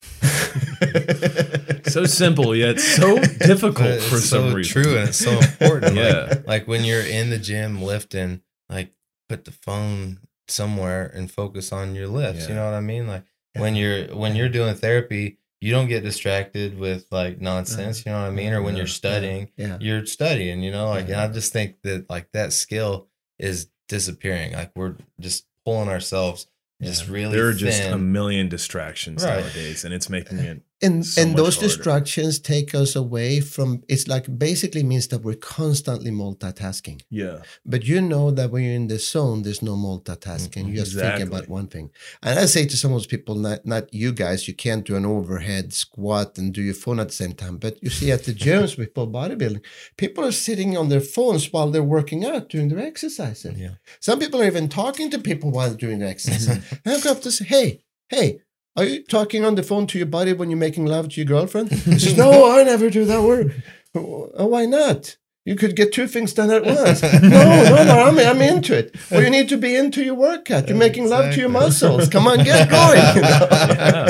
so 1.88 2.04
simple 2.04 2.54
yet 2.54 2.78
so 2.78 3.18
difficult 3.18 4.00
for 4.02 4.16
it's 4.16 4.28
some 4.28 4.50
so 4.50 4.54
reason. 4.54 4.82
true 4.82 4.96
and 4.98 5.08
it's 5.08 5.18
so 5.18 5.38
important. 5.38 5.94
Yeah. 5.96 6.26
Like, 6.28 6.46
like 6.46 6.68
when 6.68 6.84
you're 6.84 7.00
in 7.00 7.30
the 7.30 7.38
gym 7.38 7.82
lifting, 7.82 8.42
like 8.68 8.92
put 9.28 9.44
the 9.44 9.52
phone 9.52 10.20
somewhere 10.48 11.06
and 11.06 11.30
focus 11.30 11.72
on 11.72 11.94
your 11.94 12.08
lifts. 12.08 12.44
Yeah. 12.44 12.48
You 12.48 12.54
know 12.56 12.64
what 12.66 12.74
I 12.74 12.80
mean? 12.80 13.06
Like 13.06 13.24
when 13.56 13.74
you're 13.76 14.06
when 14.14 14.36
you're 14.36 14.48
doing 14.48 14.74
therapy, 14.74 15.38
you 15.60 15.72
don't 15.72 15.88
get 15.88 16.04
distracted 16.04 16.78
with 16.78 17.06
like 17.10 17.40
nonsense. 17.40 18.04
You 18.04 18.12
know 18.12 18.20
what 18.20 18.28
I 18.28 18.30
mean? 18.30 18.52
Or 18.52 18.62
when 18.62 18.76
you're 18.76 18.86
studying, 18.86 19.50
yeah. 19.56 19.78
you're 19.80 20.06
studying. 20.06 20.62
You 20.62 20.70
know, 20.70 20.88
like 20.88 21.06
and 21.06 21.16
I 21.16 21.24
mm-hmm. 21.24 21.34
just 21.34 21.52
think 21.52 21.82
that 21.82 22.08
like 22.10 22.30
that 22.32 22.52
skill 22.52 23.08
is 23.38 23.68
disappearing. 23.88 24.52
Like 24.52 24.72
we're 24.74 24.96
just 25.20 25.46
pulling 25.64 25.88
ourselves 25.88 26.46
just 26.82 27.06
Yeah. 27.06 27.14
really. 27.14 27.36
there 27.36 27.48
are 27.48 27.54
just 27.54 27.82
a 27.84 27.98
million 27.98 28.48
distractions 28.48 29.24
Right. 29.24 29.40
nowadays, 29.40 29.84
and 29.84 29.94
it's 29.94 30.10
making 30.10 30.38
eh. 30.40 30.52
it. 30.52 30.62
And 30.82 31.06
so 31.06 31.22
and 31.22 31.36
those 31.36 31.54
harder. 31.56 31.68
distractions 31.68 32.38
take 32.38 32.74
us 32.74 32.94
away 32.94 33.40
from 33.40 33.82
it's 33.88 34.06
like 34.08 34.26
basically 34.38 34.82
means 34.82 35.08
that 35.08 35.22
we're 35.22 35.34
constantly 35.34 36.10
multitasking 36.10 37.00
Yeah. 37.08 37.38
but 37.64 37.84
you 37.84 38.00
know 38.02 38.30
that 38.30 38.50
when 38.50 38.62
you're 38.64 38.74
in 38.74 38.88
the 38.88 38.98
zone 38.98 39.40
there's 39.42 39.62
no 39.62 39.74
multitasking 39.74 40.64
Mhm. 40.64 40.68
you 40.70 40.76
just 40.84 40.94
think 40.94 41.20
about 41.28 41.48
one 41.48 41.68
thing 41.68 41.90
and 42.22 42.38
i 42.38 42.44
say 42.44 42.66
to 42.66 42.76
some 42.76 42.90
of 42.92 42.96
those 42.96 43.06
people 43.06 43.34
not 43.36 43.64
not 43.64 43.92
you 43.94 44.12
guys 44.12 44.46
you 44.48 44.54
can't 44.54 44.84
do 44.84 44.96
an 44.96 45.06
overhead 45.06 45.72
squat 45.72 46.36
and 46.38 46.52
do 46.52 46.62
your 46.62 46.74
phone 46.74 47.00
at 47.00 47.08
the 47.08 47.14
same 47.14 47.32
time 47.32 47.56
but 47.56 47.82
you 47.82 47.88
see 47.90 48.10
at 48.12 48.24
the 48.24 48.34
gyms 48.34 48.76
with 48.76 48.92
bodybuilding 48.94 49.62
people 49.96 50.24
are 50.24 50.32
sitting 50.46 50.76
on 50.76 50.88
their 50.90 51.00
phones 51.00 51.52
while 51.52 51.70
they're 51.70 51.82
working 51.98 52.24
out 52.24 52.50
doing 52.50 52.68
their 52.68 52.80
exercises 52.92 53.58
Yeah. 53.58 53.74
some 54.00 54.18
people 54.18 54.40
are 54.42 54.46
even 54.46 54.68
talking 54.68 55.10
to 55.10 55.18
people 55.18 55.50
while 55.50 55.68
they're 55.68 55.84
doing 55.88 56.00
their 56.00 56.08
exercise 56.16 56.46
and 56.84 56.94
i 56.94 57.00
go 57.00 57.12
up 57.12 57.22
to 57.22 57.30
say 57.32 57.44
hey 57.46 57.80
hey 58.10 58.40
are 58.76 58.84
you 58.84 59.02
talking 59.04 59.44
on 59.44 59.54
the 59.54 59.62
phone 59.62 59.86
to 59.88 59.98
your 59.98 60.06
body 60.06 60.32
when 60.32 60.50
you're 60.50 60.58
making 60.58 60.86
love 60.86 61.08
to 61.10 61.16
your 61.16 61.26
girlfriend? 61.26 61.70
He 61.72 61.98
says, 61.98 62.16
No, 62.16 62.50
I 62.50 62.62
never 62.62 62.90
do 62.90 63.04
that 63.06 63.22
word. 63.22 63.62
Oh, 63.94 64.46
why 64.46 64.66
not? 64.66 65.16
You 65.46 65.54
could 65.54 65.76
get 65.76 65.92
two 65.92 66.08
things 66.08 66.32
done 66.32 66.50
at 66.50 66.64
once. 66.64 67.02
No, 67.22 67.30
no, 67.30 67.84
no, 67.84 68.02
I'm, 68.02 68.18
I'm 68.18 68.42
into 68.42 68.76
it. 68.76 68.96
Well, 69.10 69.22
you 69.22 69.30
need 69.30 69.48
to 69.50 69.56
be 69.56 69.76
into 69.76 70.04
your 70.04 70.16
workout. 70.16 70.68
You're 70.68 70.76
making 70.76 71.08
love 71.08 71.32
to 71.34 71.40
your 71.40 71.48
muscles. 71.48 72.08
Come 72.08 72.26
on, 72.26 72.42
get 72.44 72.68
going. 72.68 72.98
you 73.16 73.22
know? 73.22 74.08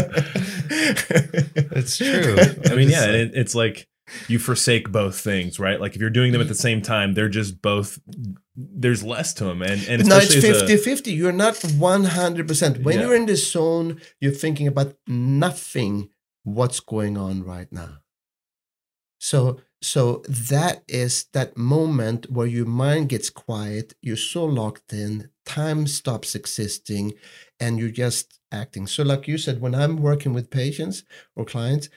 It's 1.77 1.99
true. 1.99 2.37
I 2.71 2.75
mean, 2.75 2.89
yeah, 2.89 3.07
it, 3.11 3.33
it's 3.35 3.55
like 3.55 3.87
you 4.29 4.39
forsake 4.39 4.91
both 4.91 5.21
things, 5.21 5.61
right? 5.61 5.81
Like 5.81 5.95
if 5.95 6.01
you're 6.01 6.11
doing 6.11 6.33
them 6.33 6.41
at 6.41 6.49
the 6.49 6.55
same 6.55 6.81
time, 6.81 7.15
they're 7.15 7.29
just 7.29 7.61
both. 7.61 7.99
There's 8.57 9.03
less 9.03 9.35
to 9.35 9.45
them, 9.45 9.63
and 9.63 9.83
and 9.87 10.07
No, 10.09 10.17
it's 10.17 10.29
especially 10.35 10.49
as 10.51 10.63
a- 10.63 10.67
50 10.67 10.77
50. 10.79 11.13
You're 11.13 11.33
not 11.33 11.57
100%. 11.57 12.83
When 12.83 12.97
Yeah. 12.97 13.03
you're 13.03 13.15
in 13.17 13.27
the 13.27 13.37
zone, 13.37 14.01
you're 14.21 14.33
thinking 14.33 14.67
about 14.67 14.97
nothing 15.07 16.09
what's 16.45 16.81
going 16.81 17.17
on 17.19 17.43
right 17.43 17.71
now. 17.73 17.99
So, 19.19 19.61
so 19.83 20.23
that 20.29 20.83
is 20.89 21.27
that 21.33 21.57
moment 21.57 22.31
where 22.31 22.47
your 22.47 22.67
mind 22.67 23.09
gets 23.09 23.31
quiet, 23.31 23.95
you're 24.03 24.17
so 24.17 24.45
locked 24.45 24.93
in, 24.93 25.31
time 25.45 25.87
stops 25.87 26.35
existing, 26.35 27.15
and 27.59 27.79
you're 27.79 27.91
just 27.91 28.39
acting. 28.53 28.87
So, 28.87 29.03
like 29.03 29.27
you 29.29 29.39
said, 29.39 29.61
when 29.61 29.75
I'm 29.75 29.97
working 29.97 30.33
with 30.33 30.51
patients 30.51 31.03
or 31.35 31.45
clients, 31.45 31.89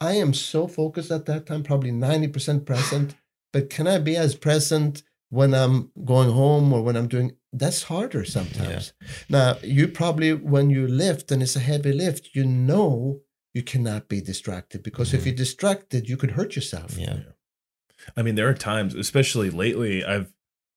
I 0.00 0.14
am 0.14 0.32
so 0.34 0.66
focused 0.68 1.10
at 1.10 1.26
that 1.26 1.46
time, 1.46 1.62
probably 1.62 1.90
90% 1.92 2.66
present. 2.66 3.14
But 3.52 3.70
can 3.70 3.86
I 3.86 3.98
be 3.98 4.16
as 4.16 4.34
present 4.34 5.02
when 5.30 5.52
I'm 5.54 5.90
going 6.04 6.30
home 6.30 6.72
or 6.72 6.82
when 6.82 6.96
I'm 6.96 7.08
doing 7.08 7.32
that's 7.52 7.84
harder 7.84 8.24
sometimes. 8.24 8.92
Now, 9.30 9.56
you 9.62 9.88
probably 9.88 10.32
when 10.34 10.68
you 10.70 10.86
lift 10.86 11.30
and 11.32 11.42
it's 11.42 11.56
a 11.56 11.60
heavy 11.60 11.92
lift, 11.92 12.30
you 12.34 12.44
know 12.44 13.20
you 13.54 13.62
cannot 13.62 14.08
be 14.08 14.20
distracted 14.20 14.82
because 14.82 15.14
if 15.14 15.22
Mhm. 15.22 15.26
you're 15.26 15.34
distracted, 15.34 16.08
you 16.08 16.16
could 16.18 16.32
hurt 16.32 16.54
yourself. 16.56 16.96
yeah. 16.98 17.20
I 18.16 18.22
mean, 18.22 18.34
there 18.36 18.48
are 18.48 18.54
times, 18.54 18.94
especially 18.94 19.50
lately, 19.50 20.04
I've 20.04 20.32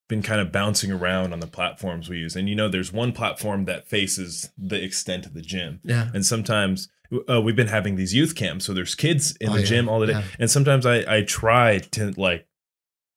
been 0.09 0.21
kind 0.23 0.41
of 0.41 0.51
bouncing 0.51 0.91
around 0.91 1.31
on 1.33 1.39
the 1.39 1.47
platforms 1.47 2.09
we 2.09 2.17
use, 2.17 2.35
and 2.35 2.49
you 2.49 2.55
know, 2.55 2.67
there's 2.67 2.91
one 2.91 3.11
platform 3.11 3.65
that 3.65 3.87
faces 3.87 4.49
the 4.57 4.81
extent 4.83 5.25
of 5.25 5.33
the 5.33 5.41
gym, 5.41 5.79
Yeah. 5.83 6.09
and 6.13 6.25
sometimes 6.25 6.89
uh, 7.29 7.41
we've 7.41 7.55
been 7.57 7.67
having 7.67 7.95
these 7.97 8.13
youth 8.13 8.35
camps, 8.35 8.65
so 8.65 8.73
there's 8.73 8.95
kids 8.95 9.35
in 9.41 9.49
Oh, 9.49 9.53
the 9.53 9.59
yeah, 9.59 9.65
gym 9.65 9.89
all 9.89 9.99
the 9.99 10.07
day, 10.07 10.13
yeah. 10.13 10.23
and 10.39 10.49
sometimes 10.49 10.85
I 10.85 11.03
I 11.17 11.21
try 11.23 11.79
to 11.91 12.11
like 12.17 12.47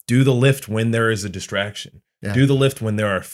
do 0.07 0.23
the 0.25 0.35
lift 0.35 0.69
when 0.69 0.91
there 0.91 1.11
is 1.11 1.25
a 1.25 1.29
distraction, 1.29 2.03
Yeah. 2.23 2.33
do 2.35 2.47
the 2.47 2.55
lift 2.55 2.81
when 2.83 2.97
there 2.97 3.09
are 3.09 3.25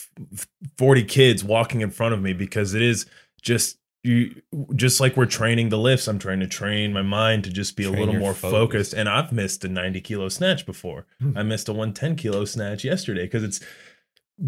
40 0.79 1.05
kids 1.05 1.43
walking 1.45 1.81
in 1.81 1.91
front 1.91 2.14
of 2.14 2.21
me 2.23 2.33
because 2.33 2.75
it 2.75 2.83
is 2.83 3.07
just 3.43 3.77
you 4.03 4.41
just 4.75 4.99
like 5.01 5.14
we're 5.16 5.27
training 5.27 5.68
the 5.68 5.77
lifts 5.77 6.09
i'm 6.09 6.18
trying 6.18 6.41
to 6.41 6.47
train 6.47 6.91
my 6.91 7.03
mind 7.03 7.45
to 7.45 7.51
just 7.51 7.77
be 7.77 7.85
a 7.85 7.91
little 7.91 8.14
more 8.14 8.33
focus. 8.33 8.51
focused 8.51 8.93
and 8.95 9.11
i've 9.11 9.31
missed 9.31 9.62
a 9.62 9.68
90 9.68 10.01
kilo 10.01 10.29
snatch 10.31 10.64
before 10.64 11.07
Hmm. 11.21 11.37
i 11.37 11.43
missed 11.43 11.68
a 11.68 11.73
110 11.75 12.16
kilo 12.16 12.47
snatch 12.47 12.83
yesterday 12.83 13.25
because 13.25 13.43
it's 13.45 13.61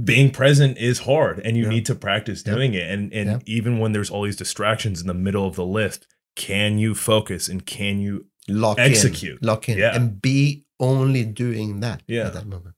being 0.05 0.31
present 0.31 0.79
is 0.79 1.01
hard 1.01 1.39
and 1.45 1.57
you 1.59 1.65
Yeah. 1.65 1.69
need 1.71 1.87
to 1.87 1.95
practice 1.95 2.43
doing 2.43 2.73
it 2.73 2.91
and 2.91 3.13
and 3.13 3.43
even 3.47 3.79
when 3.79 3.93
there's 3.93 4.09
all 4.11 4.23
these 4.23 4.37
distractions 4.37 5.03
in 5.03 5.07
the 5.07 5.13
middle 5.15 5.47
of 5.47 5.55
the 5.55 5.67
lift 5.67 6.07
can 6.35 6.79
you 6.79 6.95
focus 6.95 7.47
and 7.49 7.67
can 7.67 8.01
you 8.01 8.27
Lock 8.49 8.79
Execute. 8.81 9.39
in. 9.41 9.47
Lock 9.47 9.69
in. 9.69 9.79
Yeah. 9.79 9.95
And 9.95 10.21
be 10.21 10.65
only 10.83 11.25
doing 11.25 11.81
that 11.81 12.03
Yeah. 12.07 12.27
at 12.27 12.35
that 12.35 12.47
moment. 12.47 12.75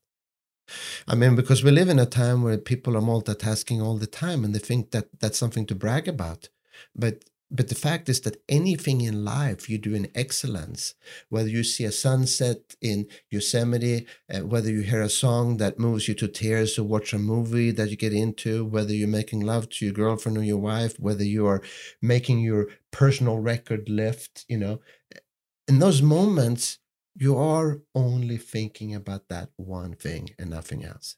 I 1.07 1.15
mean, 1.15 1.35
because 1.35 1.63
we 1.63 1.71
live 1.71 1.89
in 1.89 1.99
a 1.99 2.05
time 2.05 2.41
where 2.41 2.57
people 2.57 2.95
are 2.97 3.01
multitasking 3.01 3.81
all 3.83 3.97
the 3.97 4.07
time 4.07 4.43
and 4.43 4.53
they 4.55 4.59
think 4.59 4.91
that 4.91 5.07
that's 5.19 5.37
something 5.37 5.65
to 5.67 5.75
brag 5.75 6.07
about. 6.07 6.49
But 6.95 7.25
but 7.51 7.67
the 7.69 7.75
fact 7.75 8.09
is 8.09 8.21
that 8.21 8.41
anything 8.49 9.01
in 9.01 9.23
life 9.23 9.69
you 9.69 9.77
do 9.77 9.93
in 9.93 10.09
excellence, 10.15 10.95
whether 11.29 11.47
you 11.47 11.63
see 11.63 11.85
a 11.85 11.91
sunset 11.91 12.75
in 12.81 13.07
Yosemite, 13.29 14.07
uh, 14.33 14.39
whether 14.39 14.71
you 14.71 14.81
hear 14.81 15.03
a 15.03 15.09
song 15.09 15.57
that 15.57 15.77
moves 15.77 16.07
you 16.07 16.15
to 16.15 16.27
tears 16.27 16.79
or 16.79 16.83
watch 16.83 17.13
a 17.13 17.19
movie 17.19 17.69
that 17.71 17.91
you 17.91 17.97
get 17.97 18.13
into, 18.13 18.65
whether 18.65 18.93
you're 18.93 19.07
making 19.07 19.41
love 19.41 19.69
to 19.69 19.85
your 19.85 19.93
girlfriend 19.93 20.37
or 20.39 20.43
your 20.43 20.57
wife, 20.57 20.99
whether 20.99 21.23
you 21.23 21.45
are 21.45 21.61
making 22.01 22.39
your 22.39 22.67
personal 22.89 23.37
record 23.37 23.89
lift, 23.89 24.43
you 24.49 24.57
know, 24.57 24.81
in 25.67 25.77
those 25.79 26.01
moments, 26.01 26.79
you 27.15 27.37
are 27.37 27.81
only 27.93 28.37
thinking 28.37 28.93
about 28.93 29.29
that 29.29 29.49
one 29.55 29.93
thing 29.95 30.29
and 30.37 30.49
nothing 30.49 30.83
else. 30.83 31.15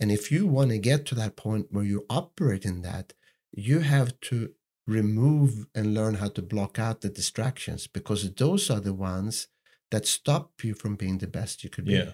And 0.00 0.10
if 0.10 0.30
you 0.32 0.46
want 0.46 0.70
to 0.70 0.78
get 0.78 1.04
to 1.06 1.14
that 1.16 1.36
point 1.36 1.66
where 1.70 1.84
you 1.84 2.06
operate 2.08 2.64
in 2.64 2.82
that, 2.82 3.12
you 3.52 3.80
have 3.80 4.18
to 4.22 4.50
remove 4.86 5.66
and 5.74 5.94
learn 5.94 6.14
how 6.14 6.28
to 6.28 6.42
block 6.42 6.78
out 6.78 7.00
the 7.00 7.08
distractions 7.08 7.86
because 7.86 8.32
those 8.34 8.70
are 8.70 8.80
the 8.80 8.94
ones 8.94 9.48
that 9.90 10.06
stop 10.06 10.52
you 10.62 10.74
from 10.74 10.96
being 10.96 11.18
the 11.18 11.26
best 11.26 11.62
you 11.64 11.70
could 11.70 11.84
be. 11.86 11.94
yeah 11.94 12.12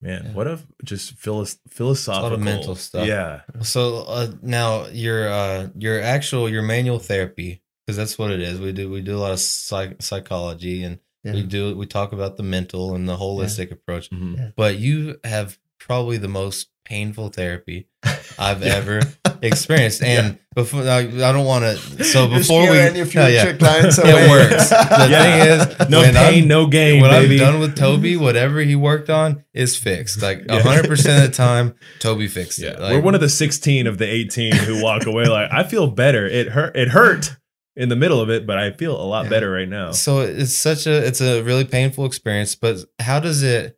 man 0.00 0.24
Yeah. 0.26 0.32
what 0.32 0.46
a 0.46 0.60
just 0.84 1.14
philos- 1.14 1.58
philosophical 1.68 2.38
mental 2.38 2.74
stuff. 2.76 3.06
yeah 3.06 3.42
So 3.62 4.04
uh, 4.06 4.32
now 4.42 4.86
your 5.04 5.28
uh, 5.28 5.68
your 5.76 6.00
actual 6.00 6.48
your 6.48 6.62
manual 6.62 6.98
therapy 7.00 7.62
because 7.86 7.96
that's 7.96 8.16
what 8.18 8.30
it 8.30 8.40
is. 8.40 8.60
We 8.60 8.72
do 8.72 8.88
we 8.90 9.00
do 9.00 9.16
a 9.16 9.22
lot 9.26 9.32
of 9.32 9.40
psych- 9.40 10.00
psychology 10.02 10.84
and 10.84 10.98
Yeah. 11.24 11.32
we 11.34 11.42
do 11.42 11.76
we 11.76 11.86
talk 11.86 12.12
about 12.12 12.36
the 12.36 12.42
mental 12.42 12.94
and 12.94 13.08
the 13.08 13.16
holistic 13.16 13.70
approach. 13.72 14.10
Mhm. 14.10 14.36
Yeah. 14.36 14.48
But 14.56 14.78
you 14.78 15.18
have 15.24 15.58
probably 15.78 16.16
the 16.18 16.28
most 16.28 16.68
painful 16.84 17.28
therapy 17.28 17.86
I've 18.38 18.62
Yeah. 18.62 18.74
ever 18.76 19.00
experienced. 19.42 20.02
And 20.02 20.38
before 20.54 20.82
I, 20.88 20.98
I 21.00 21.32
don't 21.32 21.44
want 21.44 21.64
to. 21.64 22.04
So 22.04 22.28
before 22.28 22.62
we 22.62 22.66
scaring 22.68 22.96
your 22.96 23.06
No, 23.14 23.26
yeah. 23.26 23.42
future 23.44 23.58
clients 23.58 23.98
away. 23.98 24.10
it 24.10 24.30
works. 24.30 24.70
The 24.70 24.76
Yeah. 25.10 25.22
thing 25.22 25.80
is, 25.82 25.90
no 25.90 26.02
pain 26.02 26.16
I'm- 26.16 26.48
no 26.48 26.66
gain 26.66 27.02
when 27.02 27.10
baby 27.10 27.34
I'm 27.42 27.52
done 27.52 27.60
with 27.60 27.76
Toby, 27.76 28.16
whatever 28.16 28.60
he 28.60 28.74
worked 28.74 29.10
on 29.10 29.44
is 29.52 29.76
fixed. 29.76 30.22
Like 30.22 30.44
Yeah. 30.48 30.60
hundred 30.62 30.86
percent 30.88 31.24
of 31.24 31.30
the 31.30 31.36
time, 31.36 31.74
Toby 31.98 32.26
fixed 32.28 32.58
Yeah, 32.58 32.70
it. 32.70 32.80
Like, 32.80 32.92
we're 32.94 33.00
one 33.00 33.14
of 33.14 33.20
the 33.20 33.28
16 33.28 33.86
of 33.86 33.98
the 33.98 34.06
18 34.06 34.52
who 34.56 34.82
walk 34.82 35.04
away 35.06 35.26
like 35.26 35.50
I 35.52 35.62
feel 35.64 35.88
better. 35.88 36.26
It 36.26 36.48
hurt. 36.48 36.76
It 36.76 36.88
hurt 36.88 37.36
in 37.78 37.88
the 37.88 37.96
middle 37.96 38.20
of 38.20 38.28
it, 38.28 38.46
but 38.46 38.58
I 38.58 38.72
feel 38.72 39.00
a 39.00 39.06
lot 39.06 39.24
Yeah. 39.24 39.30
better 39.30 39.50
right 39.50 39.68
now. 39.68 39.92
So 39.92 40.20
it's 40.20 40.54
such 40.56 40.86
a 40.86 41.06
it's 41.06 41.20
a 41.20 41.42
really 41.42 41.64
painful 41.64 42.04
experience. 42.04 42.54
But 42.54 42.76
how 42.98 43.20
does 43.20 43.42
it? 43.42 43.76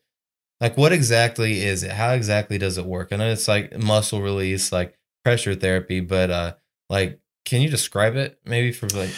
like 0.61 0.77
what 0.77 0.93
exactly 0.93 1.63
is 1.63 1.83
it? 1.83 1.91
How 1.93 2.11
exactly 2.13 2.59
does 2.59 2.77
it 2.77 2.85
work? 2.85 3.13
I 3.13 3.17
know 3.17 3.31
it's 3.31 3.49
like 3.49 3.79
muscle 3.79 4.21
release, 4.21 4.73
like 4.73 4.99
pressure 5.25 5.55
therapy, 5.55 6.01
but 6.01 6.31
uh, 6.31 6.53
like, 6.91 7.19
can 7.47 7.63
you 7.63 7.71
describe 7.71 8.15
it 8.17 8.39
maybe 8.45 8.71
for 8.73 8.87
like? 8.89 9.11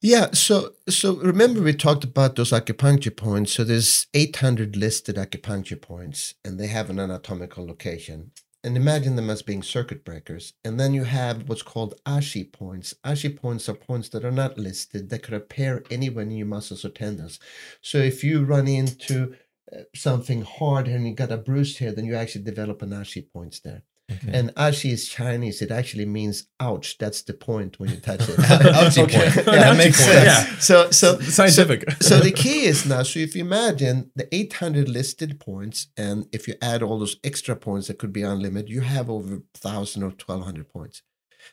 Yeah, 0.00 0.32
so 0.32 0.72
so 0.88 1.14
remember 1.18 1.62
we 1.62 1.74
talked 1.74 2.02
about 2.02 2.34
those 2.34 2.50
acupuncture 2.50 3.16
points. 3.16 3.52
So 3.52 3.62
there's 3.62 4.08
800 4.12 4.74
listed 4.74 5.14
acupuncture 5.14 5.80
points, 5.80 6.34
and 6.44 6.58
they 6.58 6.66
have 6.66 6.90
an 6.90 6.98
anatomical 6.98 7.64
location. 7.64 8.32
And 8.64 8.76
imagine 8.76 9.16
them 9.16 9.28
as 9.28 9.42
being 9.42 9.62
circuit 9.62 10.04
breakers. 10.04 10.52
And 10.64 10.78
then 10.78 10.94
you 10.94 11.02
have 11.04 11.48
what's 11.48 11.62
called 11.62 11.94
ashi 12.06 12.44
points. 12.44 12.94
Ashi 13.04 13.36
points 13.36 13.68
are 13.68 13.74
points 13.74 14.08
that 14.10 14.24
are 14.24 14.30
not 14.30 14.56
listed 14.56 15.10
that 15.10 15.24
could 15.24 15.34
appear 15.34 15.82
anywhere 15.90 16.22
in 16.22 16.30
your 16.30 16.46
muscles 16.46 16.84
or 16.84 16.90
tendons. 16.90 17.40
So 17.80 17.98
if 17.98 18.22
you 18.22 18.44
run 18.44 18.68
into 18.68 19.34
uh, 19.72 19.80
something 19.96 20.42
hard 20.42 20.86
and 20.86 21.08
you 21.08 21.14
got 21.14 21.32
a 21.32 21.36
bruise 21.36 21.78
here, 21.78 21.92
then 21.92 22.04
you 22.04 22.14
actually 22.14 22.44
develop 22.44 22.82
an 22.82 22.90
ashi 22.90 23.26
points 23.32 23.58
there. 23.58 23.82
Okay. 24.14 24.38
And 24.38 24.54
ashi 24.54 24.90
is 24.92 25.08
Chinese. 25.08 25.62
It 25.62 25.70
actually 25.70 26.06
means 26.06 26.46
ouch. 26.60 26.98
That's 26.98 27.22
the 27.22 27.34
point 27.34 27.78
when 27.78 27.90
you 27.90 27.96
touch 27.96 28.20
it. 28.28 28.36
Ouchie 28.38 29.04
Okay. 29.04 29.30
point. 29.30 29.46
Yeah, 29.46 29.52
that 29.72 29.76
makes 29.76 29.98
sense. 29.98 30.24
yeah. 30.24 30.58
So 30.58 30.90
so 30.90 31.18
Scientific. 31.20 31.90
so 32.02 32.18
the 32.20 32.32
key 32.44 32.64
is 32.64 32.84
now 32.86 33.02
so 33.02 33.18
if 33.20 33.34
you 33.34 33.42
imagine 33.44 34.10
the 34.14 34.26
800 34.34 34.88
listed 34.88 35.40
points 35.40 35.88
and 35.96 36.26
if 36.32 36.46
you 36.48 36.54
add 36.62 36.82
all 36.82 36.98
those 36.98 37.16
extra 37.24 37.56
points 37.56 37.88
that 37.88 37.98
could 37.98 38.12
be 38.12 38.22
unlimited 38.22 38.70
you 38.70 38.80
have 38.82 39.08
over 39.10 39.36
1000 39.62 40.02
or 40.02 40.06
1200 40.06 40.68
points 40.68 41.02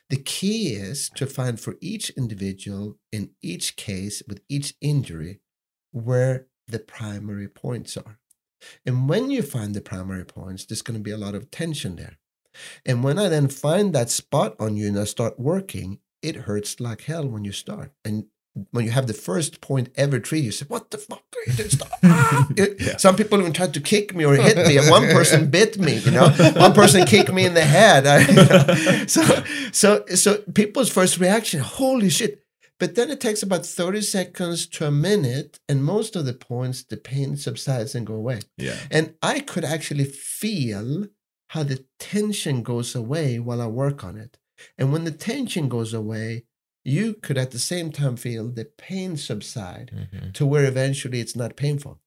the 0.08 0.16
key 0.16 0.74
is 0.74 1.08
to 1.16 1.26
find 1.26 1.58
for 1.58 1.74
each 1.80 2.10
individual 2.10 2.98
in 3.12 3.30
each 3.42 3.74
case 3.76 4.22
with 4.28 4.40
each 4.48 4.74
injury 4.80 5.40
where 5.92 6.46
the 6.68 6.78
primary 6.78 7.48
points 7.48 7.96
are 7.96 8.18
and 8.86 9.08
when 9.08 9.30
you 9.30 9.42
find 9.42 9.74
the 9.74 9.80
primary 9.80 10.24
points 10.24 10.64
there's 10.64 10.82
going 10.82 10.96
to 10.98 11.02
be 11.02 11.10
a 11.10 11.16
lot 11.26 11.34
of 11.34 11.50
tension 11.50 11.96
there 11.96 12.18
and 12.86 13.02
when 13.04 13.18
i 13.18 13.28
then 13.28 13.48
find 13.48 13.92
that 13.94 14.10
spot 14.10 14.54
on 14.58 14.76
you 14.76 14.88
and 14.88 14.98
i 14.98 15.04
start 15.04 15.38
working 15.38 15.98
it 16.22 16.36
hurts 16.36 16.80
like 16.80 17.02
hell 17.02 17.26
when 17.28 17.44
you 17.44 17.52
start 17.52 17.92
and 18.04 18.24
when 18.72 18.84
you 18.84 18.90
have 18.90 19.06
the 19.06 19.14
first 19.14 19.60
point 19.60 19.90
ever 19.94 20.18
treated, 20.18 20.46
you 20.46 20.50
say, 20.50 20.66
"What 20.66 20.90
the 20.90 20.98
fuck 20.98 21.22
are 21.36 21.44
you 21.50 21.56
doing?" 21.56 21.70
Stop. 21.70 21.88
Ah!" 22.02 22.48
Yeah. 22.56 22.96
Some 22.96 23.14
people 23.14 23.38
even 23.38 23.52
tried 23.52 23.72
to 23.74 23.80
kick 23.80 24.12
me 24.12 24.24
or 24.24 24.34
hit 24.34 24.56
me, 24.66 24.76
and 24.76 24.90
one 24.90 25.04
person 25.04 25.48
bit 25.58 25.78
me. 25.78 25.98
You 25.98 26.10
know, 26.10 26.28
one 26.56 26.72
person 26.72 27.06
kicked 27.06 27.32
me 27.32 27.46
in 27.46 27.54
the 27.54 27.62
head. 27.62 28.06
I- 28.08 29.06
so, 29.06 29.22
so, 29.70 30.04
so 30.16 30.38
people's 30.52 30.90
first 30.90 31.18
reaction, 31.20 31.60
"Holy 31.60 32.10
shit!" 32.10 32.42
But 32.80 32.96
then 32.96 33.08
it 33.08 33.20
takes 33.20 33.44
about 33.44 33.64
thirty 33.64 34.00
seconds 34.00 34.66
to 34.74 34.84
a 34.84 34.90
minute, 34.90 35.60
and 35.68 35.84
most 35.84 36.16
of 36.16 36.24
the 36.26 36.34
points, 36.34 36.82
the 36.82 36.96
pain 36.96 37.36
subsides 37.36 37.94
and 37.94 38.04
go 38.04 38.14
away. 38.14 38.40
yeah. 38.58 38.74
And 38.90 39.14
I 39.22 39.40
could 39.40 39.64
actually 39.64 40.06
feel 40.06 41.06
how 41.50 41.62
the 41.64 41.84
tension 41.98 42.62
goes 42.62 42.94
away 42.94 43.38
while 43.40 43.60
I 43.60 43.66
work 43.66 44.04
on 44.04 44.16
it. 44.16 44.38
And 44.78 44.92
when 44.92 45.04
the 45.04 45.10
tension 45.30 45.68
goes 45.68 45.92
away, 45.92 46.44
you 46.84 47.14
could 47.14 47.36
at 47.36 47.50
the 47.50 47.58
same 47.58 47.90
time 47.90 48.16
feel 48.16 48.48
the 48.48 48.64
pain 48.64 49.16
subside 49.16 49.90
Mhm. 49.92 50.32
to 50.34 50.46
where 50.46 50.64
eventually 50.64 51.18
it's 51.20 51.34
not 51.34 51.56
painful. 51.56 52.00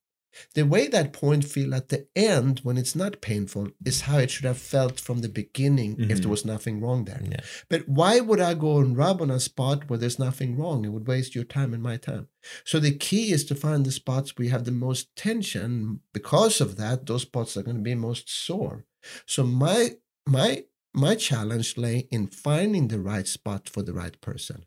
The 0.54 0.64
way 0.64 0.88
that 0.88 1.12
point 1.12 1.44
feel 1.44 1.74
at 1.74 1.90
the 1.90 2.08
end 2.16 2.60
when 2.64 2.76
it's 2.78 2.96
not 2.96 3.20
painful 3.20 3.68
is 3.84 4.00
how 4.08 4.18
it 4.18 4.30
should 4.30 4.46
have 4.46 4.58
felt 4.58 4.98
from 4.98 5.20
the 5.20 5.28
beginning 5.28 5.92
if 6.00 6.08
there 6.08 6.26
Mhm. 6.26 6.36
was 6.36 6.44
nothing 6.44 6.80
wrong 6.80 7.04
there. 7.04 7.22
Yeah. 7.22 7.40
But 7.68 7.86
why 7.88 8.20
would 8.20 8.40
I 8.40 8.54
go 8.54 8.78
and 8.80 8.96
rub 8.96 9.20
on 9.20 9.30
a 9.30 9.38
spot 9.38 9.88
where 9.88 9.98
there's 9.98 10.18
nothing 10.18 10.56
wrong? 10.56 10.84
It 10.84 10.88
would 10.88 11.06
waste 11.06 11.34
your 11.34 11.44
time 11.44 11.74
and 11.74 11.82
my 11.82 11.98
time. 11.98 12.28
So 12.64 12.80
the 12.80 12.96
key 12.96 13.30
is 13.30 13.44
to 13.44 13.54
find 13.54 13.84
the 13.84 13.92
spots 13.92 14.36
where 14.36 14.46
you 14.46 14.50
have 14.52 14.64
the 14.64 14.72
most 14.86 15.14
tension. 15.14 16.00
Because 16.12 16.60
of 16.60 16.76
that, 16.76 17.06
those 17.06 17.22
spots 17.22 17.56
are 17.56 17.62
going 17.62 17.76
to 17.76 17.82
be 17.82 17.94
most 17.94 18.28
sore. 18.28 18.86
So 19.26 19.44
my 19.44 19.96
my 20.26 20.64
my 20.94 21.14
challenge 21.16 21.76
lay 21.76 22.08
in 22.10 22.28
finding 22.28 22.88
the 22.88 23.00
right 23.00 23.26
spot 23.26 23.68
for 23.68 23.82
the 23.82 23.92
right 23.92 24.18
person. 24.20 24.64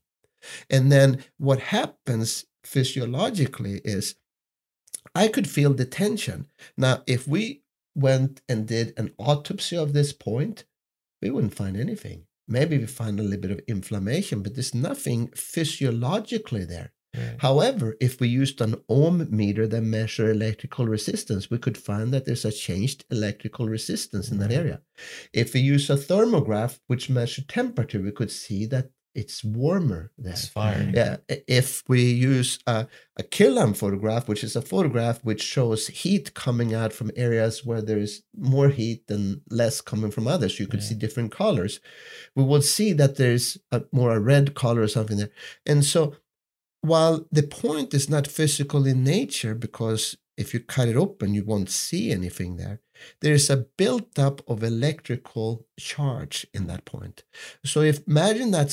And 0.70 0.92
then 0.92 1.24
what 1.38 1.60
happens 1.60 2.46
physiologically 2.64 3.82
is 3.84 4.16
I 5.16 5.30
could 5.30 5.50
feel 5.50 5.74
the 5.74 5.86
tension. 5.86 6.48
Now, 6.78 7.04
if 7.08 7.28
we 7.28 7.64
went 7.96 8.42
and 8.48 8.68
did 8.68 8.94
an 8.98 9.14
autopsy 9.18 9.78
of 9.78 9.94
this 9.94 10.14
point, 10.14 10.66
we 11.22 11.30
wouldn't 11.32 11.56
find 11.56 11.78
anything. 11.78 12.28
Maybe 12.48 12.78
we 12.78 12.86
find 12.86 13.20
a 13.20 13.24
little 13.24 13.42
bit 13.42 13.52
of 13.52 13.62
inflammation, 13.68 14.44
but 14.44 14.54
there's 14.54 14.76
nothing 14.76 15.28
physiologically 15.30 16.66
there. 16.66 16.92
Right. 17.18 17.36
However, 17.40 17.96
if 18.00 18.20
we 18.20 18.28
used 18.30 18.62
an 18.62 18.76
ohm 18.90 19.28
meter 19.30 19.68
that 19.68 19.82
measure 19.82 20.30
electrical 20.32 20.86
resistance, 20.88 21.50
we 21.50 21.58
could 21.58 21.78
find 21.78 22.14
that 22.14 22.26
there's 22.26 22.46
a 22.46 22.52
changed 22.52 23.06
electrical 23.12 23.68
resistance 23.68 24.32
in 24.32 24.38
that 24.40 24.52
Right. 24.52 24.58
area. 24.60 24.82
If 25.34 25.54
we 25.54 25.62
use 25.62 25.90
a 25.90 25.96
thermograph, 25.96 26.80
which 26.88 27.10
measure 27.10 27.44
temperature, 27.48 28.02
we 28.02 28.12
could 28.12 28.32
see 28.32 28.66
that 28.68 28.92
it's 29.16 29.44
warmer 29.44 30.12
there. 30.20 30.34
It's 30.34 30.48
fire. 30.48 30.92
Yeah, 30.94 31.18
if 31.48 31.84
we 31.90 32.02
use 32.04 32.60
a, 32.68 32.88
a 33.18 33.24
Kirlian 33.24 33.76
photograph, 33.76 34.28
which 34.28 34.44
is 34.44 34.56
a 34.56 34.62
photograph 34.62 35.24
which 35.24 35.42
shows 35.42 35.88
heat 35.88 36.36
coming 36.36 36.76
out 36.76 36.94
from 36.94 37.10
areas 37.16 37.66
where 37.66 37.82
there 37.82 37.98
is 37.98 38.22
more 38.38 38.70
heat 38.70 39.04
and 39.10 39.42
less 39.50 39.82
coming 39.82 40.12
from 40.12 40.28
others, 40.28 40.60
you 40.60 40.68
could 40.68 40.82
Yeah. 40.82 40.88
see 40.90 40.96
different 40.96 41.32
colors. 41.32 41.80
We 42.36 42.44
would 42.44 42.64
see 42.64 42.94
that 42.94 43.16
there's 43.18 43.58
a 43.72 43.84
more 43.92 44.16
a 44.16 44.20
red 44.20 44.54
color 44.56 44.82
or 44.82 44.88
something 44.88 45.18
there. 45.18 45.32
And 45.66 45.84
so, 45.84 46.16
while 46.88 47.26
the 47.32 47.44
point 47.44 47.94
is 47.94 48.10
not 48.10 48.28
physical 48.28 48.86
in 48.86 49.04
nature, 49.04 49.56
because 49.56 50.18
if 50.38 50.54
you 50.54 50.60
cut 50.60 50.88
it 50.88 50.96
open, 50.96 51.34
you 51.34 51.44
won't 51.44 51.70
see 51.70 52.12
anything 52.12 52.58
there. 52.58 52.80
There 53.22 53.34
is 53.34 53.50
a 53.50 53.66
built 53.78 54.18
up 54.20 54.42
of 54.48 54.64
electrical 54.64 55.68
charge 55.80 56.46
in 56.54 56.68
that 56.68 56.86
point. 56.86 57.24
So 57.66 57.82
if 57.82 58.08
imagine 58.08 58.52
that 58.52 58.72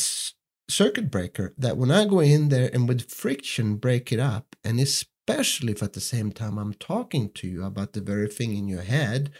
circuit 0.68 1.10
breaker 1.10 1.54
that 1.58 1.76
when 1.76 1.90
I 1.90 2.04
go 2.04 2.20
in 2.20 2.48
there 2.48 2.70
and 2.72 2.88
with 2.88 3.10
friction 3.10 3.76
break 3.76 4.12
it 4.12 4.20
up, 4.20 4.56
and 4.62 4.78
especially 4.78 5.72
if 5.72 5.82
at 5.82 5.94
the 5.94 6.00
same 6.00 6.32
time 6.32 6.58
I'm 6.58 6.74
talking 6.74 7.30
to 7.32 7.48
you 7.48 7.64
about 7.64 7.92
the 7.94 8.00
very 8.00 8.28
thing 8.28 8.54
in 8.56 8.68
your 8.68 8.82
head 8.82 9.30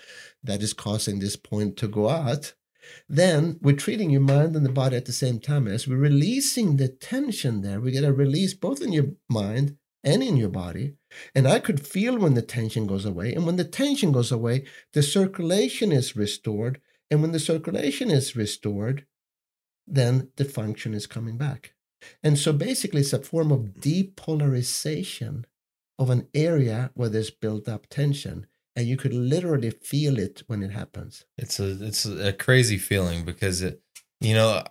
that 0.42 0.62
is 0.62 0.72
causing 0.72 1.18
this 1.18 1.36
point 1.36 1.76
to 1.78 1.88
go 1.88 2.08
out, 2.08 2.54
then 3.08 3.58
we're 3.60 3.76
treating 3.76 4.10
your 4.10 4.20
mind 4.20 4.56
and 4.56 4.64
the 4.64 4.70
body 4.70 4.96
at 4.96 5.04
the 5.06 5.12
same 5.12 5.40
time. 5.40 5.66
As 5.66 5.86
we're 5.86 5.96
releasing 5.96 6.76
the 6.76 6.88
tension 6.88 7.60
there, 7.62 7.80
we 7.80 7.92
get 7.92 8.04
a 8.04 8.12
release 8.12 8.54
both 8.54 8.80
in 8.80 8.92
your 8.92 9.06
mind 9.28 9.76
and 10.02 10.22
in 10.22 10.36
your 10.36 10.50
body. 10.50 10.94
And 11.34 11.48
I 11.48 11.58
could 11.58 11.86
feel 11.86 12.18
when 12.18 12.34
the 12.34 12.42
tension 12.42 12.86
goes 12.86 13.04
away. 13.04 13.34
And 13.34 13.46
when 13.46 13.56
the 13.56 13.64
tension 13.64 14.12
goes 14.12 14.30
away, 14.30 14.64
the 14.92 15.02
circulation 15.02 15.92
is 15.92 16.16
restored. 16.16 16.80
And 17.10 17.22
when 17.22 17.32
the 17.32 17.40
circulation 17.40 18.10
is 18.10 18.36
restored, 18.36 19.06
then 19.86 20.30
the 20.36 20.44
function 20.44 20.94
is 20.94 21.06
coming 21.06 21.36
back. 21.36 21.74
And 22.22 22.38
so 22.38 22.52
basically, 22.52 23.00
it's 23.00 23.12
a 23.12 23.20
form 23.20 23.50
of 23.50 23.76
depolarization 23.80 25.44
of 25.98 26.10
an 26.10 26.28
area 26.34 26.90
where 26.94 27.08
there's 27.08 27.30
built 27.30 27.68
up 27.68 27.86
tension. 27.88 28.46
And 28.76 28.86
you 28.86 28.96
could 28.96 29.14
literally 29.14 29.70
feel 29.70 30.18
it 30.18 30.42
when 30.46 30.62
it 30.62 30.72
happens. 30.72 31.24
It's 31.38 31.60
a 31.60 31.84
it's 31.84 32.04
a 32.06 32.32
crazy 32.32 32.76
feeling 32.78 33.24
because 33.24 33.62
it, 33.62 33.80
you 34.20 34.34
know, 34.34 34.64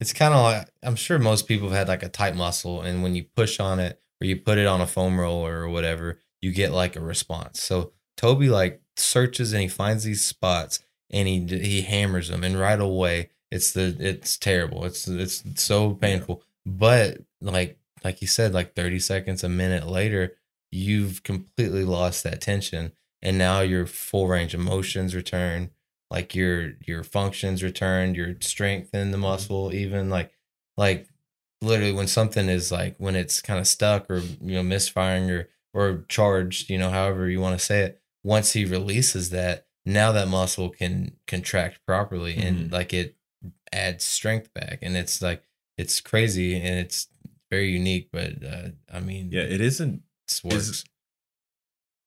it's 0.00 0.12
kind 0.12 0.32
of 0.32 0.42
like 0.42 0.68
I'm 0.82 0.96
sure 0.96 1.18
most 1.18 1.46
people 1.46 1.68
have 1.68 1.76
had 1.76 1.88
like 1.88 2.02
a 2.02 2.08
tight 2.08 2.36
muscle, 2.36 2.80
and 2.80 3.02
when 3.02 3.14
you 3.14 3.24
push 3.36 3.60
on 3.60 3.80
it 3.80 4.00
or 4.20 4.26
you 4.26 4.36
put 4.36 4.58
it 4.58 4.66
on 4.66 4.80
a 4.80 4.86
foam 4.86 5.20
roller 5.20 5.60
or 5.60 5.68
whatever, 5.68 6.20
you 6.40 6.52
get 6.52 6.72
like 6.72 6.96
a 6.96 7.00
response. 7.00 7.60
So 7.60 7.92
Toby 8.16 8.48
like 8.48 8.80
searches 8.96 9.52
and 9.52 9.62
he 9.62 9.68
finds 9.68 10.04
these 10.04 10.24
spots 10.24 10.80
and 11.10 11.28
he 11.28 11.44
he 11.46 11.82
hammers 11.82 12.28
them, 12.28 12.44
and 12.44 12.58
right 12.58 12.80
away 12.80 13.30
it's 13.50 13.72
the 13.72 13.96
it's 14.00 14.36
terrible. 14.36 14.84
It's 14.84 15.06
it's 15.06 15.44
so 15.62 15.94
painful, 15.94 16.42
but 16.64 17.18
like 17.40 17.78
like 18.04 18.20
you 18.20 18.28
said, 18.28 18.54
like 18.54 18.74
30 18.74 19.00
seconds, 19.00 19.42
a 19.42 19.48
minute 19.48 19.86
later, 19.86 20.34
you've 20.70 21.22
completely 21.22 21.84
lost 21.84 22.24
that 22.24 22.40
tension 22.40 22.92
and 23.22 23.38
now 23.38 23.60
your 23.60 23.86
full 23.86 24.28
range 24.28 24.54
of 24.54 24.60
motions 24.60 25.14
return 25.14 25.70
like 26.10 26.34
your 26.34 26.72
your 26.86 27.02
functions 27.02 27.62
return 27.62 28.14
your 28.14 28.34
strength 28.40 28.94
in 28.94 29.10
the 29.10 29.18
muscle 29.18 29.72
even 29.72 30.08
like 30.10 30.32
like 30.76 31.08
literally 31.62 31.92
when 31.92 32.06
something 32.06 32.48
is 32.48 32.70
like 32.70 32.94
when 32.98 33.16
it's 33.16 33.40
kind 33.40 33.58
of 33.58 33.66
stuck 33.66 34.10
or 34.10 34.18
you 34.18 34.54
know 34.54 34.62
misfiring 34.62 35.30
or 35.30 35.48
or 35.72 36.04
charged 36.08 36.68
you 36.68 36.78
know 36.78 36.90
however 36.90 37.28
you 37.28 37.40
want 37.40 37.58
to 37.58 37.64
say 37.64 37.80
it 37.80 38.00
once 38.22 38.52
he 38.52 38.64
releases 38.64 39.30
that 39.30 39.66
now 39.84 40.12
that 40.12 40.28
muscle 40.28 40.68
can 40.68 41.16
contract 41.26 41.80
properly 41.86 42.36
and 42.36 42.72
like 42.72 42.92
it 42.92 43.16
adds 43.72 44.04
strength 44.04 44.52
back 44.54 44.78
and 44.82 44.96
it's 44.96 45.22
like 45.22 45.42
it's 45.78 46.00
crazy 46.00 46.56
and 46.56 46.78
it's 46.78 47.08
very 47.50 47.70
unique 47.70 48.08
but 48.12 48.44
uh 48.44 48.68
i 48.92 49.00
mean 49.00 49.28
Yeah, 49.30 49.42
it 49.42 49.60
isn't. 49.60 50.02
It 50.28 50.40
works 50.44 50.84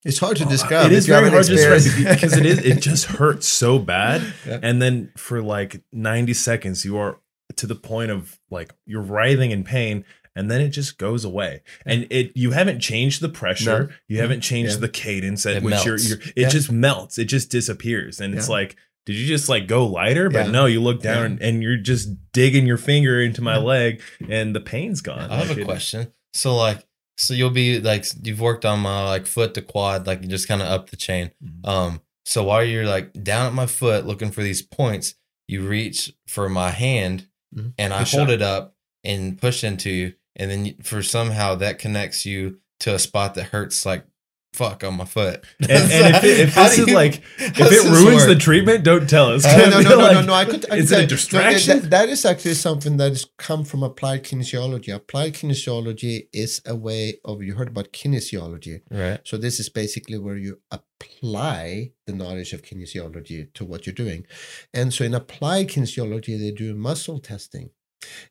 It's 0.05 0.19
hard 0.19 0.37
to 0.37 0.45
Oh, 0.45 0.49
describe. 0.49 0.91
It 0.91 0.97
if 0.97 1.05
very 1.05 1.29
hard 1.29 1.45
to 1.45 1.55
describe 1.55 2.05
because 2.13 2.37
it 2.37 2.45
is. 2.45 2.59
It 2.59 2.79
just 2.89 3.05
hurts 3.05 3.47
so 3.47 3.79
bad, 3.79 4.21
Yeah. 4.47 4.59
and 4.61 4.81
then 4.81 5.11
for 5.17 5.41
like 5.41 5.81
ninety 5.91 6.33
seconds, 6.33 6.85
you 6.85 6.97
are 6.97 7.19
to 7.57 7.67
the 7.67 7.75
point 7.75 8.11
of 8.11 8.39
like 8.49 8.73
you're 8.85 9.01
writhing 9.01 9.51
in 9.51 9.63
pain, 9.65 10.05
and 10.35 10.49
then 10.49 10.61
it 10.61 10.69
just 10.69 10.97
goes 10.97 11.25
away. 11.25 11.63
And 11.85 12.07
it 12.09 12.31
you 12.35 12.51
haven't 12.51 12.79
changed 12.79 13.19
the 13.21 13.27
pressure, 13.29 13.87
No. 13.87 13.89
you 14.07 14.21
haven't 14.21 14.37
mm-hmm. 14.37 14.41
changed 14.55 14.73
Yeah. 14.75 14.79
the 14.79 14.89
cadence 14.89 15.45
at 15.45 15.57
It 15.57 15.63
which 15.63 15.83
you're, 15.85 15.97
you're, 15.97 16.19
it 16.19 16.33
Yeah. 16.37 16.49
just 16.49 16.71
melts. 16.71 17.17
It 17.17 17.25
just 17.25 17.51
disappears. 17.51 18.21
And 18.21 18.33
it's 18.35 18.47
like 18.49 18.77
did 19.05 19.15
you 19.15 19.25
just 19.27 19.49
like 19.49 19.67
go 19.67 19.87
lighter? 19.87 20.29
But 20.29 20.45
Yeah. 20.45 20.51
no, 20.51 20.65
you 20.67 20.81
look 20.81 21.01
down 21.01 21.17
Yeah. 21.17 21.25
and, 21.25 21.41
and 21.41 21.63
you're 21.63 21.77
just 21.77 22.09
digging 22.31 22.67
your 22.67 22.77
finger 22.77 23.19
into 23.19 23.41
my 23.41 23.55
Yeah. 23.55 23.63
leg 23.63 24.01
and 24.29 24.55
the 24.55 24.59
pain's 24.61 25.01
gone. 25.01 25.31
I 25.31 25.37
have 25.37 25.49
Like, 25.49 25.57
a 25.57 25.61
it- 25.61 25.65
question. 25.65 26.13
So 26.31 26.55
like, 26.55 26.85
so 27.19 27.33
you'll 27.33 27.49
be 27.51 27.79
like, 27.79 28.05
you've 28.23 28.39
worked 28.41 28.65
on 28.65 28.79
my 28.79 29.05
like 29.05 29.27
foot 29.27 29.53
to 29.55 29.61
quad, 29.61 30.07
like 30.07 30.21
just 30.27 30.47
kind 30.47 30.61
of 30.61 30.67
up 30.69 30.89
the 30.89 30.95
chain. 30.97 31.31
Mhm. 31.43 31.67
Um, 31.67 32.01
so 32.25 32.43
while 32.43 32.63
you're 32.63 32.85
like 32.85 33.11
down 33.23 33.47
at 33.47 33.53
my 33.53 33.65
foot 33.65 34.05
looking 34.05 34.31
for 34.31 34.41
these 34.43 34.61
points, 34.61 35.15
you 35.47 35.67
reach 35.67 36.13
for 36.27 36.47
my 36.49 36.69
hand 36.71 37.27
Mhm. 37.55 37.73
and 37.77 37.93
I 37.93 37.99
Push 37.99 38.11
hold 38.13 38.29
up. 38.29 38.33
it 38.35 38.41
up 38.41 38.75
and 39.03 39.37
push 39.39 39.63
into 39.63 39.89
you, 39.89 40.13
and 40.35 40.49
then 40.51 40.75
for 40.83 41.01
somehow 41.03 41.55
that 41.55 41.79
connects 41.79 42.25
you 42.25 42.59
to 42.81 42.93
a 42.95 42.99
spot 42.99 43.33
that 43.35 43.45
hurts 43.45 43.85
like 43.85 44.05
fuck 44.53 44.83
on 44.83 44.95
my 44.95 45.05
foot. 45.05 45.43
And, 45.61 45.71
and 45.71 46.15
if, 46.15 46.23
it, 46.23 46.39
if 46.39 46.55
this 46.55 46.75
do 46.75 46.85
is 46.87 46.93
like 46.93 47.21
if 47.37 47.59
it 47.59 47.83
ruins 47.89 48.25
the 48.25 48.35
treatment, 48.35 48.83
don't 48.83 49.09
tell 49.09 49.29
us. 49.31 49.45
Uh, 49.45 49.69
no, 49.69 49.69
no, 49.69 49.81
no, 49.81 49.89
no, 49.89 49.97
Like, 49.97 50.13
no, 50.13 50.21
no. 50.23 50.33
I 50.33 50.45
could. 50.45 50.71
I 50.71 50.77
is 50.77 50.89
could 50.89 50.97
it 50.97 50.97
a 50.97 51.01
you- 51.01 51.03
no, 51.03 51.07
distraction? 51.09 51.79
that- 51.81 51.89
that 51.89 52.09
is 52.09 52.25
actually 52.25 52.55
something 52.55 52.97
that 52.97 53.09
has 53.09 53.25
come 53.37 53.63
from 53.65 53.83
applied 53.83 54.23
kinesiology. 54.23 54.93
Applied 54.93 55.33
kinesiology 55.33 56.27
is 56.33 56.61
a 56.65 56.75
way 56.75 57.19
of 57.25 57.41
you 57.41 57.55
heard 57.55 57.69
about 57.69 57.91
kinesiology. 57.93 58.81
Right. 58.89 59.19
So 59.25 59.37
this 59.37 59.59
is 59.59 59.69
basically 59.69 60.17
where 60.17 60.37
you 60.37 60.59
apply 60.71 61.91
the 62.05 62.13
knowledge 62.13 62.53
of 62.53 62.61
kinesiology 62.63 63.53
to 63.53 63.65
what 63.65 63.85
you're 63.85 63.93
doing. 63.93 64.25
And 64.73 64.93
so 64.93 65.03
in 65.05 65.13
applied 65.13 65.69
kinesiology, 65.69 66.37
they 66.39 66.51
do 66.51 66.75
muscle 66.75 67.19
testing. 67.19 67.69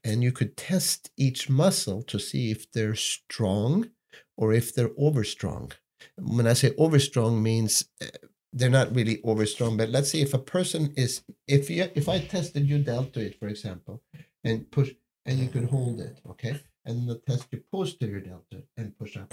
And 0.03 0.23
you 0.23 0.33
could 0.33 0.57
test 0.57 1.11
each 1.17 1.49
muscle 1.51 2.03
to 2.05 2.19
see 2.19 2.51
if 2.51 2.71
they're 2.73 2.95
strong 2.95 3.91
or 4.37 4.53
if 4.53 4.75
they're 4.75 4.89
overstrong. 4.91 5.73
When 6.17 6.47
I 6.47 6.55
say 6.55 6.71
overstrong 6.73 7.43
means 7.43 7.89
uh, 8.01 8.07
they're 8.53 8.71
not 8.71 8.95
really 8.95 9.19
overstrong, 9.19 9.77
but 9.77 9.89
let's 9.91 10.11
say 10.13 10.21
if 10.21 10.33
a 10.35 10.39
person 10.39 10.93
is 10.97 11.23
if 11.47 11.69
you 11.71 11.89
if 11.95 12.09
I 12.09 12.19
tested 12.21 12.67
your 12.67 12.79
deltoid, 12.81 13.35
for 13.39 13.49
example, 13.49 14.03
and 14.45 14.71
push 14.71 14.91
and 15.27 15.39
you 15.39 15.49
could 15.49 15.65
hold 15.71 16.01
it, 16.01 16.21
okay? 16.31 16.61
And 16.85 17.09
the 17.09 17.17
test 17.19 17.49
your 17.53 17.61
posterior 17.71 18.21
deltoid 18.21 18.65
and 18.77 18.97
push 18.99 19.17
up. 19.17 19.33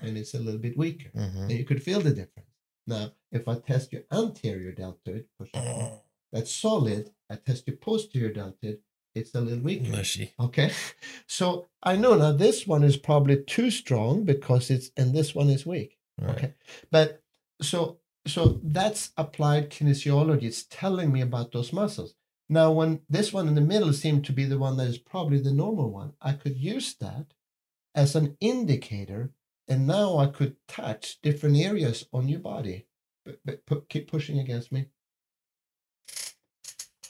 And 0.00 0.16
it's 0.16 0.34
a 0.34 0.38
little 0.38 0.60
bit 0.60 0.78
weaker 0.78 1.10
Mhm. 1.14 1.42
and 1.42 1.52
you 1.52 1.64
could 1.64 1.82
feel 1.82 2.00
the 2.00 2.14
difference. 2.14 2.48
Now, 2.86 3.12
if 3.30 3.46
I 3.46 3.56
test 3.58 3.92
your 3.92 4.04
anterior 4.10 4.72
deltoid, 4.72 5.26
push 5.38 5.50
up, 5.54 6.06
that's 6.32 6.50
solid. 6.52 7.10
I 7.28 7.36
test 7.36 7.66
your 7.66 7.76
posterior 7.76 8.32
deltoid, 8.32 8.78
it's 9.14 9.34
a 9.34 9.40
little 9.40 9.62
weaker. 9.62 9.90
Mushy. 9.90 10.32
Okay, 10.38 10.72
so 11.26 11.68
I 11.82 11.96
know 11.96 12.14
now 12.16 12.32
this 12.32 12.66
one 12.66 12.84
is 12.84 12.96
probably 12.96 13.42
too 13.42 13.70
strong 13.70 14.24
because 14.24 14.70
it's, 14.70 14.90
and 14.96 15.14
this 15.14 15.34
one 15.34 15.50
is 15.50 15.66
weak. 15.66 15.98
Right. 16.20 16.36
Okay, 16.36 16.54
but 16.90 17.22
so 17.62 18.00
so 18.26 18.60
that's 18.62 19.12
applied 19.16 19.70
kinesiology. 19.70 20.44
It's 20.44 20.64
telling 20.64 21.12
me 21.12 21.20
about 21.20 21.52
those 21.52 21.72
muscles. 21.72 22.14
Now, 22.48 22.72
when 22.72 23.02
this 23.08 23.32
one 23.32 23.46
in 23.46 23.54
the 23.54 23.60
middle 23.60 23.92
seemed 23.92 24.24
to 24.24 24.32
be 24.32 24.44
the 24.44 24.58
one 24.58 24.76
that 24.76 24.88
is 24.88 24.98
probably 24.98 25.40
the 25.40 25.52
normal 25.52 25.90
one, 25.90 26.14
I 26.20 26.32
could 26.32 26.56
use 26.56 26.94
that 26.96 27.26
as 27.94 28.16
an 28.16 28.36
indicator, 28.40 29.32
and 29.68 29.86
now 29.86 30.18
I 30.18 30.26
could 30.26 30.56
touch 30.66 31.20
different 31.22 31.56
areas 31.56 32.06
on 32.12 32.28
your 32.28 32.40
body. 32.40 32.86
But, 33.24 33.62
but 33.66 33.88
keep 33.88 34.10
pushing 34.10 34.38
against 34.38 34.72
me. 34.72 34.86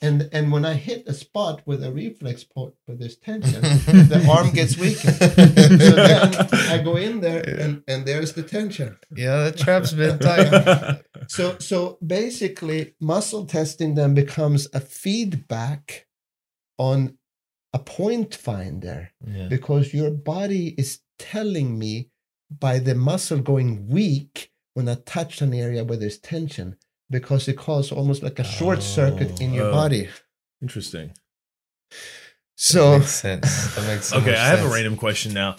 And 0.03 0.29
and 0.33 0.51
when 0.51 0.65
I 0.65 0.75
hit 0.75 1.07
a 1.07 1.13
spot 1.13 1.61
with 1.67 1.85
a 1.85 1.93
reflex 1.93 2.43
point 2.43 2.75
where 2.87 2.97
this 2.97 3.17
tension, 3.17 3.61
the 4.09 4.27
arm 4.31 4.51
gets 4.51 4.79
weaker. 4.79 5.11
So 5.81 5.95
then 5.95 6.49
I 6.75 6.81
go 6.83 6.97
in 6.97 7.21
there 7.21 7.43
and, 7.47 7.83
and 7.87 8.07
there's 8.07 8.33
the 8.33 8.43
tension. 8.43 8.97
yeah, 9.15 9.45
that 9.45 9.59
trap's 9.59 9.93
been 9.93 10.19
tight. 10.19 11.03
So 11.29 11.59
so 11.59 11.99
basically 12.05 12.95
muscle 13.01 13.45
testing 13.47 13.95
then 13.95 14.15
becomes 14.15 14.69
a 14.73 14.81
feedback 14.81 16.07
on 16.79 17.19
a 17.73 17.79
point 17.79 18.35
finder 18.35 19.11
Yeah. 19.27 19.49
because 19.49 19.93
your 19.95 20.11
body 20.11 20.75
is 20.79 21.01
telling 21.19 21.79
me 21.79 22.09
by 22.51 22.79
the 22.81 22.95
muscle 22.95 23.39
going 23.41 23.87
weak 23.89 24.51
when 24.75 24.89
I 24.89 24.95
touch 25.05 25.41
an 25.43 25.53
area 25.55 25.85
where 25.85 25.99
there's 25.99 26.19
tension 26.19 26.77
because 27.11 27.49
it 27.49 27.55
causes 27.57 27.93
almost 27.93 28.23
like 28.23 28.39
a 28.39 28.45
short 28.45 28.83
circuit 28.83 29.41
in 29.41 29.53
your 29.53 29.67
Oh. 29.67 29.73
body. 29.73 30.09
Interesting. 30.63 31.13
So 32.57 32.91
that 32.93 32.99
makes 33.01 33.11
sense. 33.11 33.75
That 33.75 33.87
makes 33.87 34.07
so 34.07 34.17
okay, 34.19 34.31
much 34.33 34.39
I 34.39 34.47
have 34.49 34.65
a 34.65 34.69
random 34.69 34.97
question 34.97 35.33
now. 35.33 35.57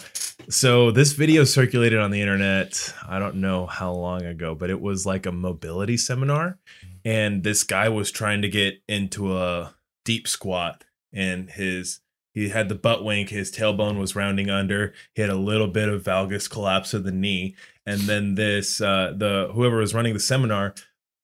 So 0.48 0.90
this 0.90 1.12
video 1.12 1.44
circulated 1.44 1.98
on 1.98 2.10
the 2.10 2.20
internet. 2.20 2.94
I 3.08 3.18
don't 3.18 3.36
know 3.36 3.66
how 3.66 3.92
long 3.92 4.22
ago, 4.24 4.54
but 4.54 4.70
it 4.70 4.80
was 4.80 5.04
like 5.06 5.26
a 5.26 5.32
mobility 5.32 5.96
seminar, 5.96 6.58
and 7.04 7.42
this 7.42 7.62
guy 7.64 7.88
was 7.88 8.10
trying 8.10 8.42
to 8.42 8.48
get 8.48 8.82
into 8.88 9.36
a 9.36 9.74
deep 10.04 10.26
squat, 10.28 10.84
and 11.12 11.50
his 11.50 12.00
he 12.34 12.48
had 12.48 12.68
the 12.68 12.74
butt 12.74 13.04
wink, 13.04 13.28
his 13.28 13.52
tailbone 13.52 13.98
was 13.98 14.16
rounding 14.16 14.48
under, 14.48 14.94
he 15.14 15.20
had 15.22 15.30
a 15.30 15.36
little 15.36 15.68
bit 15.68 15.88
of 15.90 16.02
valgus 16.02 16.48
collapse 16.48 16.94
of 16.94 17.04
the 17.04 17.12
knee, 17.12 17.54
and 17.84 18.00
then 18.02 18.34
this 18.36 18.80
uh, 18.80 19.12
the 19.16 19.50
whoever 19.54 19.76
was 19.78 19.94
running 19.94 20.14
the 20.14 20.20
seminar 20.20 20.74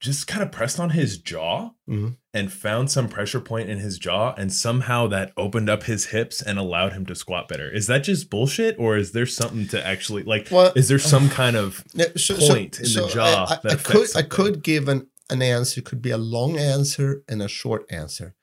just 0.00 0.26
kind 0.28 0.42
of 0.42 0.52
pressed 0.52 0.78
on 0.78 0.90
his 0.90 1.18
jaw 1.18 1.70
Mhm. 1.88 2.16
and 2.32 2.52
found 2.52 2.90
some 2.90 3.08
pressure 3.08 3.40
point 3.40 3.68
in 3.68 3.78
his 3.78 3.98
jaw 3.98 4.32
and 4.38 4.52
somehow 4.52 5.06
that 5.08 5.32
opened 5.36 5.68
up 5.68 5.84
his 5.84 6.06
hips 6.06 6.40
and 6.40 6.58
allowed 6.58 6.92
him 6.92 7.04
to 7.06 7.14
squat 7.16 7.48
better 7.48 7.68
is 7.70 7.86
that 7.88 8.04
just 8.04 8.30
bullshit 8.30 8.76
or 8.78 8.96
is 8.96 9.10
there 9.12 9.26
something 9.26 9.66
to 9.68 9.84
actually 9.86 10.22
like 10.22 10.48
Well, 10.50 10.72
is 10.76 10.88
there 10.88 10.98
some 11.00 11.28
kind 11.42 11.56
of 11.56 11.82
so- 12.16 12.36
point 12.36 12.78
in 12.78 12.92
the 12.92 13.08
jaw 13.12 13.46
I, 13.48 13.54
I, 13.54 13.58
that 13.64 13.72
I 13.72 13.82
could 13.82 14.08
I 14.16 14.22
could 14.22 14.62
give 14.62 14.88
an, 14.88 15.08
an 15.30 15.42
answer. 15.42 15.80
It 15.80 15.84
could 15.84 16.00
be 16.00 16.10
a 16.10 16.16
long 16.18 16.56
answer 16.56 17.22
and 17.28 17.42
a 17.42 17.48
short 17.48 17.84
answer. 17.90 18.34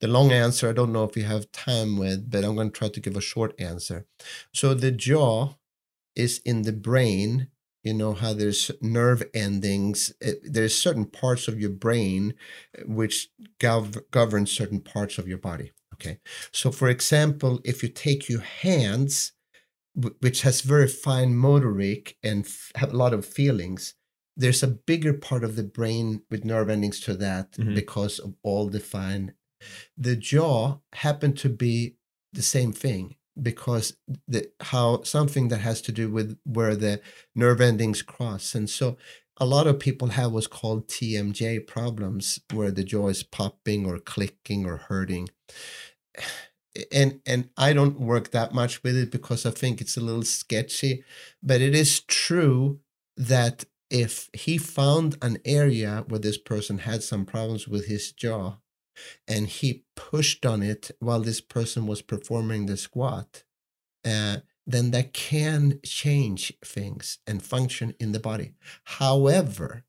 The 0.00 0.08
long 0.08 0.30
answer 0.32 0.68
I 0.68 0.72
don't 0.72 0.92
know 0.92 1.04
if 1.04 1.14
we 1.14 1.22
have 1.22 1.50
time 1.52 1.96
with, 1.96 2.28
but 2.30 2.44
I'm 2.44 2.54
going 2.56 2.70
to 2.70 2.78
try 2.78 2.88
to 2.88 3.00
give 3.00 3.16
a 3.16 3.20
short 3.22 3.54
answer. 3.58 4.04
So 4.52 4.74
the 4.74 4.90
jaw 4.90 5.54
is 6.16 6.40
in 6.44 6.62
the 6.62 6.72
brain. 6.72 7.48
You 7.84 7.94
know 7.94 8.14
how 8.14 8.32
there's 8.32 8.70
nerve 8.80 9.22
endings. 9.34 10.12
It, 10.20 10.40
there's 10.42 10.76
certain 10.76 11.04
parts 11.04 11.48
of 11.48 11.60
your 11.60 11.70
brain 11.70 12.34
uh, 12.78 12.82
which 12.86 13.28
gov- 13.60 14.02
govern 14.10 14.46
certain 14.46 14.80
parts 14.80 15.18
of 15.18 15.28
your 15.28 15.38
body. 15.38 15.70
Okay. 15.94 16.18
So 16.50 16.72
for 16.72 16.88
example, 16.88 17.60
if 17.64 17.82
you 17.82 17.88
take 17.90 18.28
your 18.28 18.40
hands, 18.40 19.32
wh- 19.94 20.16
which 20.20 20.42
has 20.42 20.62
very 20.62 20.88
fine 20.88 21.34
motoric 21.34 22.16
and 22.22 22.44
f- 22.46 22.72
have 22.76 22.92
a 22.92 22.96
lot 22.96 23.12
of 23.14 23.26
feelings, 23.26 23.94
there's 24.36 24.62
a 24.64 24.68
bigger 24.68 25.12
part 25.12 25.44
of 25.44 25.54
the 25.54 25.62
brain 25.62 26.22
with 26.30 26.44
nerve 26.44 26.68
endings 26.70 27.00
to 27.00 27.14
that 27.14 27.52
Mhm. 27.52 27.74
because 27.74 28.18
of 28.18 28.34
all 28.42 28.68
the 28.68 28.80
fine. 28.80 29.34
The 29.96 30.16
jaw 30.16 30.78
happened 30.94 31.38
to 31.38 31.48
be 31.48 31.96
the 32.32 32.42
same 32.42 32.72
thing 32.72 33.16
because 33.40 33.96
the 34.28 34.50
how 34.60 35.02
something 35.02 35.48
that 35.48 35.58
has 35.58 35.82
to 35.82 35.92
do 35.92 36.10
with 36.10 36.38
where 36.44 36.76
the 36.76 37.00
nerve 37.34 37.60
endings 37.60 38.02
cross. 38.02 38.54
And 38.54 38.68
so 38.70 38.96
a 39.38 39.46
lot 39.46 39.66
of 39.66 39.80
people 39.80 40.08
have 40.08 40.32
what's 40.32 40.46
called 40.46 40.88
TMJ 40.88 41.66
problems 41.66 42.38
where 42.52 42.70
the 42.70 42.84
jaw 42.84 43.08
is 43.08 43.22
popping 43.22 43.86
or 43.86 43.98
clicking 43.98 44.64
or 44.66 44.76
hurting. 44.76 45.28
And 46.92 47.20
and 47.24 47.50
I 47.56 47.72
don't 47.72 48.00
work 48.00 48.30
that 48.32 48.52
much 48.52 48.82
with 48.82 48.96
it 48.96 49.10
because 49.10 49.46
I 49.46 49.50
think 49.50 49.80
it's 49.80 49.96
a 49.96 50.00
little 50.00 50.24
sketchy 50.24 51.04
but 51.42 51.60
it 51.60 51.74
is 51.74 52.00
true 52.00 52.80
that 53.16 53.64
if 53.90 54.28
he 54.32 54.58
found 54.58 55.16
an 55.22 55.38
area 55.44 56.04
where 56.08 56.18
this 56.18 56.38
person 56.38 56.78
had 56.78 57.04
some 57.04 57.26
problems 57.26 57.68
with 57.68 57.86
his 57.86 58.10
jaw 58.10 58.56
and 59.26 59.48
he 59.48 59.84
pushed 59.96 60.44
on 60.46 60.62
it 60.62 60.90
while 61.00 61.20
this 61.20 61.40
person 61.40 61.86
was 61.86 62.02
performing 62.02 62.66
the 62.66 62.76
squat 62.76 63.42
uh, 64.04 64.38
then 64.66 64.90
that 64.92 65.12
can 65.12 65.78
change 65.84 66.52
things 66.64 67.18
and 67.26 67.42
function 67.42 67.94
in 68.00 68.12
the 68.12 68.20
body. 68.20 68.52
However 68.84 69.84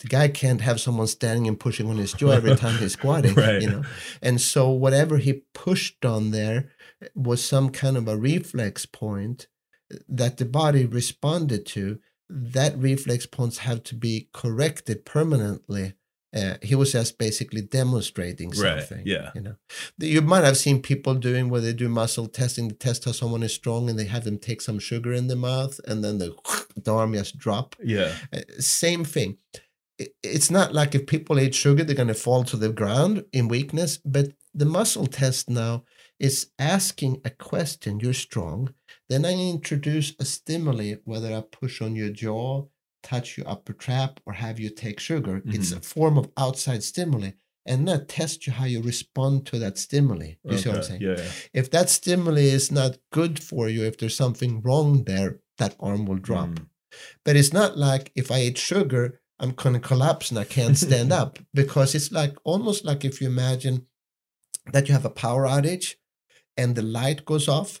the 0.00 0.08
guy 0.08 0.26
can't 0.26 0.60
have 0.62 0.80
someone 0.80 1.06
standing 1.06 1.46
and 1.46 1.60
pushing 1.60 1.88
on 1.88 1.96
his 1.96 2.12
jaw 2.12 2.32
every 2.32 2.56
time 2.62 2.76
he's 2.78 2.94
squatting 2.94 3.34
Right. 3.34 3.62
you 3.62 3.70
know? 3.70 3.82
And 4.20 4.40
so 4.40 4.68
whatever 4.70 5.18
he 5.18 5.44
pushed 5.54 6.04
on 6.04 6.32
there 6.32 6.70
was 7.14 7.44
some 7.44 7.70
kind 7.70 7.96
of 7.96 8.08
a 8.08 8.16
reflex 8.16 8.84
point 8.84 9.46
that 10.08 10.38
the 10.38 10.44
body 10.44 10.86
responded 10.86 11.66
to. 11.66 12.00
That 12.28 12.76
reflex 12.78 13.26
points 13.26 13.58
have 13.58 13.82
to 13.84 13.94
be 13.94 14.28
corrected 14.32 15.04
permanently 15.04 15.94
uh, 16.34 16.54
he 16.62 16.74
was 16.74 16.92
just 16.92 17.18
basically 17.18 17.60
demonstrating 17.60 18.52
something. 18.52 18.98
Right, 18.98 19.06
yeah. 19.06 19.30
you 19.34 19.40
know 19.40 19.56
you 19.98 20.22
might 20.22 20.44
have 20.44 20.56
seen 20.56 20.80
people 20.82 21.14
doing 21.14 21.48
where 21.50 21.60
they 21.60 21.72
do 21.72 21.88
muscle 21.88 22.26
testing 22.28 22.68
to 22.68 22.74
test 22.74 23.04
how 23.04 23.12
someone 23.12 23.42
is 23.42 23.52
strong 23.54 23.88
and 23.90 23.98
they 23.98 24.06
have 24.06 24.24
them 24.24 24.38
take 24.38 24.60
some 24.62 24.78
sugar 24.78 25.12
in 25.12 25.26
the 25.28 25.36
mouth 25.36 25.78
and 25.86 26.02
then 26.02 26.18
the, 26.18 26.34
the 26.76 26.92
arm 26.94 27.12
just 27.12 27.36
drop 27.38 27.76
yeah 27.82 28.12
uh, 28.32 28.40
same 28.58 29.04
thing. 29.04 29.36
It- 29.98 30.14
It's 30.22 30.50
not 30.50 30.72
like 30.72 30.94
if 30.94 31.06
people 31.06 31.38
eat 31.38 31.54
sugar, 31.54 31.84
they're 31.84 32.02
going 32.02 32.08
to 32.16 32.24
fall 32.26 32.44
to 32.44 32.56
the 32.56 32.72
ground 32.80 33.24
in 33.32 33.48
weakness, 33.48 33.98
but 34.04 34.26
the 34.54 34.64
muscle 34.78 35.06
test 35.06 35.48
now 35.50 35.84
is 36.18 36.50
asking 36.58 37.20
a 37.24 37.30
question. 37.30 38.00
You're 38.00 38.14
strong. 38.28 38.74
Then 39.08 39.24
I 39.24 39.32
introduce 39.32 40.14
a 40.18 40.24
stimuli, 40.24 40.94
whether 41.04 41.30
I 41.34 41.42
push 41.60 41.82
on 41.82 41.94
your 41.96 42.10
jaw, 42.10 42.66
touch 43.02 43.36
your 43.36 43.48
upper 43.48 43.72
trap, 43.72 44.20
or 44.26 44.32
have 44.32 44.58
you 44.58 44.70
take 44.70 45.00
sugar. 45.00 45.42
It's 45.44 45.72
a 45.72 45.80
form 45.80 46.18
of 46.18 46.30
outside 46.36 46.82
stimuli. 46.82 47.32
And 47.64 47.88
I 47.88 47.98
test 47.98 48.46
you 48.46 48.52
how 48.52 48.64
you 48.64 48.82
respond 48.82 49.46
to 49.46 49.58
that 49.60 49.78
stimuli. 49.78 50.32
You 50.44 50.58
see 50.58 50.68
what 50.68 50.78
I'm 50.78 50.84
saying? 50.84 51.02
Yeah, 51.02 51.14
yeah. 51.16 51.30
If 51.52 51.70
that 51.70 51.90
stimuli 51.90 52.40
is 52.40 52.72
not 52.72 52.98
good 53.12 53.40
for 53.40 53.68
you, 53.68 53.84
if 53.84 53.98
there's 53.98 54.16
something 54.16 54.62
wrong 54.62 55.04
there, 55.04 55.38
that 55.58 55.76
arm 55.78 56.06
will 56.06 56.16
drop. 56.16 56.48
Mm. 56.48 56.66
But 57.24 57.36
it's 57.36 57.52
not 57.52 57.78
like 57.78 58.10
if 58.14 58.30
I 58.30 58.40
eat 58.42 58.58
sugar, 58.58 59.20
I'm 59.38 59.52
going 59.52 59.74
to 59.74 59.80
collapse 59.80 60.30
and 60.30 60.38
I 60.38 60.44
can't 60.44 60.76
stand 60.76 61.12
up 61.22 61.38
because 61.54 61.94
it's 61.94 62.12
like 62.12 62.36
almost 62.44 62.84
like 62.84 63.04
if 63.04 63.20
you 63.20 63.28
imagine 63.28 63.86
that 64.72 64.88
you 64.88 64.94
have 64.94 65.04
a 65.04 65.10
power 65.10 65.44
outage 65.46 65.94
and 66.56 66.74
the 66.74 66.82
light 66.82 67.24
goes 67.24 67.48
off 67.48 67.80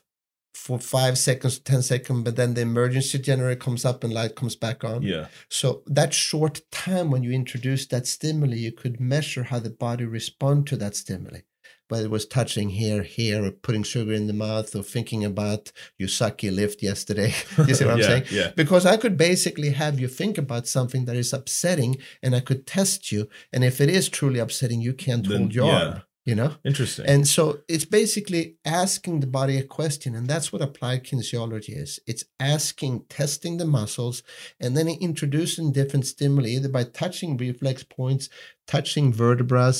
for 0.54 0.78
five 0.78 1.16
seconds, 1.18 1.58
10 1.58 1.82
seconds, 1.82 2.22
but 2.24 2.36
then 2.36 2.54
the 2.54 2.60
emergency 2.60 3.18
generator 3.18 3.58
comes 3.58 3.84
up 3.84 4.04
and 4.04 4.12
light 4.12 4.36
comes 4.36 4.54
back 4.56 4.84
on. 4.84 5.02
Yeah. 5.02 5.28
So 5.48 5.82
that 5.86 6.12
short 6.12 6.60
time 6.70 7.10
when 7.10 7.22
you 7.22 7.32
introduce 7.32 7.86
that 7.86 8.06
stimuli, 8.06 8.56
you 8.56 8.72
could 8.72 9.00
measure 9.00 9.44
how 9.44 9.58
the 9.60 9.70
body 9.70 10.04
respond 10.04 10.66
to 10.68 10.76
that 10.76 10.94
stimuli. 10.96 11.40
Whether 11.88 12.06
it 12.06 12.10
was 12.10 12.24
touching 12.24 12.70
here, 12.70 13.02
here, 13.02 13.44
or 13.44 13.50
putting 13.50 13.82
sugar 13.82 14.12
in 14.14 14.26
the 14.26 14.32
mouth, 14.32 14.74
or 14.74 14.82
thinking 14.82 15.24
about 15.26 15.72
you 15.98 16.06
sucky 16.06 16.54
lift 16.54 16.82
yesterday. 16.82 17.34
you 17.66 17.74
see 17.74 17.84
what 17.84 17.94
I'm 17.94 17.98
yeah, 18.00 18.06
saying? 18.06 18.24
Yeah. 18.30 18.50
Because 18.56 18.86
I 18.86 18.96
could 18.96 19.18
basically 19.18 19.70
have 19.70 20.00
you 20.00 20.08
think 20.08 20.38
about 20.38 20.66
something 20.66 21.04
that 21.04 21.16
is 21.16 21.34
upsetting 21.34 21.98
and 22.22 22.34
I 22.34 22.40
could 22.40 22.66
test 22.66 23.12
you. 23.12 23.28
And 23.52 23.62
if 23.62 23.78
it 23.78 23.90
is 23.90 24.08
truly 24.08 24.38
upsetting, 24.38 24.80
you 24.80 24.94
can't 24.94 25.28
Then- 25.28 25.38
hold 25.38 25.54
your 25.54 25.66
yeah. 25.66 25.84
arm, 25.84 26.02
you 26.24 26.34
know? 26.34 26.56
Interesting. 26.64 27.06
And 27.06 27.26
so 27.26 27.60
it's 27.68 27.84
basically 27.84 28.56
asking 28.64 29.20
the 29.20 29.26
body 29.26 29.58
a 29.58 29.64
question. 29.64 30.14
And 30.14 30.28
that's 30.28 30.52
what 30.52 30.62
applied 30.62 31.04
kinesiology 31.04 31.76
is 31.76 31.98
it's 32.06 32.24
asking, 32.38 33.04
testing 33.08 33.56
the 33.56 33.64
muscles, 33.64 34.22
and 34.60 34.76
then 34.76 34.88
introducing 34.88 35.72
different 35.72 36.06
stimuli, 36.06 36.50
either 36.50 36.68
by 36.68 36.84
touching 36.84 37.36
reflex 37.36 37.82
points, 37.82 38.28
touching 38.66 39.12
vertebrae, 39.12 39.72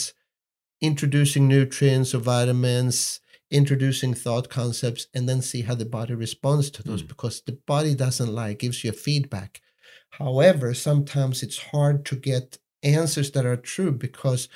introducing 0.80 1.46
nutrients 1.48 2.14
or 2.14 2.18
vitamins, 2.18 3.20
introducing 3.50 4.14
thought 4.14 4.48
concepts, 4.48 5.06
and 5.14 5.28
then 5.28 5.42
see 5.42 5.62
how 5.62 5.74
the 5.74 5.84
body 5.84 6.14
responds 6.14 6.70
to 6.70 6.82
those 6.82 7.02
Mm. 7.02 7.08
because 7.08 7.42
the 7.42 7.58
body 7.66 7.94
doesn't 7.94 8.32
lie, 8.34 8.50
it 8.50 8.58
gives 8.58 8.82
you 8.82 8.90
a 8.90 8.94
feedback. 8.94 9.60
However, 10.10 10.74
sometimes 10.74 11.42
it's 11.42 11.58
hard 11.58 12.04
to 12.06 12.16
get 12.16 12.58
answers 12.82 13.30
that 13.32 13.46
are 13.46 13.56
true 13.56 13.92
because 13.92 14.48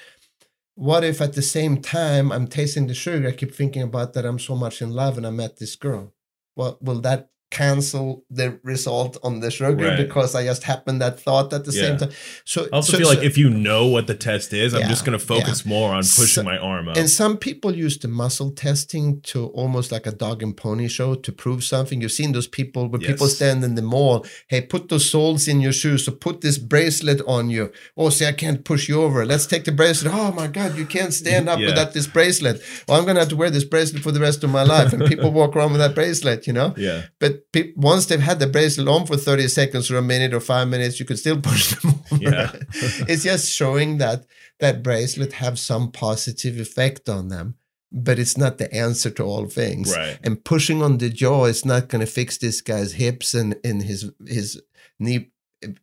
what 0.77 1.03
if 1.03 1.21
at 1.21 1.33
the 1.33 1.43
same 1.43 1.81
time 1.81 2.31
I'm 2.31 2.47
tasting 2.47 2.87
the 2.87 2.95
sugar, 2.95 3.29
I 3.29 3.33
keep 3.33 3.53
thinking 3.55 3.83
about 3.83 4.13
that 4.13 4.27
I'm 4.27 4.39
so 4.39 4.55
much 4.55 4.81
in 4.81 4.93
love 4.93 5.17
and 5.17 5.27
I 5.27 5.31
met 5.31 5.57
this 5.57 5.75
girl? 5.75 6.13
Well, 6.55 6.79
will 6.81 7.01
that 7.01 7.31
cancel 7.61 8.07
the 8.39 8.49
result 8.73 9.13
on 9.27 9.41
the 9.41 9.51
sugar 9.51 9.87
Right. 9.89 9.97
because 10.05 10.31
I 10.41 10.43
just 10.51 10.63
happened 10.73 10.99
that 11.05 11.15
thought 11.27 11.49
at 11.57 11.65
the 11.65 11.73
Yeah. 11.73 11.83
same 11.83 11.97
time? 12.01 12.11
So 12.45 12.59
I 12.65 12.69
also 12.77 12.93
so- 12.93 12.99
feel 12.99 13.09
so- 13.09 13.15
like 13.15 13.25
if 13.31 13.37
you 13.43 13.49
know 13.69 13.83
what 13.95 14.05
the 14.11 14.15
test 14.29 14.49
is, 14.53 14.69
I'm 14.75 14.89
just 14.95 15.05
going 15.07 15.19
to 15.19 15.25
focus 15.35 15.59
more 15.75 15.91
on 15.99 16.03
pushing 16.21 16.43
So- 16.45 16.51
my 16.53 16.59
arm 16.73 16.85
up. 16.89 16.97
And 17.01 17.09
some 17.23 17.35
people 17.49 17.71
use 17.87 17.97
the 18.05 18.09
muscle 18.23 18.51
testing 18.67 19.07
to 19.31 19.39
almost 19.61 19.89
like 19.95 20.07
a 20.07 20.15
dog 20.25 20.39
and 20.45 20.53
pony 20.57 20.89
show 20.99 21.11
to 21.27 21.31
prove 21.45 21.61
something. 21.75 21.97
You've 22.03 22.13
seen 22.23 22.33
those 22.33 22.51
people 22.61 22.83
where 22.91 23.01
people 23.11 23.29
stand 23.39 23.59
in 23.69 23.75
the 23.81 23.83
mall. 23.95 24.17
Hey, 24.53 24.61
put 24.75 24.83
those 24.91 25.07
soles 25.15 25.43
in 25.53 25.61
your 25.67 25.73
shoes. 25.83 26.01
So 26.05 26.13
put 26.13 26.37
this 26.47 26.59
bracelet 26.73 27.21
on 27.37 27.45
you. 27.57 27.65
Oh, 27.97 28.11
see, 28.11 28.27
I 28.27 28.33
can't 28.43 28.61
push 28.71 28.83
you 28.91 28.97
over. 29.07 29.19
Let's 29.33 29.47
take 29.53 29.65
the 29.65 29.73
bracelet. 29.81 30.13
Oh 30.15 30.33
my 30.33 30.47
God, 30.59 30.71
you 30.81 30.87
can't 30.97 31.15
stand 31.23 31.49
up 31.49 31.59
Yeah. 31.59 31.67
without 31.71 31.93
this 31.95 32.07
bracelet. 32.07 32.57
Well, 32.87 32.99
I'm 32.99 33.07
gonna 33.07 33.21
have 33.21 33.29
to 33.31 33.37
wear 33.37 33.51
this 33.51 33.65
bracelet 33.65 34.03
for 34.03 34.13
the 34.13 34.21
rest 34.21 34.45
of 34.45 34.51
my 34.51 34.63
life. 34.75 34.93
And 34.93 35.05
people 35.07 35.31
walk 35.41 35.55
around 35.57 35.73
with 35.73 35.81
that 35.81 35.95
bracelet, 35.95 36.47
you 36.47 36.53
know. 36.53 36.75
yeah. 36.77 37.03
But 37.21 37.33
pe- 37.53 37.73
once 37.77 38.07
they've 38.07 38.21
had 38.21 38.39
the 38.39 38.47
bracelet 38.47 38.89
on 38.89 39.07
for 39.07 39.17
30 39.17 39.49
seconds 39.49 39.91
or 39.91 39.97
a 39.97 40.03
minute 40.03 40.35
or 40.35 40.41
five 40.41 40.69
minutes, 40.69 40.99
you 41.01 41.07
could 41.07 41.19
still 41.19 41.41
push 41.41 41.75
them 41.75 41.95
over. 42.13 42.23
Yeah. 42.23 42.53
it's 43.09 43.25
just 43.25 43.51
showing 43.53 43.99
that 43.99 44.27
that 44.61 44.83
bracelet 44.83 45.35
have 45.35 45.59
some 45.59 45.93
positive 45.93 46.59
effect 46.59 47.09
on 47.09 47.29
them, 47.29 47.57
but 47.93 48.19
it's 48.19 48.37
not 48.37 48.59
the 48.59 48.73
answer 48.75 49.11
to 49.11 49.23
all 49.23 49.47
things. 49.47 49.95
Right. 49.97 50.19
And 50.23 50.45
pushing 50.45 50.83
on 50.83 50.99
the 50.99 51.11
jaw 51.11 51.45
is 51.45 51.65
not 51.65 51.89
going 51.89 52.01
to 52.01 52.11
fix 52.11 52.39
this 52.39 52.61
guy's 52.61 52.93
hips 52.93 53.35
and, 53.35 53.57
and 53.65 53.83
his 53.83 54.11
his 54.27 54.61
knee 54.99 55.31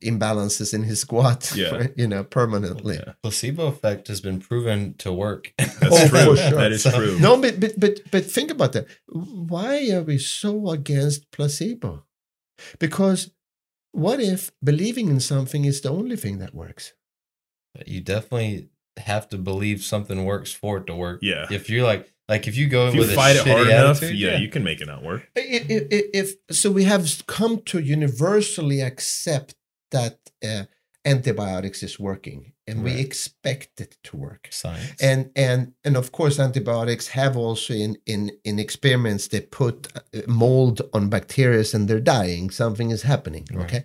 imbalances 0.02 0.74
in 0.74 0.84
his 0.84 1.00
squat, 1.02 1.52
Yeah. 1.56 1.88
you 1.96 2.08
know, 2.08 2.24
permanently. 2.24 2.96
Yeah. 2.96 3.14
Placebo 3.22 3.68
effect 3.68 4.08
has 4.08 4.22
been 4.22 4.40
proven 4.40 4.94
to 5.00 5.12
work. 5.14 5.54
That's 5.58 5.78
Oh, 5.84 6.08
true. 6.08 6.36
sure. 6.38 6.52
That 6.52 6.72
is 6.72 6.84
So- 6.84 6.92
true. 6.92 7.20
No, 7.20 7.40
but, 7.42 7.60
but 7.60 7.80
but 7.80 8.00
but 8.12 8.26
think 8.26 8.52
about 8.52 8.74
that. 8.74 8.88
Why 9.08 9.90
are 9.92 10.02
we 10.04 10.18
so 10.18 10.70
against 10.70 11.32
placebo? 11.32 12.06
Because 12.80 13.32
what 13.92 14.20
if 14.20 14.52
believing 14.64 15.10
in 15.10 15.20
something 15.20 15.66
is 15.66 15.82
the 15.82 15.90
only 15.92 16.16
thing 16.16 16.40
that 16.40 16.54
works? 16.56 16.94
you 17.88 18.02
definitely 18.02 18.70
have 18.98 19.28
to 19.30 19.38
believe 19.38 19.84
something 19.84 20.24
works 20.26 20.52
for 20.52 20.78
it 20.78 20.86
to 20.88 20.96
work. 20.96 21.20
Yeah. 21.24 21.48
If 21.50 21.68
you're 21.72 21.84
like, 21.84 22.08
like 22.30 22.48
if 22.48 22.56
you 22.56 22.68
go 22.68 22.88
If 22.88 22.94
in 22.94 22.96
you 22.96 23.02
with 23.08 23.16
fight 23.16 23.36
a 23.36 23.40
it 23.42 23.48
hard 23.48 23.68
shitty 23.68 23.72
enough, 23.72 23.98
attitude, 23.98 24.20
yeah, 24.20 24.38
you 24.38 24.48
can 24.48 24.64
make 24.64 24.80
it 24.82 24.86
not 24.86 25.02
work. 25.04 25.28
I- 25.36 25.40
i- 25.42 25.88
i- 25.98 26.10
If, 26.14 26.36
so, 26.52 26.70
we 26.72 26.84
have 26.84 27.24
come 27.26 27.62
to 27.66 27.80
universally 27.80 28.80
accept 28.82 29.56
that 29.94 30.20
uh, 30.44 30.66
antibiotics 31.06 31.84
is 31.84 32.00
working, 32.00 32.54
and 32.68 32.84
we 32.84 33.00
expect 33.00 33.82
it 33.82 33.98
to 34.04 34.18
work. 34.18 34.48
science. 34.52 35.02
And 35.02 35.32
and 35.36 35.74
and 35.86 35.98
of 35.98 36.12
course, 36.12 36.40
antibiotics 36.40 37.08
have 37.10 37.36
also 37.38 37.74
in 37.74 37.98
in 38.06 38.32
in 38.44 38.60
experiments 38.60 39.28
they 39.28 39.42
put 39.42 39.88
uh, 39.96 40.22
mold 40.28 40.82
on 40.94 41.10
bacteria 41.10 41.64
and 41.74 41.88
they're 41.88 42.00
dying. 42.00 42.52
Something 42.52 42.92
is 42.92 43.04
happening. 43.04 43.46
Right. 43.52 43.66
Okay. 43.66 43.84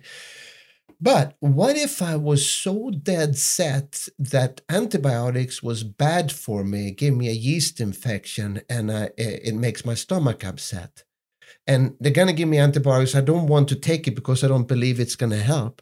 But 1.01 1.37
what 1.39 1.77
if 1.77 2.01
I 2.01 2.17
was 2.17 2.49
so 2.49 2.89
dead 2.89 3.37
set 3.37 4.09
that 4.17 4.61
antibiotics 4.67 5.63
was 5.63 5.83
bad 5.83 6.29
for 6.29 6.63
me, 6.63 6.91
gave 6.91 7.15
me 7.15 7.29
a 7.29 7.41
yeast 7.47 7.79
infection, 7.79 8.61
and 8.69 8.91
I, 8.91 9.11
it 9.17 9.55
makes 9.55 9.85
my 9.85 9.93
stomach 9.93 10.43
upset? 10.43 11.03
And 11.65 11.95
they're 11.99 12.11
going 12.11 12.27
to 12.27 12.33
give 12.33 12.49
me 12.49 12.57
antibiotics. 12.57 13.15
I 13.15 13.21
don't 13.21 13.47
want 13.47 13.69
to 13.69 13.75
take 13.75 14.07
it 14.07 14.15
because 14.15 14.43
I 14.43 14.49
don't 14.49 14.67
believe 14.67 14.99
it's 14.99 15.15
going 15.15 15.31
to 15.31 15.41
help. 15.41 15.81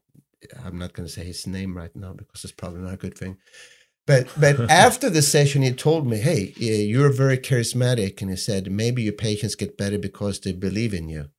I'm 0.65 0.79
not 0.79 0.95
going 0.95 1.07
to 1.07 1.13
say 1.13 1.25
his 1.25 1.47
name 1.47 1.77
right 1.77 1.95
now 1.95 2.15
because 2.15 2.45
it's 2.45 2.53
probably 2.53 2.81
not 2.81 2.95
a 2.95 2.99
good 2.99 3.17
thing. 3.17 3.37
But 4.07 4.29
but 4.39 4.59
after 4.71 5.09
the 5.09 5.23
session, 5.23 5.63
he 5.63 5.73
told 5.73 6.07
me, 6.07 6.19
"Hey, 6.19 6.53
you're 6.57 7.13
very 7.13 7.39
charismatic," 7.39 8.21
and 8.21 8.31
he 8.31 8.37
said, 8.37 8.71
"Maybe 8.71 9.03
your 9.03 9.15
patients 9.15 9.55
get 9.55 9.79
better 9.79 9.99
because 9.99 10.41
they 10.41 10.53
believe 10.53 10.93
in 10.93 11.09
you." 11.09 11.31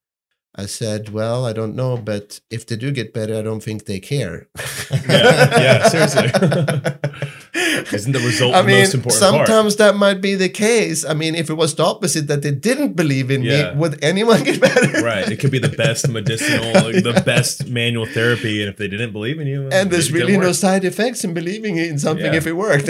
I 0.57 0.68
said, 0.68 1.10
well, 1.10 1.45
I 1.45 1.52
don't 1.52 1.76
know, 1.76 1.98
but 1.98 2.40
if 2.49 2.65
they 2.65 2.77
do 2.77 2.90
get 2.91 3.14
better, 3.14 3.36
I 3.38 3.41
don't 3.41 3.61
think 3.61 3.84
they 3.86 3.99
care. 3.99 4.48
Yeah, 4.90 5.60
yeah, 5.60 5.88
seriously. 5.90 6.27
Isn't 7.94 8.14
the 8.14 8.19
result 8.19 8.56
I 8.56 8.61
the 8.61 8.68
mean, 8.68 8.80
most 8.80 8.94
important 8.94 9.22
part? 9.22 9.48
sometimes 9.48 9.76
that 9.77 9.95
might 9.95 10.22
be 10.22 10.36
the 10.36 10.48
case. 10.49 11.03
I 11.06 11.14
mean, 11.14 11.36
if 11.36 11.49
it 11.49 11.56
was 11.56 11.76
the 11.76 11.84
opposite, 11.84 12.27
that 12.27 12.41
they 12.41 12.52
didn't 12.52 12.94
believe 12.94 13.32
in 13.32 13.44
Yeah. 13.44 13.73
me, 13.73 13.80
would 13.80 14.02
anyone 14.03 14.44
get 14.44 14.61
better? 14.61 15.03
Right. 15.03 15.30
It 15.30 15.38
could 15.41 15.52
be 15.52 15.60
the 15.60 15.69
best 15.76 16.07
medicinal, 16.18 16.72
like 16.73 17.03
the 17.03 17.22
best 17.26 17.68
manual 17.68 18.06
therapy. 18.06 18.61
And 18.61 18.69
if 18.69 18.77
they 18.77 18.88
didn't 18.88 19.11
believe 19.11 19.40
in 19.40 19.48
you, 19.48 19.68
and 19.72 19.91
there's 19.91 20.11
really 20.11 20.38
no 20.38 20.48
work. 20.48 20.56
side 20.56 20.86
effects 20.86 21.23
in 21.26 21.34
believing 21.34 21.77
in 21.77 21.99
something 21.99 22.32
Yeah. 22.32 22.38
if 22.38 22.48
it 22.48 22.53
worked. 22.53 22.90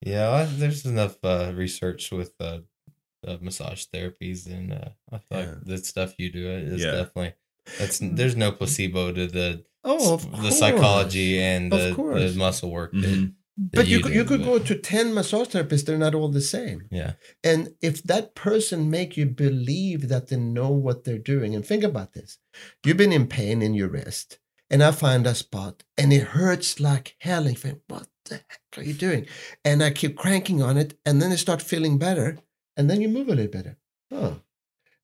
Yeah, 0.00 0.30
I, 0.30 0.44
there's 0.46 0.86
enough 0.86 1.16
uh, 1.24 1.52
research 1.54 2.10
with 2.12 2.32
uh, 2.40 2.58
uh, 3.26 3.36
massage 3.40 3.84
therapies, 3.94 4.46
and 4.46 4.72
uh, 4.72 4.88
I 5.12 5.18
feel 5.18 5.38
Yeah. 5.40 5.46
like 5.50 5.64
the 5.64 5.78
stuff 5.78 6.14
you 6.18 6.30
do 6.30 6.48
is 6.50 6.82
Yeah. 6.82 6.92
definitely 6.92 7.34
that's 7.78 7.98
there's 8.02 8.36
no 8.36 8.52
placebo 8.52 9.12
to 9.12 9.26
the 9.26 9.64
oh, 9.84 10.14
of 10.14 10.22
the 10.30 10.36
course. 10.38 10.58
psychology 10.58 11.38
and 11.40 11.72
Of 11.72 11.96
the, 11.96 12.02
the 12.30 12.34
muscle 12.38 12.70
work. 12.70 12.92
that- 12.92 13.00
Mhm. 13.00 13.34
that 13.58 13.72
But 13.72 13.88
you, 13.88 13.96
do, 13.98 14.02
could, 14.04 14.14
you 14.14 14.24
could 14.24 14.44
go 14.44 14.58
to 14.60 14.74
10 14.76 15.12
massage 15.12 15.48
therapists, 15.48 15.84
they're 15.84 15.98
not 15.98 16.14
all 16.14 16.28
the 16.28 16.40
same. 16.40 16.82
Yeah, 16.92 17.14
And 17.42 17.74
if 17.82 18.02
that 18.04 18.34
person 18.36 18.88
make 18.90 19.16
you 19.16 19.26
believe 19.26 20.08
that 20.08 20.28
they 20.28 20.36
know 20.36 20.70
what 20.70 21.02
they're 21.04 21.18
doing, 21.34 21.54
and 21.56 21.66
think 21.66 21.82
about 21.84 22.12
this, 22.12 22.38
you've 22.84 22.96
been 22.96 23.12
in 23.12 23.26
pain 23.26 23.60
in 23.62 23.74
your 23.74 23.88
wrist, 23.88 24.38
and 24.70 24.80
I 24.82 24.92
find 24.92 25.26
a 25.26 25.34
spot, 25.34 25.82
and 25.96 26.12
it 26.12 26.22
hurts 26.38 26.78
like 26.78 27.16
hell, 27.18 27.42
and 27.46 27.50
you 27.56 27.60
think, 27.60 27.80
what 27.88 28.06
the 28.26 28.36
heck 28.48 28.60
are 28.78 28.82
you 28.84 28.94
doing? 28.94 29.26
And 29.64 29.82
I 29.82 29.90
keep 29.90 30.16
cranking 30.16 30.62
on 30.62 30.76
it, 30.78 30.96
and 31.04 31.20
then 31.20 31.32
I 31.32 31.36
start 31.36 31.60
feeling 31.60 31.98
better, 31.98 32.38
and 32.78 32.88
then 32.88 33.02
you 33.02 33.08
move 33.08 33.28
a 33.28 33.34
little 33.34 33.50
better. 33.50 33.76
Oh, 34.10 34.40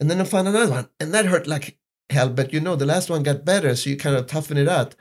and 0.00 0.10
then 0.10 0.20
I 0.20 0.24
find 0.24 0.48
another 0.48 0.70
one, 0.70 0.88
and 1.00 1.12
that 1.12 1.26
hurt 1.26 1.46
like 1.46 1.76
hell, 2.10 2.30
but 2.30 2.52
you 2.54 2.60
know 2.60 2.76
the 2.76 2.86
last 2.86 3.10
one 3.10 3.22
got 3.22 3.44
better, 3.44 3.76
so 3.76 3.90
you 3.90 3.96
kind 3.98 4.16
of 4.16 4.26
toughen 4.26 4.56
it 4.56 4.68
out, 4.68 4.94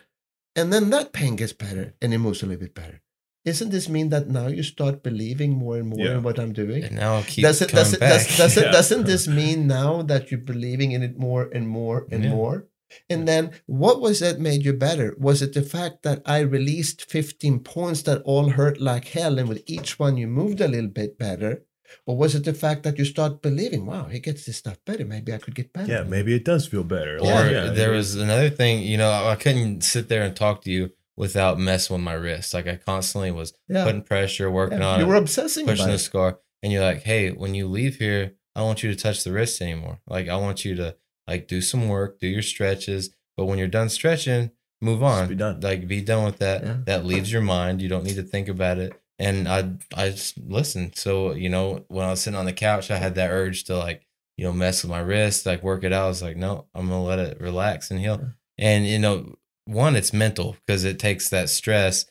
and 0.56 0.74
then 0.74 0.90
that 0.90 1.14
pain 1.14 1.36
gets 1.38 1.54
better, 1.54 1.94
and 2.02 2.14
it 2.14 2.18
moves 2.18 2.44
a 2.44 2.46
little 2.46 2.60
bit 2.62 2.76
better. 2.76 3.00
Isn't 3.46 3.72
this 3.72 3.90
mean 3.90 4.08
that 4.10 4.30
now 4.30 4.48
you 4.48 4.64
start 4.64 5.04
believing 5.04 5.52
more 5.52 5.78
and 5.78 5.88
more 5.90 6.00
Yeah. 6.06 6.16
in 6.18 6.24
what 6.24 6.40
I'm 6.40 6.54
doing? 6.54 6.84
and 6.84 6.96
now 6.96 7.20
it 7.20 7.28
keeps 7.28 7.46
does 7.48 7.62
it, 7.62 7.70
coming 7.70 7.84
does 7.84 7.94
it, 7.94 8.00
back. 8.00 8.10
does, 8.28 8.38
does 8.38 8.58
it, 8.58 8.66
Yeah. 8.66 8.72
doesn't 8.72 9.06
this 9.06 9.28
mean 9.28 9.68
now 9.68 10.02
that 10.02 10.32
you're 10.32 10.40
believing 10.54 10.92
in 10.94 11.04
it 11.04 11.18
more 11.18 11.50
and 11.54 11.68
more 11.68 12.08
and 12.12 12.24
Yeah. 12.24 12.30
more? 12.30 12.68
And 13.10 13.28
then 13.28 13.52
what 13.66 14.00
was 14.00 14.20
that 14.20 14.40
made 14.40 14.64
you 14.64 14.72
better? 14.72 15.16
Was 15.20 15.42
it 15.42 15.54
the 15.54 15.64
fact 15.64 16.04
that 16.04 16.22
I 16.26 16.40
released 16.40 17.04
15 17.04 17.60
points 17.60 18.04
that 18.04 18.22
all 18.22 18.50
hurt 18.52 18.80
like 18.80 19.08
hell 19.10 19.38
and 19.40 19.50
with 19.50 19.64
each 19.66 19.98
one 20.00 20.16
you 20.16 20.28
moved 20.28 20.62
a 20.62 20.68
little 20.70 20.90
bit 21.02 21.18
better? 21.18 21.64
Or 22.06 22.18
was 22.18 22.36
it 22.36 22.44
the 22.46 22.54
fact 22.54 22.84
that 22.84 22.98
you 22.98 23.06
start 23.06 23.42
believing, 23.42 23.86
wow, 23.86 24.06
he 24.06 24.20
gets 24.20 24.46
this 24.46 24.58
stuff 24.58 24.78
better. 24.86 25.06
Maybe 25.06 25.34
I 25.34 25.38
could 25.38 25.56
get 25.56 25.72
better. 25.74 25.92
Yeah, 25.92 26.04
maybe 26.04 26.34
it 26.34 26.46
does 26.46 26.68
feel 26.68 26.84
better. 26.84 27.18
Or 27.20 27.26
yeah, 27.50 27.70
there 27.72 27.92
was 27.92 28.16
another 28.16 28.50
thing, 28.50 28.82
you 28.84 28.98
know, 28.98 29.12
I 29.12 29.36
couldn't 29.36 29.82
sit 29.84 30.10
there 30.10 30.24
and 30.24 30.36
talk 30.36 30.62
to 30.64 30.72
you 30.72 30.92
without 31.16 31.60
messing 31.60 31.94
with 31.96 32.04
my 32.04 32.14
wrist. 32.14 32.54
Like 32.54 32.68
I 32.68 32.76
constantly 32.76 33.32
was 33.32 33.54
Yeah. 33.70 33.84
putting 33.84 34.02
pressure, 34.02 34.50
working 34.50 34.80
Yeah. 34.80 34.88
on 34.88 35.00
You 35.00 35.06
it, 35.06 35.10
were 35.10 35.16
obsessing 35.16 35.66
pushing 35.68 35.88
the 35.88 35.94
it. 35.94 36.00
scar. 36.00 36.40
And 36.62 36.72
you're 36.72 36.84
like, 36.84 37.04
hey, 37.04 37.30
when 37.32 37.54
you 37.56 37.68
leave 37.68 37.98
here, 37.98 38.34
I 38.56 38.60
don't 38.62 38.68
want 38.68 38.84
you 38.84 38.92
to 38.94 38.96
touch 39.00 39.24
the 39.24 39.32
wrist 39.32 39.62
anymore. 39.62 40.00
Like 40.08 40.28
I 40.30 40.36
want 40.38 40.64
you 40.66 40.76
to 40.76 40.96
like 41.28 41.48
do 41.48 41.62
some 41.62 41.88
work, 41.88 42.20
do 42.20 42.28
your 42.28 42.42
stretches. 42.42 43.10
But 43.38 43.46
when 43.46 43.58
you're 43.60 43.68
done 43.68 43.90
stretching, 43.90 44.52
move 44.82 45.02
on. 45.04 45.28
be 45.28 45.36
done. 45.36 45.60
Like 45.60 45.88
be 45.88 46.02
done 46.02 46.24
with 46.26 46.38
that. 46.40 46.64
Yeah. 46.64 46.78
That 46.86 47.06
leaves 47.06 47.32
your 47.32 47.42
mind. 47.42 47.82
You 47.82 47.90
don't 47.90 48.04
need 48.04 48.16
to 48.16 48.24
think 48.24 48.48
about 48.48 48.78
it. 48.80 48.94
And 49.20 49.48
I 49.48 49.72
I 49.96 50.10
just 50.10 50.38
listened. 50.40 50.96
So, 50.96 51.34
you 51.34 51.50
know, 51.50 51.86
when 51.88 52.06
I 52.06 52.10
was 52.12 52.22
sitting 52.22 52.40
on 52.40 52.46
the 52.46 52.54
couch, 52.54 52.92
I 52.92 52.98
had 52.98 53.16
that 53.16 53.30
urge 53.32 53.64
to 53.66 53.78
like, 53.78 54.06
you 54.38 54.46
know, 54.46 54.54
mess 54.54 54.84
with 54.84 54.90
my 54.92 55.00
wrist, 55.00 55.46
like 55.46 55.64
work 55.64 55.84
it 55.84 55.94
out. 55.94 56.06
I 56.06 56.08
was 56.08 56.22
like, 56.22 56.38
no, 56.38 56.66
I'm 56.74 56.88
gonna 56.88 57.04
let 57.04 57.20
it 57.20 57.40
relax 57.40 57.92
and 57.92 58.00
heal. 58.00 58.22
And 58.58 58.86
you 58.88 59.00
know, 59.00 59.36
one, 59.66 59.96
it's 59.96 60.14
mental 60.14 60.58
because 60.66 60.84
it 60.84 61.00
takes 61.00 61.30
that 61.30 61.50
stress 61.50 62.06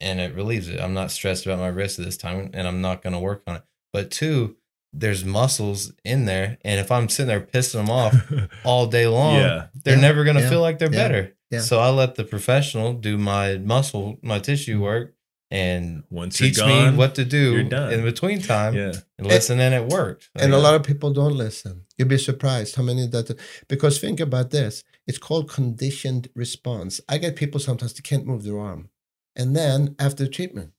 and 0.00 0.20
it 0.20 0.34
relieves 0.34 0.68
it. 0.68 0.80
I'm 0.80 0.94
not 0.94 1.10
stressed 1.10 1.44
about 1.46 1.58
my 1.58 1.68
wrist 1.68 1.98
at 1.98 2.04
this 2.04 2.16
time 2.16 2.50
and 2.54 2.66
I'm 2.66 2.80
not 2.80 3.02
gonna 3.02 3.20
work 3.20 3.42
on 3.46 3.56
it. 3.56 3.62
But 3.92 4.10
two, 4.10 4.56
there's 4.92 5.24
muscles 5.24 5.92
in 6.04 6.24
there. 6.24 6.58
And 6.64 6.80
if 6.80 6.90
I'm 6.90 7.08
sitting 7.08 7.28
there 7.28 7.40
pissing 7.40 7.74
them 7.74 7.90
off 7.90 8.14
all 8.64 8.86
day 8.86 9.06
long, 9.06 9.34
yeah. 9.36 9.66
they're 9.84 9.96
Yeah, 9.96 10.00
never 10.00 10.24
gonna 10.24 10.40
yeah, 10.40 10.48
feel 10.48 10.60
like 10.60 10.78
they're 10.78 10.88
better. 10.90 11.34
So 11.60 11.78
I 11.80 11.90
let 11.90 12.16
the 12.16 12.24
professional 12.24 12.92
do 12.94 13.16
my 13.18 13.56
muscle, 13.58 14.18
my 14.22 14.38
tissue 14.38 14.74
mm-hmm. 14.74 14.82
work 14.82 15.14
and 15.50 16.02
Once 16.10 16.40
you're 16.40 16.48
teach 16.48 16.58
gone, 16.58 16.92
me 16.92 16.98
what 16.98 17.14
to 17.14 17.24
do 17.24 17.52
you're 17.52 17.62
done. 17.64 17.92
in 17.92 18.02
between 18.02 18.40
time 18.42 18.74
Yeah. 18.74 18.92
and 19.18 19.26
listen 19.26 19.60
and 19.60 19.74
it 19.74 19.86
worked. 19.86 20.28
And 20.34 20.52
a 20.52 20.58
lot 20.58 20.74
of 20.74 20.82
people 20.82 21.12
don't 21.12 21.36
listen. 21.36 21.84
You'd 21.96 22.08
be 22.08 22.18
surprised 22.18 22.74
how 22.76 22.82
many 22.82 23.06
that 23.06 23.38
because 23.68 23.98
think 23.98 24.18
about 24.20 24.50
this. 24.50 24.82
It's 25.06 25.18
called 25.18 25.48
conditioned 25.48 26.28
response. 26.34 27.00
I 27.08 27.18
get 27.18 27.36
people 27.36 27.60
sometimes 27.60 27.94
they 27.94 28.02
can't 28.02 28.26
move 28.26 28.42
their 28.42 28.58
arm. 28.58 28.88
And 29.36 29.54
then 29.54 29.94
after 29.98 30.24
the 30.24 30.30
treatment, 30.30 30.72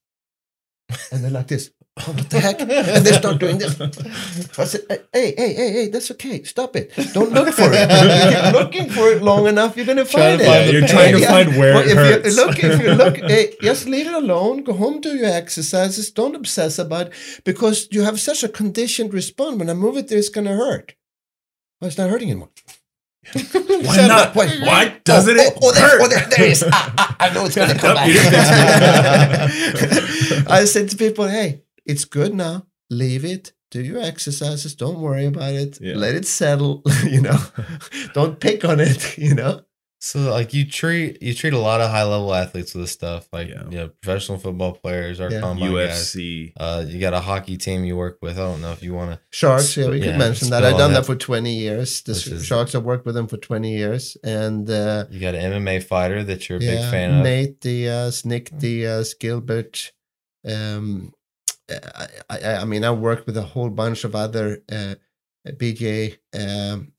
and 1.11 1.23
they're 1.23 1.31
like 1.31 1.47
this. 1.47 1.71
Oh, 1.99 2.11
what 2.13 2.29
the 2.29 2.39
heck? 2.39 2.59
And 2.61 2.69
they 3.05 3.11
start 3.13 3.39
doing 3.39 3.57
this. 3.57 3.79
I 3.81 4.65
said, 4.65 4.81
hey, 5.11 5.33
hey, 5.35 5.53
hey, 5.53 5.71
hey, 5.71 5.87
that's 5.89 6.11
okay. 6.11 6.43
Stop 6.43 6.75
it. 6.75 6.91
Don't 7.13 7.31
look 7.31 7.51
for 7.53 7.63
it. 7.73 7.87
If 7.89 8.33
you 8.33 8.41
keep 8.41 8.53
looking 8.53 8.89
for 8.89 9.09
it 9.13 9.23
long 9.23 9.47
enough, 9.47 9.75
you're 9.75 9.85
gonna 9.85 10.05
find 10.05 10.39
it. 10.39 10.45
find 10.45 10.65
Yeah, 10.65 10.71
you're 10.71 10.87
trying 10.87 11.13
to 11.15 11.19
Yeah. 11.21 11.29
find 11.31 11.57
where 11.57 11.73
Well, 11.75 11.83
it 11.83 11.91
if 11.91 11.97
hurts. 11.97 12.35
you 12.37 12.45
look, 12.45 12.63
if 12.63 12.81
you 12.81 12.91
look, 12.93 13.17
hey, 13.17 13.55
just 13.61 13.87
leave 13.87 14.05
it 14.07 14.13
alone. 14.13 14.63
Go 14.63 14.73
home, 14.73 15.01
do 15.01 15.15
your 15.15 15.29
exercises. 15.31 16.11
Don't 16.11 16.35
obsess 16.35 16.77
about 16.77 17.07
it 17.07 17.13
because 17.43 17.87
you 17.91 18.03
have 18.03 18.19
such 18.19 18.43
a 18.43 18.49
conditioned 18.49 19.11
response. 19.13 19.57
When 19.57 19.69
I 19.69 19.73
move 19.73 19.97
it, 19.97 20.07
there, 20.07 20.19
it's 20.19 20.29
gonna 20.29 20.55
hurt. 20.55 20.93
Well, 21.81 21.87
it's 21.87 21.97
not 21.97 22.09
hurting 22.11 22.29
anymore. 22.29 22.49
Why 23.33 24.07
not? 24.07 24.35
Why, 24.35 24.47
Why 24.61 24.97
doesn't 25.03 25.37
oh, 25.37 25.41
it 25.43 25.53
Oh, 25.55 25.59
oh, 25.63 25.71
there, 25.73 25.83
hurt? 25.89 26.01
oh, 26.01 26.07
there, 26.07 26.25
there 26.29 26.45
it 26.45 26.51
is. 26.53 26.63
Ah, 26.71 26.93
ah, 26.97 27.15
I 27.19 27.33
know 27.33 27.45
it's 27.45 27.55
come 27.55 27.67
Nope, 27.67 28.07
you 28.07 28.13
didn't 28.13 28.31
back. 28.31 29.51
I 30.49 30.63
said 30.65 30.89
to 30.91 30.95
people, 30.97 31.27
hey, 31.27 31.61
it's 31.87 32.05
good 32.05 32.33
now. 32.33 32.65
Leave 32.89 33.25
it. 33.25 33.53
Do 33.71 33.81
your 33.81 34.01
exercises. 34.01 34.75
Don't 34.75 34.99
worry 35.01 35.25
about 35.25 35.53
it. 35.53 35.79
Yeah. 35.81 35.95
Let 35.95 36.15
it 36.15 36.25
settle. 36.25 36.83
You 37.03 37.21
know, 37.21 37.37
don't 38.13 38.39
pick 38.39 38.63
on 38.65 38.79
it. 38.79 39.17
You 39.27 39.35
know. 39.35 39.61
So 39.99 40.19
like 40.31 40.53
you 40.53 40.63
treat 40.63 41.21
you 41.23 41.33
treat 41.33 41.53
a 41.53 41.57
lot 41.59 41.81
of 41.81 41.89
high 41.89 42.03
level 42.03 42.31
athletes 42.33 42.73
with 42.75 42.83
this 42.83 42.91
stuff, 42.91 43.27
like 43.33 43.49
Yeah. 43.49 43.63
you 43.71 43.77
know, 43.77 43.87
professional 44.01 44.37
football 44.37 44.73
players, 44.73 45.19
our 45.19 45.31
Yeah. 45.31 45.41
combine 45.41 45.73
guys. 45.73 45.89
UFC. 46.13 46.53
Uh, 46.55 46.85
you 46.87 46.99
got 46.99 47.13
a 47.15 47.19
hockey 47.19 47.57
team 47.57 47.83
you 47.83 47.97
work 47.97 48.19
with. 48.21 48.37
I 48.37 48.43
don't 48.43 48.61
know 48.61 48.71
if 48.71 48.83
you 48.83 48.93
want 48.93 49.11
to. 49.13 49.19
Sharks, 49.31 49.75
yeah, 49.75 49.89
we 49.89 49.97
Yeah, 49.97 50.05
could 50.11 50.19
mention 50.19 50.49
that. 50.51 50.63
I've 50.63 50.77
done 50.77 50.93
that 50.93 50.99
that. 51.01 51.05
for 51.07 51.15
20 51.15 51.55
years. 51.57 52.03
The 52.03 52.11
is- 52.11 52.45
Sharks, 52.45 52.75
I've 52.75 52.83
worked 52.83 53.05
with 53.07 53.15
them 53.15 53.27
for 53.27 53.37
20 53.37 53.75
years. 53.75 54.15
And 54.23 54.69
uh, 54.69 55.05
You 55.09 55.19
got 55.19 55.33
an 55.35 55.41
MMA 55.51 55.79
fighter 55.83 56.23
that 56.23 56.47
you're 56.47 56.59
a 56.59 56.63
yeah, 56.63 56.71
big 56.75 56.91
fan 56.91 57.09
of. 57.17 57.23
Nate 57.23 57.59
Diaz, 57.59 58.23
Nick 58.23 58.55
Diaz, 58.57 59.15
Gilbert. 59.19 59.91
Um, 60.47 61.11
I, 61.69 62.07
I, 62.29 62.53
I 62.61 62.65
mean, 62.65 62.83
I 62.83 62.91
worked 62.91 63.25
with 63.27 63.37
a 63.37 63.41
whole 63.43 63.69
bunch 63.69 64.03
of 64.03 64.15
other 64.15 64.63
uh, 64.71 64.95
BJ, 65.47 66.17
um, 66.33 66.91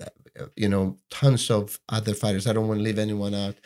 you 0.57 0.69
know, 0.69 0.97
tons 1.11 1.51
of 1.51 1.81
other 1.89 2.15
fighters. 2.15 2.47
I 2.47 2.53
don't 2.53 2.69
want 2.69 2.79
to 2.81 2.85
leave 2.85 2.99
anyone 2.99 3.35
out. 3.35 3.57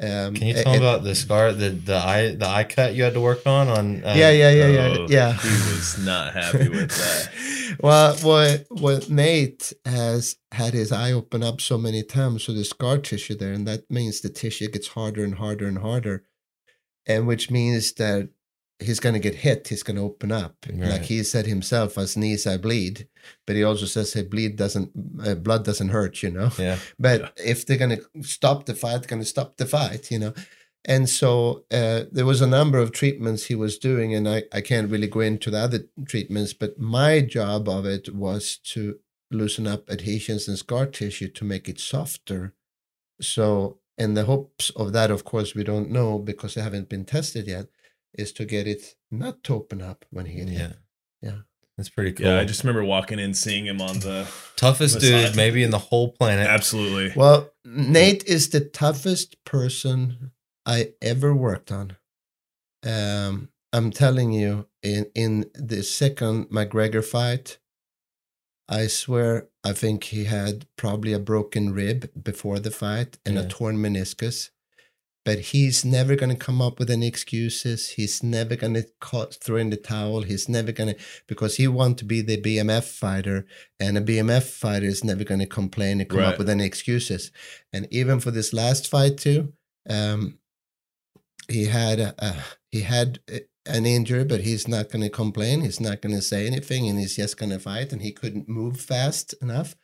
Um, 0.00 0.34
Can 0.34 0.48
you 0.48 0.54
it- 0.54 0.62
tell 0.64 0.72
me 0.72 0.78
it- 0.78 0.82
about 0.82 1.04
the 1.04 1.14
scar, 1.14 1.52
the 1.52 1.70
the 1.70 1.96
eye, 1.96 2.34
the 2.34 2.46
eye 2.48 2.64
cut 2.64 2.94
you 2.94 3.04
had 3.04 3.14
to 3.14 3.20
work 3.20 3.46
on? 3.46 3.68
On 3.68 4.04
uh, 4.04 4.14
Yeah, 4.16 4.30
yeah, 4.30 4.50
yeah, 4.50 4.66
yeah, 4.68 4.96
Oh, 4.98 5.06
yeah. 5.08 5.32
He 5.34 5.48
was 5.48 5.98
not 6.04 6.32
happy 6.32 6.68
with 6.68 6.90
that. 7.02 7.76
well, 7.80 8.16
what 8.16 8.66
what 8.70 9.08
Nate 9.10 9.72
has 9.84 10.36
had 10.50 10.74
his 10.74 10.90
eye 10.90 11.12
open 11.12 11.42
up 11.44 11.60
so 11.60 11.78
many 11.78 12.02
times, 12.02 12.44
so 12.44 12.52
the 12.52 12.64
scar 12.64 12.98
tissue 12.98 13.36
there, 13.36 13.52
and 13.52 13.66
that 13.68 13.88
means 13.90 14.20
the 14.20 14.28
tissue 14.28 14.68
gets 14.68 14.88
harder 14.88 15.22
and 15.24 15.36
harder 15.36 15.66
and 15.66 15.78
harder, 15.78 16.24
and 17.06 17.26
which 17.28 17.50
means 17.50 17.92
that 17.94 18.30
he's 18.82 19.00
going 19.00 19.14
to 19.14 19.18
get 19.28 19.34
hit. 19.36 19.68
He's 19.68 19.82
going 19.82 19.96
to 19.96 20.02
open 20.02 20.30
up, 20.32 20.56
like 20.90 21.02
he 21.04 21.22
said 21.22 21.46
himself. 21.46 21.96
As 21.98 22.16
knees, 22.16 22.46
I 22.46 22.56
bleed, 22.56 23.08
but 23.46 23.56
he 23.56 23.64
also 23.64 23.86
says, 23.86 24.12
"Hey, 24.12 24.22
bleed 24.22 24.56
doesn't, 24.56 24.90
uh, 25.24 25.34
blood 25.36 25.64
doesn't 25.64 25.88
hurt," 25.90 26.22
you 26.22 26.30
know. 26.30 26.50
yeah. 26.58 26.78
But 26.98 27.20
Yeah. 27.20 27.28
if 27.52 27.64
they're 27.66 27.78
going 27.78 27.96
to 27.98 28.22
stop 28.22 28.66
the 28.66 28.74
fight, 28.74 28.98
they're 29.00 29.08
going 29.14 29.22
to 29.22 29.28
stop 29.28 29.56
the 29.56 29.66
fight, 29.66 30.10
you 30.10 30.18
know. 30.18 30.34
And 30.84 31.08
so 31.08 31.64
uh, 31.70 32.04
there 32.10 32.26
was 32.26 32.40
a 32.40 32.46
number 32.58 32.78
of 32.78 32.90
treatments 32.90 33.44
he 33.44 33.54
was 33.54 33.78
doing, 33.78 34.14
and 34.14 34.28
I, 34.28 34.42
I 34.52 34.60
can't 34.60 34.90
really 34.90 35.06
go 35.06 35.20
into 35.20 35.50
the 35.50 35.58
other 35.58 35.80
treatments, 36.06 36.52
but 36.52 36.78
my 36.78 37.20
job 37.20 37.68
of 37.68 37.86
it 37.86 38.12
was 38.14 38.58
to 38.72 38.98
loosen 39.30 39.66
up 39.66 39.88
adhesions 39.88 40.48
and 40.48 40.58
scar 40.58 40.86
tissue 40.86 41.28
to 41.28 41.44
make 41.44 41.68
it 41.68 41.78
softer. 41.80 42.54
So, 43.20 43.78
in 43.96 44.14
the 44.14 44.24
hopes 44.24 44.70
of 44.70 44.92
that, 44.92 45.10
of 45.10 45.24
course, 45.24 45.54
we 45.54 45.62
don't 45.62 45.90
know 45.90 46.18
because 46.18 46.54
they 46.54 46.62
haven't 46.62 46.88
been 46.88 47.04
tested 47.04 47.46
yet, 47.46 47.66
is 48.14 48.32
to 48.32 48.44
get 48.44 48.66
it 48.66 48.94
not 49.10 49.42
to 49.44 49.54
open 49.54 49.80
up 49.82 50.04
when 50.10 50.26
he 50.26 50.40
Yeah. 50.42 50.44
hit. 50.58 50.76
Yeah. 51.22 51.38
That's 51.78 51.88
pretty 51.88 52.12
cool. 52.12 52.26
Yeah, 52.26 52.38
I 52.38 52.44
just 52.44 52.62
remember 52.62 52.84
walking 52.84 53.18
in, 53.18 53.32
seeing 53.32 53.64
him 53.66 53.80
on 53.80 54.00
the. 54.00 54.28
toughest 54.56 54.96
Massage. 54.96 55.28
dude 55.28 55.36
maybe 55.36 55.62
in 55.62 55.70
the 55.70 55.78
whole 55.78 56.12
planet. 56.12 56.46
Absolutely. 56.46 57.12
Well, 57.16 57.50
Nate 57.64 58.24
is 58.24 58.50
the 58.50 58.60
toughest 58.60 59.42
person 59.44 60.32
I 60.66 60.92
ever 61.00 61.34
worked 61.34 61.72
on. 61.72 61.96
Um, 62.84 63.48
I'm 63.72 63.90
telling 63.90 64.32
you, 64.32 64.66
in 64.82 65.06
in 65.14 65.50
the 65.54 65.82
second 65.82 66.50
McGregor 66.50 67.02
fight, 67.04 67.58
I 68.68 68.86
swear, 68.86 69.48
I 69.64 69.72
think 69.72 70.04
he 70.04 70.24
had 70.24 70.66
probably 70.76 71.12
a 71.14 71.18
broken 71.18 71.72
rib 71.72 72.10
before 72.22 72.58
the 72.58 72.70
fight 72.70 73.18
and 73.24 73.38
a 73.38 73.46
torn 73.48 73.78
meniscus. 73.78 74.50
But 75.24 75.38
he's 75.38 75.84
never 75.84 76.16
going 76.16 76.30
to 76.36 76.44
come 76.44 76.60
up 76.60 76.80
with 76.80 76.90
any 76.90 77.06
excuses. 77.06 77.90
He's 77.90 78.22
never 78.24 78.56
going 78.56 78.74
to 78.74 78.86
throw 79.30 79.56
in 79.56 79.70
the 79.70 79.76
towel. 79.76 80.22
He's 80.22 80.48
never 80.48 80.72
going 80.72 80.94
to, 80.94 81.00
because 81.28 81.56
he 81.58 81.68
wants 81.68 82.00
to 82.00 82.04
be 82.04 82.22
the 82.22 82.40
BMF 82.40 82.82
fighter, 82.84 83.46
and 83.78 83.96
a 83.96 84.00
BMF 84.00 84.42
fighter 84.42 84.86
is 84.86 85.04
never 85.04 85.22
going 85.22 85.38
to 85.40 85.46
complain 85.46 86.00
and 86.00 86.08
come 86.10 86.18
Right. 86.18 86.32
up 86.32 86.38
with 86.38 86.50
any 86.50 86.64
excuses. 86.64 87.30
And 87.72 87.86
even 87.92 88.18
for 88.18 88.32
this 88.32 88.52
last 88.52 88.88
fight 88.90 89.16
too, 89.16 89.52
um, 89.88 90.38
he 91.48 91.66
had 91.66 92.00
a, 92.00 92.14
a 92.18 92.34
he 92.70 92.80
had 92.80 93.20
an 93.66 93.86
injury, 93.86 94.24
but 94.24 94.40
he's 94.40 94.66
not 94.66 94.90
going 94.90 95.02
to 95.02 95.10
complain. 95.10 95.60
He's 95.60 95.80
not 95.80 96.00
going 96.02 96.16
to 96.16 96.22
say 96.22 96.46
anything, 96.48 96.88
and 96.88 96.98
he's 96.98 97.14
just 97.16 97.36
going 97.36 97.50
to 97.50 97.58
fight. 97.60 97.92
And 97.92 98.02
he 98.02 98.10
couldn't 98.10 98.48
move 98.48 98.80
fast 98.80 99.34
enough. 99.40 99.76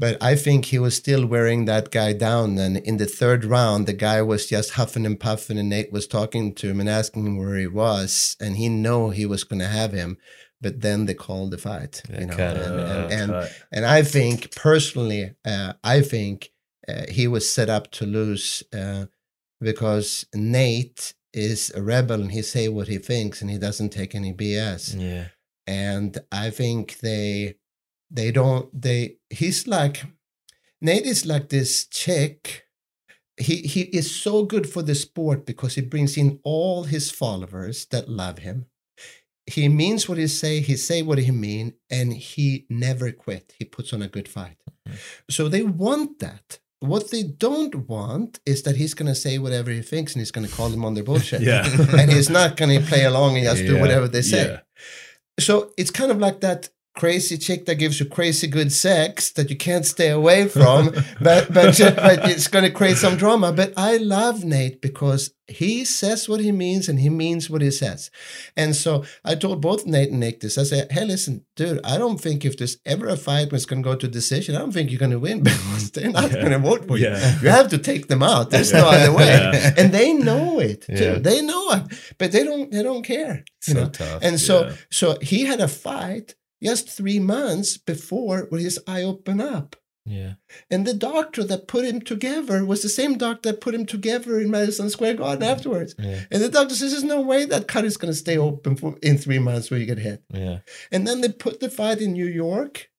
But 0.00 0.16
I 0.22 0.34
think 0.34 0.64
he 0.64 0.78
was 0.78 0.96
still 0.96 1.26
wearing 1.26 1.66
that 1.66 1.90
guy 1.90 2.14
down. 2.14 2.56
And 2.56 2.78
in 2.78 2.96
the 2.96 3.04
third 3.04 3.44
round, 3.44 3.86
the 3.86 3.92
guy 3.92 4.22
was 4.22 4.46
just 4.46 4.72
huffing 4.72 5.04
and 5.04 5.20
puffing, 5.20 5.58
and 5.58 5.68
Nate 5.68 5.92
was 5.92 6.06
talking 6.06 6.54
to 6.54 6.70
him 6.70 6.80
and 6.80 6.88
asking 6.88 7.26
him 7.26 7.36
where 7.36 7.56
he 7.56 7.66
was, 7.66 8.34
and 8.40 8.56
he 8.56 8.70
know 8.70 9.10
he 9.10 9.26
was 9.26 9.44
going 9.44 9.60
to 9.60 9.68
have 9.68 9.92
him. 9.92 10.16
But 10.58 10.80
then 10.80 11.04
they 11.04 11.12
called 11.12 11.50
the 11.50 11.58
fight, 11.58 12.02
you 12.08 12.26
know, 12.26 12.34
and, 12.34 12.58
and, 12.58 13.12
and 13.32 13.50
and 13.72 13.84
I 13.84 14.02
think 14.02 14.54
personally, 14.54 15.34
uh, 15.44 15.74
I 15.84 16.00
think 16.00 16.50
uh, 16.88 17.04
he 17.10 17.28
was 17.28 17.50
set 17.50 17.68
up 17.68 17.90
to 17.92 18.06
lose 18.06 18.62
uh, 18.72 19.06
because 19.60 20.26
Nate 20.34 21.14
is 21.32 21.70
a 21.74 21.82
rebel 21.82 22.20
and 22.20 22.32
he 22.32 22.42
say 22.42 22.68
what 22.68 22.88
he 22.88 22.98
thinks 22.98 23.40
and 23.40 23.50
he 23.50 23.58
doesn't 23.58 23.90
take 23.90 24.14
any 24.14 24.32
BS. 24.32 24.98
Yeah. 24.98 25.26
And 25.66 26.18
I 26.32 26.50
think 26.50 26.98
they 27.00 27.56
they 28.10 28.32
don't 28.32 28.68
they 28.78 29.16
he's 29.30 29.66
like 29.66 30.04
Nate 30.80 31.04
is 31.04 31.26
like 31.26 31.48
this 31.48 31.86
chick. 31.86 32.64
He 33.36 33.56
he 33.56 33.82
is 33.82 34.14
so 34.14 34.44
good 34.44 34.68
for 34.68 34.82
the 34.82 34.94
sport 34.94 35.46
because 35.46 35.74
he 35.74 35.82
brings 35.82 36.16
in 36.16 36.40
all 36.42 36.84
his 36.84 37.10
followers 37.10 37.86
that 37.86 38.08
love 38.08 38.38
him. 38.38 38.66
He 39.46 39.68
means 39.68 40.08
what 40.08 40.18
he 40.18 40.26
say 40.26 40.60
he 40.60 40.76
say 40.76 41.02
what 41.02 41.18
he 41.18 41.30
mean 41.30 41.74
and 41.90 42.12
he 42.12 42.66
never 42.68 43.12
quit. 43.12 43.54
He 43.58 43.64
puts 43.64 43.92
on 43.92 44.02
a 44.02 44.08
good 44.08 44.28
fight. 44.28 44.58
Mm-hmm. 44.88 44.96
So 45.30 45.48
they 45.48 45.62
want 45.62 46.18
that. 46.20 46.58
What 46.80 47.10
they 47.10 47.24
don't 47.24 47.88
want 47.88 48.40
is 48.46 48.62
that 48.62 48.76
he's 48.76 48.94
going 48.94 49.08
to 49.08 49.14
say 49.14 49.36
whatever 49.38 49.70
he 49.70 49.82
thinks 49.82 50.14
and 50.14 50.20
he's 50.20 50.30
going 50.30 50.46
to 50.46 50.54
call 50.54 50.70
them 50.70 50.84
on 50.84 50.94
their 50.94 51.04
bullshit. 51.04 51.42
Yeah. 51.42 51.66
and 51.98 52.10
he's 52.10 52.30
not 52.30 52.56
going 52.56 52.80
to 52.80 52.86
play 52.86 53.04
along 53.04 53.36
and 53.36 53.44
just 53.44 53.66
do 53.66 53.78
whatever 53.78 54.08
they 54.08 54.22
say. 54.22 54.46
Yeah. 54.46 54.60
so 55.38 55.72
it's 55.76 55.90
kind 55.90 56.10
of 56.10 56.18
like 56.18 56.40
that 56.40 56.70
crazy 56.96 57.38
chick 57.38 57.66
that 57.66 57.76
gives 57.76 58.00
you 58.00 58.06
crazy 58.06 58.46
good 58.46 58.72
sex 58.72 59.30
that 59.32 59.48
you 59.50 59.56
can't 59.56 59.86
stay 59.86 60.08
away 60.10 60.48
from, 60.48 60.90
but 61.20 61.52
but, 61.52 61.78
but 61.78 62.28
it's 62.30 62.48
going 62.48 62.64
to 62.64 62.70
create 62.70 62.96
some 62.96 63.16
drama. 63.16 63.52
But 63.52 63.72
I 63.76 63.96
love 63.96 64.44
Nate 64.44 64.80
because 64.82 65.32
he 65.48 65.84
says 65.84 66.28
what 66.28 66.38
he 66.40 66.52
means 66.52 66.88
and 66.88 67.00
he 67.00 67.08
means 67.10 67.50
what 67.50 67.60
he 67.60 67.70
says. 67.72 68.08
And 68.56 68.76
so 68.76 69.04
I 69.24 69.34
told 69.34 69.60
both 69.60 69.84
Nate 69.84 70.10
and 70.10 70.20
Nick 70.20 70.40
this. 70.40 70.58
I 70.58 70.62
said, 70.64 70.92
"Hey, 70.92 71.04
listen, 71.04 71.44
dude, 71.56 71.80
I 71.84 71.98
don't 71.98 72.20
think 72.20 72.44
if 72.44 72.56
there's 72.56 72.78
ever 72.86 73.08
a 73.08 73.16
fight 73.16 73.50
where 73.50 73.56
it's 73.56 73.66
going 73.66 73.82
to 73.82 73.88
go 73.88 73.96
to 73.96 74.06
decision, 74.08 74.54
I 74.54 74.58
don't 74.58 74.72
think 74.72 74.90
you're 74.90 74.98
going 75.00 75.10
to 75.12 75.18
win 75.18 75.42
because 75.42 75.90
they're 75.92 76.10
not 76.10 76.30
Yeah. 76.30 76.40
going 76.40 76.52
to 76.52 76.58
vote 76.58 76.86
for 76.86 76.98
you. 76.98 77.06
Yeah. 77.06 77.40
You 77.40 77.48
have 77.48 77.68
to 77.68 77.78
take 77.78 78.06
them 78.08 78.22
out. 78.22 78.50
There's 78.50 78.72
no 78.72 78.86
other 78.88 79.12
way." 79.12 79.26
Yeah. 79.26 79.74
And 79.76 79.92
they 79.92 80.12
know 80.12 80.60
it 80.60 80.82
too. 80.82 80.94
Yeah. 80.94 81.18
They 81.18 81.40
know 81.42 81.70
it, 81.72 82.14
but 82.18 82.30
they 82.32 82.44
don't. 82.44 82.70
They 82.70 82.82
don't 82.82 83.02
care. 83.04 83.44
So 83.60 83.72
know. 83.74 83.88
tough. 83.88 84.20
And 84.22 84.38
so, 84.40 84.66
Yeah. 84.66 84.72
so 84.90 85.18
he 85.20 85.44
had 85.46 85.60
a 85.60 85.68
fight 85.68 86.34
just 86.62 86.88
three 86.88 87.18
months 87.18 87.76
before 87.76 88.46
where 88.48 88.60
his 88.60 88.80
eye 88.86 89.02
opened 89.02 89.42
up. 89.42 89.76
yeah. 90.04 90.34
And 90.70 90.86
the 90.86 90.94
doctor 90.94 91.44
that 91.44 91.68
put 91.68 91.84
him 91.84 92.00
together 92.00 92.64
was 92.64 92.82
the 92.82 92.88
same 92.88 93.16
doctor 93.16 93.52
that 93.52 93.60
put 93.60 93.74
him 93.74 93.86
together 93.86 94.40
in 94.40 94.50
Madison 94.50 94.90
Square 94.90 95.14
Garden 95.14 95.46
mm. 95.46 95.52
afterwards. 95.52 95.94
Yeah. 95.98 96.20
And 96.30 96.42
the 96.42 96.48
doctor 96.48 96.74
says, 96.74 96.92
There's 96.92 97.04
no 97.04 97.20
way 97.20 97.44
that 97.44 97.68
cut 97.68 97.84
is 97.84 97.96
going 97.96 98.12
to 98.12 98.18
stay 98.18 98.38
open 98.38 98.76
for, 98.76 98.96
in 99.02 99.18
three 99.18 99.38
months 99.38 99.70
where 99.70 99.78
you 99.78 99.86
get 99.86 99.98
hit. 99.98 100.22
Yeah. 100.32 100.60
And 100.90 101.06
then 101.06 101.20
they 101.20 101.28
put 101.28 101.60
the 101.60 101.70
fight 101.70 102.00
in 102.00 102.12
New 102.12 102.26
York, 102.26 102.90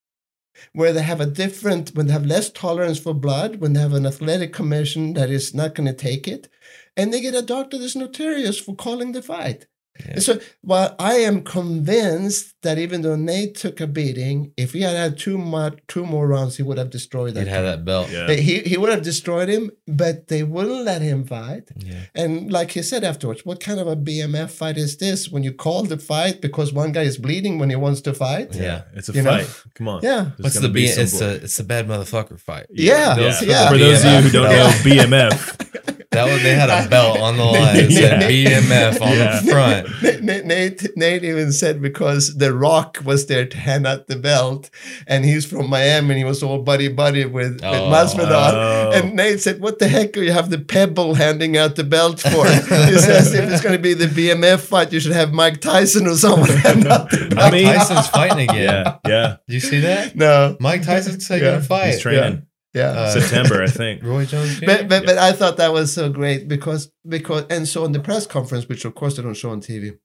where 0.74 0.94
they 0.94 1.02
have 1.02 1.22
a 1.22 1.26
different, 1.26 1.90
when 1.96 2.08
they 2.08 2.14
have 2.14 2.26
less 2.26 2.50
tolerance 2.50 3.00
for 3.00 3.14
blood, 3.14 3.58
when 3.58 3.74
they 3.74 3.82
have 3.82 3.94
an 3.94 4.06
athletic 4.06 4.54
commission 4.54 5.14
that 5.14 5.30
is 5.30 5.54
not 5.54 5.76
going 5.76 5.88
to 5.88 5.94
take 5.94 6.28
it. 6.28 6.50
And 6.96 7.14
they 7.14 7.22
get 7.22 7.36
a 7.36 7.42
doctor 7.42 7.78
that's 7.78 7.96
notorious 7.96 8.60
for 8.60 8.76
calling 8.76 9.14
the 9.14 9.22
fight. 9.22 9.68
Yeah. 10.06 10.12
And 10.14 10.24
so 10.24 10.40
while 10.62 10.96
I 11.00 11.16
am 11.16 11.44
convinced 11.44 12.56
that 12.64 12.78
even 12.78 13.02
though 13.02 13.16
Nate 13.16 13.56
took 13.56 13.80
a 13.82 13.88
beating, 13.88 14.54
if 14.58 14.74
he 14.74 14.82
had 14.82 14.96
had 14.96 15.18
two 15.18 15.38
more, 15.38 15.72
two 15.88 16.06
more 16.06 16.28
rounds, 16.28 16.58
he 16.58 16.64
would 16.64 16.78
have 16.78 16.90
destroyed 16.90 17.34
that. 17.34 17.42
He'd 17.42 17.50
have 17.50 17.64
that 17.66 17.84
belt. 17.86 18.10
Yeah. 18.12 18.32
He, 18.34 18.60
he 18.60 18.78
would 18.78 18.90
have 18.90 19.02
destroyed 19.04 19.50
him, 19.50 19.72
but 19.88 20.28
they 20.28 20.44
wouldn't 20.44 20.84
let 20.86 21.02
him 21.02 21.26
fight. 21.26 21.70
Yeah. 21.78 22.02
And 22.16 22.52
like 22.52 22.72
he 22.72 22.82
said 22.84 23.04
afterwards, 23.04 23.46
what 23.46 23.60
kind 23.60 23.80
of 23.80 23.88
a 23.88 23.96
BMF 23.96 24.52
fight 24.52 24.78
is 24.78 24.98
this 24.98 25.30
when 25.30 25.44
you 25.44 25.54
call 25.54 25.84
the 25.84 25.98
fight 25.98 26.42
because 26.42 26.72
one 26.74 26.92
guy 26.92 27.04
is 27.04 27.18
bleeding 27.18 27.58
when 27.60 27.70
he 27.70 27.76
wants 27.76 28.02
to 28.02 28.14
fight? 28.14 28.54
Yeah. 28.56 28.84
It's 28.94 29.10
a 29.10 29.14
You 29.14 29.24
know? 29.24 29.38
fight. 29.38 29.64
Come 29.76 29.88
on. 29.88 30.02
Yeah. 30.04 30.32
There's 30.38 30.56
What's 30.56 30.60
the 30.60 30.68
be 30.70 30.86
B? 30.86 30.86
It's 30.86 31.18
blood. 31.18 31.40
the 31.40 31.44
it's 31.46 31.58
the 31.58 31.64
bad 31.64 31.88
motherfucker 31.88 32.40
fight. 32.40 32.68
Yeah. 32.70 33.18
Yeah. 33.18 33.40
Yeah. 33.42 33.70
For 33.70 33.78
those 33.78 34.04
of 34.06 34.12
you 34.12 34.20
who 34.22 34.30
don't 34.30 34.50
know 34.52 34.68
BMF. 34.84 35.68
BMF, 36.12 36.26
That 36.26 36.32
was 36.34 36.44
they 36.44 36.56
had 36.56 36.70
a 36.70 36.90
belt 36.90 37.20
on 37.20 37.38
the 37.38 37.44
line. 37.56 37.76
It 37.78 37.92
said 37.92 38.22
BMF 38.22 39.02
on 39.02 39.18
Yeah. 39.18 39.40
the 39.40 39.52
front. 39.52 39.88
Nate, 40.24 40.46
Nate, 40.46 40.46
Nate, 40.46 40.98
Nate 40.98 41.24
even 41.24 41.52
said 41.52 41.82
because 41.82 42.36
The 42.38 42.54
Rock 42.54 43.00
was 43.04 43.26
there 43.28 43.46
to 43.46 43.58
hand 43.58 43.88
out 43.88 44.08
the 44.08 44.16
belt, 44.18 44.70
and 45.08 45.24
he's 45.26 45.46
from 45.46 45.70
Miami, 45.70 46.10
and 46.12 46.18
he 46.18 46.24
was 46.24 46.44
all 46.44 46.60
buddy 46.60 46.90
buddy 46.90 47.26
with, 47.26 47.54
with 47.54 47.64
Oh. 47.64 47.90
Masvidal. 47.90 48.52
Oh. 48.54 48.92
And 48.94 49.16
Nate 49.16 49.40
said, 49.40 49.62
"What 49.62 49.80
the 49.80 49.88
heck 49.88 50.14
do 50.14 50.22
you 50.24 50.32
have 50.32 50.50
the 50.50 50.60
pebble 50.60 51.16
handing 51.16 51.58
out 51.58 51.76
the 51.76 51.84
belt 51.84 52.20
for?" 52.20 52.46
he 52.46 52.98
says, 52.98 53.34
"If 53.34 53.50
it's 53.52 53.62
going 53.62 53.76
to 53.76 53.82
be 53.82 53.94
the 53.94 54.08
BMF 54.08 54.60
fight, 54.60 54.92
you 54.92 55.00
should 55.00 55.14
have 55.14 55.32
Mike 55.34 55.62
Tyson 55.62 56.08
or 56.08 56.16
someone 56.16 56.50
hand 56.50 56.88
out 56.88 57.10
the 57.10 57.28
belt." 57.30 57.40
I 57.40 57.52
mean- 57.52 57.66
Tyson's 57.66 58.08
fighting 58.08 58.50
again. 58.50 58.58
yeah, 58.64 58.98
yeah, 59.08 59.36
Did 59.48 59.54
you 59.54 59.60
see 59.60 59.80
that? 59.82 60.16
no, 60.16 60.58
Mike 60.60 60.84
Tyson's 60.84 61.28
taking 61.28 61.48
Yeah. 61.48 61.56
a 61.58 61.62
fight. 61.62 61.92
he's 61.92 62.02
training 62.02 62.34
yeah. 62.34 62.40
Uh, 62.76 63.20
September, 63.20 63.62
I 63.62 63.68
think. 63.68 64.04
Roy 64.04 64.26
Jones 64.26 64.60
Jr. 64.60 64.66
but 64.66 64.88
but, 64.88 65.06
but 65.06 65.18
I 65.18 65.34
thought 65.34 65.58
that 65.58 65.74
was 65.74 65.94
so 65.94 66.10
great 66.10 66.48
because 66.48 66.92
because 67.08 67.46
and 67.50 67.68
so 67.68 67.86
in 67.86 67.92
the 67.92 68.00
press 68.00 68.26
conference, 68.26 68.68
which 68.68 68.86
of 68.86 68.96
course 68.96 69.18
they 69.18 69.24
don't 69.24 69.34
show 69.34 69.50
on 69.50 69.62
TV, 69.62 69.98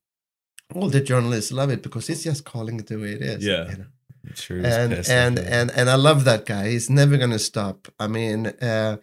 all 0.74 0.88
the 0.88 1.00
journalists 1.00 1.52
love 1.52 1.70
it 1.70 1.82
because 1.82 2.10
it's 2.10 2.24
just 2.24 2.44
calling 2.44 2.78
it 2.78 2.86
the 2.88 2.96
way 2.98 3.12
it 3.12 3.22
is. 3.22 3.44
Yeah. 3.44 3.70
you 3.70 3.78
know? 3.78 3.86
Sure 4.34 4.56
was 4.56 4.74
and 4.74 4.92
and 4.92 5.38
and 5.38 5.70
and 5.70 5.88
I 5.88 5.94
love 5.94 6.24
that 6.24 6.46
guy. 6.46 6.70
He's 6.70 6.90
never 6.90 7.16
gonna 7.16 7.38
stop. 7.38 7.88
I 8.00 8.08
mean, 8.08 8.46
uh, 8.46 8.96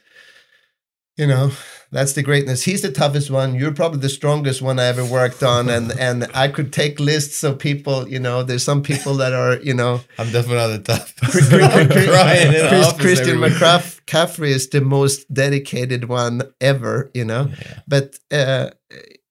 you 1.18 1.28
know, 1.28 1.52
that's 1.92 2.14
the 2.14 2.24
greatness. 2.24 2.64
He's 2.64 2.82
the 2.82 2.92
toughest 2.92 3.30
one. 3.30 3.54
You're 3.54 3.72
probably 3.74 4.00
the 4.00 4.10
strongest 4.10 4.64
one 4.64 4.80
I 4.80 4.86
ever 4.86 5.06
worked 5.06 5.44
on, 5.44 5.70
and 5.70 5.92
and 6.00 6.28
I 6.34 6.48
could 6.48 6.74
take 6.74 7.00
lists 7.00 7.44
of 7.44 7.60
people. 7.60 8.08
You 8.10 8.20
know, 8.20 8.42
there's 8.44 8.64
some 8.64 8.82
people 8.82 9.14
that 9.16 9.32
are 9.34 9.58
you 9.62 9.74
know 9.76 10.02
I'm 10.18 10.32
definitely 10.32 10.56
not 10.56 10.68
the 10.70 10.80
top. 10.98 11.08
Chris- 11.32 11.54
I'm 11.54 11.88
crying 11.90 12.48
in 12.48 12.54
the 12.54 12.96
Chris- 13.00 13.18
Christian. 13.18 13.38
McCaffrey 13.38 14.50
is 14.50 14.70
the 14.70 14.82
most 14.82 15.32
dedicated 15.34 16.10
one 16.10 16.42
ever. 16.60 17.12
You 17.14 17.26
know, 17.26 17.52
Yeah. 17.60 17.80
but 17.88 18.18
uh, 18.32 18.72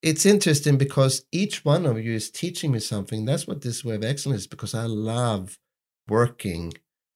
it's 0.02 0.24
interesting 0.26 0.78
because 0.78 1.24
each 1.32 1.64
one 1.64 1.84
of 1.86 1.98
you 1.98 2.12
is 2.14 2.30
teaching 2.30 2.70
me 2.72 2.78
something. 2.78 3.24
That's 3.24 3.46
what 3.48 3.62
this 3.62 3.84
way 3.84 3.96
of 3.96 4.04
excellence 4.04 4.42
is 4.42 4.46
because 4.46 4.74
I 4.74 4.84
love 4.86 5.58
working 6.08 6.74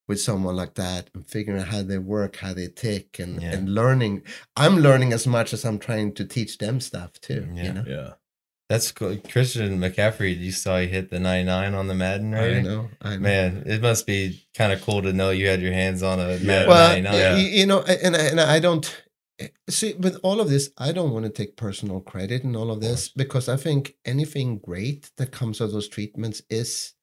with 0.08 0.20
someone 0.20 0.54
like 0.56 0.74
that 0.74 1.10
and 1.14 1.28
figuring 1.28 1.60
out 1.60 1.68
how 1.68 1.82
they 1.82 1.98
work, 1.98 2.36
how 2.36 2.54
they 2.54 2.68
tick, 2.68 3.18
and 3.18 3.42
Yeah. 3.42 3.54
and 3.54 3.74
learning. 3.74 4.22
I'm 4.56 4.76
learning 4.78 5.12
as 5.12 5.26
much 5.26 5.52
as 5.52 5.64
I'm 5.64 5.78
trying 5.78 6.14
to 6.14 6.24
teach 6.24 6.58
them 6.58 6.80
stuff 6.80 7.20
too. 7.20 7.42
Mm, 7.50 7.56
yeah. 7.56 7.62
You 7.64 7.72
know, 7.72 7.84
Yeah, 7.86 8.10
That's 8.68 8.90
cool. 8.92 9.16
Christian 9.30 9.78
McCaffrey, 9.78 10.36
you 10.38 10.52
saw 10.52 10.78
he 10.80 10.88
hit 10.88 11.10
the 11.10 11.20
99 11.20 11.74
on 11.74 11.86
the 11.88 11.94
Madden 11.94 12.34
I 12.34 12.60
know. 12.60 12.88
I 13.00 13.14
know. 13.14 13.20
Man, 13.20 13.62
it 13.66 13.80
must 13.82 14.06
be 14.06 14.44
kind 14.54 14.72
of 14.72 14.80
cool 14.82 15.02
to 15.02 15.12
know 15.12 15.30
you 15.30 15.46
had 15.48 15.60
your 15.60 15.72
hands 15.72 16.02
on 16.02 16.18
a 16.20 16.38
Madden 16.38 16.68
well, 16.68 16.88
99. 16.88 17.14
Yeah. 17.14 17.36
you, 17.36 17.66
know, 17.66 17.82
and 17.82 18.16
I- 18.16 18.26
and 18.26 18.40
I 18.40 18.58
don't 18.58 18.86
eh, 19.38 19.48
see 19.68 19.92
with 19.94 20.18
all 20.22 20.40
of 20.40 20.48
this. 20.48 20.70
I 20.78 20.92
don't 20.92 21.12
want 21.12 21.26
to 21.26 21.30
take 21.30 21.56
personal 21.56 22.00
credit 22.00 22.42
in 22.42 22.56
all 22.56 22.70
of 22.70 22.80
this 22.80 23.08
because 23.08 23.48
I 23.48 23.56
think 23.56 23.94
anything 24.04 24.58
great 24.58 25.10
that 25.16 25.30
comes 25.30 25.60
out 25.60 25.66
of 25.66 25.72
those 25.72 25.88
treatments 25.88 26.42
is 26.50 26.94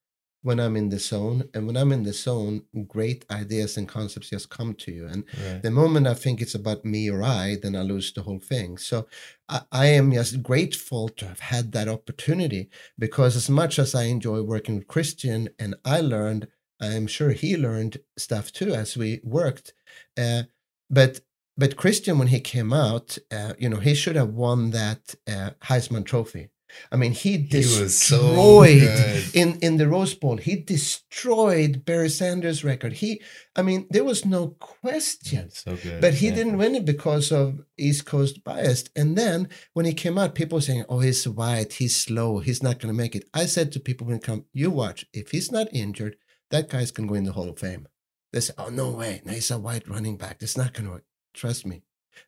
when 0.44 0.60
I'm 0.60 0.76
in 0.76 0.90
the 0.90 0.99
zone, 0.99 1.49
and 1.53 1.65
when 1.65 1.78
I'm 1.78 1.91
in 1.91 2.03
the 2.03 2.14
zone, 2.14 2.64
great 2.88 3.26
ideas 3.32 3.78
and 3.78 3.88
concepts 3.88 4.30
just 4.30 4.49
come 4.49 4.76
to 4.76 4.91
you. 4.91 5.07
And 5.07 5.24
Right. 5.41 5.64
the 5.64 5.72
moment 5.72 6.06
I 6.06 6.14
think 6.14 6.41
it's 6.41 6.53
about 6.56 6.86
me 6.86 7.10
or 7.10 7.24
I, 7.24 7.57
then 7.61 7.76
I 7.76 7.82
lose 7.82 8.14
the 8.14 8.22
whole 8.24 8.40
thing. 8.40 8.78
So 8.78 9.07
I, 9.49 9.61
I 9.72 9.86
am 9.88 10.11
just 10.11 10.44
grateful 10.44 11.10
to 11.10 11.26
have 11.28 11.40
had 11.40 11.72
that 11.72 11.88
opportunity 11.88 12.70
because 12.99 13.36
as 13.36 13.49
much 13.49 13.80
as 13.80 13.95
I 13.95 14.03
enjoy 14.03 14.41
working 14.41 14.76
with 14.76 14.88
Christian 14.88 15.49
and 15.57 15.76
I 15.86 16.02
learned, 16.02 16.48
I'm 16.82 17.07
sure 17.07 17.32
he 17.32 17.56
learned 17.56 17.98
stuff 18.18 18.52
too 18.52 18.74
as 18.74 18.98
we 18.98 19.22
worked. 19.24 19.74
Uh, 20.18 20.44
but 20.90 21.22
but 21.56 21.78
Christian, 21.78 22.18
when 22.18 22.30
he 22.30 22.40
came 22.40 22.74
out, 22.74 23.18
uh, 23.32 23.53
you 23.60 23.70
know, 23.70 23.78
he 23.78 23.94
should 23.94 24.15
have 24.15 24.30
won 24.34 24.72
that 24.72 25.14
uh, 25.28 25.52
Heisman 25.61 26.03
Trophy 26.03 26.49
I 26.91 26.95
mean, 26.95 27.12
he 27.14 27.38
He 27.38 27.58
was 27.58 27.98
so 28.02 28.20
destroyed 28.22 29.24
in 29.34 29.60
in 29.62 29.78
the 29.78 29.88
Rose 29.88 30.14
Bowl. 30.14 30.38
He 30.38 30.56
destroyed 30.56 31.86
Barry 31.86 32.10
Sanders' 32.10 32.64
record. 32.64 32.94
He, 32.94 33.22
I 33.56 33.62
mean, 33.62 33.88
there 33.90 34.04
was 34.04 34.26
no 34.26 34.50
question. 34.60 35.50
So 35.52 35.76
good. 35.76 36.02
But 36.02 36.16
he 36.16 36.28
Yeah. 36.28 36.36
didn't 36.36 36.58
win 36.58 36.76
it 36.76 36.86
because 36.86 37.32
of 37.32 37.62
East 37.78 38.06
Coast 38.06 38.44
bias. 38.44 38.86
And 38.95 39.18
then 39.18 39.50
when 39.74 39.86
he 39.86 39.94
came 39.94 40.18
out, 40.18 40.36
people 40.36 40.58
were 40.58 40.62
saying, 40.62 40.86
"Oh, 40.90 41.00
he's 41.00 41.28
white. 41.28 41.74
He's 41.74 41.95
slow. 41.95 42.40
He's 42.40 42.64
not 42.64 42.80
going 42.80 42.94
to 42.94 43.02
make 43.04 43.16
it." 43.16 43.26
I 43.34 43.45
said 43.45 43.72
to 43.72 43.80
people 43.80 44.08
when 44.08 44.20
come, 44.20 44.45
"You 44.54 44.70
watch. 44.72 45.06
If 45.14 45.32
he's 45.32 45.52
not 45.52 45.68
injured, 45.74 46.16
that 46.52 46.70
guy's 46.70 46.91
going 46.91 47.08
to 47.08 47.12
go 47.12 47.16
in 47.18 47.24
the 47.26 47.34
Hall 47.34 47.50
of 47.50 47.60
Fame." 47.60 47.88
They 48.32 48.40
say, 48.41 48.54
"Oh 48.58 48.70
no 48.70 48.90
way! 48.91 49.22
No, 49.26 49.34
he's 49.34 49.52
a 49.52 49.60
white 49.60 49.88
running 49.88 50.18
back. 50.18 50.38
It's 50.41 50.58
not 50.58 50.74
going 50.74 50.86
to 50.86 50.91
work." 50.91 51.06
Trust 51.34 51.66
me, 51.66 51.84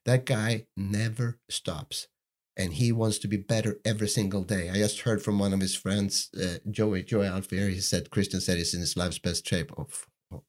that 0.06 0.26
guy 0.26 0.66
never 0.76 1.40
stops, 1.50 2.08
and 2.58 2.74
he 2.74 2.92
wants 2.92 3.18
to 3.20 3.28
be 3.28 3.38
better 3.38 3.80
every 3.86 4.08
single 4.08 4.44
day. 4.44 4.70
I 4.70 4.76
just 4.76 5.02
heard 5.02 5.22
from 5.22 5.40
one 5.40 5.54
of 5.54 5.60
his 5.62 5.76
friends, 5.76 6.30
uh, 6.42 6.58
Joey 6.70 7.04
Joey 7.04 7.28
Alfieri. 7.28 7.74
He 7.74 7.82
said 7.82 8.10
Christian 8.10 8.42
said 8.42 8.58
he's 8.58 8.74
in 8.74 8.80
his 8.82 8.96
life's 8.98 9.20
best 9.20 9.48
shape. 9.48 9.72
Oh, 9.78 9.88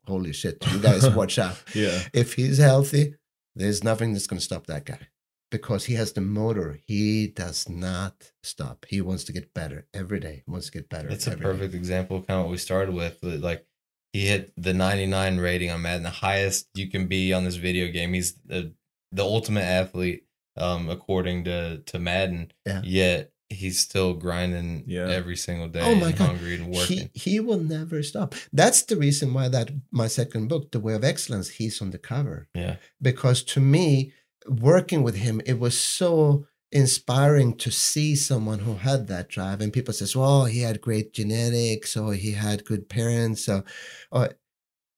holy 0.07 0.33
shit! 0.33 0.65
You 0.73 0.79
guys 0.81 1.09
watch 1.21 1.39
out 1.39 1.63
Yeah. 1.75 2.03
if 2.13 2.35
he's 2.35 2.59
healthy, 2.59 3.15
there's 3.55 3.83
nothing 3.85 4.13
that's 4.13 4.27
going 4.27 4.39
to 4.39 4.45
stop 4.45 4.67
that 4.67 4.85
guy 4.85 4.99
because 5.51 5.85
he 5.85 5.95
has 5.95 6.13
the 6.13 6.21
motor. 6.21 6.79
He 6.87 7.29
does 7.29 7.69
not 7.69 8.33
stop. 8.43 8.85
He 8.89 9.01
wants 9.01 9.25
to 9.25 9.33
get 9.33 9.55
better 9.55 9.87
every 9.95 10.21
day. 10.21 10.43
He 10.45 10.51
wants 10.51 10.67
to 10.67 10.73
get 10.73 10.89
better. 10.89 11.09
That's 11.09 11.27
a 11.27 11.33
every 11.33 11.45
day. 11.45 11.51
perfect 11.53 11.75
example 11.75 12.17
of 12.19 12.27
kind 12.27 12.41
of 12.41 12.47
what 12.47 12.51
we 12.53 12.59
started 12.59 12.95
with. 12.95 13.19
Like 13.23 13.65
he 14.13 14.27
hit 14.27 14.53
the 14.57 14.73
99 14.75 15.39
rating 15.39 15.71
on 15.71 15.83
Madden, 15.83 16.03
the 16.05 16.11
highest 16.11 16.69
you 16.75 16.89
can 16.91 17.07
be 17.07 17.33
on 17.33 17.45
this 17.45 17.57
video 17.57 17.89
game. 17.93 18.13
He's 18.13 18.35
the 18.45 18.73
the 19.13 19.23
ultimate 19.23 19.63
athlete, 19.63 20.25
um, 20.57 20.89
according 20.91 21.45
to 21.45 21.79
to 21.79 21.99
Madden. 21.99 22.53
Yeah. 22.67 22.83
Yet 22.85 23.33
he's 23.49 23.79
still 23.79 24.15
grinding 24.15 24.83
Yeah. 24.89 25.09
every 25.09 25.37
single 25.37 25.69
day. 25.69 25.81
Oh 25.83 25.95
my 25.95 26.09
and 26.09 26.19
God. 26.19 26.27
hungry 26.31 26.55
and 26.57 26.75
working. 26.75 27.11
He, 27.15 27.31
he 27.31 27.41
will 27.41 27.61
never 27.61 28.03
stop. 28.03 28.35
That's 28.53 28.83
the 28.83 28.97
reason 28.97 29.33
why 29.35 29.49
that 29.49 29.71
my 29.93 30.09
second 30.09 30.49
book, 30.49 30.73
The 30.73 30.81
Way 30.81 30.95
of 30.95 31.05
Excellence, 31.05 31.49
he's 31.51 31.81
on 31.81 31.91
the 31.91 31.99
cover. 31.99 32.49
yeah. 32.55 32.77
Because 33.01 33.43
to 33.45 33.61
me, 33.61 34.13
working 34.49 35.03
with 35.05 35.15
him, 35.17 35.41
it 35.47 35.59
was 35.61 35.79
so 35.79 36.47
inspiring 36.73 37.57
to 37.57 37.71
see 37.71 38.17
someone 38.17 38.59
who 38.61 38.75
had 38.75 39.07
that 39.07 39.29
drive. 39.29 39.61
And 39.61 39.73
people 39.73 39.95
says, 39.95 40.17
"Well, 40.17 40.45
he 40.47 40.61
had 40.63 40.81
great 40.81 41.13
genetics, 41.13 41.97
or 41.97 42.15
he 42.15 42.33
had 42.33 42.65
good 42.65 42.89
parents." 42.89 43.49
Or, 43.49 43.65
or 44.11 44.31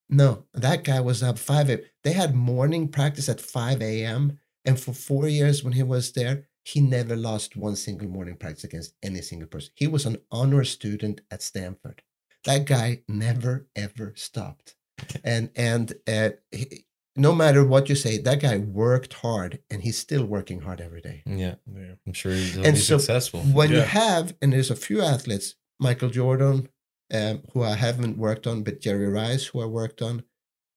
no, 0.09 0.45
that 0.55 0.85
guy 0.85 1.01
was 1.01 1.23
up 1.23 1.39
five. 1.39 1.69
a- 1.71 1.83
They 2.03 2.13
had 2.15 2.35
morning 2.35 2.89
practice 2.89 3.29
at 3.29 3.41
five 3.43 3.83
a.m. 3.83 4.39
And 4.69 4.79
for 4.79 4.93
four 4.93 5.27
years 5.27 5.65
when 5.65 5.73
he 5.73 5.83
was 5.83 6.13
there, 6.13 6.47
he 6.63 6.81
never 6.81 7.17
lost 7.17 7.57
one 7.57 7.75
single 7.75 8.09
morning 8.09 8.37
practice 8.37 8.65
against 8.65 8.93
any 9.03 9.23
single 9.23 9.49
person. 9.49 9.71
He 9.75 9.87
was 9.87 10.05
an 10.05 10.19
honor 10.31 10.63
student 10.65 11.23
at 11.31 11.43
Stanford. 11.43 12.03
That 12.45 12.67
guy 12.67 13.03
never 13.09 13.67
ever 13.75 14.13
stopped, 14.17 14.77
and 15.25 15.51
and 15.57 15.95
uh, 16.07 16.31
he, 16.51 16.85
no 17.17 17.35
matter 17.35 17.65
what 17.65 17.89
you 17.89 17.95
say, 17.95 18.19
that 18.19 18.41
guy 18.41 18.59
worked 18.59 19.15
hard, 19.15 19.61
and 19.71 19.83
he's 19.83 19.99
still 19.99 20.25
working 20.25 20.61
hard 20.61 20.81
every 20.81 21.01
day. 21.01 21.23
Yeah. 21.27 21.57
Yeah. 21.67 21.95
I'm 22.07 22.13
sure 22.13 22.33
he'll 22.33 22.65
And 22.67 22.75
be 22.75 22.81
so 22.81 22.99
successful. 22.99 23.41
When 23.41 23.71
you 23.73 23.81
have, 23.81 24.35
and 24.41 24.53
there's 24.53 24.71
a 24.71 24.77
few 24.77 25.01
athletes, 25.03 25.57
Michael 25.81 26.11
Jordan, 26.11 26.69
um, 27.13 27.43
who 27.53 27.63
I 27.63 27.75
haven't 27.75 28.19
worked 28.19 28.47
on, 28.47 28.63
but 28.63 28.81
Jerry 28.81 29.09
Rice, 29.09 29.47
who 29.47 29.63
I 29.63 29.67
worked 29.67 30.01
on, 30.01 30.23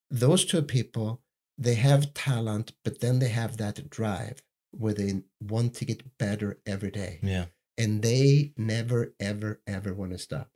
those 0.09 0.45
two 0.45 0.63
people, 0.63 1.22
they 1.57 1.76
have 1.76 2.14
talent, 2.14 2.73
but 2.84 2.99
then 3.02 3.19
they 3.19 3.30
have 3.30 3.57
that 3.57 3.90
drive 3.90 4.41
where 4.72 4.94
they 4.94 5.22
want 5.41 5.73
to 5.76 5.86
get 5.86 6.18
better 6.18 6.60
every 6.65 6.91
day 6.91 7.19
Yeah. 7.22 7.45
and 7.78 8.02
they 8.02 8.53
never 8.57 9.14
ever 9.19 9.61
ever 9.68 9.94
want 9.94 10.11
to 10.14 10.18
stop 10.18 10.49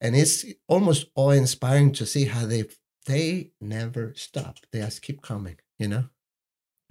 and 0.00 0.16
it's 0.16 0.44
almost 0.68 1.06
awe-inspiring 1.14 1.92
to 1.92 2.04
see 2.06 2.24
how 2.24 2.46
they 2.46 2.64
they 3.06 3.52
never 3.60 4.12
stop 4.16 4.58
they 4.72 4.80
just 4.80 5.02
keep 5.02 5.22
coming 5.22 5.56
you 5.78 5.86
know 5.88 6.04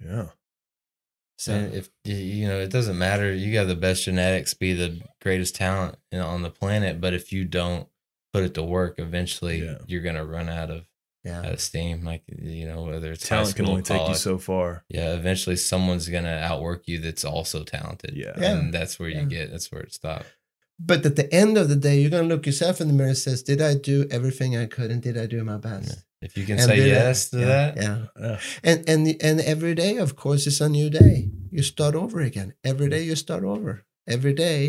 Yeah. 0.00 0.30
so 1.36 1.52
And 1.54 1.74
if 1.74 1.90
you 2.04 2.46
know, 2.48 2.58
it 2.60 2.70
doesn't 2.70 2.98
matter. 2.98 3.32
You 3.32 3.52
got 3.52 3.64
the 3.66 3.74
best 3.76 4.04
genetics, 4.04 4.54
be 4.54 4.72
the 4.72 5.00
greatest 5.22 5.54
talent 5.54 5.96
you 6.10 6.18
know, 6.18 6.26
on 6.26 6.42
the 6.42 6.50
planet, 6.50 7.00
but 7.00 7.14
if 7.14 7.32
you 7.32 7.44
don't 7.44 7.88
put 8.32 8.44
it 8.44 8.54
to 8.54 8.62
work, 8.62 8.98
eventually 8.98 9.64
Yeah. 9.64 9.78
you're 9.86 10.02
gonna 10.02 10.24
run 10.24 10.48
out 10.48 10.70
of 10.70 10.86
yeah 11.24 11.40
out 11.40 11.52
of 11.52 11.60
steam. 11.60 12.04
Like 12.04 12.22
you 12.28 12.66
know, 12.66 12.82
whether 12.84 13.12
it's 13.12 13.28
high 13.28 13.36
Talent 13.36 13.56
can 13.56 13.64
school, 13.66 13.72
only 13.72 13.82
take 13.82 14.08
you 14.08 14.14
so 14.14 14.38
far. 14.38 14.84
Yeah, 14.88 15.14
eventually 15.14 15.56
someone's 15.56 16.08
gonna 16.08 16.38
outwork 16.50 16.86
you 16.88 16.98
that's 17.00 17.24
also 17.24 17.64
talented. 17.64 18.12
Yeah. 18.16 18.32
Yeah. 18.38 18.52
and 18.58 18.72
that's 18.74 18.98
where 18.98 19.08
you 19.08 19.20
Yeah. 19.20 19.24
get. 19.36 19.50
That's 19.50 19.70
where 19.72 19.82
it 19.82 19.92
stops. 19.94 20.26
but 20.82 21.04
at 21.04 21.16
the 21.16 21.28
end 21.42 21.58
of 21.58 21.68
the 21.68 21.76
day 21.76 21.96
you're 22.00 22.10
going 22.16 22.26
to 22.28 22.34
look 22.34 22.46
yourself 22.46 22.80
in 22.80 22.86
the 22.88 22.94
mirror 22.94 23.10
and 23.14 23.18
says 23.18 23.42
did 23.42 23.60
i 23.60 23.72
do 23.92 23.96
everything 24.16 24.50
i 24.56 24.64
could 24.74 24.90
and 24.92 25.02
did 25.02 25.16
i 25.22 25.26
do 25.34 25.44
my 25.44 25.58
best 25.58 25.90
If 26.26 26.32
you 26.38 26.44
can 26.48 26.56
And 26.58 26.68
say 26.70 26.76
did 26.76 26.84
I- 26.96 26.96
yes 27.00 27.28
to 27.30 27.38
yeah, 27.38 27.46
that, 27.56 27.70
yeah 27.84 27.98
Yeah. 28.24 28.36
and 28.68 28.78
and 28.92 29.00
and 29.28 29.36
every 29.54 29.74
day 29.84 29.92
of 30.06 30.10
course 30.24 30.42
is 30.50 30.58
a 30.66 30.70
new 30.78 30.88
day 31.02 31.16
you 31.56 31.62
start 31.74 31.94
over 32.02 32.18
again 32.30 32.48
every 32.70 32.88
day 32.94 33.02
you 33.10 33.14
start 33.26 33.44
over 33.54 33.70
every 34.16 34.32
day 34.46 34.60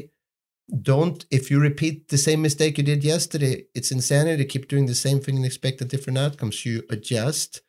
don't 0.79 1.25
if 1.29 1.51
you 1.51 1.59
repeat 1.59 2.07
the 2.07 2.17
same 2.17 2.41
mistake 2.41 2.77
you 2.77 2.83
did 2.83 3.03
yesterday 3.03 3.65
it's 3.75 3.91
insanity 3.91 4.41
to 4.41 4.47
keep 4.47 4.69
doing 4.69 4.85
the 4.85 4.95
same 4.95 5.19
thing 5.19 5.35
and 5.35 5.45
expect 5.45 5.81
a 5.81 5.85
different 5.85 6.17
outcomes. 6.17 6.65
You 6.65 6.83
adjust 6.89 7.61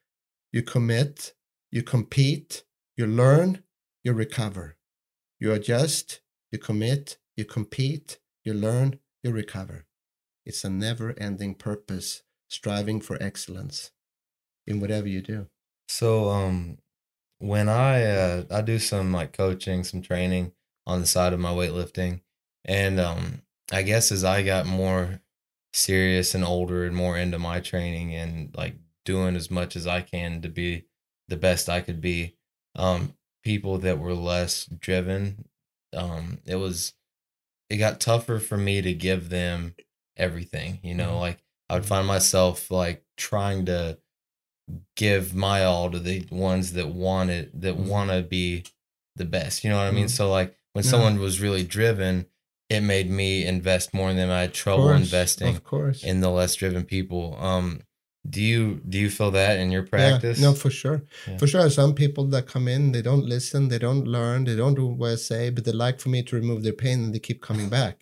you 0.52 0.62
commit 0.62 1.34
you 1.70 1.82
compete 1.82 2.62
you 2.96 3.06
learn 3.06 3.62
you 4.04 4.12
recover. 4.12 4.76
You 5.40 5.52
adjust 5.52 6.20
you 6.52 6.58
commit 6.58 7.18
you 7.36 7.44
compete 7.44 8.18
you 8.44 8.54
learn 8.54 9.00
you 9.24 9.32
recover. 9.32 9.86
It's 10.46 10.64
a 10.64 10.70
never 10.70 11.14
ending 11.18 11.54
purpose 11.54 12.22
striving 12.48 13.00
for 13.00 13.20
excellence 13.20 13.90
in 14.66 14.78
whatever 14.78 15.08
you 15.08 15.22
do. 15.22 15.48
So 15.88 16.28
um 16.30 16.78
when 17.38 17.68
I 17.68 18.04
uh 18.04 18.44
I 18.48 18.60
do 18.60 18.78
some 18.78 19.12
like 19.12 19.32
coaching, 19.32 19.82
some 19.82 20.02
training 20.02 20.52
on 20.86 21.00
the 21.00 21.06
side 21.06 21.32
of 21.32 21.40
my 21.40 21.50
weightlifting 21.50 22.20
and 22.64 23.00
um 23.00 23.42
I 23.72 23.82
guess 23.82 24.12
as 24.12 24.24
I 24.24 24.42
got 24.42 24.66
more 24.66 25.20
serious 25.72 26.34
and 26.34 26.44
older 26.44 26.84
and 26.84 26.94
more 26.94 27.16
into 27.16 27.38
my 27.38 27.60
training 27.60 28.14
and 28.14 28.54
like 28.56 28.74
doing 29.04 29.34
as 29.36 29.50
much 29.50 29.74
as 29.76 29.86
I 29.86 30.02
can 30.02 30.42
to 30.42 30.48
be 30.48 30.84
the 31.28 31.36
best 31.36 31.68
I 31.68 31.80
could 31.80 32.00
be 32.00 32.36
um 32.76 33.14
people 33.42 33.78
that 33.78 33.98
were 33.98 34.14
less 34.14 34.66
driven 34.66 35.46
um 35.94 36.38
it 36.44 36.56
was 36.56 36.92
it 37.70 37.78
got 37.78 38.00
tougher 38.00 38.38
for 38.38 38.56
me 38.58 38.82
to 38.82 38.92
give 38.92 39.30
them 39.30 39.74
everything 40.16 40.78
you 40.82 40.94
know 40.94 41.12
Mhm. 41.14 41.20
like 41.20 41.42
I 41.70 41.74
would 41.74 41.86
find 41.86 42.06
myself 42.06 42.70
like 42.70 43.02
trying 43.16 43.64
to 43.66 43.98
give 44.96 45.34
my 45.34 45.64
all 45.64 45.90
to 45.90 45.98
the 45.98 46.26
ones 46.30 46.72
that 46.74 46.88
want 46.88 47.30
it 47.30 47.60
that 47.60 47.76
Mhm. 47.76 47.86
want 47.88 48.10
to 48.10 48.22
be 48.22 48.64
the 49.16 49.24
best 49.24 49.64
you 49.64 49.70
know 49.70 49.76
what 49.76 49.86
i 49.86 49.90
mean 49.90 50.06
Mhm. 50.06 50.10
so 50.10 50.30
like 50.30 50.56
when 50.72 50.84
Yeah. 50.84 50.90
someone 50.92 51.18
was 51.18 51.40
really 51.40 51.64
driven 51.64 52.26
it 52.72 52.82
made 52.94 53.08
me 53.10 53.44
invest 53.44 53.86
more 53.92 54.12
than 54.18 54.28
i 54.30 54.40
had 54.42 54.54
trouble 54.54 54.88
course, 54.88 55.00
investing 55.00 55.54
of 55.56 55.64
course 55.64 56.02
in 56.10 56.20
the 56.20 56.30
less 56.38 56.54
driven 56.54 56.84
people 56.84 57.36
um 57.40 57.80
do 58.28 58.40
you 58.40 58.80
do 58.88 58.98
you 58.98 59.10
feel 59.10 59.32
that 59.32 59.58
in 59.58 59.70
your 59.72 59.82
practice 59.82 60.38
Yeah, 60.38 60.46
no, 60.46 60.54
for 60.54 60.70
sure. 60.70 61.02
Yeah. 61.26 61.38
For 61.38 61.48
sure. 61.48 61.68
Some 61.70 61.92
people 62.02 62.24
that 62.26 62.46
come 62.46 62.68
in, 62.68 62.92
they 62.92 63.02
don't 63.02 63.24
listen, 63.24 63.68
they 63.68 63.80
don't 63.80 64.06
learn, 64.06 64.44
they 64.44 64.54
don't 64.54 64.76
do 64.76 64.86
what 64.86 65.10
I 65.10 65.14
say, 65.16 65.50
but 65.50 65.64
they 65.64 65.72
like 65.72 65.98
for 65.98 66.08
me 66.08 66.22
to 66.22 66.36
remove 66.36 66.62
their 66.62 66.72
pain 66.84 66.98
and 67.02 67.12
they 67.12 67.18
keep 67.18 67.42
coming 67.42 67.68
back. 67.68 67.96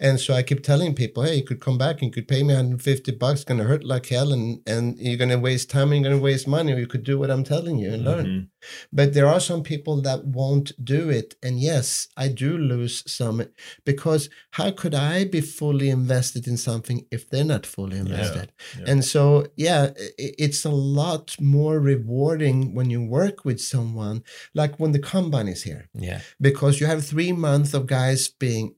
And 0.00 0.18
so 0.20 0.34
I 0.34 0.42
keep 0.42 0.62
telling 0.62 0.94
people, 0.94 1.22
hey, 1.22 1.36
you 1.36 1.44
could 1.44 1.60
come 1.60 1.78
back 1.78 1.96
and 1.96 2.08
you 2.08 2.10
could 2.10 2.28
pay 2.28 2.42
me 2.42 2.54
150 2.54 3.12
bucks, 3.12 3.44
gonna 3.44 3.64
hurt 3.64 3.84
like 3.84 4.06
hell, 4.06 4.32
and, 4.32 4.60
and 4.66 4.98
you're 4.98 5.16
gonna 5.16 5.38
waste 5.38 5.70
time 5.70 5.92
and 5.92 6.02
you're 6.02 6.12
gonna 6.12 6.22
waste 6.22 6.46
money, 6.48 6.72
or 6.72 6.78
you 6.78 6.86
could 6.86 7.04
do 7.04 7.18
what 7.18 7.30
I'm 7.30 7.44
telling 7.44 7.78
you 7.78 7.92
and 7.92 8.04
learn. 8.04 8.26
Mhm. 8.26 8.48
But 8.92 9.14
there 9.14 9.26
are 9.26 9.40
some 9.40 9.62
people 9.62 10.00
that 10.02 10.24
won't 10.24 10.72
do 10.84 11.10
it. 11.10 11.34
And 11.42 11.60
yes, 11.60 12.08
I 12.16 12.28
do 12.28 12.56
lose 12.56 13.02
some 13.10 13.44
because 13.84 14.28
how 14.52 14.70
could 14.70 14.94
I 14.94 15.24
be 15.24 15.40
fully 15.40 15.90
invested 15.90 16.46
in 16.46 16.56
something 16.56 17.06
if 17.10 17.28
they're 17.28 17.44
not 17.44 17.66
fully 17.66 17.98
invested? 17.98 18.52
yeah. 18.78 18.84
And 18.86 19.04
so, 19.04 19.46
yeah, 19.56 19.90
it's 20.18 20.64
a 20.64 20.70
lot 20.70 21.36
more 21.40 21.80
rewarding 21.80 22.74
when 22.74 22.90
you 22.90 23.02
work 23.02 23.44
with 23.44 23.60
someone, 23.60 24.22
like 24.54 24.78
when 24.78 24.92
the 24.92 24.98
combine 24.98 25.48
is 25.48 25.62
here, 25.62 25.88
yeah 25.94 26.20
because 26.40 26.80
you 26.80 26.86
have 26.86 27.04
three 27.04 27.32
months 27.32 27.74
of 27.74 27.86
guys 27.86 28.28
being, 28.28 28.74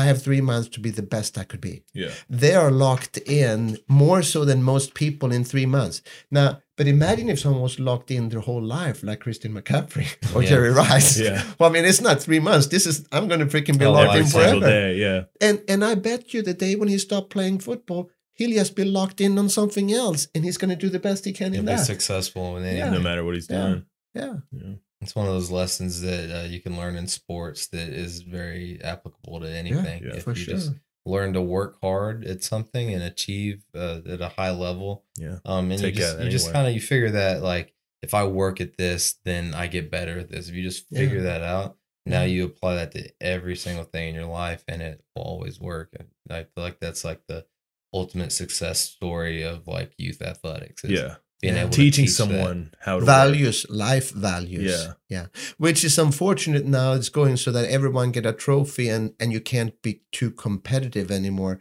I 0.00 0.04
have 0.04 0.18
three 0.22 0.40
months 0.40 0.68
to 0.74 0.80
be 0.80 0.90
the 0.90 1.02
best 1.14 1.38
I 1.38 1.44
could 1.44 1.60
be 1.60 1.74
Yeah. 1.94 2.10
they 2.42 2.54
are 2.62 2.70
locked 2.86 3.16
in 3.44 3.78
more 3.88 4.22
so 4.22 4.44
than 4.44 4.62
most 4.62 4.88
people 4.94 5.28
in 5.36 5.44
three 5.44 5.66
months. 5.66 6.02
Now, 6.30 6.48
but 6.76 6.86
imagine 6.88 7.28
if 7.28 7.38
someone 7.38 7.62
was 7.62 7.78
locked 7.78 8.10
in 8.10 8.28
their 8.30 8.40
whole 8.48 8.62
life, 8.78 8.98
like 9.08 9.20
Christian 9.20 9.52
McCaffrey 9.56 10.08
or 10.34 10.42
Yeah. 10.42 10.48
Jerry 10.50 10.70
Rice. 10.70 11.18
Yeah. 11.26 11.42
Well, 11.58 11.70
I 11.70 11.72
mean, 11.72 11.84
it's 11.84 12.00
not 12.08 12.20
three 12.26 12.40
months. 12.40 12.66
This 12.66 12.84
is 12.86 12.96
I'm 13.12 13.28
going 13.28 13.40
to 13.40 13.46
freaking 13.54 13.78
be 13.78 13.84
Oh, 13.86 13.92
locked 13.92 14.16
in 14.18 14.26
forever. 14.26 14.60
day. 14.60 14.96
Yeah. 15.04 15.20
And 15.40 15.56
and 15.68 15.84
I 15.84 15.94
bet 15.94 16.34
you 16.34 16.42
the 16.42 16.54
day 16.54 16.74
when 16.76 16.88
he 16.88 16.98
stopped 16.98 17.30
playing 17.30 17.60
football, 17.60 18.10
he'll 18.38 18.56
just 18.60 18.74
be 18.74 18.84
locked 18.84 19.20
in 19.20 19.38
on 19.38 19.48
something 19.48 19.92
else, 19.92 20.26
and 20.34 20.44
he's 20.44 20.58
going 20.58 20.70
to 20.76 20.80
do 20.84 20.88
the 20.96 20.98
best 21.08 21.24
he 21.24 21.32
can 21.32 21.52
you'll 21.52 21.60
in 21.60 21.66
be 21.66 21.72
that. 21.76 21.86
successful 21.86 22.46
then 22.64 22.76
Yeah. 22.76 22.90
No 22.90 23.00
matter 23.08 23.22
what 23.24 23.34
he's 23.34 23.46
doing. 23.46 23.84
Yeah. 24.20 24.34
Yeah. 24.52 24.74
It's 25.04 25.14
one 25.14 25.26
of 25.26 25.32
those 25.32 25.50
lessons 25.50 26.00
that 26.00 26.30
uh, 26.44 26.46
you 26.48 26.60
can 26.60 26.76
learn 26.76 26.96
in 26.96 27.06
sports 27.06 27.68
that 27.68 27.88
is 27.88 28.22
very 28.22 28.80
applicable 28.82 29.40
to 29.40 29.48
anything. 29.48 30.02
yeah, 30.04 30.14
if 30.16 30.24
for 30.24 30.30
you 30.30 30.36
sure. 30.36 30.54
just 30.56 30.72
learn 31.06 31.32
to 31.34 31.40
work 31.42 31.76
hard 31.82 32.24
at 32.24 32.42
something 32.42 32.92
and 32.92 33.02
achieve 33.02 33.62
uh, 33.74 34.00
at 34.08 34.20
a 34.20 34.28
high 34.30 34.50
level, 34.50 35.04
Yeah. 35.16 35.38
um, 35.44 35.70
and 35.70 35.80
Take 35.80 35.94
you 35.94 36.00
just 36.00 36.20
you 36.20 36.30
just 36.30 36.52
kind 36.52 36.66
of 36.66 36.74
you 36.74 36.80
figure 36.80 37.10
that 37.12 37.42
like 37.42 37.74
if 38.02 38.12
I 38.14 38.24
work 38.26 38.60
at 38.60 38.76
this, 38.76 39.14
then 39.24 39.54
I 39.54 39.66
get 39.66 39.90
better 39.90 40.18
at 40.18 40.28
this. 40.30 40.48
If 40.48 40.54
you 40.54 40.62
just 40.62 40.86
Yeah. 40.90 40.98
figure 41.00 41.22
that 41.22 41.42
out, 41.42 41.78
now 42.06 42.22
you 42.24 42.44
apply 42.44 42.74
that 42.76 42.92
to 42.92 43.10
every 43.20 43.56
single 43.56 43.84
thing 43.84 44.08
in 44.10 44.14
your 44.14 44.26
life, 44.26 44.62
and 44.68 44.82
it 44.82 45.02
will 45.14 45.22
always 45.22 45.58
work. 45.60 45.94
And 45.98 46.08
I 46.30 46.44
feel 46.44 46.64
like 46.64 46.80
that's 46.80 47.04
like 47.04 47.22
the 47.28 47.46
ultimate 47.94 48.32
success 48.32 48.80
story 48.80 49.42
of 49.42 49.66
like 49.66 49.92
youth 49.98 50.20
athletics. 50.20 50.84
Yeah. 50.84 51.16
Being 51.44 51.56
Yeah. 51.56 51.62
able 51.64 51.70
to 51.76 51.80
Teaching 51.84 52.06
teach 52.06 52.14
someone 52.20 52.58
how 52.86 52.94
to 52.94 53.04
work. 53.04 53.06
values 53.18 53.58
life 53.86 54.08
values 54.30 54.72
Yeah. 54.72 54.92
yeah 55.16 55.26
which 55.64 55.80
is 55.88 55.98
unfortunate 56.06 56.64
now 56.80 56.88
it's 56.98 57.12
going 57.20 57.36
so 57.44 57.50
that 57.56 57.66
everyone 57.76 58.08
get 58.16 58.26
a 58.32 58.32
trophy 58.46 58.86
and 58.94 59.04
and 59.20 59.28
you 59.34 59.40
can't 59.52 59.74
be 59.86 59.92
too 60.18 60.30
competitive 60.44 61.08
anymore 61.20 61.54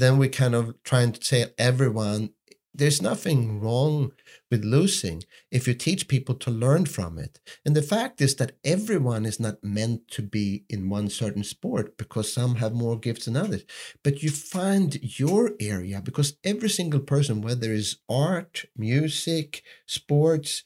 then 0.00 0.12
we 0.20 0.26
kind 0.42 0.54
of 0.60 0.64
trying 0.90 1.10
to 1.16 1.20
say 1.30 1.40
everyone 1.70 2.22
there's 2.76 3.00
nothing 3.00 3.60
wrong 3.60 4.12
with 4.50 4.64
losing 4.64 5.22
if 5.50 5.66
you 5.66 5.74
teach 5.74 6.08
people 6.08 6.34
to 6.34 6.50
learn 6.50 6.86
from 6.86 7.18
it. 7.18 7.40
And 7.64 7.74
the 7.74 7.82
fact 7.82 8.20
is 8.20 8.36
that 8.36 8.56
everyone 8.64 9.24
is 9.26 9.40
not 9.40 9.64
meant 9.64 10.08
to 10.12 10.22
be 10.22 10.64
in 10.68 10.88
one 10.88 11.08
certain 11.08 11.44
sport 11.44 11.96
because 11.96 12.32
some 12.32 12.56
have 12.56 12.72
more 12.72 12.98
gifts 12.98 13.24
than 13.24 13.36
others. 13.36 13.64
But 14.04 14.22
you 14.22 14.30
find 14.30 15.18
your 15.18 15.52
area 15.58 16.00
because 16.02 16.36
every 16.44 16.68
single 16.68 17.00
person 17.00 17.40
whether 17.40 17.72
it's 17.72 17.96
art 18.08 18.64
music 18.76 19.62
sports 19.86 20.62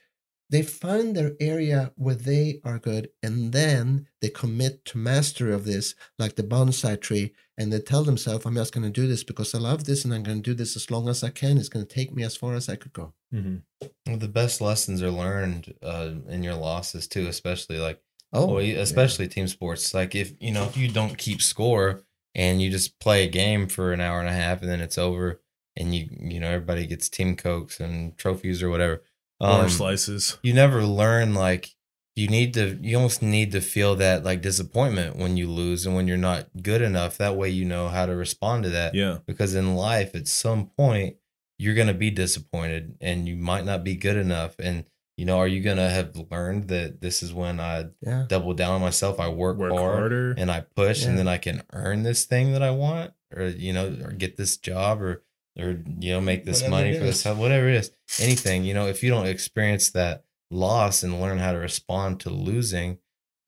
they 0.50 0.62
find 0.62 1.14
their 1.14 1.34
area 1.38 1.92
where 1.94 2.16
they 2.16 2.60
are 2.64 2.80
good. 2.80 3.10
And 3.22 3.52
then 3.52 4.08
they 4.20 4.28
commit 4.28 4.84
to 4.86 4.98
mastery 4.98 5.54
of 5.54 5.64
this 5.64 5.94
like 6.18 6.34
the 6.34 6.42
bonsai 6.42 7.00
tree 7.00 7.34
and 7.60 7.72
they 7.72 7.78
tell 7.80 8.02
themselves 8.04 8.44
i'm 8.46 8.54
just 8.56 8.72
going 8.74 8.82
to 8.92 9.00
do 9.00 9.06
this 9.12 9.22
because 9.30 9.54
i 9.54 9.58
love 9.58 9.84
this 9.84 10.04
and 10.04 10.12
i'm 10.14 10.24
going 10.28 10.42
to 10.42 10.50
do 10.50 10.54
this 10.60 10.74
as 10.76 10.90
long 10.90 11.08
as 11.08 11.22
i 11.22 11.30
can 11.30 11.58
it's 11.58 11.68
going 11.74 11.84
to 11.86 11.94
take 11.98 12.10
me 12.16 12.22
as 12.24 12.34
far 12.36 12.54
as 12.54 12.68
i 12.68 12.76
could 12.76 12.92
go 12.92 13.06
Mhm. 13.32 13.62
Well, 14.08 14.16
the 14.16 14.26
best 14.40 14.60
lessons 14.60 15.02
are 15.04 15.10
learned 15.24 15.72
uh, 15.84 16.10
in 16.28 16.42
your 16.42 16.56
losses 16.56 17.06
too, 17.06 17.28
especially 17.28 17.78
like 17.78 18.00
oh 18.32 18.46
well, 18.54 18.62
yeah. 18.62 18.78
especially 18.80 19.28
team 19.28 19.46
sports. 19.46 19.94
Like 19.94 20.16
if 20.16 20.32
you 20.40 20.50
know 20.50 20.64
if 20.64 20.76
you 20.76 20.88
don't 20.88 21.16
keep 21.16 21.40
score 21.40 22.02
and 22.34 22.60
you 22.60 22.70
just 22.70 22.98
play 22.98 23.22
a 23.24 23.28
game 23.42 23.68
for 23.68 23.92
an 23.92 24.00
hour 24.00 24.18
and 24.18 24.28
a 24.28 24.32
half 24.32 24.62
and 24.62 24.68
then 24.70 24.80
it's 24.80 24.98
over 24.98 25.40
and 25.76 25.94
you 25.94 26.08
you 26.32 26.40
know 26.40 26.48
everybody 26.50 26.86
gets 26.88 27.08
team 27.08 27.36
cokes 27.36 27.78
and 27.78 28.18
trophies 28.18 28.64
or 28.64 28.68
whatever. 28.70 29.04
Orange 29.40 29.62
Um, 29.64 29.78
slices. 29.80 30.38
you 30.42 30.52
never 30.52 30.82
learn 30.84 31.32
like 31.32 31.70
you 32.16 32.28
need 32.28 32.54
to 32.54 32.78
you 32.82 32.96
almost 32.96 33.22
need 33.22 33.52
to 33.52 33.60
feel 33.60 33.96
that 33.96 34.24
like 34.24 34.42
disappointment 34.42 35.16
when 35.16 35.36
you 35.36 35.48
lose 35.48 35.86
and 35.86 35.94
when 35.94 36.06
you're 36.08 36.16
not 36.16 36.48
good 36.62 36.82
enough. 36.82 37.16
That 37.18 37.36
way 37.36 37.48
you 37.50 37.64
know 37.64 37.88
how 37.88 38.06
to 38.06 38.14
respond 38.14 38.64
to 38.64 38.70
that 38.70 38.94
Yeah. 38.94 39.18
because 39.26 39.54
in 39.54 39.74
life 39.76 40.14
at 40.14 40.28
some 40.28 40.66
point 40.76 41.16
you're 41.58 41.74
going 41.74 41.88
to 41.88 41.94
be 41.94 42.10
disappointed 42.10 42.96
and 43.00 43.28
you 43.28 43.36
might 43.36 43.64
not 43.64 43.84
be 43.84 43.94
good 43.94 44.16
enough 44.16 44.56
and 44.58 44.84
you 45.16 45.26
know 45.26 45.38
are 45.38 45.46
you 45.48 45.60
going 45.62 45.76
to 45.76 45.88
have 45.90 46.16
learned 46.30 46.68
that 46.68 47.00
this 47.02 47.22
is 47.22 47.34
when 47.34 47.60
i 47.60 47.84
yeah 48.00 48.24
double 48.28 48.54
down 48.54 48.72
on 48.72 48.80
myself 48.80 49.20
i 49.20 49.28
work, 49.28 49.58
Work 49.58 49.72
hard 49.72 49.98
harder. 49.98 50.34
and 50.38 50.50
i 50.50 50.60
push 50.74 51.02
Yeah. 51.02 51.10
and 51.10 51.18
then 51.18 51.28
i 51.28 51.36
can 51.36 51.62
earn 51.74 52.02
this 52.02 52.24
thing 52.24 52.52
that 52.52 52.62
i 52.62 52.70
want 52.70 53.12
or 53.36 53.44
you 53.48 53.72
know 53.74 53.86
or 54.02 54.12
get 54.12 54.36
this 54.38 54.56
job 54.56 55.02
or 55.02 55.22
or 55.58 55.78
you 55.98 56.12
know 56.14 56.20
make 56.22 56.46
this 56.46 56.62
Whatever 56.62 56.70
money 56.84 56.98
for 56.98 57.04
this 57.04 57.26
is. 57.26 57.36
whatever 57.36 57.68
it 57.68 57.74
is 57.74 57.90
anything 58.18 58.64
you 58.64 58.72
know 58.72 58.86
if 58.86 59.02
you 59.02 59.10
don't 59.10 59.26
experience 59.26 59.90
that 59.90 60.24
loss 60.50 61.02
and 61.02 61.20
learn 61.20 61.38
how 61.38 61.52
to 61.52 61.58
respond 61.58 62.20
to 62.20 62.30
losing 62.30 62.98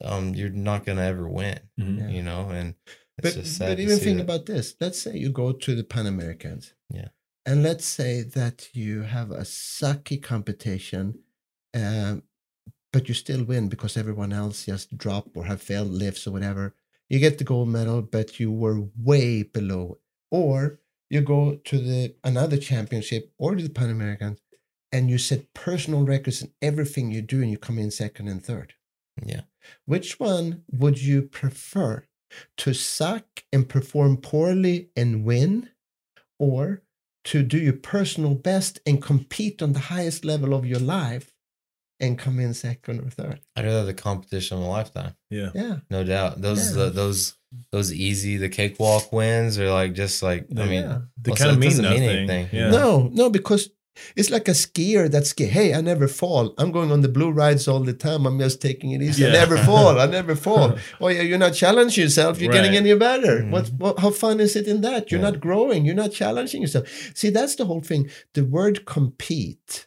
um 0.04 0.34
you're 0.34 0.50
not 0.50 0.84
going 0.84 0.98
to 0.98 1.04
ever 1.04 1.28
win 1.28 1.58
Mhm. 1.80 2.12
You 2.14 2.22
know 2.22 2.48
and 2.50 2.74
it's 3.18 3.34
but, 3.34 3.42
just 3.42 3.56
sad 3.56 3.68
but 3.68 3.80
even 3.80 3.98
see 3.98 4.04
think 4.04 4.16
that. 4.18 4.24
about 4.24 4.46
this 4.46 4.74
let's 4.80 5.00
say 5.00 5.16
you 5.16 5.30
go 5.30 5.52
to 5.52 5.74
the 5.74 5.84
pan 5.84 6.06
americans 6.06 6.74
Yeah. 6.90 7.08
and 7.46 7.62
let's 7.62 7.84
say 7.84 8.22
that 8.22 8.68
you 8.72 9.02
have 9.02 9.30
a 9.30 9.42
sucky 9.42 10.20
competition 10.22 11.18
um, 11.74 12.22
but 12.92 13.08
you 13.08 13.14
still 13.14 13.44
win 13.44 13.68
because 13.68 13.96
everyone 13.96 14.32
else 14.32 14.66
just 14.66 14.96
drop 14.96 15.28
or 15.36 15.44
have 15.46 15.62
failed 15.62 15.88
lifts 15.90 16.26
or 16.26 16.30
whatever 16.32 16.74
you 17.08 17.18
get 17.18 17.38
the 17.38 17.44
gold 17.44 17.68
medal 17.68 18.02
but 18.02 18.38
you 18.40 18.50
were 18.52 18.86
way 18.96 19.42
below 19.42 19.98
or 20.30 20.78
you 21.10 21.20
go 21.20 21.56
to 21.64 21.78
the 21.78 22.14
another 22.24 22.56
championship 22.56 23.32
or 23.38 23.54
to 23.54 23.62
the 23.62 23.70
pan 23.70 23.90
americans 23.90 24.38
and 24.92 25.08
you 25.10 25.18
set 25.18 25.52
personal 25.54 26.04
records 26.04 26.42
in 26.42 26.50
everything 26.60 27.10
you 27.10 27.22
do 27.22 27.40
and 27.42 27.50
you 27.50 27.58
come 27.58 27.78
in 27.78 27.90
second 27.90 28.28
and 28.28 28.44
third 28.44 28.74
yeah 29.24 29.42
which 29.86 30.18
one 30.18 30.62
would 30.72 31.00
you 31.02 31.22
prefer? 31.22 32.04
To 32.56 32.72
suck 32.72 33.44
and 33.52 33.68
perform 33.68 34.16
poorly 34.16 34.88
and 34.96 35.22
win, 35.22 35.68
or 36.38 36.82
to 37.24 37.42
do 37.42 37.58
your 37.58 37.74
personal 37.74 38.34
best 38.34 38.80
and 38.86 39.02
compete 39.02 39.62
on 39.62 39.74
the 39.74 39.78
highest 39.94 40.24
level 40.24 40.54
of 40.54 40.64
your 40.66 40.80
life 40.80 41.34
and 42.00 42.18
come 42.18 42.40
in 42.40 42.54
second 42.54 43.00
or 43.00 43.10
third? 43.10 43.40
i'd 43.54 43.64
rather 43.66 43.84
the 43.84 43.92
competition 43.94 44.56
of 44.56 44.64
a 44.64 44.66
lifetime 44.66 45.14
Yeah. 45.30 45.50
Yeah. 45.54 45.76
No 45.90 46.02
doubt. 46.04 46.40
Those 46.40 46.70
Yeah. 46.74 46.84
the, 46.84 46.90
those 46.90 47.34
those 47.70 47.92
easy 47.92 48.38
the 48.38 48.48
cakewalk 48.48 49.12
wins 49.12 49.58
are 49.58 49.70
like 49.70 49.92
just 49.92 50.22
like 50.22 50.46
I 50.56 50.64
mean 50.64 50.82
Yeah. 50.82 50.98
They 51.20 51.30
well, 51.32 51.36
kind 51.36 51.48
so 51.50 51.50
of 51.50 51.58
mean 51.58 51.68
doesn't 51.70 51.84
nothing. 51.84 52.00
mean 52.00 52.10
anything. 52.10 52.48
Yeah. 52.50 52.70
No, 52.70 53.10
no, 53.12 53.28
because 53.30 53.68
it's 54.16 54.30
like 54.30 54.48
a 54.48 54.52
skier 54.52 55.10
that's 55.10 55.30
ski. 55.30 55.44
Hey, 55.44 55.74
I 55.74 55.80
never 55.80 56.08
fall. 56.08 56.54
I'm 56.58 56.72
going 56.72 56.90
on 56.90 57.02
the 57.02 57.08
blue 57.08 57.30
rides 57.30 57.68
all 57.68 57.80
the 57.80 57.92
time. 57.92 58.26
I'm 58.26 58.38
just 58.38 58.60
taking 58.62 58.92
it 58.92 59.02
easy. 59.02 59.26
I 59.26 59.30
never 59.32 59.56
fall. 59.58 60.00
I 60.00 60.06
never 60.06 60.34
fall. 60.46 60.76
oh 61.00 61.08
yeah, 61.08 61.22
you're 61.22 61.38
not 61.38 61.54
challenging 61.54 62.04
yourself. 62.04 62.40
You're 62.40 62.52
getting 62.52 62.72
Right. 62.72 62.78
any 62.86 62.94
better. 62.94 63.40
Mhm. 63.40 63.50
What, 63.50 63.68
what? 63.78 63.98
How 63.98 64.10
fun 64.10 64.40
is 64.40 64.56
it 64.56 64.66
in 64.66 64.80
that? 64.82 65.10
You're 65.10 65.20
Yeah. 65.20 65.30
not 65.30 65.40
growing. 65.40 65.84
You're 65.84 65.94
not 65.94 66.12
challenging 66.12 66.62
yourself. 66.62 66.88
See, 67.14 67.30
that's 67.30 67.54
the 67.56 67.66
whole 67.66 67.80
thing. 67.82 68.10
The 68.34 68.44
word 68.44 68.86
compete. 68.86 69.86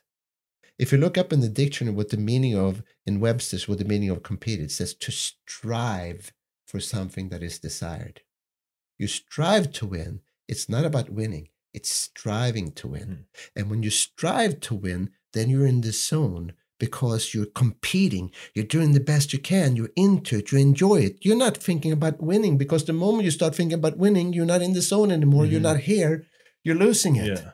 If 0.77 0.91
you 0.91 0.97
look 0.97 1.17
up 1.17 1.31
in 1.33 1.39
the 1.39 1.47
dictionary 1.49 1.95
what 1.95 2.09
the 2.09 2.17
meaning 2.17 2.55
of 2.57 2.83
in 3.05 3.19
Webster's 3.19 3.67
what 3.67 3.77
the 3.79 3.85
meaning 3.85 4.09
of 4.09 4.23
compete, 4.23 4.59
it 4.59 4.71
says 4.71 4.93
to 4.93 5.11
strive 5.11 6.33
for 6.67 6.79
something 6.79 7.29
that 7.29 7.41
is 7.41 7.59
desired. 7.59 8.21
You 8.99 9.07
strive 9.07 9.71
to 9.73 9.85
win. 9.85 10.19
It's 10.47 10.67
not 10.69 10.85
about 10.85 11.09
winning. 11.09 11.47
It's 11.75 11.91
striving 11.91 12.71
to 12.73 12.87
win. 12.87 13.07
Mhm. 13.07 13.25
And 13.55 13.69
when 13.69 13.83
you 13.83 13.89
strive 13.89 14.59
to 14.61 14.75
win, 14.75 15.11
then 15.33 15.49
you're 15.49 15.67
in 15.67 15.81
the 15.81 15.91
zone 15.91 16.53
because 16.79 17.33
you're 17.33 17.45
competing. 17.63 18.31
You're 18.53 18.65
doing 18.65 18.91
the 18.93 18.99
best 19.11 19.33
you 19.33 19.39
can. 19.39 19.75
You're 19.75 19.91
into 19.95 20.37
it. 20.37 20.51
You 20.51 20.57
enjoy 20.59 20.97
it. 21.07 21.17
You're 21.21 21.37
not 21.45 21.57
thinking 21.57 21.91
about 21.91 22.21
winning 22.21 22.57
because 22.57 22.83
the 22.85 22.93
moment 22.93 23.25
you 23.25 23.31
start 23.31 23.55
thinking 23.55 23.77
about 23.79 23.97
winning, 23.97 24.33
you're 24.33 24.45
not 24.53 24.61
in 24.61 24.73
the 24.73 24.81
zone 24.81 25.11
anymore. 25.11 25.45
You're 25.45 25.59
Mhm. 25.59 25.71
not 25.71 25.79
here. 25.81 26.25
You're 26.63 26.75
losing 26.87 27.15
it. 27.17 27.27
Yeah. 27.39 27.51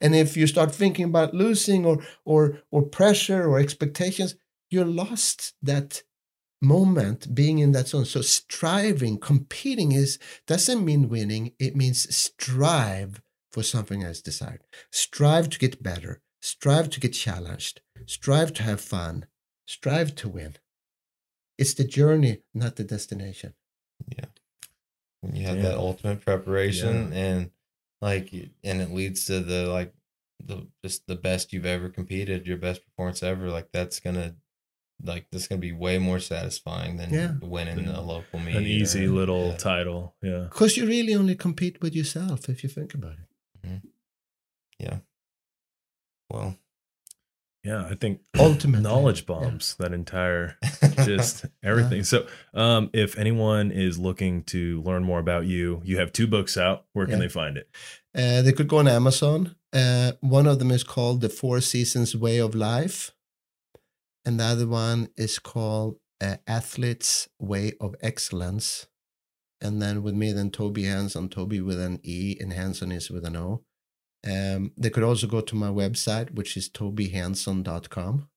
And 0.00 0.14
if 0.14 0.36
you 0.36 0.46
start 0.46 0.74
thinking 0.74 1.04
about 1.06 1.34
losing 1.34 1.84
or 1.84 1.96
or 2.24 2.62
or 2.70 2.82
pressure 2.82 3.42
or 3.48 3.58
expectations, 3.58 4.34
you're 4.70 4.86
lost 5.02 5.54
that 5.62 6.02
moment 6.62 7.34
being 7.34 7.58
in 7.58 7.72
that 7.72 7.88
zone. 7.88 8.06
So 8.06 8.22
striving, 8.22 9.18
competing 9.18 9.92
is 9.92 10.18
doesn't 10.46 10.84
mean 10.84 11.08
winning. 11.08 11.52
It 11.58 11.76
means 11.76 12.14
strive 12.14 13.20
for 13.54 13.62
something 13.62 14.02
as 14.02 14.20
desired. 14.20 14.62
Strive 14.90 15.48
to 15.50 15.58
get 15.60 15.80
better. 15.82 16.20
Strive 16.42 16.90
to 16.90 17.00
get 17.00 17.12
challenged. 17.12 17.80
Strive 18.06 18.52
to 18.54 18.62
have 18.64 18.80
fun. 18.80 19.26
Strive 19.66 20.14
to 20.16 20.28
win. 20.28 20.56
It's 21.56 21.74
the 21.74 21.84
journey, 21.84 22.42
not 22.52 22.74
the 22.76 22.84
destination. 22.84 23.54
Yeah. 24.18 24.26
When 25.20 25.36
you 25.36 25.46
have 25.46 25.56
Yeah. 25.58 25.62
that 25.70 25.78
ultimate 25.78 26.20
preparation 26.24 27.12
and 27.12 27.50
like 28.02 28.32
and 28.64 28.82
it 28.82 28.90
leads 28.90 29.24
to 29.26 29.38
the 29.40 29.60
like 29.78 29.94
the 30.44 30.66
just 30.84 31.06
the 31.06 31.14
best 31.28 31.52
you've 31.52 31.64
ever 31.76 31.88
competed, 31.88 32.46
your 32.46 32.58
best 32.58 32.84
performance 32.84 33.22
ever, 33.22 33.48
like 33.50 33.68
that's 33.72 34.00
gonna 34.00 34.34
like 35.02 35.26
this 35.30 35.46
gonna 35.48 35.60
be 35.60 35.72
way 35.72 35.96
more 35.98 36.18
satisfying 36.20 36.96
than 36.96 37.14
Yeah. 37.14 37.32
winning 37.40 37.76
Than 37.76 37.94
a 37.94 38.02
local 38.02 38.40
meet. 38.40 38.56
An 38.56 38.64
easy 38.66 39.06
or- 39.06 39.10
little 39.20 39.48
yeah. 39.52 39.56
title. 39.56 40.16
Yeah. 40.22 40.48
Because 40.50 40.76
you 40.76 40.86
really 40.86 41.14
only 41.14 41.36
compete 41.36 41.80
with 41.80 41.94
yourself 41.94 42.48
if 42.48 42.62
you 42.64 42.68
think 42.68 42.92
about 42.94 43.12
it. 43.22 43.28
Well 46.30 46.56
Yeah. 47.62 47.86
I 47.90 47.94
think 47.94 48.20
Ultimately. 48.38 48.82
knowledge 48.82 49.20
Yeah. 49.20 49.34
bombs 49.40 49.74
that 49.78 49.92
entire 49.92 50.58
just 51.04 51.46
everything. 51.62 52.04
So, 52.04 52.26
um, 52.52 52.90
if 52.92 53.16
anyone 53.18 53.70
is 53.70 53.98
looking 53.98 54.42
to 54.44 54.82
learn 54.82 55.02
more 55.04 55.18
about 55.18 55.46
you, 55.46 55.80
you 55.84 55.98
have 55.98 56.12
two 56.12 56.26
books 56.26 56.56
out. 56.56 56.84
Where 56.92 57.06
can 57.06 57.14
Yeah. 57.14 57.20
they 57.20 57.28
find 57.28 57.56
it? 57.56 57.68
Uh, 58.14 58.42
they 58.42 58.52
could 58.52 58.68
go 58.68 58.78
on 58.78 58.88
Amazon. 58.88 59.56
Uh, 59.72 60.12
one 60.20 60.46
of 60.46 60.58
them 60.58 60.70
is 60.70 60.84
called 60.84 61.20
The 61.20 61.28
Four 61.28 61.60
Seasons 61.60 62.14
Way 62.14 62.38
of 62.38 62.54
Life. 62.54 63.12
And 64.26 64.38
the 64.40 64.44
other 64.44 64.66
one 64.66 65.08
is 65.16 65.38
called 65.38 65.98
uh, 66.20 66.36
Athlete's 66.46 67.28
Way 67.38 67.72
of 67.80 67.94
Excellence. 68.00 68.86
And 69.64 69.80
then 69.82 70.02
with 70.02 70.14
me, 70.14 70.30
then 70.32 70.50
Toby 70.50 70.84
Hanson, 70.84 71.28
Toby 71.28 71.60
with 71.60 71.80
an 71.80 71.98
E, 72.02 72.36
and 72.40 72.52
Hanson 72.52 72.92
is 72.92 73.10
with 73.10 73.24
an 73.24 73.36
O. 73.36 73.64
Um, 74.26 74.72
they 74.76 74.90
could 74.90 75.02
also 75.02 75.26
go 75.26 75.40
to 75.40 75.54
my 75.56 75.68
website, 75.68 76.34
which 76.34 76.56
is 76.56 76.68
tobyhanson.com. 76.70 78.28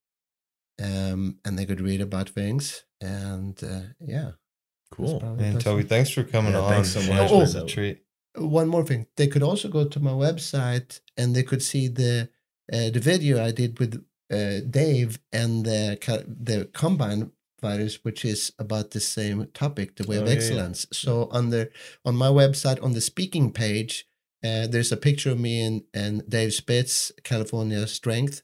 um, 0.82 1.38
and 1.46 1.58
they 1.60 1.66
could 1.66 1.82
read 1.82 2.02
about 2.02 2.30
things. 2.30 2.84
And 3.02 3.62
uh, 3.64 3.82
yeah, 4.00 4.32
Cool. 4.92 5.20
And 5.22 5.38
best. 5.56 5.66
Toby, 5.66 5.84
thanks 5.84 6.10
for 6.12 6.24
coming 6.24 6.54
Yeah, 6.54 6.62
on. 6.62 6.72
thanks 6.72 6.90
so 6.94 7.00
man. 7.02 7.18
much 7.18 7.32
It 7.32 7.36
was 7.36 7.56
a 7.56 7.66
treat. 7.66 8.04
one 8.36 8.68
more 8.70 8.86
thing 8.86 9.08
they 9.18 9.28
could 9.28 9.44
also 9.44 9.68
go 9.68 9.84
to 9.86 10.00
my 10.00 10.12
website 10.12 11.02
and 11.18 11.36
they 11.36 11.44
could 11.44 11.62
see 11.62 11.88
the 11.90 12.30
uh, 12.72 12.90
the 12.96 13.00
video 13.12 13.44
i 13.44 13.52
did 13.52 13.80
with 13.80 13.94
uh, 14.32 14.60
dave 14.70 15.20
and 15.34 15.66
the 15.66 15.98
ca- 16.00 16.24
the 16.28 16.66
combine 16.74 17.32
virus 17.62 18.04
which 18.04 18.24
is 18.26 18.52
about 18.60 18.92
the 18.92 19.00
same 19.00 19.48
topic 19.54 19.96
the 19.96 20.08
way 20.08 20.18
Oh, 20.18 20.22
of 20.22 20.28
yeah, 20.28 20.34
yeah. 20.34 20.38
excellence 20.40 20.86
so 20.92 21.28
on 21.32 21.50
the 21.50 21.70
on 22.06 22.16
my 22.16 22.28
website 22.28 22.82
on 22.84 22.94
the 22.94 23.02
speaking 23.02 23.52
page 23.52 24.06
uh, 24.44 24.68
there's 24.68 24.92
a 24.92 24.98
picture 24.98 25.32
of 25.32 25.40
me 25.40 25.62
and, 25.62 25.84
and 25.94 26.28
dave 26.30 26.54
spitz 26.54 27.12
california 27.24 27.86
strength 27.88 28.42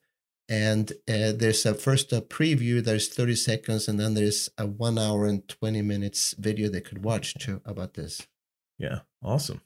and 0.49 0.91
uh, 1.07 1.31
there's 1.31 1.65
a 1.65 1.73
first 1.73 2.11
a 2.11 2.21
preview 2.21 2.83
there's 2.83 3.07
30 3.07 3.35
seconds 3.35 3.87
and 3.87 3.99
then 3.99 4.13
there's 4.13 4.49
a 4.57 4.65
one 4.67 4.97
hour 4.97 5.25
and 5.25 5.47
20 5.47 5.81
minutes 5.81 6.33
video 6.37 6.69
they 6.69 6.81
could 6.81 7.03
watch 7.03 7.33
too 7.35 7.61
about 7.65 7.93
this 7.93 8.27
Yeah. 8.79 8.99
Awesome. 9.21 9.61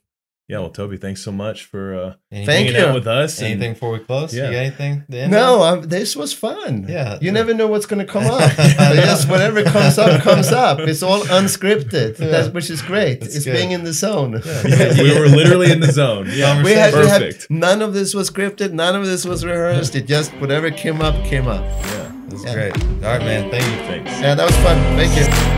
Yeah. 0.48 0.60
Well, 0.60 0.70
Toby, 0.70 0.96
thanks 0.96 1.22
so 1.22 1.30
much 1.30 1.64
for 1.66 1.94
uh, 1.94 2.14
Anything, 2.32 2.46
Thank 2.46 2.66
hanging 2.68 2.80
you. 2.80 2.86
out 2.88 2.94
with 2.94 3.06
us. 3.06 3.38
and- 3.38 3.48
Anything 3.48 3.72
before 3.74 3.92
we 3.92 3.98
close? 3.98 4.34
Yeah. 4.34 4.46
You 4.46 4.52
got 4.52 4.58
anything? 4.80 5.04
No, 5.30 5.60
on? 5.60 5.78
um, 5.80 5.82
this 5.88 6.16
was 6.16 6.32
fun. 6.32 6.86
Yeah. 6.88 7.18
you 7.20 7.30
never 7.32 7.52
know 7.52 7.66
what's 7.66 7.84
going 7.86 8.04
to 8.04 8.10
come 8.10 8.24
up. 8.24 8.50
Just 8.56 9.28
whatever 9.28 9.62
comes 9.62 9.98
up, 9.98 10.22
comes 10.22 10.50
up. 10.50 10.78
It's 10.80 11.02
all 11.02 11.20
unscripted, 11.20 12.18
Yeah. 12.18 12.26
That's, 12.28 12.48
which 12.48 12.70
is 12.70 12.80
great. 12.82 13.20
That's 13.20 13.36
it's 13.36 13.44
good. 13.44 13.56
being 13.56 13.72
in 13.72 13.84
the 13.84 13.92
zone. 13.92 14.42
Yeah, 14.44 14.62
we 15.02 15.18
were 15.18 15.26
literally 15.28 15.70
in 15.70 15.80
the 15.80 15.92
zone. 15.92 16.26
Yeah. 16.32 16.62
We 16.62 16.72
had, 16.72 16.94
we 16.94 17.06
had 17.06 17.36
none 17.50 17.82
of 17.82 17.92
this 17.94 18.14
was 18.14 18.30
scripted. 18.30 18.72
None 18.72 18.96
of 18.96 19.04
this 19.06 19.24
was 19.26 19.44
rehearsed. 19.44 19.94
It 19.96 20.06
just 20.06 20.32
whatever 20.40 20.70
came 20.70 21.00
up 21.02 21.22
came 21.24 21.46
up. 21.46 21.62
Yeah. 21.64 22.12
That's 22.28 22.44
Yeah. 22.44 22.54
great. 22.54 22.84
All 23.04 23.10
right, 23.12 23.20
man. 23.20 23.50
Thank 23.50 23.64
you. 23.64 23.86
Thanks. 23.86 24.10
Yeah, 24.20 24.34
that 24.34 24.44
was 24.46 24.56
fun. 24.58 24.76
Thank 24.96 25.14
you. 25.18 25.57